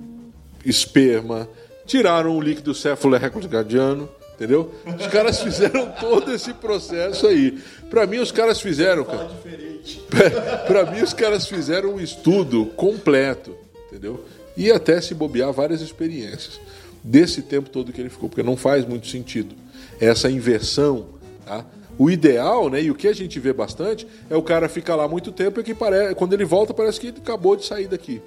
esperma, 0.65 1.49
tiraram 1.87 2.37
o 2.37 2.41
líquido 2.41 2.75
céfalo-recordadiano, 2.75 4.09
entendeu? 4.35 4.75
Os 4.99 5.07
caras 5.07 5.41
fizeram 5.41 5.93
todo 6.01 6.33
esse 6.33 6.53
processo 6.55 7.27
aí. 7.27 7.59
Para 7.89 8.07
mim, 8.07 8.19
os 8.19 8.33
caras 8.33 8.61
fizeram, 8.61 9.05
cara. 9.05 9.31
Para 10.67 10.91
mim, 10.91 11.03
os 11.03 11.13
caras 11.13 11.47
fizeram 11.47 11.95
um 11.95 12.01
estudo 12.01 12.67
completo, 12.77 13.57
entendeu? 13.89 14.25
E 14.57 14.71
até 14.71 15.01
se 15.01 15.15
bobear 15.15 15.53
várias 15.53 15.81
experiências. 15.81 16.61
desse 17.03 17.43
tempo 17.43 17.69
todo 17.69 17.93
que 17.93 18.01
ele 18.01 18.09
ficou, 18.09 18.31
porque 18.31 18.43
não 18.43 18.57
faz 18.57 18.87
muito 18.87 19.07
sentido 19.09 19.55
essa 20.01 20.31
inversão. 20.31 21.07
Tá? 21.45 21.65
O 21.99 22.11
ideal, 22.11 22.71
né, 22.71 22.83
e 22.83 22.91
o 22.91 22.95
que 22.95 23.07
a 23.07 23.13
gente 23.13 23.39
vê 23.39 23.53
bastante, 23.53 24.07
é 24.31 24.37
o 24.37 24.43
cara 24.43 24.69
ficar 24.69 24.97
lá 24.97 25.07
muito 25.07 25.31
tempo 25.31 25.61
e 25.61 25.63
que 25.63 25.75
parece, 25.75 26.15
quando 26.15 26.33
ele 26.33 26.45
volta 26.45 26.73
parece 26.73 26.99
que 26.99 27.09
acabou 27.09 27.57
de 27.57 27.67
sair 27.67 27.87
daqui. 27.87 28.23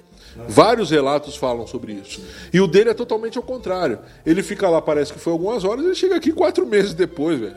Vários 0.46 0.90
relatos 0.90 1.36
falam 1.36 1.66
sobre 1.66 1.94
isso. 1.94 2.22
E 2.52 2.60
o 2.60 2.66
dele 2.66 2.90
é 2.90 2.94
totalmente 2.94 3.36
ao 3.36 3.42
contrário. 3.42 3.98
Ele 4.24 4.42
fica 4.42 4.68
lá, 4.68 4.80
parece 4.80 5.12
que 5.12 5.18
foi 5.18 5.32
algumas 5.32 5.64
horas, 5.64 5.84
ele 5.84 5.94
chega 5.94 6.14
aqui 6.14 6.32
quatro 6.32 6.64
meses 6.64 6.94
depois, 6.94 7.40
velho. 7.40 7.56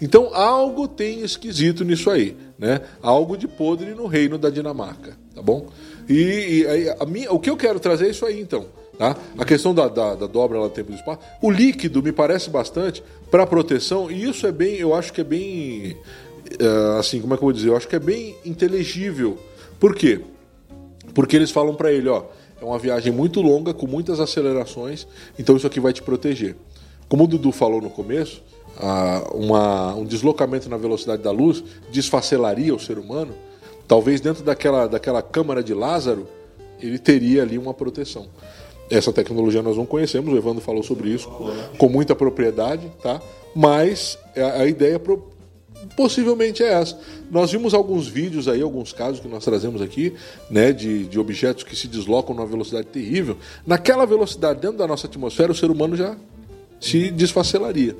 Então 0.00 0.34
algo 0.34 0.88
tem 0.88 1.20
esquisito 1.20 1.84
nisso 1.84 2.10
aí, 2.10 2.36
né? 2.58 2.80
Algo 3.02 3.36
de 3.36 3.46
podre 3.46 3.94
no 3.94 4.06
reino 4.06 4.38
da 4.38 4.48
Dinamarca, 4.48 5.16
tá 5.34 5.42
bom? 5.42 5.68
E, 6.08 6.64
e 6.64 6.94
a 6.98 7.06
minha, 7.06 7.32
o 7.32 7.38
que 7.38 7.50
eu 7.50 7.56
quero 7.56 7.78
trazer 7.78 8.06
é 8.06 8.10
isso 8.10 8.24
aí, 8.24 8.40
então. 8.40 8.66
Tá? 9.00 9.16
A 9.38 9.46
questão 9.46 9.74
da, 9.74 9.88
da, 9.88 10.14
da 10.14 10.26
dobra 10.26 10.58
lá 10.58 10.68
do 10.68 10.74
tempo 10.74 10.90
do 10.90 10.96
espaço. 10.96 11.20
O 11.40 11.50
líquido 11.50 12.02
me 12.02 12.12
parece 12.12 12.50
bastante 12.50 13.02
para 13.30 13.46
proteção, 13.46 14.10
e 14.10 14.28
isso 14.28 14.46
é 14.46 14.52
bem, 14.52 14.76
eu 14.76 14.94
acho 14.94 15.12
que 15.12 15.22
é 15.22 15.24
bem. 15.24 15.96
Uh, 16.60 16.98
assim, 16.98 17.18
como 17.20 17.32
é 17.32 17.36
que 17.38 17.42
eu 17.42 17.46
vou 17.46 17.52
dizer? 17.52 17.68
Eu 17.68 17.76
acho 17.76 17.88
que 17.88 17.96
é 17.96 18.00
bem 18.00 18.36
inteligível. 18.44 19.38
Por 19.78 19.94
quê? 19.94 20.20
Porque 21.14 21.34
eles 21.34 21.50
falam 21.50 21.74
para 21.74 21.90
ele: 21.90 22.10
ó, 22.10 22.24
é 22.60 22.64
uma 22.64 22.78
viagem 22.78 23.10
muito 23.10 23.40
longa, 23.40 23.72
com 23.72 23.86
muitas 23.86 24.20
acelerações, 24.20 25.06
então 25.38 25.56
isso 25.56 25.66
aqui 25.66 25.80
vai 25.80 25.94
te 25.94 26.02
proteger. 26.02 26.56
Como 27.08 27.24
o 27.24 27.26
Dudu 27.26 27.52
falou 27.52 27.80
no 27.80 27.88
começo, 27.88 28.42
uma, 29.32 29.94
um 29.94 30.04
deslocamento 30.04 30.68
na 30.68 30.76
velocidade 30.76 31.22
da 31.22 31.30
luz 31.30 31.62
desfacelaria 31.90 32.74
o 32.74 32.80
ser 32.80 32.98
humano. 32.98 33.32
Talvez 33.86 34.20
dentro 34.20 34.42
daquela, 34.42 34.86
daquela 34.86 35.22
câmara 35.22 35.62
de 35.62 35.74
Lázaro, 35.74 36.26
ele 36.80 36.98
teria 36.98 37.42
ali 37.42 37.58
uma 37.58 37.74
proteção. 37.74 38.28
Essa 38.88 39.12
tecnologia 39.12 39.62
nós 39.62 39.76
não 39.76 39.86
conhecemos, 39.86 40.32
o 40.32 40.36
Evandro 40.36 40.60
falou 40.60 40.82
sobre 40.82 41.10
isso 41.10 41.28
com 41.78 41.88
muita 41.88 42.14
propriedade, 42.14 42.90
tá? 43.02 43.20
Mas 43.54 44.18
a, 44.36 44.62
a 44.62 44.66
ideia 44.66 44.98
pro, 44.98 45.28
possivelmente 45.96 46.62
é 46.62 46.72
essa. 46.72 46.98
Nós 47.30 47.52
vimos 47.52 47.74
alguns 47.74 48.08
vídeos 48.08 48.48
aí, 48.48 48.62
alguns 48.62 48.92
casos 48.92 49.20
que 49.20 49.28
nós 49.28 49.44
trazemos 49.44 49.80
aqui, 49.80 50.14
né, 50.50 50.72
de, 50.72 51.04
de 51.04 51.18
objetos 51.20 51.62
que 51.62 51.76
se 51.76 51.86
deslocam 51.86 52.34
numa 52.34 52.46
velocidade 52.46 52.86
terrível. 52.88 53.36
Naquela 53.66 54.04
velocidade, 54.06 54.60
dentro 54.60 54.78
da 54.78 54.86
nossa 54.86 55.06
atmosfera, 55.06 55.52
o 55.52 55.54
ser 55.54 55.70
humano 55.70 55.96
já 55.96 56.16
se 56.80 57.10
desfacelaria 57.10 57.96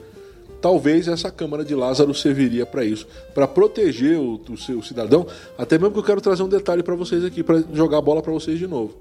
talvez 0.61 1.09
essa 1.09 1.31
Câmara 1.31 1.65
de 1.65 1.75
Lázaro 1.75 2.15
serviria 2.15 2.67
para 2.67 2.85
isso, 2.85 3.07
para 3.35 3.49
proteger 3.49 4.19
o, 4.19 4.41
o, 4.49 4.57
seu 4.57 4.83
cidadão. 4.83 5.27
Até 5.57 5.79
mesmo 5.79 5.93
que 5.93 5.99
eu 5.99 6.05
quero 6.05 6.21
trazer 6.21 6.43
um 6.43 6.49
detalhe 6.49 6.83
para 6.83 6.95
vocês 6.95 7.25
aqui, 7.25 7.43
para 7.43 7.63
jogar 7.73 7.99
a 7.99 8.03
bola 8.03 8.23
para 8.23 8.33
vocês 8.33 8.59
de 8.59 8.67
novo. 8.67 8.97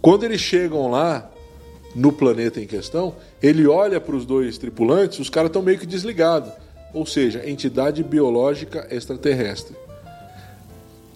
Quando 0.00 0.24
eles 0.24 0.40
chegam 0.40 0.90
lá 0.90 1.30
no 1.94 2.12
planeta 2.12 2.60
em 2.60 2.66
questão, 2.66 3.14
ele 3.42 3.66
olha 3.66 4.00
para 4.00 4.16
os 4.16 4.24
dois 4.24 4.58
tripulantes, 4.58 5.18
os 5.18 5.30
caras 5.30 5.48
estão 5.48 5.62
meio 5.62 5.78
que 5.78 5.86
desligados, 5.86 6.50
ou 6.92 7.06
seja, 7.06 7.48
entidade 7.48 8.02
biológica 8.02 8.86
extraterrestre. 8.90 9.76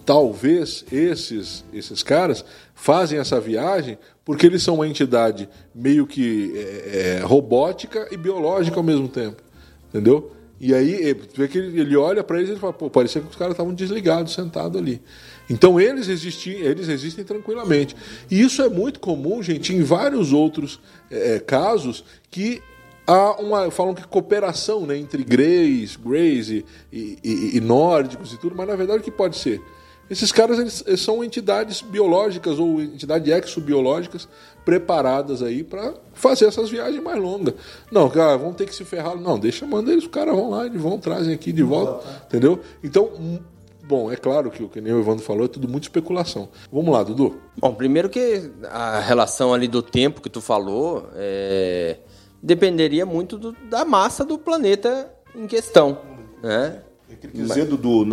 Talvez 0.05 0.85
esses 0.89 1.65
esses 1.73 2.01
caras 2.01 2.45
fazem 2.73 3.19
essa 3.19 3.41
viagem 3.41 3.97
porque 4.23 4.45
eles 4.45 4.63
são 4.63 4.75
uma 4.75 4.87
entidade 4.87 5.49
meio 5.75 6.07
que 6.07 6.53
é, 6.55 7.19
é, 7.19 7.25
robótica 7.25 8.07
e 8.09 8.15
biológica 8.15 8.77
ao 8.77 8.83
mesmo 8.83 9.09
tempo. 9.09 9.46
Entendeu? 9.89 10.31
E 10.59 10.73
aí, 10.73 11.13
que 11.15 11.57
ele 11.57 11.95
olha 11.95 12.23
para 12.23 12.39
eles 12.39 12.57
e 12.57 12.59
fala, 12.59 12.73
pô, 12.73 12.89
parecia 12.89 13.21
que 13.21 13.29
os 13.29 13.35
caras 13.35 13.53
estavam 13.53 13.73
desligados, 13.73 14.33
sentados 14.33 14.81
ali. 14.81 15.01
Então 15.49 15.79
eles 15.79 16.07
existem, 16.07 16.53
eles 16.53 16.89
existem 16.89 17.23
tranquilamente. 17.23 17.95
E 18.29 18.41
isso 18.41 18.61
é 18.61 18.69
muito 18.69 18.99
comum, 18.99 19.41
gente, 19.41 19.73
em 19.73 19.83
vários 19.83 20.33
outros 20.33 20.79
é, 21.11 21.39
casos 21.39 22.03
que 22.31 22.61
há 23.05 23.39
uma. 23.39 23.69
Falam 23.69 23.93
que 23.93 24.05
cooperação 24.05 24.85
né, 24.85 24.97
entre 24.97 25.23
greys, 25.23 25.95
greys 25.95 26.49
e, 26.49 26.65
e, 26.91 27.51
e, 27.57 27.61
nórdicos 27.61 28.33
e 28.33 28.37
tudo, 28.37 28.55
mas 28.55 28.67
na 28.67 28.75
verdade 28.75 28.99
o 28.99 29.03
que 29.03 29.11
pode 29.11 29.37
ser? 29.37 29.61
Esses 30.09 30.31
caras 30.31 30.57
eles, 30.57 30.83
eles 30.87 31.01
são 31.01 31.23
entidades 31.23 31.81
biológicas 31.81 32.59
ou 32.59 32.81
entidades 32.81 33.27
exobiológicas 33.27 34.27
preparadas 34.67 35.41
aí 35.41 35.63
para 35.63 35.93
fazer 36.13 36.43
essas 36.43 36.69
viagens 36.69 37.01
mais 37.01 37.17
longas. 37.17 37.53
Não, 37.89 38.09
cara, 38.09 38.35
vão 38.35 38.51
ter 38.51 38.65
que 38.65 38.75
se 38.75 38.83
ferrar. 38.83 39.15
Não, 39.15 39.39
deixa, 39.39 39.65
manda 39.65 39.93
eles, 39.93 40.03
os 40.03 40.09
caras 40.09 40.35
vão 40.35 40.49
lá, 40.49 40.65
eles 40.65 40.81
vão, 40.81 40.99
trazem 40.99 41.33
aqui 41.33 41.53
de 41.53 41.63
volta, 41.63 42.05
entendeu? 42.25 42.59
Então, 42.83 43.09
hum, 43.17 43.39
bom, 43.85 44.11
é 44.11 44.17
claro 44.17 44.51
que 44.51 44.61
o 44.61 44.67
que 44.67 44.81
nem 44.81 44.91
o 44.91 44.99
Evandro 44.99 45.23
falou 45.23 45.45
é 45.45 45.47
tudo 45.47 45.69
muito 45.69 45.83
especulação. 45.83 46.49
Vamos 46.69 46.91
lá, 46.91 47.01
Dudu. 47.01 47.37
Bom, 47.57 47.73
primeiro 47.73 48.09
que 48.09 48.51
a 48.69 48.99
relação 48.99 49.53
ali 49.53 49.69
do 49.69 49.81
tempo 49.81 50.19
que 50.19 50.29
tu 50.29 50.41
falou 50.41 51.09
é... 51.15 51.99
dependeria 52.43 53.05
muito 53.05 53.37
do, 53.37 53.53
da 53.69 53.85
massa 53.85 54.25
do 54.25 54.37
planeta 54.37 55.09
em 55.33 55.47
questão, 55.47 55.97
né? 56.43 56.81
Ele 57.09 57.17
quis 57.31 57.47
dizer, 57.47 57.65
Dudu, 57.65 58.05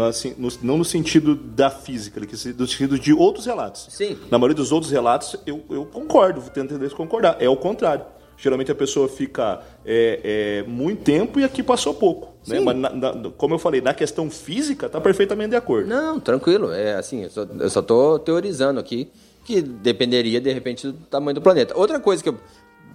não 0.62 0.78
no 0.78 0.84
sentido 0.84 1.34
da 1.34 1.68
física, 1.68 2.18
ele 2.18 2.26
quis 2.26 2.38
dizer 2.38 2.55
no 2.57 2.66
sentido 2.66 2.99
de 2.99 3.12
outros 3.12 3.47
relatos. 3.47 3.88
Sim. 3.90 4.16
Na 4.30 4.38
maioria 4.38 4.55
dos 4.55 4.70
outros 4.70 4.92
relatos, 4.92 5.36
eu, 5.45 5.62
eu 5.68 5.84
concordo, 5.86 6.40
vou 6.40 6.51
tentar 6.51 6.78
concordar. 6.90 7.36
É 7.40 7.49
o 7.49 7.57
contrário. 7.57 8.05
Geralmente 8.36 8.70
a 8.70 8.74
pessoa 8.74 9.09
fica 9.09 9.62
é, 9.84 10.62
é, 10.64 10.68
muito 10.68 11.03
tempo 11.03 11.38
e 11.38 11.45
aqui 11.45 11.62
passou 11.62 11.95
pouco. 11.95 12.34
Né? 12.47 12.61
Mas, 12.61 12.76
na, 12.76 12.90
na, 12.90 13.30
como 13.36 13.55
eu 13.55 13.59
falei, 13.59 13.80
na 13.80 13.95
questão 13.95 14.30
física, 14.30 14.86
está 14.86 15.01
perfeitamente 15.01 15.51
de 15.51 15.57
acordo. 15.57 15.88
Não, 15.88 16.20
tranquilo. 16.20 16.72
É 16.72 16.95
assim, 16.95 17.22
eu 17.24 17.70
só 17.70 17.80
estou 17.80 18.18
teorizando 18.18 18.78
aqui 18.78 19.09
que 19.45 19.61
dependeria, 19.61 20.40
de 20.40 20.53
repente, 20.53 20.86
do 20.86 21.07
tamanho 21.07 21.34
do 21.34 21.42
planeta. 21.42 21.76
Outra 21.76 22.01
coisa 22.01 22.22
que 22.22 22.28
eu 22.28 22.38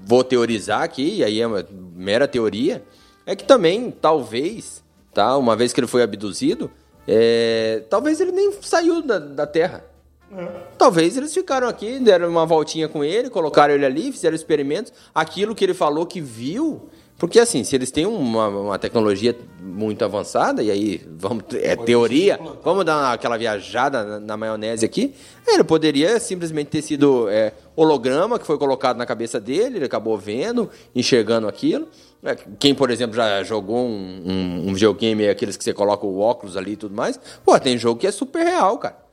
vou 0.06 0.24
teorizar 0.24 0.82
aqui, 0.82 1.18
e 1.18 1.24
aí 1.24 1.40
é 1.40 1.48
uma 1.48 1.66
mera 1.96 2.28
teoria, 2.28 2.84
é 3.26 3.36
que 3.36 3.44
também, 3.44 3.92
talvez 3.92 4.84
tá? 5.20 5.36
Uma 5.36 5.54
vez 5.54 5.74
que 5.74 5.82
ele 5.82 5.88
foi 5.88 6.02
abduzido, 6.02 6.72
é... 7.06 7.84
talvez 7.90 8.22
ele 8.22 8.32
nem 8.32 8.54
saiu 8.62 9.02
da, 9.02 9.20
da 9.20 9.46
Terra. 9.46 9.84
É. 10.32 10.48
Talvez 10.78 11.18
eles 11.18 11.34
ficaram 11.34 11.68
aqui, 11.68 12.00
deram 12.00 12.30
uma 12.30 12.46
voltinha 12.46 12.88
com 12.88 13.04
ele, 13.04 13.30
colocaram 13.30 13.74
ele 13.74 13.86
ali, 13.86 14.12
fizeram 14.14 14.34
experimentos. 14.34 14.94
Aquilo 15.14 15.54
que 15.54 15.66
ele 15.66 15.74
falou 15.74 16.06
que 16.06 16.22
viu. 16.22 16.88
Porque, 17.18 17.38
assim, 17.38 17.66
se 17.66 17.76
eles 17.76 17.92
têm 17.92 18.06
uma, 18.06 18.48
uma 18.48 18.80
tecnologia 18.80 19.36
muito 19.62 20.06
avançada, 20.06 20.64
e 20.64 20.72
aí, 20.72 21.02
vamos, 21.18 21.44
é 21.56 21.76
teoria, 21.76 22.40
vamos 22.64 22.86
dar 22.86 23.12
aquela 23.12 23.36
viajada 23.36 24.06
na, 24.06 24.20
na 24.22 24.38
maionese 24.38 24.86
aqui, 24.86 25.14
ele 25.46 25.66
poderia 25.66 26.18
simplesmente 26.18 26.68
ter 26.68 26.82
sido 26.82 27.28
é, 27.28 27.52
holograma 27.76 28.40
que 28.40 28.46
foi 28.46 28.58
colocado 28.58 28.96
na 28.96 29.06
cabeça 29.06 29.38
dele, 29.38 29.80
ele 29.80 29.86
acabou 29.86 30.18
vendo, 30.18 30.70
enxergando 30.96 31.46
aquilo. 31.46 31.90
É, 32.24 32.36
quem, 32.60 32.76
por 32.76 32.92
exemplo, 32.92 33.16
já 33.16 33.42
jogou 33.44 33.78
um, 33.78 34.22
um, 34.26 34.70
um 34.70 34.74
videogame, 34.74 35.30
aqueles 35.30 35.56
que 35.56 35.64
você 35.64 35.74
coloca 35.74 36.06
o 36.06 36.20
óculos 36.20 36.58
ali 36.58 36.74
e 36.74 36.78
tudo 36.78 36.94
mais, 36.94 37.20
pô, 37.46 37.58
tem 37.60 37.78
jogo 37.78 38.00
que 38.00 38.08
é 38.08 38.12
super 38.12 38.44
real, 38.44 38.78
cara. 38.78 39.10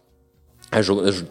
É 0.73 0.81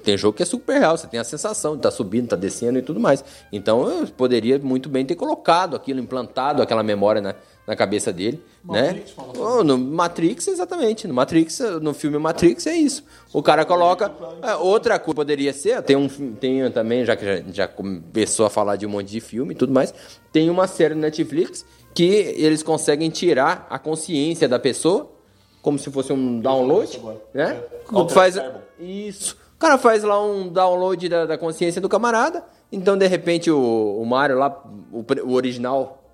tem 0.03 0.17
jogo 0.17 0.37
que 0.37 0.43
é 0.43 0.45
super 0.45 0.79
real, 0.79 0.97
você 0.97 1.07
tem 1.07 1.19
a 1.19 1.23
sensação 1.23 1.73
de 1.73 1.79
estar 1.79 1.91
tá 1.91 1.95
subindo, 1.95 2.23
estar 2.23 2.37
tá 2.37 2.41
descendo 2.41 2.79
e 2.79 2.81
tudo 2.81 3.01
mais. 3.01 3.23
Então 3.51 3.87
eu 3.89 4.07
poderia 4.07 4.57
muito 4.59 4.87
bem 4.87 5.05
ter 5.05 5.15
colocado 5.15 5.75
aquilo, 5.75 5.99
implantado 5.99 6.61
aquela 6.61 6.81
memória 6.81 7.21
na, 7.21 7.35
na 7.65 7.75
cabeça 7.75 8.13
dele. 8.13 8.41
Matrix, 8.63 9.17
né? 9.17 9.23
Oh, 9.37 9.63
no 9.63 9.77
Matrix, 9.77 10.47
exatamente. 10.47 11.07
No 11.07 11.13
Matrix, 11.13 11.59
no 11.81 11.93
filme 11.93 12.17
Matrix 12.17 12.67
é 12.67 12.75
isso. 12.75 13.03
O 13.33 13.41
cara 13.41 13.65
coloca. 13.65 14.11
É, 14.41 14.55
outra 14.55 14.99
coisa 14.99 15.15
poderia 15.15 15.53
ser, 15.53 15.81
tem 15.81 15.95
um 15.95 16.07
tem 16.07 16.69
também, 16.71 17.05
já 17.05 17.15
que 17.15 17.25
já, 17.25 17.43
já 17.51 17.67
começou 17.67 18.45
a 18.45 18.49
falar 18.49 18.75
de 18.75 18.85
um 18.85 18.89
monte 18.89 19.09
de 19.09 19.19
filme 19.19 19.53
e 19.53 19.57
tudo 19.57 19.73
mais, 19.73 19.93
tem 20.31 20.49
uma 20.49 20.67
série 20.67 20.93
no 20.93 21.01
Netflix 21.01 21.65
que 21.93 22.03
eles 22.03 22.61
conseguem 22.61 23.09
tirar 23.09 23.65
a 23.69 23.79
consciência 23.79 24.49
da 24.49 24.59
pessoa, 24.59 25.09
como 25.61 25.79
se 25.79 25.89
fosse 25.89 26.11
um 26.11 26.39
download. 26.39 26.99
Né? 27.33 27.61
É. 27.89 28.09
faz. 28.09 28.37
Isso. 28.79 29.37
O 29.55 29.57
cara 29.57 29.77
faz 29.77 30.03
lá 30.03 30.21
um 30.21 30.49
download 30.49 31.07
da, 31.07 31.25
da 31.25 31.37
consciência 31.37 31.79
do 31.79 31.87
camarada. 31.87 32.43
Então, 32.69 32.97
de 32.97 33.07
repente, 33.07 33.49
o, 33.49 33.97
o 34.01 34.05
Mario 34.05 34.37
lá, 34.37 34.61
o, 34.91 35.05
o 35.23 35.33
original, 35.33 36.04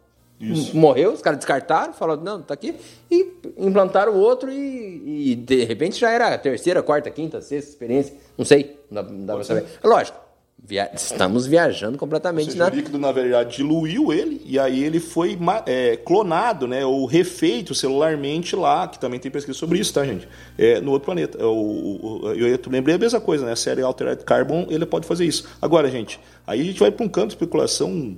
isso. 0.42 0.76
morreu. 0.76 1.14
Os 1.14 1.22
caras 1.22 1.39
descartaram, 1.39 1.94
falaram, 1.94 2.22
não, 2.22 2.42
tá 2.42 2.54
aqui. 2.54 2.76
E 3.10 3.34
implantaram 3.58 4.14
o 4.14 4.18
outro 4.18 4.52
e, 4.52 5.32
e, 5.32 5.36
de 5.36 5.64
repente 5.64 6.00
já 6.00 6.10
era 6.10 6.34
a 6.34 6.38
terceira, 6.38 6.82
quarta, 6.82 7.10
quinta, 7.10 7.42
sexta 7.42 7.70
experiência. 7.70 8.16
Não 8.38 8.46
sei, 8.46 8.80
não 8.89 9.04
dá, 9.04 9.12
não 9.12 9.26
dá 9.26 9.36
pra 9.36 9.44
saber. 9.44 9.66
Lógico, 9.84 10.20
Via... 10.64 10.92
Estamos 10.94 11.48
viajando 11.48 11.98
completamente. 11.98 12.52
Seja, 12.52 12.66
na... 12.66 12.72
O 12.72 12.76
líquido, 12.76 13.00
na 13.00 13.12
verdade, 13.12 13.58
diluiu 13.58 14.14
ele 14.14 14.39
e 14.46 14.60
aí 14.60 14.84
ele 14.84 15.00
foi 15.00 15.38
é, 15.66 15.98
clonado, 15.98 16.68
né? 16.68 16.86
Ou 16.86 17.08
refeito 17.08 17.74
celularmente 17.74 18.56
lá, 18.56 18.88
que 18.88 19.00
também 19.00 19.20
tem 19.20 19.32
pesquisa 19.32 19.58
sobre 19.58 19.80
isso, 19.80 19.92
tá, 19.92 20.06
gente? 20.06 20.28
É, 20.60 20.80
no 20.80 20.92
outro 20.92 21.06
planeta. 21.08 21.44
O, 21.44 22.22
o, 22.22 22.34
eu, 22.34 22.48
eu 22.48 22.60
lembrei 22.68 22.96
a 22.96 23.00
mesma 23.00 23.20
coisa, 23.20 23.44
né? 23.44 23.54
A 23.54 23.56
série 23.56 23.82
Altered 23.82 24.24
Carbon, 24.24 24.68
ele 24.70 24.86
pode 24.86 25.08
fazer 25.08 25.26
isso. 25.26 25.48
Agora, 25.60 25.89
gente, 25.89 26.20
aí 26.46 26.62
a 26.62 26.64
gente 26.64 26.80
vai 26.80 26.92
para 26.92 27.04
um 27.04 27.10
campo 27.10 27.30
de 27.30 27.34
especulação 27.34 28.16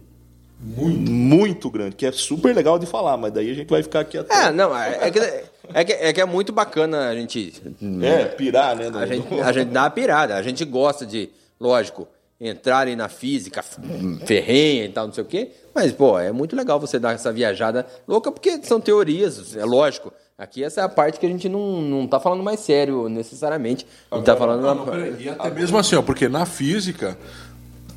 muito. 0.64 1.12
muito 1.12 1.70
grande, 1.70 1.96
que 1.96 2.06
é 2.06 2.12
super 2.12 2.56
legal 2.56 2.80
de 2.80 2.86
falar, 2.86 3.18
mas 3.18 3.32
daí 3.32 3.52
a 3.52 3.54
gente 3.54 3.70
vai 3.70 3.84
ficar 3.84 4.00
aqui 4.00 4.18
até. 4.18 4.46
É, 4.46 4.52
não, 4.52 4.76
é, 4.76 5.08
é 5.08 5.12
que, 5.12 5.20
é, 5.20 5.84
que, 5.84 5.94
é 5.94 6.14
que 6.14 6.22
é 6.22 6.26
muito 6.26 6.52
bacana 6.52 7.10
a 7.10 7.16
gente. 7.16 7.62
É, 8.02 8.26
pirar, 8.26 8.76
né? 8.76 8.92
A, 8.94 9.06
gente, 9.06 9.42
a 9.42 9.52
gente 9.52 9.70
dá 9.70 9.84
uma 9.84 9.90
pirada, 9.90 10.36
a 10.36 10.42
gente 10.42 10.64
gosta 10.66 11.06
de. 11.06 11.30
Lógico 11.60 12.08
entrarem 12.40 12.96
na 12.96 13.08
física 13.08 13.64
ferrenha 14.26 14.86
e 14.86 14.90
tal, 14.90 15.08
não 15.08 15.14
sei 15.14 15.24
o 15.24 15.28
quê. 15.28 15.52
Mas, 15.74 15.92
pô, 15.94 16.20
é 16.20 16.32
muito 16.32 16.56
legal 16.56 16.80
você 16.80 17.00
dar 17.00 17.14
essa 17.14 17.32
viajada 17.32 17.88
louca, 18.08 18.32
porque 18.32 18.62
são 18.64 18.82
teorias, 18.82 19.56
é 19.56 19.64
lógico. 19.64 20.12
Aqui 20.38 20.64
essa 20.64 20.82
é 20.82 20.84
a 20.84 20.90
parte 20.90 21.20
que 21.20 21.26
a 21.26 21.30
gente 21.30 21.48
não, 21.48 21.82
não 21.82 22.08
tá 22.08 22.20
falando 22.20 22.44
mais 22.44 22.60
sério, 22.60 23.08
necessariamente. 23.08 23.86
A 24.12 24.18
gente 24.18 24.26
tá 24.26 24.36
falando... 24.36 24.62
Não, 24.62 24.76
não, 24.76 24.86
peraí, 24.86 25.16
e 25.20 25.30
até 25.30 25.50
mesmo 25.52 25.78
assim, 25.78 25.96
ó, 25.96 26.02
porque 26.02 26.28
na 26.28 26.46
física, 26.46 27.18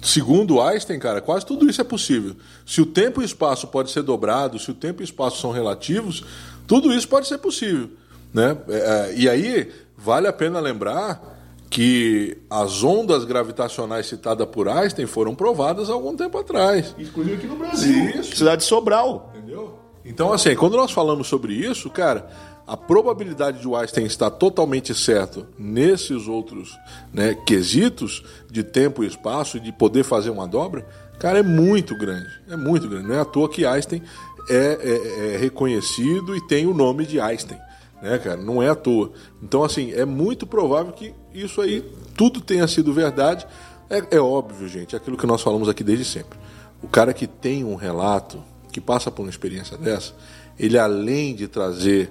segundo 0.02 0.60
Einstein, 0.60 0.98
cara, 0.98 1.20
quase 1.20 1.44
tudo 1.44 1.68
isso 1.68 1.80
é 1.80 1.84
possível. 1.84 2.36
Se 2.64 2.80
o 2.80 2.86
tempo 2.86 3.20
e 3.20 3.24
o 3.24 3.26
espaço 3.26 3.66
pode 3.66 3.90
ser 3.90 4.02
dobrado, 4.02 4.58
se 4.58 4.70
o 4.70 4.74
tempo 4.74 5.02
e 5.02 5.04
o 5.04 5.04
espaço 5.04 5.40
são 5.40 5.50
relativos, 5.50 6.24
tudo 6.66 6.92
isso 6.92 7.08
pode 7.08 7.26
ser 7.26 7.38
possível. 7.38 7.90
Né? 8.32 8.56
É, 8.68 8.76
é 8.76 9.14
e 9.16 9.28
aí, 9.28 9.72
vale 9.96 10.26
a 10.28 10.32
pena 10.32 10.60
lembrar 10.60 11.36
que 11.68 12.38
as 12.48 12.82
ondas 12.82 13.24
gravitacionais 13.24 14.06
citadas 14.06 14.46
por 14.48 14.68
Einstein 14.68 15.06
foram 15.06 15.34
provadas 15.34 15.90
há 15.90 15.92
algum 15.92 16.16
tempo 16.16 16.38
atrás. 16.38 16.94
Inclusive 16.98 17.36
aqui 17.36 17.46
no 17.46 17.56
Brasil. 17.56 18.10
Isso. 18.10 18.36
Cidade 18.36 18.62
de 18.62 18.68
Sobral. 18.68 19.32
Entendeu? 19.36 19.78
Então, 20.04 20.32
assim, 20.32 20.54
quando 20.54 20.76
nós 20.76 20.92
falamos 20.92 21.26
sobre 21.26 21.54
isso, 21.54 21.90
cara, 21.90 22.30
a 22.66 22.76
probabilidade 22.76 23.60
de 23.60 23.74
Einstein 23.74 24.06
estar 24.06 24.30
totalmente 24.30 24.92
certo 24.92 25.46
nesses 25.56 26.26
outros 26.26 26.76
né, 27.12 27.34
quesitos 27.46 28.24
de 28.50 28.64
tempo 28.64 29.04
e 29.04 29.06
espaço, 29.06 29.60
de 29.60 29.70
poder 29.70 30.02
fazer 30.02 30.30
uma 30.30 30.48
dobra, 30.48 30.84
cara, 31.20 31.38
é 31.38 31.42
muito 31.42 31.96
grande. 31.96 32.28
É 32.48 32.56
muito 32.56 32.88
grande. 32.88 33.06
Não 33.06 33.14
é 33.14 33.20
à 33.20 33.24
toa 33.24 33.48
que 33.48 33.64
Einstein 33.64 34.02
é, 34.48 34.78
é, 34.80 35.34
é 35.34 35.36
reconhecido 35.36 36.34
e 36.34 36.40
tem 36.40 36.66
o 36.66 36.74
nome 36.74 37.06
de 37.06 37.20
Einstein. 37.20 37.58
Né, 38.02 38.18
cara? 38.18 38.36
Não 38.36 38.62
é 38.62 38.68
à 38.68 38.74
toa. 38.74 39.12
Então, 39.42 39.62
assim, 39.62 39.92
é 39.92 40.04
muito 40.04 40.46
provável 40.46 40.92
que 40.92 41.14
isso 41.32 41.60
aí 41.60 41.84
tudo 42.16 42.40
tenha 42.40 42.66
sido 42.66 42.92
verdade. 42.92 43.46
É, 43.88 44.16
é 44.16 44.20
óbvio, 44.20 44.68
gente, 44.68 44.94
é 44.94 44.98
aquilo 44.98 45.16
que 45.16 45.26
nós 45.26 45.40
falamos 45.40 45.68
aqui 45.68 45.84
desde 45.84 46.04
sempre. 46.04 46.36
O 46.82 46.88
cara 46.88 47.14
que 47.14 47.26
tem 47.26 47.64
um 47.64 47.76
relato, 47.76 48.42
que 48.72 48.80
passa 48.80 49.10
por 49.10 49.22
uma 49.22 49.30
experiência 49.30 49.78
dessa, 49.78 50.12
ele 50.58 50.76
além 50.76 51.34
de 51.34 51.46
trazer 51.46 52.10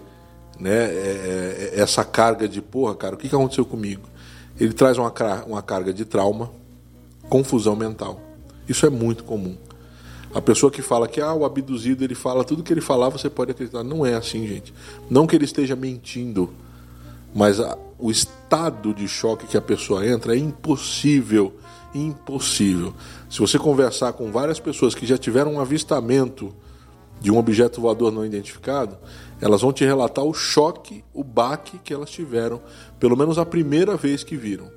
né, 0.59 0.85
é, 0.85 1.71
é, 1.75 1.79
essa 1.79 2.03
carga 2.03 2.47
de 2.47 2.61
porra, 2.61 2.95
cara, 2.95 3.15
o 3.15 3.17
que, 3.17 3.29
que 3.29 3.35
aconteceu 3.35 3.65
comigo? 3.65 4.03
Ele 4.59 4.73
traz 4.73 4.97
uma, 4.97 5.13
uma 5.47 5.61
carga 5.61 5.93
de 5.93 6.05
trauma, 6.05 6.51
confusão 7.29 7.75
mental. 7.75 8.21
Isso 8.67 8.85
é 8.85 8.89
muito 8.89 9.23
comum. 9.23 9.57
A 10.33 10.41
pessoa 10.41 10.71
que 10.71 10.81
fala 10.81 11.07
que 11.07 11.21
ah, 11.21 11.33
o 11.33 11.45
abduzido 11.45 12.03
ele 12.03 12.15
fala 12.15 12.43
tudo 12.43 12.63
que 12.63 12.73
ele 12.73 12.81
falar, 12.81 13.09
você 13.09 13.29
pode 13.29 13.51
acreditar. 13.51 13.83
Não 13.83 14.05
é 14.05 14.15
assim, 14.15 14.45
gente. 14.45 14.73
Não 15.09 15.25
que 15.25 15.35
ele 15.35 15.45
esteja 15.45 15.75
mentindo, 15.75 16.53
mas 17.33 17.59
a, 17.59 17.77
o 17.97 18.11
estado 18.11 18.93
de 18.93 19.07
choque 19.07 19.47
que 19.47 19.57
a 19.57 19.61
pessoa 19.61 20.05
entra 20.05 20.35
é 20.35 20.37
impossível. 20.37 21.53
Impossível. 21.93 22.93
Se 23.29 23.39
você 23.39 23.57
conversar 23.57 24.13
com 24.13 24.31
várias 24.31 24.59
pessoas 24.59 24.93
que 24.93 25.05
já 25.05 25.17
tiveram 25.17 25.53
um 25.53 25.59
avistamento 25.59 26.53
de 27.21 27.31
um 27.31 27.37
objeto 27.37 27.79
voador 27.79 28.11
não 28.11 28.25
identificado, 28.25 28.97
elas 29.41 29.61
vão 29.61 29.73
te 29.73 29.83
relatar 29.83 30.23
o 30.23 30.33
choque, 30.33 31.03
o 31.13 31.23
baque 31.23 31.77
que 31.77 31.93
elas 31.93 32.09
tiveram, 32.09 32.61
pelo 32.99 33.17
menos 33.17 33.37
a 33.37 33.45
primeira 33.45 33.95
vez 33.95 34.23
que 34.23 34.35
viram. 34.35 34.69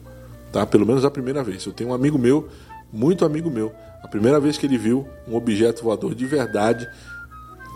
Tá? 0.52 0.66
Pelo 0.66 0.86
menos 0.86 1.04
a 1.04 1.10
primeira 1.10 1.42
vez. 1.42 1.64
Eu 1.64 1.72
tenho 1.72 1.90
um 1.90 1.94
amigo 1.94 2.18
meu, 2.18 2.48
muito 2.92 3.24
amigo 3.24 3.50
meu, 3.50 3.72
a 4.02 4.08
primeira 4.08 4.40
vez 4.40 4.56
que 4.56 4.66
ele 4.66 4.78
viu 4.78 5.06
um 5.26 5.36
objeto 5.36 5.84
voador 5.84 6.14
de 6.14 6.26
verdade 6.26 6.88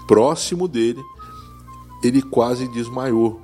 próximo 0.06 0.66
dele, 0.66 1.00
ele 2.02 2.22
quase 2.22 2.66
desmaiou. 2.68 3.40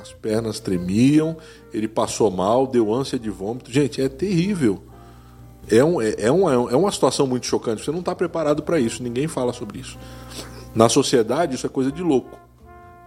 As 0.00 0.12
pernas 0.12 0.58
tremiam, 0.58 1.36
ele 1.72 1.86
passou 1.86 2.30
mal, 2.30 2.66
deu 2.66 2.92
ânsia 2.92 3.18
de 3.18 3.30
vômito. 3.30 3.70
Gente, 3.70 4.02
é 4.02 4.08
terrível. 4.08 4.82
É, 5.70 5.82
um, 5.84 6.00
é, 6.00 6.14
é, 6.18 6.30
uma, 6.30 6.52
é 6.52 6.76
uma 6.76 6.90
situação 6.90 7.26
muito 7.26 7.46
chocante. 7.46 7.84
Você 7.84 7.92
não 7.92 8.00
está 8.00 8.14
preparado 8.14 8.62
para 8.62 8.80
isso, 8.80 9.02
ninguém 9.02 9.28
fala 9.28 9.52
sobre 9.52 9.78
isso. 9.78 9.96
Na 10.74 10.88
sociedade, 10.88 11.54
isso 11.54 11.66
é 11.66 11.68
coisa 11.68 11.92
de 11.92 12.02
louco. 12.02 12.38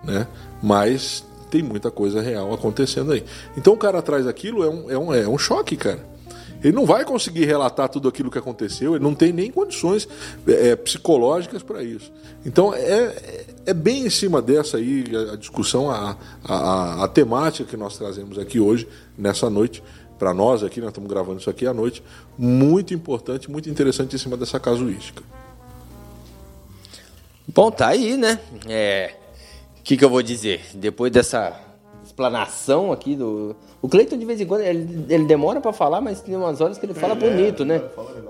Né? 0.05 0.27
Mas 0.61 1.23
tem 1.49 1.63
muita 1.63 1.89
coisa 1.89 2.21
real 2.21 2.53
acontecendo 2.53 3.11
aí. 3.11 3.23
Então 3.57 3.73
o 3.73 3.77
cara 3.77 4.01
traz 4.01 4.27
aquilo, 4.27 4.63
é 4.63 4.69
um, 4.69 4.91
é 4.91 4.97
um, 4.97 5.13
é 5.13 5.27
um 5.27 5.37
choque, 5.37 5.75
cara. 5.75 6.15
Ele 6.63 6.73
não 6.73 6.85
vai 6.85 7.05
conseguir 7.05 7.45
relatar 7.45 7.87
tudo 7.89 8.07
aquilo 8.07 8.31
que 8.31 8.39
aconteceu, 8.39 8.95
ele 8.95 9.03
não 9.03 9.13
tem 9.13 9.31
nem 9.31 9.51
condições 9.51 10.07
é, 10.47 10.75
psicológicas 10.75 11.61
para 11.61 11.83
isso. 11.83 12.11
Então 12.43 12.73
é, 12.73 13.45
é 13.67 13.73
bem 13.73 14.05
em 14.05 14.09
cima 14.09 14.41
dessa 14.41 14.77
aí 14.77 15.05
a, 15.13 15.33
a 15.33 15.35
discussão, 15.35 15.91
a, 15.91 16.17
a, 16.43 17.03
a, 17.03 17.07
temática 17.07 17.69
que 17.69 17.77
nós 17.77 17.97
trazemos 17.97 18.39
aqui 18.39 18.59
hoje, 18.59 18.87
nessa 19.17 19.49
noite, 19.49 19.83
para 20.17 20.33
nós 20.33 20.63
aqui, 20.63 20.79
nós 20.79 20.89
estamos 20.89 21.09
gravando 21.09 21.39
isso 21.39 21.49
aqui 21.49 21.67
à 21.67 21.73
noite, 21.73 22.01
muito 22.37 22.93
importante, 22.93 23.51
muito 23.51 23.69
interessante 23.69 24.15
em 24.15 24.19
cima 24.19 24.35
dessa 24.35 24.59
casuística. 24.59 25.21
Bom, 27.47 27.69
tá 27.69 27.89
aí, 27.89 28.17
né? 28.17 28.39
É. 28.67 29.24
O 29.85 29.87
que, 29.87 29.97
que 29.97 30.03
eu 30.03 30.09
vou 30.09 30.23
dizer? 30.23 30.61
Depois 30.73 31.11
dessa 31.11 31.53
explanação 32.03 32.91
aqui 32.91 33.15
do, 33.15 33.55
o 33.79 33.87
Cleiton, 33.87 34.17
de 34.17 34.25
vez 34.25 34.41
em 34.41 34.45
quando, 34.47 34.61
ele, 34.61 35.05
ele 35.07 35.25
demora 35.25 35.61
para 35.61 35.71
falar, 35.71 36.01
mas 36.01 36.21
tem 36.21 36.35
umas 36.35 36.59
horas 36.59 36.79
que 36.79 36.87
ele 36.87 36.95
fala 36.95 37.13
é, 37.13 37.15
bonito, 37.15 37.63
né? 37.63 37.83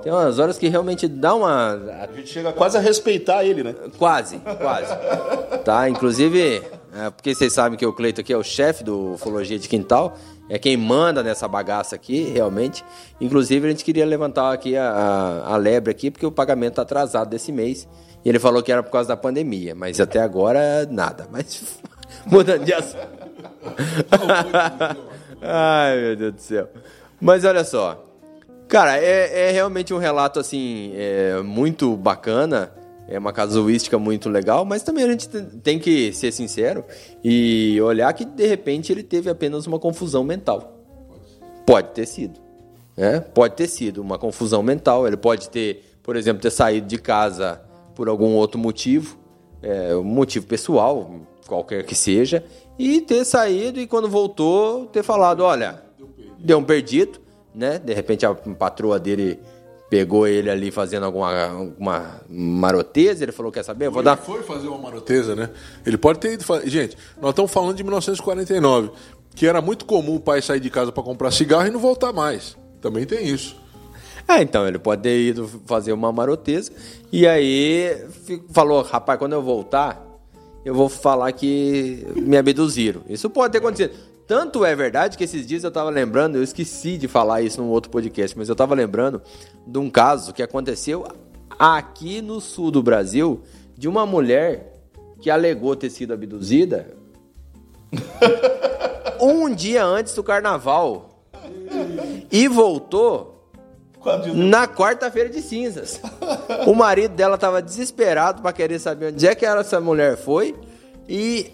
Tem 0.04 0.12
umas 0.12 0.38
horas 0.38 0.58
que 0.58 0.68
realmente 0.68 1.08
dá 1.08 1.34
uma. 1.34 1.76
A 2.02 2.14
gente 2.14 2.28
chega 2.28 2.52
quase 2.52 2.78
a 2.78 2.82
respeitar 2.82 3.46
ele, 3.46 3.64
né? 3.64 3.74
Quase, 3.98 4.38
quase. 4.40 4.94
tá, 5.64 5.88
inclusive, 5.88 6.62
é, 6.94 7.10
porque 7.10 7.34
vocês 7.34 7.54
sabem 7.54 7.80
que 7.80 7.86
o 7.86 7.94
Cleiton 7.94 8.20
aqui 8.20 8.34
é 8.34 8.38
o 8.38 8.44
chefe 8.44 8.84
do 8.84 9.14
Ufologia 9.14 9.58
de 9.58 9.70
Quintal, 9.70 10.18
é 10.50 10.60
quem 10.60 10.78
manda 10.78 11.24
nessa 11.24 11.48
bagaça 11.48 11.96
aqui, 11.96 12.24
realmente. 12.24 12.84
Inclusive, 13.20 13.68
a 13.68 13.70
gente 13.72 13.84
queria 13.84 14.06
levantar 14.06 14.54
aqui 14.54 14.78
a, 14.78 14.90
a, 14.90 15.54
a 15.54 15.58
lebre 15.58 15.92
aqui, 15.92 16.12
porque 16.12 16.26
o 16.26 16.32
pagamento 16.32 16.76
tá 16.76 16.84
atrasado 16.84 17.30
desse 17.30 17.52
mês. 17.52 17.88
E 18.24 18.30
ele 18.30 18.40
falou 18.40 18.62
que 18.62 18.72
era 18.72 18.82
por 18.82 18.92
causa 18.92 19.10
da 19.10 19.18
pandemia, 19.18 19.76
mas 19.76 20.00
até 20.00 20.20
agora 20.20 20.86
nada. 20.90 21.28
Mas 21.32 21.80
mudando 22.26 22.64
de 22.64 22.74
assunto. 22.74 23.08
Ai, 25.42 26.00
meu 26.00 26.16
Deus 26.16 26.34
do 26.34 26.42
céu. 26.42 26.70
Mas 27.20 27.46
olha 27.46 27.64
só. 27.64 28.04
Cara, 28.68 28.98
é, 28.98 29.50
é 29.50 29.52
realmente 29.52 29.94
um 29.94 29.98
relato, 29.98 30.40
assim, 30.40 30.92
é, 30.96 31.40
muito 31.42 31.96
bacana. 31.96 32.72
É 33.08 33.20
uma 33.20 33.32
casuística 33.32 34.00
muito 34.00 34.30
legal, 34.30 34.66
mas 34.66 34.82
também 34.82 35.04
a 35.04 35.10
gente 35.10 35.28
tem 35.64 35.78
que 35.78 36.12
ser 36.12 36.32
sincero 36.32 36.84
e 37.24 37.80
olhar 37.82 38.12
que, 38.14 38.26
de 38.26 38.48
repente, 38.48 38.92
ele 38.92 39.04
teve 39.04 39.30
apenas 39.30 39.68
uma 39.68 39.78
confusão 39.78 40.24
mental. 40.24 40.80
Pode 41.66 41.90
ter 41.90 42.08
sido. 42.08 42.40
Né? 42.98 43.20
Pode 43.20 43.56
ter 43.56 43.68
sido 43.68 44.02
uma 44.02 44.18
confusão 44.18 44.64
mental. 44.64 45.08
Ele 45.08 45.18
pode 45.18 45.50
ter, 45.50 45.84
por 46.02 46.16
exemplo, 46.16 46.42
ter 46.42 46.52
saído 46.52 46.88
de 46.88 46.98
casa 46.98 47.62
por 47.94 48.10
algum 48.10 48.34
outro 48.34 48.60
motivo, 48.60 49.18
é, 49.62 49.96
um 49.96 50.04
motivo 50.04 50.46
pessoal, 50.46 51.10
qualquer 51.48 51.86
que 51.86 51.96
seja, 51.96 52.44
e 52.78 53.02
ter 53.02 53.24
saído 53.24 53.80
e 53.80 53.88
quando 53.88 54.10
voltou 54.10 54.86
ter 54.88 55.04
falado, 55.04 55.42
olha, 55.42 55.82
deu 56.38 56.58
um 56.58 56.64
perdido, 56.64 57.20
né? 57.54 57.80
De 57.80 57.94
repente 57.94 58.26
a 58.26 58.34
patroa 58.34 59.00
dele 59.00 59.40
pegou 59.90 60.28
ele 60.28 60.50
ali 60.50 60.72
fazendo 60.72 61.06
alguma, 61.06 61.46
alguma 61.46 62.22
maroteza, 62.30 63.24
ele 63.24 63.32
falou, 63.32 63.52
quer 63.52 63.64
saber? 63.64 63.88
Eu 63.88 63.92
vou 63.92 64.02
ele 64.02 64.06
dar... 64.06 64.18
foi 64.18 64.42
fazer 64.44 64.68
uma 64.68 64.78
maroteza, 64.78 65.36
né? 65.36 65.50
Ele 65.86 65.98
pode 65.98 66.20
ter 66.20 66.34
ido... 66.34 66.44
Gente, 66.66 66.98
nós 67.22 67.32
estamos 67.32 67.52
falando 67.52 67.76
de 67.76 67.84
1949, 67.84 68.92
que 69.36 69.46
era 69.46 69.62
muito 69.62 69.86
comum 69.86 70.16
o 70.16 70.20
pai 70.20 70.42
sair 70.42 70.60
de 70.60 70.70
casa 70.70 70.92
para 70.92 71.04
comprar 71.04 71.32
cigarro 71.32 71.68
e 71.68 71.72
não 71.72 71.80
voltar 71.80 72.12
mais. 72.12 72.58
Também 72.82 73.06
tem 73.06 73.28
isso. 73.28 73.56
É, 74.28 74.42
então, 74.42 74.68
ele 74.68 74.80
pode 74.80 75.04
ter 75.04 75.20
ido 75.20 75.48
fazer 75.66 75.94
uma 75.94 76.12
maroteza 76.12 76.72
e 77.12 77.28
aí 77.28 78.06
falou, 78.52 78.82
rapaz, 78.82 79.20
quando 79.20 79.34
eu 79.34 79.42
voltar, 79.42 80.04
eu 80.64 80.74
vou 80.74 80.90
falar 80.90 81.32
que 81.32 82.06
me 82.16 82.36
abduziram. 82.36 83.02
Isso 83.08 83.30
pode 83.30 83.52
ter 83.52 83.60
acontecido. 83.60 83.94
Tanto 84.28 84.66
é 84.66 84.76
verdade 84.76 85.18
que 85.18 85.24
esses 85.24 85.46
dias 85.46 85.64
eu 85.64 85.68
estava 85.68 85.90
lembrando, 85.90 86.36
eu 86.36 86.44
esqueci 86.44 86.98
de 86.98 87.08
falar 87.08 87.42
isso 87.42 87.62
num 87.62 87.70
outro 87.70 87.92
podcast, 87.92 88.36
mas 88.38 88.50
eu 88.50 88.54
estava 88.54 88.74
lembrando 88.74 89.22
de 89.68 89.78
um 89.78 89.90
caso 89.90 90.34
que 90.34 90.42
aconteceu 90.42 91.08
aqui 91.60 92.22
no 92.22 92.42
sul 92.42 92.72
do 92.72 92.82
Brasil 92.82 93.44
de 93.78 93.88
uma 93.88 94.06
mulher 94.06 94.74
que 95.22 95.30
alegou 95.30 95.76
ter 95.76 95.90
sido 95.90 96.14
abduzida 96.14 96.96
um 99.22 99.54
dia 99.54 99.86
antes 99.86 100.14
do 100.14 100.24
carnaval 100.24 101.24
e 102.32 102.48
voltou 102.48 103.52
na 104.34 104.68
quarta-feira 104.68 105.30
de 105.30 105.42
cinzas. 105.42 106.00
O 106.68 106.76
marido 106.76 107.16
dela 107.16 107.36
estava 107.36 107.62
desesperado 107.62 108.42
para 108.42 108.54
querer 108.54 108.80
saber 108.80 109.14
onde 109.14 109.28
é 109.28 109.34
que 109.34 109.46
essa 109.46 109.80
mulher 109.80 110.16
foi. 110.18 110.56
E 111.08 111.52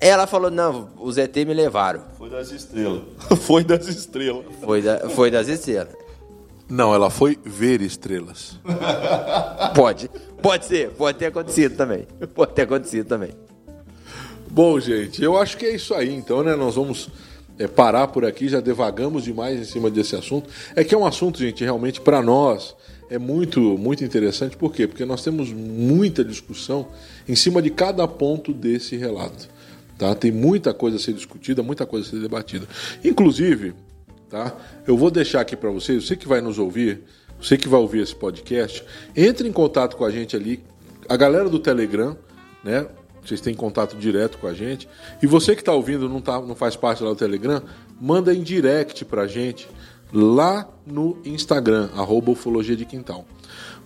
ela 0.00 0.26
falou: 0.26 0.50
Não, 0.50 0.88
os 0.98 1.18
ET 1.18 1.36
me 1.36 1.52
levaram. 1.52 2.02
Foi 2.16 2.30
das 2.30 2.50
estrelas. 2.50 3.02
foi 3.42 3.64
das 3.64 3.86
estrelas. 3.86 4.46
Foi, 4.60 4.82
da, 4.82 5.08
foi 5.10 5.30
das 5.30 5.48
estrelas. 5.48 5.94
Não, 6.68 6.94
ela 6.94 7.10
foi 7.10 7.38
ver 7.44 7.82
estrelas. 7.82 8.58
pode. 9.74 10.08
Pode 10.40 10.64
ser. 10.64 10.90
Pode 10.90 11.18
ter 11.18 11.26
acontecido 11.26 11.76
também. 11.76 12.06
Pode 12.34 12.52
ter 12.52 12.62
acontecido 12.62 13.06
também. 13.06 13.30
Bom, 14.48 14.80
gente, 14.80 15.22
eu 15.22 15.36
acho 15.36 15.56
que 15.56 15.66
é 15.66 15.74
isso 15.74 15.94
aí, 15.94 16.12
então, 16.12 16.42
né? 16.42 16.56
Nós 16.56 16.74
vamos 16.74 17.08
é, 17.58 17.68
parar 17.68 18.08
por 18.08 18.24
aqui, 18.24 18.48
já 18.48 18.60
devagamos 18.60 19.24
demais 19.24 19.60
em 19.60 19.64
cima 19.64 19.90
desse 19.90 20.16
assunto. 20.16 20.48
É 20.74 20.82
que 20.82 20.94
é 20.94 20.98
um 20.98 21.06
assunto, 21.06 21.38
gente, 21.38 21.62
realmente 21.62 22.00
para 22.00 22.22
nós 22.22 22.74
é 23.10 23.18
muito, 23.18 23.60
muito 23.60 24.04
interessante. 24.04 24.56
Por 24.56 24.72
quê? 24.72 24.86
Porque 24.86 25.04
nós 25.04 25.22
temos 25.22 25.52
muita 25.52 26.24
discussão 26.24 26.88
em 27.28 27.36
cima 27.36 27.60
de 27.60 27.70
cada 27.70 28.08
ponto 28.08 28.52
desse 28.52 28.96
relato. 28.96 29.48
Tá? 30.00 30.14
Tem 30.14 30.32
muita 30.32 30.72
coisa 30.72 30.96
a 30.96 30.98
ser 30.98 31.12
discutida, 31.12 31.62
muita 31.62 31.84
coisa 31.84 32.06
a 32.06 32.10
ser 32.10 32.20
debatida. 32.20 32.66
Inclusive, 33.04 33.74
tá? 34.30 34.56
eu 34.86 34.96
vou 34.96 35.10
deixar 35.10 35.42
aqui 35.42 35.54
para 35.54 35.68
vocês, 35.68 36.06
você 36.06 36.16
que 36.16 36.26
vai 36.26 36.40
nos 36.40 36.58
ouvir, 36.58 37.02
você 37.38 37.58
que 37.58 37.68
vai 37.68 37.78
ouvir 37.78 38.00
esse 38.00 38.16
podcast, 38.16 38.82
entre 39.14 39.46
em 39.46 39.52
contato 39.52 39.98
com 39.98 40.04
a 40.06 40.10
gente 40.10 40.34
ali, 40.34 40.64
a 41.06 41.18
galera 41.18 41.50
do 41.50 41.58
Telegram, 41.58 42.16
né? 42.64 42.86
Vocês 43.22 43.42
têm 43.42 43.52
contato 43.54 43.94
direto 43.94 44.38
com 44.38 44.46
a 44.46 44.54
gente. 44.54 44.88
E 45.22 45.26
você 45.26 45.54
que 45.54 45.60
está 45.60 45.74
ouvindo 45.74 46.08
não, 46.08 46.22
tá, 46.22 46.40
não 46.40 46.54
faz 46.54 46.76
parte 46.76 47.02
lá 47.02 47.10
do 47.10 47.16
Telegram, 47.16 47.62
manda 48.00 48.32
em 48.32 48.42
direct 48.42 49.04
para 49.04 49.22
a 49.22 49.26
gente 49.26 49.68
lá 50.12 50.68
no 50.86 51.18
Instagram, 51.24 51.90
arroba 51.96 52.30
ufologia 52.30 52.76
de 52.76 52.84
quintal. 52.84 53.24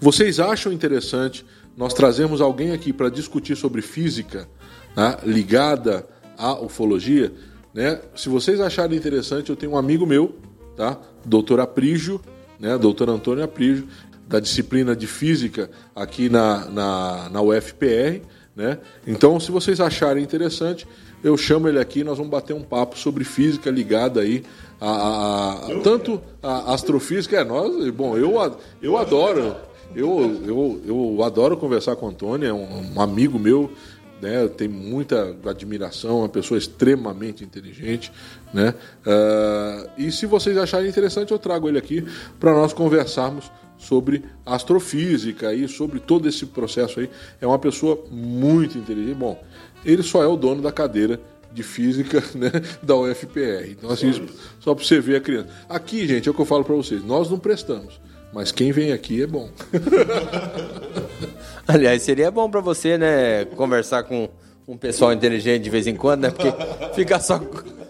Vocês 0.01 0.41
acham 0.41 0.73
interessante 0.73 1.45
nós 1.77 1.93
trazemos 1.93 2.41
alguém 2.41 2.73
aqui 2.73 2.93
para 2.93 3.09
discutir 3.09 3.57
sobre 3.57 3.83
física 3.83 4.49
né, 4.97 5.17
ligada 5.25 6.07
à 6.39 6.55
ufologia? 6.61 7.33
Né? 7.73 8.01
Se 8.15 8.29
vocês 8.29 8.61
acharem 8.61 8.97
interessante, 8.97 9.51
eu 9.51 9.57
tenho 9.57 9.73
um 9.73 9.77
amigo 9.77 10.07
meu, 10.07 10.37
tá? 10.77 10.99
doutor 11.25 11.59
Aprígio, 11.59 12.21
né? 12.61 12.79
doutor 12.79 13.11
Antônio 13.11 13.43
Aprígio, 13.43 13.89
da 14.29 14.39
disciplina 14.39 14.95
de 14.95 15.07
física 15.07 15.69
aqui 15.95 16.29
na, 16.29 16.67
na, 16.67 17.29
na 17.31 17.43
UFPR. 17.43 18.23
Né? 18.55 18.79
Então, 19.05 19.41
se 19.41 19.51
vocês 19.51 19.81
acharem 19.81 20.23
interessante, 20.23 20.87
eu 21.25 21.37
chamo 21.39 21.67
ele 21.67 21.81
aqui, 21.81 22.05
nós 22.05 22.19
vamos 22.19 22.31
bater 22.31 22.55
um 22.55 22.63
papo 22.63 22.99
sobre 22.99 23.25
física 23.25 23.71
ligada 23.71 24.21
aí 24.21 24.45
a, 24.79 24.91
a, 24.91 25.53
a 25.53 25.81
tanto 25.81 26.21
a 26.43 26.75
astrofísica, 26.75 27.39
é 27.39 27.45
nós, 27.45 27.91
bom, 27.91 28.17
eu, 28.17 28.35
eu 28.83 28.99
adoro, 28.99 29.57
eu, 29.97 30.43
eu, 30.47 30.81
eu 30.85 31.23
adoro 31.25 31.57
conversar 31.57 31.97
com 31.97 32.07
o 32.07 32.09
Antônio, 32.11 32.47
é 32.47 32.53
um, 32.53 32.95
um 32.95 33.01
amigo 33.01 33.39
meu, 33.39 33.73
né, 34.21 34.47
tem 34.49 34.69
muita 34.69 35.35
admiração, 35.47 36.19
uma 36.19 36.29
pessoa 36.29 36.59
extremamente 36.59 37.43
inteligente, 37.43 38.13
né? 38.53 38.75
Uh, 39.05 39.91
e 39.99 40.13
se 40.13 40.25
vocês 40.25 40.57
acharem 40.57 40.89
interessante, 40.89 41.33
eu 41.33 41.39
trago 41.39 41.69
ele 41.69 41.77
aqui 41.77 42.07
para 42.39 42.53
nós 42.53 42.73
conversarmos 42.73 43.51
sobre 43.77 44.25
astrofísica 44.47 45.53
e 45.53 45.69
sobre 45.69 46.01
todo 46.01 46.29
esse 46.29 46.47
processo 46.47 47.01
aí. 47.01 47.11
É 47.41 47.47
uma 47.47 47.59
pessoa 47.59 48.03
muito 48.11 48.79
inteligente. 48.79 49.17
Bom, 49.17 49.39
ele 49.85 50.03
só 50.03 50.23
é 50.23 50.27
o 50.27 50.37
dono 50.37 50.63
da 50.63 50.73
cadeira 50.73 51.21
de 51.53 51.63
física 51.63 52.23
né, 52.35 52.51
da 52.83 52.97
UFPR. 52.97 53.71
Então, 53.71 53.91
assim, 53.91 54.27
só, 54.61 54.75
para 54.75 54.85
você 54.85 55.01
ver 55.01 55.17
a 55.17 55.21
criança. 55.21 55.49
Aqui, 55.69 56.07
gente, 56.07 56.29
é 56.29 56.31
o 56.31 56.35
que 56.35 56.41
eu 56.41 56.47
falo 56.47 56.65
para 56.65 56.75
vocês: 56.75 57.05
nós 57.05 57.31
não 57.31 57.39
prestamos, 57.39 58.01
mas 58.33 58.51
quem 58.51 58.73
vem 58.73 58.93
aqui 58.93 59.23
é 59.23 59.27
bom. 59.27 59.49
Aliás, 61.67 62.03
seria 62.03 62.31
bom 62.31 62.51
para 62.51 62.61
você, 62.61 62.99
né, 62.99 63.45
conversar 63.57 64.03
com 64.03 64.29
um 64.67 64.77
pessoal 64.77 65.13
inteligente 65.13 65.63
de 65.63 65.71
vez 65.71 65.87
em 65.87 65.95
quando, 65.95 66.23
né? 66.23 66.31
Porque 66.31 66.53
ficar 66.95 67.21
só, 67.21 67.41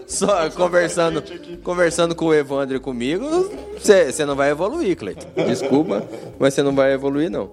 só 0.06 0.50
conversando, 0.50 1.22
conversando 1.62 2.14
com 2.14 2.26
o 2.26 2.34
Evandro 2.34 2.76
e 2.76 2.80
comigo, 2.80 3.26
você 3.78 4.24
não 4.24 4.36
vai 4.36 4.50
evoluir, 4.50 4.96
Cleiton. 4.96 5.26
Desculpa, 5.46 6.06
mas 6.38 6.54
você 6.54 6.62
não 6.62 6.74
vai 6.74 6.92
evoluir, 6.92 7.30
não. 7.30 7.50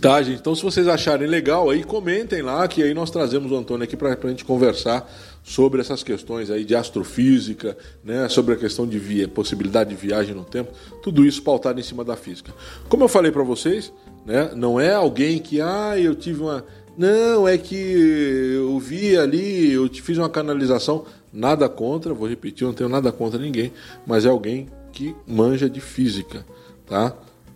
Tá, 0.00 0.22
gente. 0.22 0.38
Então, 0.38 0.54
se 0.54 0.62
vocês 0.62 0.86
acharem 0.86 1.26
legal, 1.26 1.68
aí 1.70 1.82
comentem 1.82 2.40
lá, 2.40 2.66
que 2.68 2.82
aí 2.82 2.94
nós 2.94 3.10
trazemos 3.10 3.50
o 3.50 3.56
Antônio 3.56 3.82
aqui 3.82 3.96
para 3.96 4.16
a 4.16 4.28
gente 4.28 4.44
conversar 4.44 5.10
sobre 5.42 5.80
essas 5.80 6.04
questões 6.04 6.50
aí 6.50 6.64
de 6.64 6.76
astrofísica, 6.76 7.76
né, 8.04 8.28
sobre 8.28 8.54
a 8.54 8.56
questão 8.56 8.86
de 8.86 8.98
via, 8.98 9.26
possibilidade 9.26 9.90
de 9.90 9.96
viagem 9.96 10.34
no 10.34 10.44
tempo, 10.44 10.70
tudo 11.02 11.24
isso 11.24 11.42
pautado 11.42 11.80
em 11.80 11.82
cima 11.82 12.04
da 12.04 12.14
física. 12.14 12.52
Como 12.88 13.02
eu 13.02 13.08
falei 13.08 13.32
para 13.32 13.42
vocês, 13.42 13.92
né, 14.24 14.52
não 14.54 14.78
é 14.78 14.94
alguém 14.94 15.38
que, 15.38 15.60
ah, 15.60 15.98
eu 15.98 16.14
tive 16.14 16.42
uma. 16.42 16.64
Não, 16.96 17.48
é 17.48 17.56
que 17.56 17.74
eu 17.74 18.78
vi 18.78 19.16
ali, 19.16 19.72
eu 19.72 19.88
fiz 19.88 20.18
uma 20.18 20.28
canalização. 20.28 21.06
Nada 21.32 21.68
contra, 21.68 22.14
vou 22.14 22.28
repetir, 22.28 22.62
eu 22.62 22.68
não 22.68 22.74
tenho 22.74 22.88
nada 22.88 23.10
contra 23.10 23.38
ninguém, 23.38 23.72
mas 24.06 24.24
é 24.24 24.28
alguém 24.28 24.68
que 24.92 25.14
manja 25.26 25.68
de 25.68 25.80
física, 25.80 26.44
tá? 26.86 27.14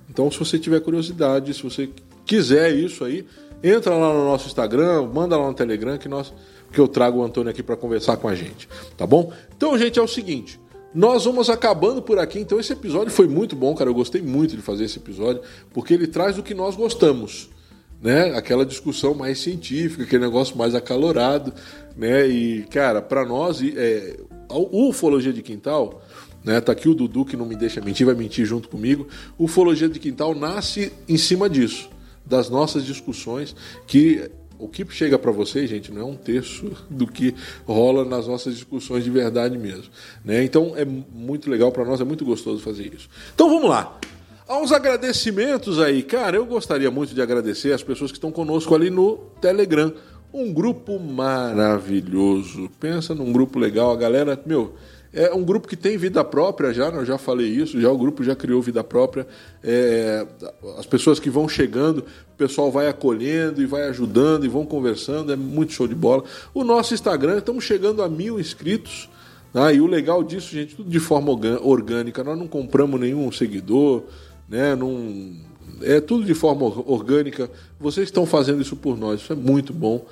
Então, 0.08 0.30
se 0.30 0.38
você 0.38 0.58
tiver 0.58 0.80
curiosidade, 0.80 1.54
se 1.54 1.62
você 1.62 1.88
quiser 2.26 2.74
isso 2.74 3.04
aí, 3.04 3.26
entra 3.62 3.94
lá 3.94 4.12
no 4.12 4.24
nosso 4.24 4.46
Instagram, 4.46 5.08
manda 5.12 5.36
lá 5.36 5.46
no 5.46 5.54
Telegram 5.54 5.96
que 5.98 6.08
nós 6.08 6.32
que 6.72 6.80
eu 6.80 6.88
trago 6.88 7.18
o 7.18 7.22
Antônio 7.22 7.50
aqui 7.50 7.62
para 7.62 7.76
conversar 7.76 8.16
com 8.16 8.26
a 8.26 8.34
gente, 8.34 8.68
tá 8.96 9.06
bom? 9.06 9.30
Então, 9.54 9.76
gente, 9.78 9.98
é 9.98 10.02
o 10.02 10.08
seguinte, 10.08 10.58
nós 10.94 11.24
vamos 11.24 11.50
acabando 11.50 12.00
por 12.00 12.18
aqui. 12.18 12.38
Então, 12.38 12.58
esse 12.58 12.72
episódio 12.72 13.12
foi 13.12 13.28
muito 13.28 13.54
bom, 13.54 13.74
cara. 13.74 13.90
Eu 13.90 13.94
gostei 13.94 14.22
muito 14.22 14.56
de 14.56 14.62
fazer 14.62 14.84
esse 14.84 14.98
episódio, 14.98 15.42
porque 15.72 15.92
ele 15.94 16.06
traz 16.06 16.38
o 16.38 16.42
que 16.42 16.54
nós 16.54 16.74
gostamos, 16.74 17.50
né? 18.00 18.34
Aquela 18.36 18.64
discussão 18.64 19.14
mais 19.14 19.38
científica, 19.38 20.02
aquele 20.02 20.24
negócio 20.24 20.56
mais 20.56 20.74
acalorado, 20.74 21.52
né? 21.96 22.26
E, 22.26 22.62
cara, 22.70 23.02
para 23.02 23.24
nós, 23.24 23.62
é, 23.62 24.16
o 24.48 24.88
Ufologia 24.88 25.32
de 25.32 25.42
Quintal, 25.42 26.02
né? 26.42 26.58
Tá 26.58 26.72
aqui 26.72 26.88
o 26.88 26.94
Dudu 26.94 27.24
que 27.24 27.36
não 27.36 27.46
me 27.46 27.54
deixa 27.56 27.82
mentir, 27.82 28.06
vai 28.06 28.14
mentir 28.14 28.46
junto 28.46 28.68
comigo. 28.68 29.06
O 29.38 29.44
Ufologia 29.44 29.90
de 29.90 29.98
Quintal 29.98 30.34
nasce 30.34 30.90
em 31.06 31.18
cima 31.18 31.50
disso 31.50 31.90
das 32.24 32.48
nossas 32.48 32.84
discussões, 32.84 33.54
que 33.86 34.30
o 34.62 34.68
que 34.68 34.86
chega 34.90 35.18
para 35.18 35.32
vocês, 35.32 35.68
gente, 35.68 35.90
não 35.92 36.00
é 36.02 36.04
um 36.04 36.16
terço 36.16 36.70
do 36.88 37.06
que 37.06 37.34
rola 37.66 38.04
nas 38.04 38.26
nossas 38.26 38.54
discussões 38.54 39.02
de 39.02 39.10
verdade 39.10 39.58
mesmo. 39.58 39.90
Né? 40.24 40.44
Então 40.44 40.74
é 40.76 40.84
muito 40.84 41.50
legal 41.50 41.72
para 41.72 41.84
nós, 41.84 42.00
é 42.00 42.04
muito 42.04 42.24
gostoso 42.24 42.62
fazer 42.62 42.92
isso. 42.94 43.08
Então 43.34 43.48
vamos 43.48 43.68
lá. 43.68 43.98
Uns 44.48 44.70
agradecimentos 44.70 45.80
aí. 45.80 46.02
Cara, 46.02 46.36
eu 46.36 46.44
gostaria 46.44 46.90
muito 46.90 47.14
de 47.14 47.22
agradecer 47.22 47.72
as 47.72 47.82
pessoas 47.82 48.10
que 48.10 48.18
estão 48.18 48.30
conosco 48.30 48.74
ali 48.74 48.90
no 48.90 49.16
Telegram. 49.40 49.92
Um 50.32 50.52
grupo 50.52 50.98
maravilhoso. 50.98 52.70
Pensa 52.78 53.14
num 53.14 53.32
grupo 53.32 53.58
legal. 53.58 53.92
A 53.92 53.96
galera, 53.96 54.40
meu, 54.44 54.74
é 55.12 55.34
um 55.34 55.44
grupo 55.44 55.68
que 55.68 55.76
tem 55.76 55.98
vida 55.98 56.24
própria 56.24 56.72
já, 56.72 56.90
né? 56.90 56.98
eu 56.98 57.04
já 57.04 57.18
falei 57.18 57.46
isso, 57.46 57.78
já 57.78 57.90
o 57.90 57.98
grupo 57.98 58.24
já 58.24 58.34
criou 58.34 58.62
vida 58.62 58.82
própria. 58.82 59.26
É, 59.62 60.26
as 60.78 60.86
pessoas 60.86 61.20
que 61.20 61.28
vão 61.28 61.46
chegando, 61.46 61.98
o 61.98 62.36
pessoal 62.38 62.72
vai 62.72 62.88
acolhendo 62.88 63.60
e 63.60 63.66
vai 63.66 63.82
ajudando 63.88 64.46
e 64.46 64.48
vão 64.48 64.64
conversando, 64.64 65.30
é 65.30 65.36
muito 65.36 65.74
show 65.74 65.86
de 65.86 65.94
bola. 65.94 66.24
O 66.54 66.64
nosso 66.64 66.94
Instagram, 66.94 67.38
estamos 67.38 67.64
chegando 67.64 68.02
a 68.02 68.08
mil 68.08 68.40
inscritos. 68.40 69.10
Né? 69.52 69.74
E 69.74 69.80
o 69.82 69.86
legal 69.86 70.24
disso, 70.24 70.50
gente, 70.50 70.76
tudo 70.76 70.88
de 70.88 71.00
forma 71.00 71.30
orgânica. 71.60 72.24
Nós 72.24 72.38
não 72.38 72.48
compramos 72.48 72.98
nenhum 72.98 73.30
seguidor, 73.30 74.04
né? 74.48 74.74
Não, 74.74 75.36
é 75.82 76.00
tudo 76.00 76.24
de 76.24 76.32
forma 76.34 76.64
orgânica. 76.64 77.50
Vocês 77.78 78.08
estão 78.08 78.24
fazendo 78.24 78.62
isso 78.62 78.76
por 78.76 78.96
nós, 78.96 79.20
isso 79.20 79.32
é 79.32 79.36
muito 79.36 79.74
bom. 79.74 80.06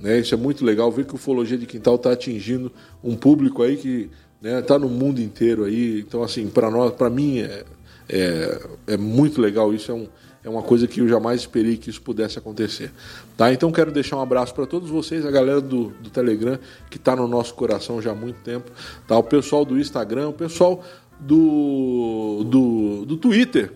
Né? 0.00 0.18
Isso 0.18 0.34
é 0.34 0.36
muito 0.36 0.64
legal 0.64 0.90
ver 0.90 1.04
que 1.04 1.12
o 1.12 1.16
Ufologia 1.16 1.56
de 1.56 1.66
Quintal 1.66 1.96
está 1.96 2.12
atingindo 2.12 2.70
um 3.02 3.16
público 3.16 3.62
aí 3.62 3.76
que 3.76 4.10
né? 4.40 4.60
Tá 4.62 4.78
no 4.78 4.88
mundo 4.88 5.20
inteiro 5.20 5.64
aí. 5.64 6.00
Então, 6.00 6.22
assim, 6.22 6.48
para 6.48 6.70
nós, 6.70 6.92
para 6.92 7.10
mim, 7.10 7.40
é, 7.40 7.64
é, 8.08 8.60
é, 8.86 8.96
muito 8.96 9.40
legal. 9.40 9.72
Isso 9.72 9.90
é, 9.90 9.94
um, 9.94 10.06
é 10.44 10.48
uma 10.48 10.62
coisa 10.62 10.86
que 10.86 11.00
eu 11.00 11.08
jamais 11.08 11.40
esperei 11.40 11.76
que 11.76 11.90
isso 11.90 12.00
pudesse 12.02 12.38
acontecer. 12.38 12.92
Tá? 13.36 13.52
Então, 13.52 13.72
quero 13.72 13.90
deixar 13.90 14.16
um 14.16 14.20
abraço 14.20 14.54
para 14.54 14.66
todos 14.66 14.90
vocês, 14.90 15.24
a 15.26 15.30
galera 15.30 15.60
do, 15.60 15.88
do 16.00 16.10
Telegram, 16.10 16.58
que 16.90 16.96
está 16.96 17.16
no 17.16 17.26
nosso 17.26 17.54
coração 17.54 18.00
já 18.00 18.12
há 18.12 18.14
muito 18.14 18.40
tempo. 18.40 18.70
Tá? 19.06 19.16
O 19.16 19.22
pessoal 19.22 19.64
do 19.64 19.78
Instagram, 19.78 20.28
o 20.28 20.32
pessoal 20.32 20.84
do, 21.18 22.44
do, 22.44 23.04
do 23.06 23.16
Twitter. 23.16 23.72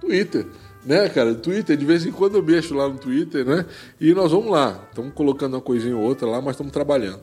Twitter 0.00 0.46
né, 0.84 1.08
cara? 1.08 1.34
Twitter, 1.34 1.76
de 1.76 1.84
vez 1.84 2.04
em 2.04 2.12
quando 2.12 2.36
eu 2.36 2.42
mexo 2.42 2.74
lá 2.74 2.88
no 2.88 2.98
Twitter, 2.98 3.44
né? 3.44 3.64
E 3.98 4.12
nós 4.12 4.30
vamos 4.30 4.50
lá. 4.50 4.86
Estamos 4.90 5.14
colocando 5.14 5.54
uma 5.54 5.60
coisinha 5.60 5.96
ou 5.96 6.02
outra 6.02 6.28
lá, 6.28 6.40
mas 6.40 6.52
estamos 6.52 6.72
trabalhando. 6.72 7.22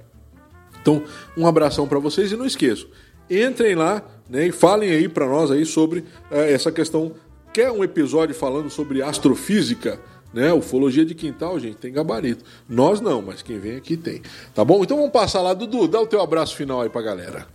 Então, 0.81 1.03
um 1.37 1.45
abração 1.45 1.87
para 1.87 1.99
vocês 1.99 2.31
e 2.31 2.37
não 2.37 2.45
esqueçam, 2.45 2.87
entrem 3.29 3.75
lá 3.75 4.03
né, 4.29 4.47
e 4.47 4.51
falem 4.51 4.91
aí 4.91 5.07
para 5.07 5.27
nós 5.27 5.51
aí 5.51 5.65
sobre 5.65 6.03
é, 6.29 6.51
essa 6.51 6.71
questão. 6.71 7.13
Quer 7.53 7.71
um 7.71 7.83
episódio 7.83 8.33
falando 8.33 8.69
sobre 8.69 9.01
astrofísica? 9.01 9.99
Né? 10.33 10.53
Ufologia 10.53 11.05
de 11.05 11.13
quintal, 11.13 11.59
gente, 11.59 11.75
tem 11.75 11.91
gabarito. 11.91 12.45
Nós 12.67 13.01
não, 13.01 13.21
mas 13.21 13.41
quem 13.41 13.59
vem 13.59 13.75
aqui 13.75 13.97
tem. 13.97 14.21
Tá 14.55 14.63
bom? 14.63 14.81
Então 14.81 14.95
vamos 14.95 15.11
passar 15.11 15.41
lá, 15.41 15.53
Dudu, 15.53 15.87
dá 15.87 15.99
o 15.99 16.07
teu 16.07 16.21
abraço 16.21 16.55
final 16.55 16.81
aí 16.81 16.89
pra 16.89 17.01
galera. 17.01 17.45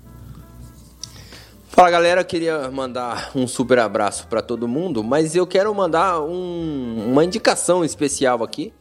Fala 1.69 1.91
galera, 1.91 2.25
queria 2.25 2.71
mandar 2.71 3.33
um 3.35 3.47
super 3.47 3.79
abraço 3.79 4.27
para 4.29 4.41
todo 4.41 4.67
mundo, 4.67 5.05
mas 5.05 5.37
eu 5.37 5.47
quero 5.47 5.75
mandar 5.75 6.23
um, 6.23 7.11
uma 7.11 7.23
indicação 7.23 7.85
especial 7.85 8.43
aqui, 8.43 8.73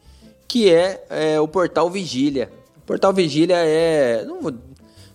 que 0.48 0.72
é, 0.72 1.04
é 1.10 1.38
o 1.38 1.46
portal 1.46 1.90
Vigília. 1.90 2.50
Portal 2.86 3.12
Vigília 3.12 3.56
é, 3.56 4.24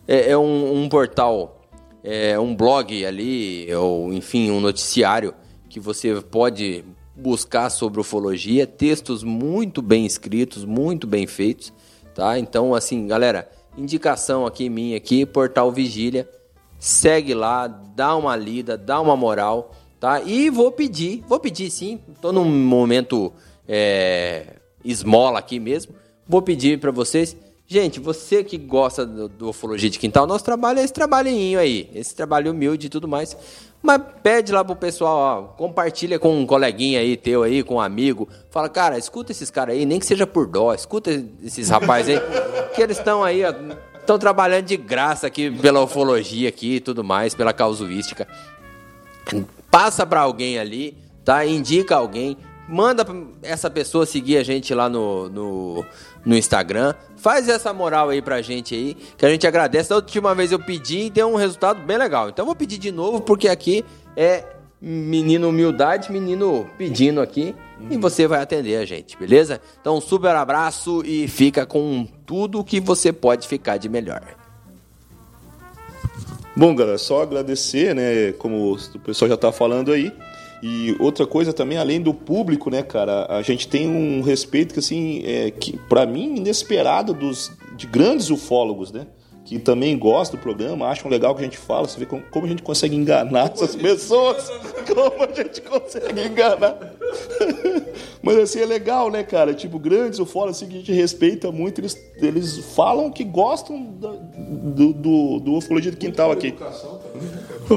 é, 0.08 0.32
é 0.32 0.38
um, 0.38 0.84
um, 0.84 0.90
portal, 0.90 1.62
é 2.04 2.38
um 2.38 2.54
blog 2.54 3.06
ali, 3.06 3.74
ou 3.74 4.12
enfim, 4.14 4.52
um 4.52 4.60
noticiário 4.60 5.34
que 5.70 5.80
você 5.80 6.20
pode 6.22 6.84
buscar 7.16 7.70
sobre 7.70 8.02
ufologia, 8.02 8.68
textos 8.68 9.24
muito 9.24 9.82
bem 9.82 10.06
escritos, 10.06 10.66
muito 10.66 11.08
bem 11.08 11.26
feitos, 11.26 11.72
tá? 12.14 12.38
Então, 12.38 12.76
assim, 12.76 13.08
galera, 13.08 13.50
indicação 13.78 14.46
aqui 14.46 14.70
minha 14.70 14.98
aqui, 14.98 15.26
Portal 15.26 15.72
Vigília. 15.72 16.30
Segue 16.78 17.34
lá, 17.34 17.68
dá 17.68 18.16
uma 18.16 18.36
lida, 18.36 18.76
dá 18.78 19.00
uma 19.00 19.16
moral, 19.16 19.72
tá? 20.00 20.22
E 20.22 20.50
vou 20.50 20.72
pedir, 20.72 21.24
vou 21.28 21.40
pedir 21.40 21.70
sim, 21.70 22.00
tô 22.20 22.34
num 22.34 22.44
momento 22.44 23.32
é, 23.68 24.56
esmola 24.84 25.40
aqui 25.40 25.60
mesmo. 25.60 25.94
Vou 26.28 26.42
pedir 26.42 26.80
para 26.80 26.92
vocês, 26.92 27.38
gente, 27.72 28.02
você 28.02 28.44
que 28.44 28.58
gosta 28.58 29.06
do, 29.06 29.30
do 29.30 29.50
ufologia 29.50 29.90
de 29.90 29.98
quintal, 29.98 30.28
nosso 30.28 30.44
trabalho 30.44 30.80
é 30.80 30.84
esse 30.84 30.92
trabalhinho 30.92 31.58
aí, 31.58 31.90
esse 31.96 32.14
trabalho 32.14 32.52
humilde 32.52 32.88
e 32.88 32.90
tudo 32.90 33.08
mais. 33.08 33.38
Mas 33.82 34.02
pede 34.22 34.52
lá 34.52 34.64
pro 34.64 34.76
pessoal, 34.76 35.18
ó, 35.18 35.42
compartilha 35.56 36.20
com 36.20 36.38
um 36.38 36.46
coleguinha 36.46 37.00
aí 37.00 37.16
teu 37.16 37.44
aí, 37.44 37.64
com 37.64 37.76
um 37.76 37.80
amigo. 37.80 38.28
Fala, 38.50 38.68
cara, 38.68 38.98
escuta 38.98 39.32
esses 39.32 39.50
caras 39.50 39.74
aí, 39.74 39.86
nem 39.86 40.00
que 40.00 40.06
seja 40.06 40.28
por 40.28 40.48
dó, 40.48 40.74
escuta 40.74 41.12
esses 41.42 41.70
rapazes 41.70 42.18
aí, 42.18 42.22
que 42.76 42.82
eles 42.82 42.98
estão 42.98 43.24
aí, 43.24 43.42
estão 43.98 44.20
trabalhando 44.20 44.66
de 44.66 44.76
graça 44.76 45.26
aqui 45.26 45.50
pela 45.50 45.82
ufologia 45.82 46.50
aqui 46.50 46.76
e 46.76 46.80
tudo 46.82 47.06
mais, 47.06 47.34
pela 47.34 47.54
causuística. 47.54 48.28
Passa 49.72 50.06
para 50.06 50.20
alguém 50.20 50.60
ali, 50.60 50.98
tá? 51.24 51.46
Indica 51.46 51.96
alguém, 51.96 52.36
manda 52.68 53.06
essa 53.42 53.70
pessoa 53.70 54.06
seguir 54.06 54.38
a 54.38 54.44
gente 54.44 54.74
lá 54.74 54.88
no, 54.90 55.30
no, 55.30 55.86
no, 56.26 56.36
Instagram. 56.36 56.94
Faz 57.18 57.50
essa 57.50 57.74
moral 57.74 58.10
aí 58.10 58.22
pra 58.22 58.42
gente 58.42 58.74
aí, 58.74 58.96
que 59.18 59.26
a 59.26 59.30
gente 59.30 59.46
agradece. 59.46 59.90
Da 59.90 59.96
última 59.96 60.34
vez 60.34 60.52
eu 60.52 60.60
pedi 60.60 61.06
e 61.06 61.10
deu 61.10 61.28
um 61.28 61.36
resultado 61.36 61.82
bem 61.82 61.98
legal. 61.98 62.30
Então 62.30 62.46
vou 62.46 62.56
pedir 62.56 62.78
de 62.78 62.92
novo, 62.92 63.22
porque 63.22 63.48
aqui 63.48 63.84
é 64.16 64.44
menino 64.82 65.50
humildade, 65.50 66.12
menino 66.12 66.68
pedindo 66.78 67.22
aqui. 67.22 67.56
E 67.90 67.98
você 67.98 68.28
vai 68.28 68.42
atender 68.42 68.78
a 68.78 68.86
gente, 68.86 69.18
beleza? 69.18 69.60
Então, 69.80 69.98
um 69.98 70.02
super 70.02 70.36
abraço 70.36 71.02
e 71.06 71.28
fica 71.28 71.66
com 71.66 72.08
tudo 72.26 72.64
que 72.64 72.80
você 72.80 73.12
pode 73.12 73.48
ficar 73.48 73.78
de 73.78 73.90
melhor. 73.90 74.22
Bom, 76.56 76.76
galera, 76.76 76.98
só 76.98 77.24
agradecer, 77.24 77.96
né? 77.96 78.34
Como 78.34 78.74
o 78.74 79.00
pessoal 79.00 79.30
já 79.30 79.38
tá 79.38 79.52
falando 79.52 79.92
aí. 79.92 80.14
E 80.62 80.96
outra 81.00 81.26
coisa 81.26 81.52
também, 81.52 81.78
além 81.78 82.00
do 82.00 82.14
público, 82.14 82.70
né, 82.70 82.84
cara, 82.84 83.26
a 83.30 83.42
gente 83.42 83.68
tem 83.68 83.88
um 83.90 84.22
respeito 84.22 84.74
que, 84.74 84.80
assim, 84.80 85.24
é, 85.26 85.50
que 85.50 85.78
para 85.90 86.06
mim, 86.06 86.36
inesperado 86.36 87.14
dos, 87.14 87.52
de 87.76 87.88
grandes 87.88 88.30
ufólogos, 88.30 88.92
né? 88.92 89.08
Que 89.44 89.58
também 89.58 89.98
gostam 89.98 90.40
do 90.40 90.44
programa, 90.44 90.88
acham 90.88 91.10
legal 91.10 91.34
que 91.34 91.42
a 91.42 91.44
gente 91.44 91.58
fala, 91.58 91.88
você 91.88 92.00
vê 92.00 92.06
como, 92.06 92.22
como 92.30 92.46
a 92.46 92.50
gente 92.50 92.62
consegue 92.62 92.96
enganar 92.96 93.52
essas 93.52 93.76
pessoas, 93.76 94.50
como 94.88 95.24
a 95.24 95.34
gente 95.34 95.62
consegue 95.62 96.28
enganar. 96.28 96.78
Mas 98.22 98.38
assim, 98.38 98.60
é 98.60 98.66
legal, 98.66 99.10
né, 99.10 99.24
cara? 99.24 99.56
Tipo, 99.56 99.80
grandes 99.80 100.20
ufólogos 100.20 100.58
assim, 100.58 100.68
que 100.68 100.76
a 100.76 100.78
gente 100.78 100.92
respeita 100.92 101.52
muito, 101.52 101.82
eles, 101.82 101.98
eles 102.18 102.60
falam 102.76 103.12
que 103.12 103.24
gostam 103.24 103.82
do, 103.82 104.94
do, 104.94 105.40
do 105.40 105.54
ufologia 105.54 105.90
do 105.90 105.98
quintal 105.98 106.32
aqui. 106.32 106.54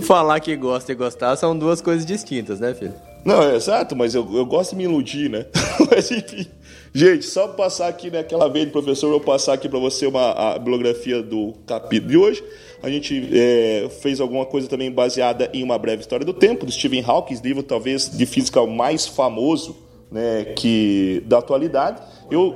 Falar 0.03 0.41
que 0.41 0.55
gosta 0.57 0.93
e 0.93 0.95
gostar 0.95 1.37
são 1.37 1.57
duas 1.57 1.81
coisas 1.81 2.05
distintas, 2.05 2.61
né, 2.61 2.75
filho? 2.75 2.95
Não, 3.25 3.43
é 3.43 3.57
exato, 3.57 3.97
mas 3.97 4.15
eu, 4.15 4.29
eu 4.37 4.45
gosto 4.45 4.71
de 4.71 4.77
me 4.77 4.85
iludir, 4.85 5.31
né? 5.31 5.47
mas 5.91 6.11
enfim. 6.11 6.47
Gente, 6.93 7.25
só 7.25 7.49
passar 7.49 7.89
aqui 7.89 8.11
naquela 8.11 8.47
né, 8.47 8.53
vez, 8.53 8.71
professor, 8.71 9.13
eu 9.13 9.21
passar 9.21 9.55
aqui 9.55 9.69
para 9.69 9.79
você 9.79 10.07
uma, 10.07 10.33
a 10.33 10.59
bibliografia 10.59 11.23
do 11.23 11.55
capítulo 11.67 12.11
de 12.11 12.17
hoje. 12.17 12.45
A 12.83 12.91
gente 12.91 13.31
é, 13.33 13.89
fez 14.03 14.21
alguma 14.21 14.45
coisa 14.45 14.69
também 14.69 14.93
baseada 14.93 15.49
em 15.55 15.63
uma 15.63 15.79
breve 15.79 16.03
história 16.03 16.25
do 16.25 16.35
tempo, 16.35 16.67
do 16.67 16.73
Stephen 16.73 17.03
Hawking, 17.05 17.41
livro 17.43 17.63
talvez 17.63 18.11
de 18.11 18.27
física 18.27 18.65
mais 18.67 19.07
famoso 19.07 19.75
né, 20.11 20.53
que 20.57 21.23
da 21.27 21.39
atualidade. 21.39 22.03
Eu 22.31 22.55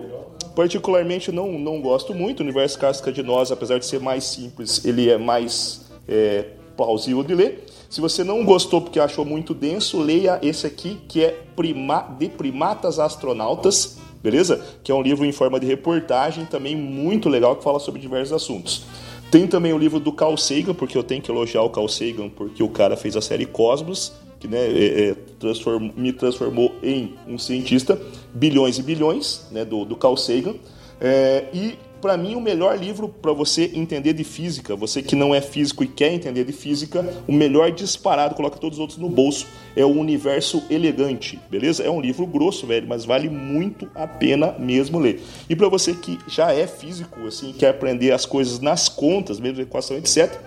particularmente 0.54 1.32
não, 1.32 1.52
não 1.52 1.80
gosto 1.80 2.14
muito. 2.14 2.40
O 2.40 2.42
universo 2.42 2.78
casca 2.78 3.10
de 3.10 3.22
nós, 3.22 3.50
apesar 3.50 3.78
de 3.78 3.86
ser 3.86 4.00
mais 4.00 4.24
simples, 4.24 4.84
ele 4.84 5.08
é 5.08 5.16
mais 5.16 5.80
é, 6.06 6.44
plausível 6.78 7.24
de 7.24 7.34
ler. 7.34 7.64
Se 7.90 8.00
você 8.00 8.22
não 8.22 8.44
gostou 8.44 8.80
porque 8.80 9.00
achou 9.00 9.24
muito 9.24 9.52
denso, 9.52 10.00
leia 10.00 10.38
esse 10.40 10.64
aqui, 10.64 10.98
que 11.08 11.24
é 11.24 11.42
Prima, 11.56 12.16
De 12.18 12.28
Primatas 12.28 13.00
Astronautas, 13.00 13.98
beleza? 14.22 14.64
Que 14.84 14.92
é 14.92 14.94
um 14.94 15.02
livro 15.02 15.26
em 15.26 15.32
forma 15.32 15.58
de 15.58 15.66
reportagem, 15.66 16.44
também 16.44 16.76
muito 16.76 17.28
legal, 17.28 17.56
que 17.56 17.64
fala 17.64 17.80
sobre 17.80 18.00
diversos 18.00 18.32
assuntos. 18.32 18.84
Tem 19.28 19.46
também 19.46 19.72
o 19.72 19.78
livro 19.78 19.98
do 19.98 20.12
Carl 20.12 20.36
Sagan, 20.36 20.72
porque 20.72 20.96
eu 20.96 21.02
tenho 21.02 21.20
que 21.20 21.30
elogiar 21.30 21.62
o 21.62 21.70
Carl 21.70 21.88
Sagan, 21.88 22.28
porque 22.28 22.62
o 22.62 22.68
cara 22.68 22.96
fez 22.96 23.16
a 23.16 23.20
série 23.20 23.44
Cosmos, 23.44 24.12
que 24.38 24.46
né, 24.46 24.58
é, 24.58 25.08
é, 25.08 25.14
transform, 25.40 25.90
me 25.96 26.12
transformou 26.12 26.72
em 26.82 27.14
um 27.26 27.36
cientista, 27.36 28.00
bilhões 28.32 28.78
e 28.78 28.82
bilhões, 28.82 29.46
né, 29.50 29.64
do, 29.64 29.84
do 29.84 29.96
Carl 29.96 30.16
Sagan. 30.16 30.54
É, 31.00 31.46
e 31.52 31.74
para 32.00 32.16
mim, 32.16 32.34
o 32.34 32.40
melhor 32.40 32.78
livro 32.78 33.08
para 33.08 33.32
você 33.32 33.70
entender 33.74 34.12
de 34.12 34.24
física, 34.24 34.76
você 34.76 35.02
que 35.02 35.16
não 35.16 35.34
é 35.34 35.40
físico 35.40 35.82
e 35.82 35.88
quer 35.88 36.12
entender 36.12 36.44
de 36.44 36.52
física, 36.52 37.04
o 37.26 37.32
melhor 37.32 37.70
disparado, 37.70 38.34
coloca 38.34 38.58
todos 38.58 38.78
os 38.78 38.80
outros 38.80 38.98
no 38.98 39.08
bolso, 39.08 39.46
é 39.76 39.84
o 39.84 39.88
Universo 39.88 40.62
Elegante, 40.70 41.38
beleza? 41.50 41.82
É 41.82 41.90
um 41.90 42.00
livro 42.00 42.26
grosso, 42.26 42.66
velho, 42.66 42.86
mas 42.88 43.04
vale 43.04 43.28
muito 43.28 43.88
a 43.94 44.06
pena 44.06 44.54
mesmo 44.58 44.98
ler. 44.98 45.22
E 45.48 45.56
para 45.56 45.68
você 45.68 45.94
que 45.94 46.18
já 46.26 46.52
é 46.52 46.66
físico, 46.66 47.26
assim, 47.26 47.52
quer 47.52 47.70
aprender 47.70 48.12
as 48.12 48.24
coisas 48.24 48.60
nas 48.60 48.88
contas, 48.88 49.40
mesmo 49.40 49.60
equação, 49.60 49.96
etc., 49.96 50.38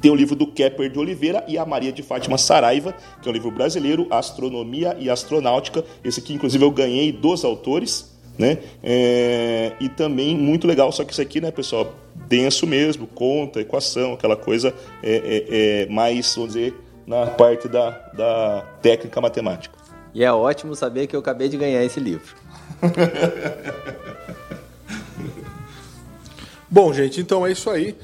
tem 0.00 0.12
o 0.12 0.14
livro 0.14 0.36
do 0.36 0.46
Kepler 0.46 0.90
de 0.90 0.98
Oliveira 0.98 1.44
e 1.48 1.58
a 1.58 1.66
Maria 1.66 1.90
de 1.90 2.04
Fátima 2.04 2.38
Saraiva, 2.38 2.94
que 3.20 3.28
é 3.28 3.30
um 3.30 3.34
livro 3.34 3.50
brasileiro, 3.50 4.06
Astronomia 4.10 4.96
e 4.98 5.10
Astronáutica. 5.10 5.84
Esse 6.04 6.20
aqui, 6.20 6.34
inclusive, 6.34 6.64
eu 6.64 6.70
ganhei 6.70 7.10
dos 7.10 7.44
autores 7.44 8.16
né? 8.38 8.58
É, 8.82 9.72
e 9.80 9.88
também 9.88 10.36
muito 10.36 10.66
legal, 10.66 10.92
só 10.92 11.04
que 11.04 11.12
isso 11.12 11.20
aqui, 11.20 11.40
né, 11.40 11.50
pessoal, 11.50 11.92
denso 12.14 12.66
mesmo, 12.66 13.06
conta, 13.06 13.60
equação, 13.60 14.12
aquela 14.12 14.36
coisa 14.36 14.72
é, 15.02 15.16
é, 15.16 15.82
é, 15.82 15.86
mais, 15.86 16.34
vamos 16.34 16.54
dizer, 16.54 16.74
na 17.06 17.26
parte 17.26 17.68
da, 17.68 17.90
da 18.12 18.64
técnica 18.80 19.20
matemática. 19.20 19.76
E 20.14 20.24
é 20.24 20.32
ótimo 20.32 20.74
saber 20.74 21.06
que 21.06 21.16
eu 21.16 21.20
acabei 21.20 21.48
de 21.48 21.56
ganhar 21.56 21.84
esse 21.84 21.98
livro. 22.00 22.36
Bom, 26.70 26.92
gente, 26.92 27.20
então 27.20 27.46
é 27.46 27.52
isso 27.52 27.70
aí. 27.70 27.96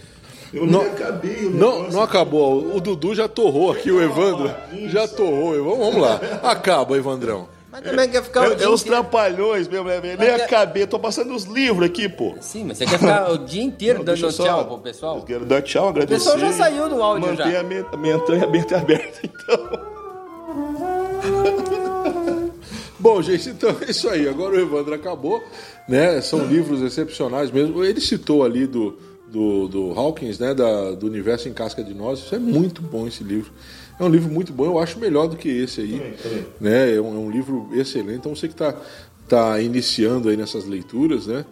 Eu 0.52 0.66
não 0.66 0.82
acabei. 0.82 1.50
não, 1.50 1.90
não 1.90 2.02
acabou. 2.02 2.76
O 2.76 2.80
Dudu 2.80 3.14
já 3.14 3.28
torrou 3.28 3.72
aqui, 3.72 3.90
o 3.90 4.00
Evandro 4.00 4.50
já 4.86 5.08
torrou. 5.08 5.52
Vamos 5.76 6.00
lá. 6.00 6.20
Acaba, 6.42 6.96
Evandrão. 6.96 7.48
Mas 7.74 7.82
também 7.82 8.08
quer 8.08 8.22
ficar 8.22 8.44
é, 8.44 8.48
o 8.50 8.54
dia 8.54 8.66
É 8.66 8.68
os 8.68 8.84
trapalhões 8.84 9.66
mesmo, 9.66 9.88
né? 9.88 10.00
Nem 10.00 10.16
quer... 10.16 10.44
acabei, 10.44 10.86
tô 10.86 10.96
passando 10.96 11.34
os 11.34 11.42
livros 11.42 11.84
aqui, 11.84 12.08
pô. 12.08 12.36
Sim, 12.40 12.66
mas 12.66 12.78
você 12.78 12.86
quer 12.86 13.00
ficar 13.00 13.32
o 13.32 13.38
dia 13.38 13.64
inteiro 13.64 13.98
não, 13.98 14.04
dando 14.04 14.30
só... 14.30 14.44
tchau 14.44 14.64
pro 14.66 14.78
pessoal? 14.78 15.16
Eu 15.16 15.22
quero 15.22 15.44
dar 15.44 15.60
tchau, 15.60 15.88
agradecer. 15.88 16.14
O 16.14 16.18
pessoal 16.18 16.38
já 16.38 16.52
saiu 16.56 16.88
do 16.88 17.02
áudio 17.02 17.26
Manter 17.26 17.36
já. 17.36 17.62
Manter 17.64 17.86
a 17.92 17.96
minha 17.96 18.14
entrada 18.14 18.44
aberta, 18.44 18.76
aberta, 18.76 19.20
então. 19.24 19.94
Bom, 22.96 23.20
gente, 23.20 23.48
então 23.48 23.76
é 23.80 23.90
isso 23.90 24.08
aí. 24.08 24.28
Agora 24.28 24.54
o 24.54 24.60
Evandro 24.60 24.94
acabou, 24.94 25.42
né? 25.88 26.20
São 26.20 26.46
livros 26.46 26.80
excepcionais 26.80 27.50
mesmo. 27.50 27.84
Ele 27.84 28.00
citou 28.00 28.44
ali 28.44 28.68
do, 28.68 28.96
do, 29.26 29.66
do 29.66 29.98
Hawkins, 29.98 30.38
né? 30.38 30.54
Da, 30.54 30.92
do 30.92 31.08
Universo 31.08 31.48
em 31.48 31.52
Casca 31.52 31.82
de 31.82 31.92
Nós. 31.92 32.20
Isso 32.20 32.36
é 32.36 32.38
muito 32.38 32.80
bom 32.80 33.08
esse 33.08 33.24
livro. 33.24 33.52
É 33.98 34.02
um 34.02 34.08
livro 34.08 34.32
muito 34.32 34.52
bom, 34.52 34.64
eu 34.64 34.78
acho 34.78 34.98
melhor 34.98 35.28
do 35.28 35.36
que 35.36 35.48
esse 35.48 35.80
aí. 35.80 35.92
Também, 35.92 36.12
também. 36.14 36.46
Né? 36.60 36.96
É, 36.96 37.00
um, 37.00 37.14
é 37.14 37.18
um 37.18 37.30
livro 37.30 37.68
excelente. 37.72 38.18
Então 38.18 38.34
você 38.34 38.48
que 38.48 38.54
está 38.54 38.74
tá 39.28 39.60
iniciando 39.60 40.28
aí 40.28 40.36
nessas 40.36 40.64
leituras, 40.66 41.26
né? 41.26 41.44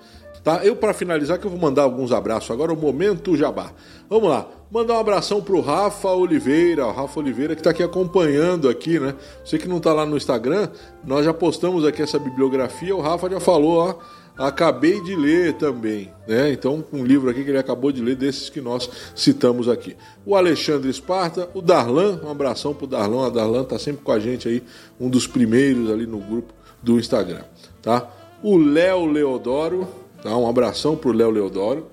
Tá? 0.43 0.65
Eu, 0.65 0.75
para 0.75 0.93
finalizar, 0.93 1.39
que 1.39 1.47
eu 1.47 1.51
vou 1.51 1.61
mandar 1.61 1.83
alguns 1.83 2.11
abraços 2.11 2.51
agora, 2.51 2.73
o 2.73 2.77
momento 2.77 3.37
jabá. 3.37 3.71
Vamos 4.11 4.29
lá, 4.29 4.49
mandar 4.71 4.95
um 4.95 4.99
abração 4.99 5.41
pro 5.41 5.61
Rafa 5.61 6.11
Oliveira, 6.11 6.85
o 6.85 6.91
Rafa 6.91 7.21
Oliveira 7.21 7.55
que 7.55 7.61
está 7.61 7.71
aqui 7.71 7.83
acompanhando 7.83 8.69
aqui, 8.69 8.99
né? 8.99 9.15
Você 9.45 9.57
que 9.57 9.69
não 9.69 9.77
está 9.77 9.93
lá 9.93 10.05
no 10.05 10.17
Instagram, 10.17 10.69
nós 11.05 11.25
já 11.25 11.33
postamos 11.33 11.85
aqui 11.85 12.03
essa 12.03 12.19
bibliografia, 12.19 12.95
o 12.95 13.01
Rafa 13.01 13.31
já 13.31 13.39
falou, 13.39 13.79
ó 13.79 14.22
acabei 14.37 15.01
de 15.01 15.15
ler 15.15 15.55
também, 15.55 16.11
né? 16.27 16.53
Então, 16.53 16.85
um 16.93 17.05
livro 17.05 17.29
aqui 17.31 17.45
que 17.45 17.51
ele 17.51 17.59
acabou 17.59 17.93
de 17.93 18.01
ler, 18.01 18.17
desses 18.17 18.49
que 18.49 18.61
nós 18.61 18.89
citamos 19.15 19.69
aqui. 19.69 19.97
O 20.25 20.35
Alexandre 20.35 20.91
Esparta, 20.91 21.49
o 21.55 21.61
Darlan, 21.61 22.21
um 22.25 22.31
abração 22.31 22.75
pro 22.75 22.87
Darlan, 22.87 23.27
a 23.27 23.31
Darlan 23.31 23.65
tá 23.65 23.79
sempre 23.79 24.03
com 24.03 24.13
a 24.13 24.19
gente 24.19 24.49
aí, 24.49 24.63
um 24.99 25.09
dos 25.09 25.27
primeiros 25.27 25.91
ali 25.91 26.07
no 26.07 26.19
grupo 26.19 26.53
do 26.83 26.99
Instagram, 26.99 27.43
tá? 27.81 28.09
O 28.43 28.57
Léo 28.57 29.07
Leodoro, 29.07 29.87
tá? 30.23 30.37
Um 30.37 30.49
abração 30.49 30.97
pro 30.97 31.13
Léo 31.13 31.31
Leodoro, 31.31 31.87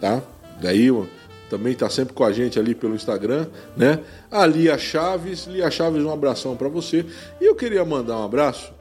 tá? 0.00 0.22
Daí, 0.60 0.90
também 1.48 1.74
está 1.74 1.90
sempre 1.90 2.14
com 2.14 2.24
a 2.24 2.32
gente 2.32 2.58
ali 2.58 2.74
pelo 2.74 2.94
Instagram, 2.94 3.46
né? 3.76 4.00
A 4.30 4.46
Lia 4.46 4.78
Chaves, 4.78 5.46
Lia 5.46 5.70
Chaves, 5.70 6.02
um 6.02 6.10
abração 6.10 6.56
para 6.56 6.68
você. 6.68 7.04
E 7.40 7.44
eu 7.44 7.54
queria 7.54 7.84
mandar 7.84 8.18
um 8.18 8.24
abraço 8.24 8.72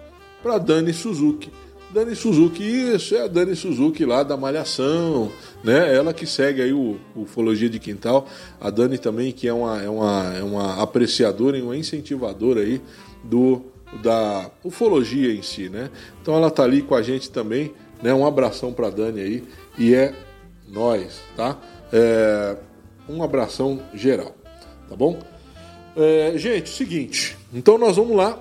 para 0.42 0.58
Dani 0.58 0.94
Suzuki. 0.94 1.52
Dani 1.94 2.16
Suzuki, 2.16 2.64
isso, 2.64 3.16
é 3.16 3.24
a 3.24 3.28
Dani 3.28 3.54
Suzuki 3.54 4.06
lá 4.06 4.24
da 4.24 4.38
Malhação, 4.38 5.30
né? 5.62 5.94
Ela 5.94 6.14
que 6.14 6.26
segue 6.26 6.62
aí 6.62 6.72
o, 6.72 6.98
o 7.14 7.24
Ufologia 7.24 7.70
de 7.70 7.80
Quintal. 7.80 8.28
A 8.62 8.70
Dani 8.70 8.98
também, 8.98 9.34
que 9.34 9.46
é 9.46 9.54
uma, 9.54 9.82
é 9.82 9.90
uma, 9.90 10.34
é 10.38 10.42
uma 10.44 10.82
apreciadora 10.82 11.58
e 11.58 11.62
uma 11.62 11.76
incentivadora 11.76 12.62
aí 12.62 12.82
do, 13.24 13.62
da 14.02 14.50
ufologia 14.64 15.34
em 15.34 15.42
si, 15.42 15.68
né? 15.68 15.90
Então 16.22 16.34
ela 16.34 16.50
tá 16.50 16.64
ali 16.64 16.82
com 16.82 16.96
a 16.96 17.02
gente 17.02 17.30
também, 17.30 17.74
né? 18.02 18.14
Um 18.14 18.26
abração 18.26 18.72
para 18.72 18.90
Dani 18.90 19.20
aí. 19.20 19.44
E 19.78 19.94
é 19.94 20.14
Nós, 20.70 21.20
tá? 21.36 21.60
É, 21.92 22.56
um 23.10 23.22
abração 23.22 23.82
geral, 23.94 24.34
tá 24.88 24.96
bom? 24.96 25.20
É, 25.98 26.34
gente, 26.38 26.70
seguinte. 26.70 27.38
Então 27.54 27.78
nós 27.78 27.98
vamos 27.98 28.16
lá. 28.16 28.40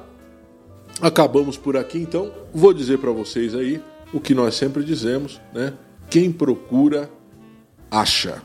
Acabamos 1.00 1.56
por 1.56 1.76
aqui, 1.76 1.98
então. 1.98 2.32
Vou 2.52 2.72
dizer 2.72 2.98
para 2.98 3.10
vocês 3.10 3.54
aí 3.54 3.82
o 4.12 4.20
que 4.20 4.34
nós 4.34 4.54
sempre 4.54 4.84
dizemos, 4.84 5.40
né? 5.52 5.72
Quem 6.10 6.30
procura, 6.30 7.10
acha. 7.90 8.42